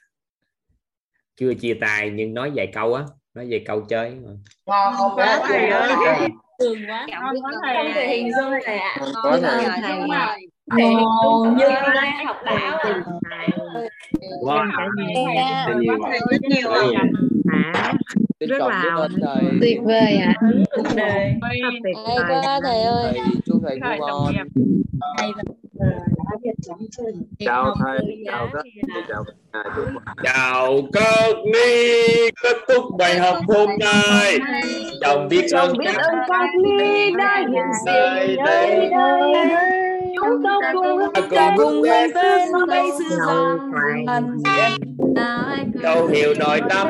chưa 1.35 1.53
chia 1.53 1.77
tay 1.81 2.11
nhưng 2.15 2.33
nói 2.33 2.51
vài 2.55 2.71
câu 2.73 2.93
á 2.93 3.03
nói 3.33 3.47
vài 3.49 3.63
câu 3.65 3.81
chơi 3.81 4.11
ngon 4.65 4.93
quá 5.15 5.41
thầy 5.47 5.69
ơi 5.69 6.29
tường 6.59 6.79
quá 6.87 7.07
ngon 7.09 7.35
quá 7.41 7.51
thầy 7.63 7.75
không 7.75 7.93
thể 7.93 8.07
hình 8.07 8.31
dung 8.37 8.53
thầy 8.65 8.77
ạ 8.77 8.97
ngon 8.99 9.41
quá 10.09 10.37
thầy 10.71 10.93
ngon 10.95 11.57
như 11.57 11.65
học 12.25 12.37
báo 12.45 12.79
wow. 14.41 14.67
thầy 16.03 16.19
rất 16.29 16.41
nhiều 16.41 16.71
ạ 18.41 18.47
rất 18.49 18.59
là 18.59 19.41
tuyệt 19.61 19.77
vời 19.83 20.15
ạ. 20.15 20.33
Hay 21.43 21.61
quá 22.29 22.59
thầy 22.63 22.81
ơi 22.81 23.19
chúc 23.45 23.61
thầy 23.67 23.79
ngủ 23.79 24.05
ngon. 24.07 24.33
chào 27.39 27.75
thầy 27.83 27.99
chào 28.25 28.47
các 28.53 28.63
chào 29.07 29.23
chào 30.23 30.81
các 30.93 31.35
ni 31.45 32.29
kết 32.43 32.57
thúc 32.67 32.83
bài 32.97 33.19
học 33.19 33.37
hôm 33.47 33.69
nay. 33.79 34.39
Chồng 35.01 35.27
biết 35.29 35.51
ơn 35.51 35.77
biết 35.77 35.95
ơn 35.95 36.15
các 36.27 36.49
ni 36.63 37.11
đã 37.17 37.37
hiện 37.39 37.65
diện 37.85 37.85
đây 37.85 38.37
đây. 38.95 39.49
Chúng 40.15 40.43
ta 40.43 40.73
cùng 40.73 40.99
cùng 41.57 41.81
vươn 41.81 42.11
tên 42.15 42.49
lấy 42.67 42.89
sự 42.99 43.15
rằng 43.27 43.71
đâu 45.81 46.07
hiểu 46.07 46.33
nội 46.39 46.61
tâm. 46.69 46.87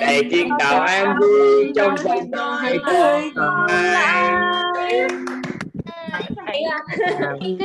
để 0.00 0.22
chuyên 0.30 0.48
tạo 0.58 0.80
an 0.80 1.16
vui 1.20 1.72
trong 1.76 1.94
vòng 2.04 2.30
đời 2.30 2.78
còn 2.86 3.66
ai 6.52 6.64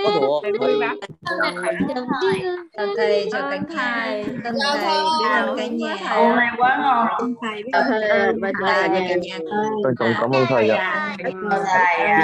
có 0.03 0.11
thuộc 0.19 0.43
chào 2.73 2.87
thầy 2.97 3.29
chào 3.31 3.49
cánh 3.51 3.63
thầy 3.75 4.25
tân 4.43 4.55
thầy 4.63 4.97
biết 5.19 5.29
ơn 5.33 5.57
cả 5.57 5.67
nhà 5.67 5.95
hôm 5.95 6.35
nay 6.35 6.47
quá 6.57 6.77
ngon 6.81 7.33
thầy 7.41 7.63
biết 7.63 7.71
ơn 7.73 7.83
thầy 7.89 8.09
thầy 8.87 8.89
cả 8.89 9.15
nhà 9.21 9.37
tôi 9.83 9.93
cũng 9.97 10.13
cảm 10.21 10.31
ơn 10.31 10.45
thầy 10.49 10.69
ạ 10.69 11.15
biết 11.17 11.31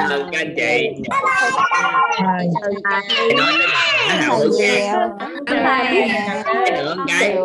ơn 0.10 0.30
các 0.32 0.40
anh 0.40 0.54
chị 0.58 1.04
nói 3.38 3.54
cái 4.08 4.20
nào 4.20 4.38
hữu 4.40 4.52
nha 4.60 5.08
cái 5.46 6.76
nữa 6.78 6.96
cái 7.10 7.38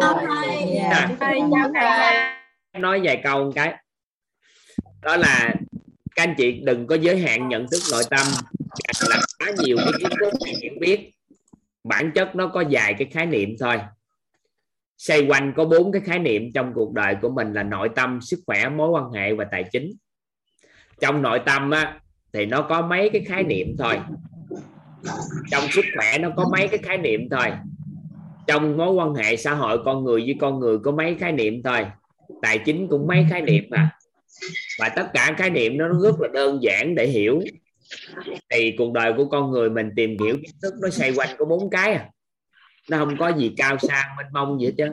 nói 2.81 3.01
vài 3.05 3.21
câu 3.25 3.45
một 3.45 3.51
cái 3.55 3.75
đó 5.03 5.17
là 5.17 5.55
các 6.19 6.25
anh 6.25 6.35
chị 6.39 6.61
đừng 6.65 6.87
có 6.87 6.95
giới 6.95 7.19
hạn 7.19 7.49
nhận 7.49 7.67
thức 7.71 7.79
nội 7.93 8.03
tâm. 8.11 8.27
Là 9.09 9.21
quá 9.39 9.53
nhiều 9.59 9.77
cái 9.77 9.93
kiến 9.99 10.09
thức 10.21 10.33
hiểu 10.63 10.73
biết 10.81 11.11
bản 11.85 12.11
chất 12.15 12.37
nó 12.37 12.47
có 12.49 12.65
vài 12.71 12.95
cái 12.99 13.09
khái 13.11 13.27
niệm 13.27 13.57
thôi. 13.61 13.77
Xoay 14.97 15.27
quanh 15.29 15.53
có 15.57 15.65
bốn 15.65 15.93
cái 15.93 16.03
khái 16.05 16.19
niệm 16.19 16.53
trong 16.55 16.73
cuộc 16.75 16.93
đời 16.93 17.17
của 17.23 17.29
mình 17.29 17.53
là 17.53 17.63
nội 17.63 17.89
tâm 17.97 18.21
sức 18.21 18.41
khỏe 18.47 18.69
mối 18.69 18.89
quan 18.91 19.13
hệ 19.13 19.35
và 19.35 19.45
tài 19.45 19.65
chính. 19.73 19.93
Trong 21.01 21.23
nội 21.23 21.41
tâm 21.47 21.71
á, 21.71 22.01
thì 22.33 22.47
nó 22.47 22.63
có 22.63 22.83
mấy 22.83 23.11
cái 23.11 23.23
khái 23.23 23.43
niệm 23.43 23.77
thôi. 23.79 23.99
Trong 25.51 25.65
sức 25.71 25.85
khỏe 25.97 26.19
nó 26.19 26.29
có 26.37 26.49
mấy 26.53 26.69
cái 26.69 26.79
khái 26.79 26.99
niệm 26.99 27.29
thôi. 27.31 27.53
Trong 28.47 28.77
mối 28.77 28.93
quan 28.93 29.15
hệ 29.15 29.37
xã 29.37 29.55
hội 29.55 29.79
con 29.85 30.05
người 30.05 30.21
với 30.21 30.37
con 30.41 30.61
người 30.61 30.79
có 30.79 30.91
mấy 30.91 31.15
khái 31.15 31.33
niệm 31.33 31.63
thôi. 31.63 31.87
Tài 32.43 32.59
chính 32.59 32.89
cũng 32.89 33.07
mấy 33.07 33.27
khái 33.31 33.43
niệm 33.43 33.65
mà 33.71 33.91
và 34.79 34.89
tất 34.89 35.11
cả 35.15 35.35
khái 35.39 35.51
niệm 35.51 35.79
nó 35.79 35.89
rất 35.89 36.21
là 36.21 36.29
đơn 36.33 36.59
giản 36.63 36.95
để 36.95 37.07
hiểu. 37.07 37.43
Thì 38.51 38.75
cuộc 38.79 38.93
đời 38.93 39.13
của 39.17 39.25
con 39.25 39.51
người 39.51 39.71
mình 39.71 39.91
tìm 39.97 40.17
hiểu 40.25 40.35
kiến 40.35 40.55
thức 40.63 40.75
nó 40.83 40.91
xoay 40.91 41.13
quanh 41.17 41.29
có 41.39 41.45
bốn 41.45 41.71
cái 41.71 41.93
à. 41.93 42.09
Nó 42.91 42.99
không 42.99 43.17
có 43.19 43.29
gì 43.29 43.55
cao 43.57 43.79
sang 43.79 44.17
mênh 44.17 44.33
mông 44.33 44.61
gì 44.61 44.67
hết 44.67 44.73
chứ 44.79 44.87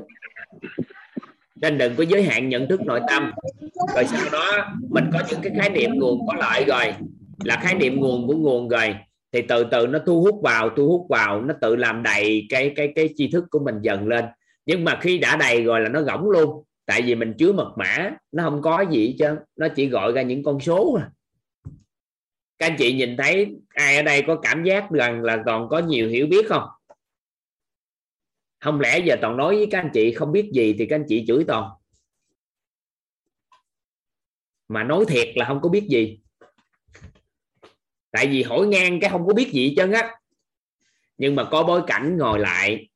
nên 1.55 1.77
đừng 1.77 1.95
có 1.95 2.03
giới 2.03 2.23
hạn 2.23 2.49
nhận 2.49 2.67
thức 2.69 2.81
nội 2.85 3.01
tâm. 3.07 3.31
Rồi 3.95 4.05
sau 4.05 4.29
đó 4.31 4.73
mình 4.89 5.05
có 5.13 5.19
những 5.29 5.39
cái 5.41 5.51
khái 5.57 5.69
niệm 5.69 5.91
nguồn 5.93 6.27
có 6.27 6.33
lợi 6.39 6.65
rồi. 6.67 6.93
Là 7.43 7.59
khái 7.63 7.75
niệm 7.75 7.99
nguồn 7.99 8.27
của 8.27 8.33
nguồn 8.33 8.69
rồi. 8.69 8.95
Thì 9.31 9.41
từ 9.41 9.63
từ 9.71 9.87
nó 9.87 9.99
thu 10.05 10.21
hút 10.21 10.39
vào, 10.43 10.69
thu 10.69 10.87
hút 10.87 11.05
vào. 11.09 11.41
Nó 11.41 11.53
tự 11.61 11.75
làm 11.75 12.03
đầy 12.03 12.45
cái 12.49 12.73
cái 12.75 12.91
cái 12.95 13.09
tri 13.15 13.31
thức 13.31 13.45
của 13.49 13.59
mình 13.59 13.75
dần 13.81 14.07
lên. 14.07 14.25
Nhưng 14.65 14.83
mà 14.83 14.97
khi 15.01 15.17
đã 15.17 15.35
đầy 15.35 15.63
rồi 15.63 15.81
là 15.81 15.89
nó 15.89 16.01
rỗng 16.01 16.29
luôn 16.29 16.63
tại 16.85 17.01
vì 17.01 17.15
mình 17.15 17.33
chứa 17.37 17.53
mật 17.53 17.73
mã, 17.77 18.17
nó 18.31 18.43
không 18.43 18.61
có 18.61 18.85
gì 18.91 19.15
chứ 19.19 19.35
nó 19.55 19.67
chỉ 19.75 19.87
gọi 19.87 20.11
ra 20.11 20.21
những 20.21 20.43
con 20.43 20.59
số 20.59 20.93
à 20.93 21.09
các 22.57 22.65
anh 22.65 22.75
chị 22.79 22.93
nhìn 22.93 23.17
thấy 23.17 23.55
ai 23.69 23.97
ở 23.97 24.01
đây 24.01 24.23
có 24.27 24.35
cảm 24.35 24.63
giác 24.63 24.91
rằng 24.91 25.23
là 25.23 25.43
còn 25.45 25.69
có 25.69 25.79
nhiều 25.79 26.09
hiểu 26.09 26.27
biết 26.27 26.45
không? 26.49 26.69
Không 28.59 28.79
lẽ 28.79 28.99
giờ 29.05 29.15
toàn 29.21 29.37
nói 29.37 29.55
với 29.55 29.67
các 29.71 29.79
anh 29.79 29.89
chị 29.93 30.13
không 30.13 30.31
biết 30.31 30.49
gì 30.53 30.75
thì 30.79 30.85
các 30.85 30.95
anh 30.95 31.05
chị 31.07 31.25
chửi 31.27 31.43
toàn? 31.47 31.69
Mà 34.67 34.83
nói 34.83 35.05
thiệt 35.07 35.27
là 35.35 35.45
không 35.45 35.61
có 35.61 35.69
biết 35.69 35.87
gì. 35.89 36.19
Tại 38.11 38.27
vì 38.27 38.43
hỏi 38.43 38.67
ngang 38.67 38.99
cái 38.99 39.09
không 39.09 39.27
có 39.27 39.33
biết 39.33 39.51
gì 39.53 39.73
chân 39.77 39.91
á. 39.91 40.15
Nhưng 41.17 41.35
mà 41.35 41.43
có 41.51 41.63
bối 41.63 41.81
cảnh 41.87 42.17
ngồi 42.17 42.39
lại. 42.39 42.89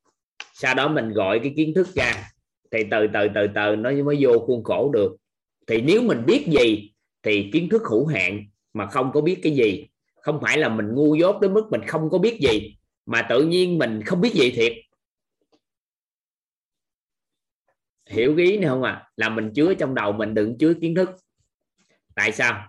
Sau 0.53 0.75
đó 0.75 0.87
mình 0.87 1.13
gọi 1.13 1.39
cái 1.39 1.53
kiến 1.55 1.73
thức 1.75 1.87
ra 1.95 2.31
thì 2.71 2.83
từ 2.91 3.07
từ 3.13 3.27
từ 3.35 3.47
từ 3.55 3.75
nó 3.75 3.91
mới 3.91 4.17
vô 4.19 4.39
khuôn 4.39 4.63
khổ 4.63 4.91
được. 4.93 5.15
Thì 5.67 5.81
nếu 5.81 6.01
mình 6.01 6.25
biết 6.25 6.45
gì, 6.47 6.91
thì 7.23 7.49
kiến 7.53 7.69
thức 7.69 7.83
hữu 7.89 8.05
hạn 8.05 8.45
mà 8.73 8.85
không 8.85 9.11
có 9.13 9.21
biết 9.21 9.39
cái 9.43 9.53
gì. 9.53 9.87
Không 10.21 10.39
phải 10.41 10.57
là 10.57 10.69
mình 10.69 10.95
ngu 10.95 11.15
dốt 11.15 11.41
đến 11.41 11.53
mức 11.53 11.67
mình 11.71 11.81
không 11.87 12.09
có 12.09 12.17
biết 12.17 12.39
gì, 12.39 12.77
mà 13.05 13.21
tự 13.29 13.45
nhiên 13.45 13.77
mình 13.77 14.01
không 14.05 14.21
biết 14.21 14.33
gì 14.33 14.51
thiệt. 14.51 14.73
Hiểu 18.09 18.37
ý 18.37 18.57
này 18.57 18.69
không 18.69 18.83
à 18.83 19.09
là 19.15 19.29
mình 19.29 19.51
chứa 19.55 19.73
trong 19.73 19.95
đầu 19.95 20.11
mình 20.11 20.33
đừng 20.33 20.57
chứa 20.57 20.73
kiến 20.73 20.95
thức. 20.95 21.09
Tại 22.15 22.31
sao? 22.31 22.67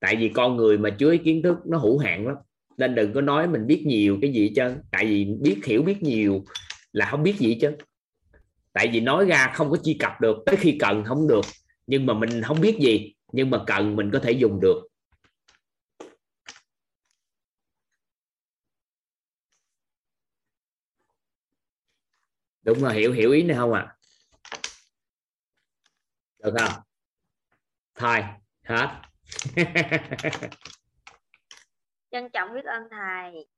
Tại 0.00 0.16
vì 0.16 0.28
con 0.28 0.56
người 0.56 0.78
mà 0.78 0.90
chứa 0.90 1.16
kiến 1.24 1.42
thức 1.42 1.56
nó 1.66 1.78
hữu 1.78 1.98
hạn 1.98 2.26
lắm. 2.26 2.36
Nên 2.76 2.94
đừng 2.94 3.12
có 3.12 3.20
nói 3.20 3.48
mình 3.48 3.66
biết 3.66 3.82
nhiều 3.86 4.18
cái 4.22 4.32
gì 4.32 4.52
chứ 4.56 4.74
tại 4.90 5.04
vì 5.04 5.24
biết, 5.24 5.64
hiểu 5.64 5.82
biết 5.82 6.02
nhiều 6.02 6.44
là 6.92 7.06
không 7.10 7.22
biết 7.22 7.38
gì 7.38 7.58
chứ 7.60 7.76
tại 8.78 8.88
vì 8.92 9.00
nói 9.00 9.26
ra 9.26 9.52
không 9.54 9.70
có 9.70 9.76
chi 9.82 9.96
cập 10.00 10.20
được 10.20 10.36
tới 10.46 10.56
khi 10.56 10.76
cần 10.80 11.04
không 11.04 11.28
được. 11.28 11.44
Nhưng 11.86 12.06
mà 12.06 12.14
mình 12.14 12.42
không 12.42 12.60
biết 12.60 12.76
gì 12.80 13.14
nhưng 13.32 13.50
mà 13.50 13.58
cần 13.66 13.96
mình 13.96 14.10
có 14.12 14.18
thể 14.22 14.32
dùng 14.32 14.60
được. 14.60 14.88
Đúng 22.62 22.80
rồi 22.80 22.94
hiểu 22.94 23.12
hiểu 23.12 23.32
ý 23.32 23.42
này 23.42 23.56
không 23.56 23.72
ạ? 23.72 23.80
À? 23.80 23.96
được 26.38 26.54
không? 26.58 26.82
Thôi 27.94 28.24
hết. 28.64 28.88
Trân 32.10 32.30
trọng 32.32 32.54
biết 32.54 32.64
ơn 32.64 32.82
thầy. 32.90 33.48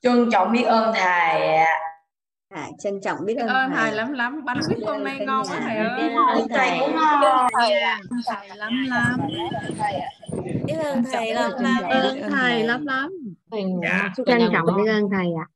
Trân 0.00 0.28
trọng 0.32 0.52
biết 0.52 0.62
ơn 0.62 0.92
thầy 0.94 1.66
à, 2.48 2.68
trân 2.78 3.00
trọng 3.00 3.18
biết 3.26 3.34
ơn 3.38 3.48
thầy. 3.48 3.68
thầy 3.76 3.92
lắm 3.92 4.12
lắm. 4.12 4.44
Bánh 4.44 4.60
quýt 4.68 4.78
hôm 4.86 5.04
nay 5.04 5.18
ngon 5.26 5.46
quá 5.46 5.60
thầy 5.60 5.76
ơi. 5.76 6.10
thầy. 6.50 6.78
Cũng 6.80 6.96
ngon. 6.96 7.50
Thầy 8.26 8.56
lắm 8.56 8.72
lắm. 8.88 9.20
Biết 10.66 10.74
ơn 10.84 11.04
thầy. 11.12 11.34
lắm. 11.34 11.50
Lắm 11.60 11.82
ơn 11.90 12.30
thầy. 12.30 12.62
Lắm 12.62 12.86
lắm. 12.86 13.12
Trân 14.26 14.40
trọng 14.52 14.66
biết 14.76 14.90
ơn 14.90 15.10
thầy 15.10 15.26
ạ 15.40 15.46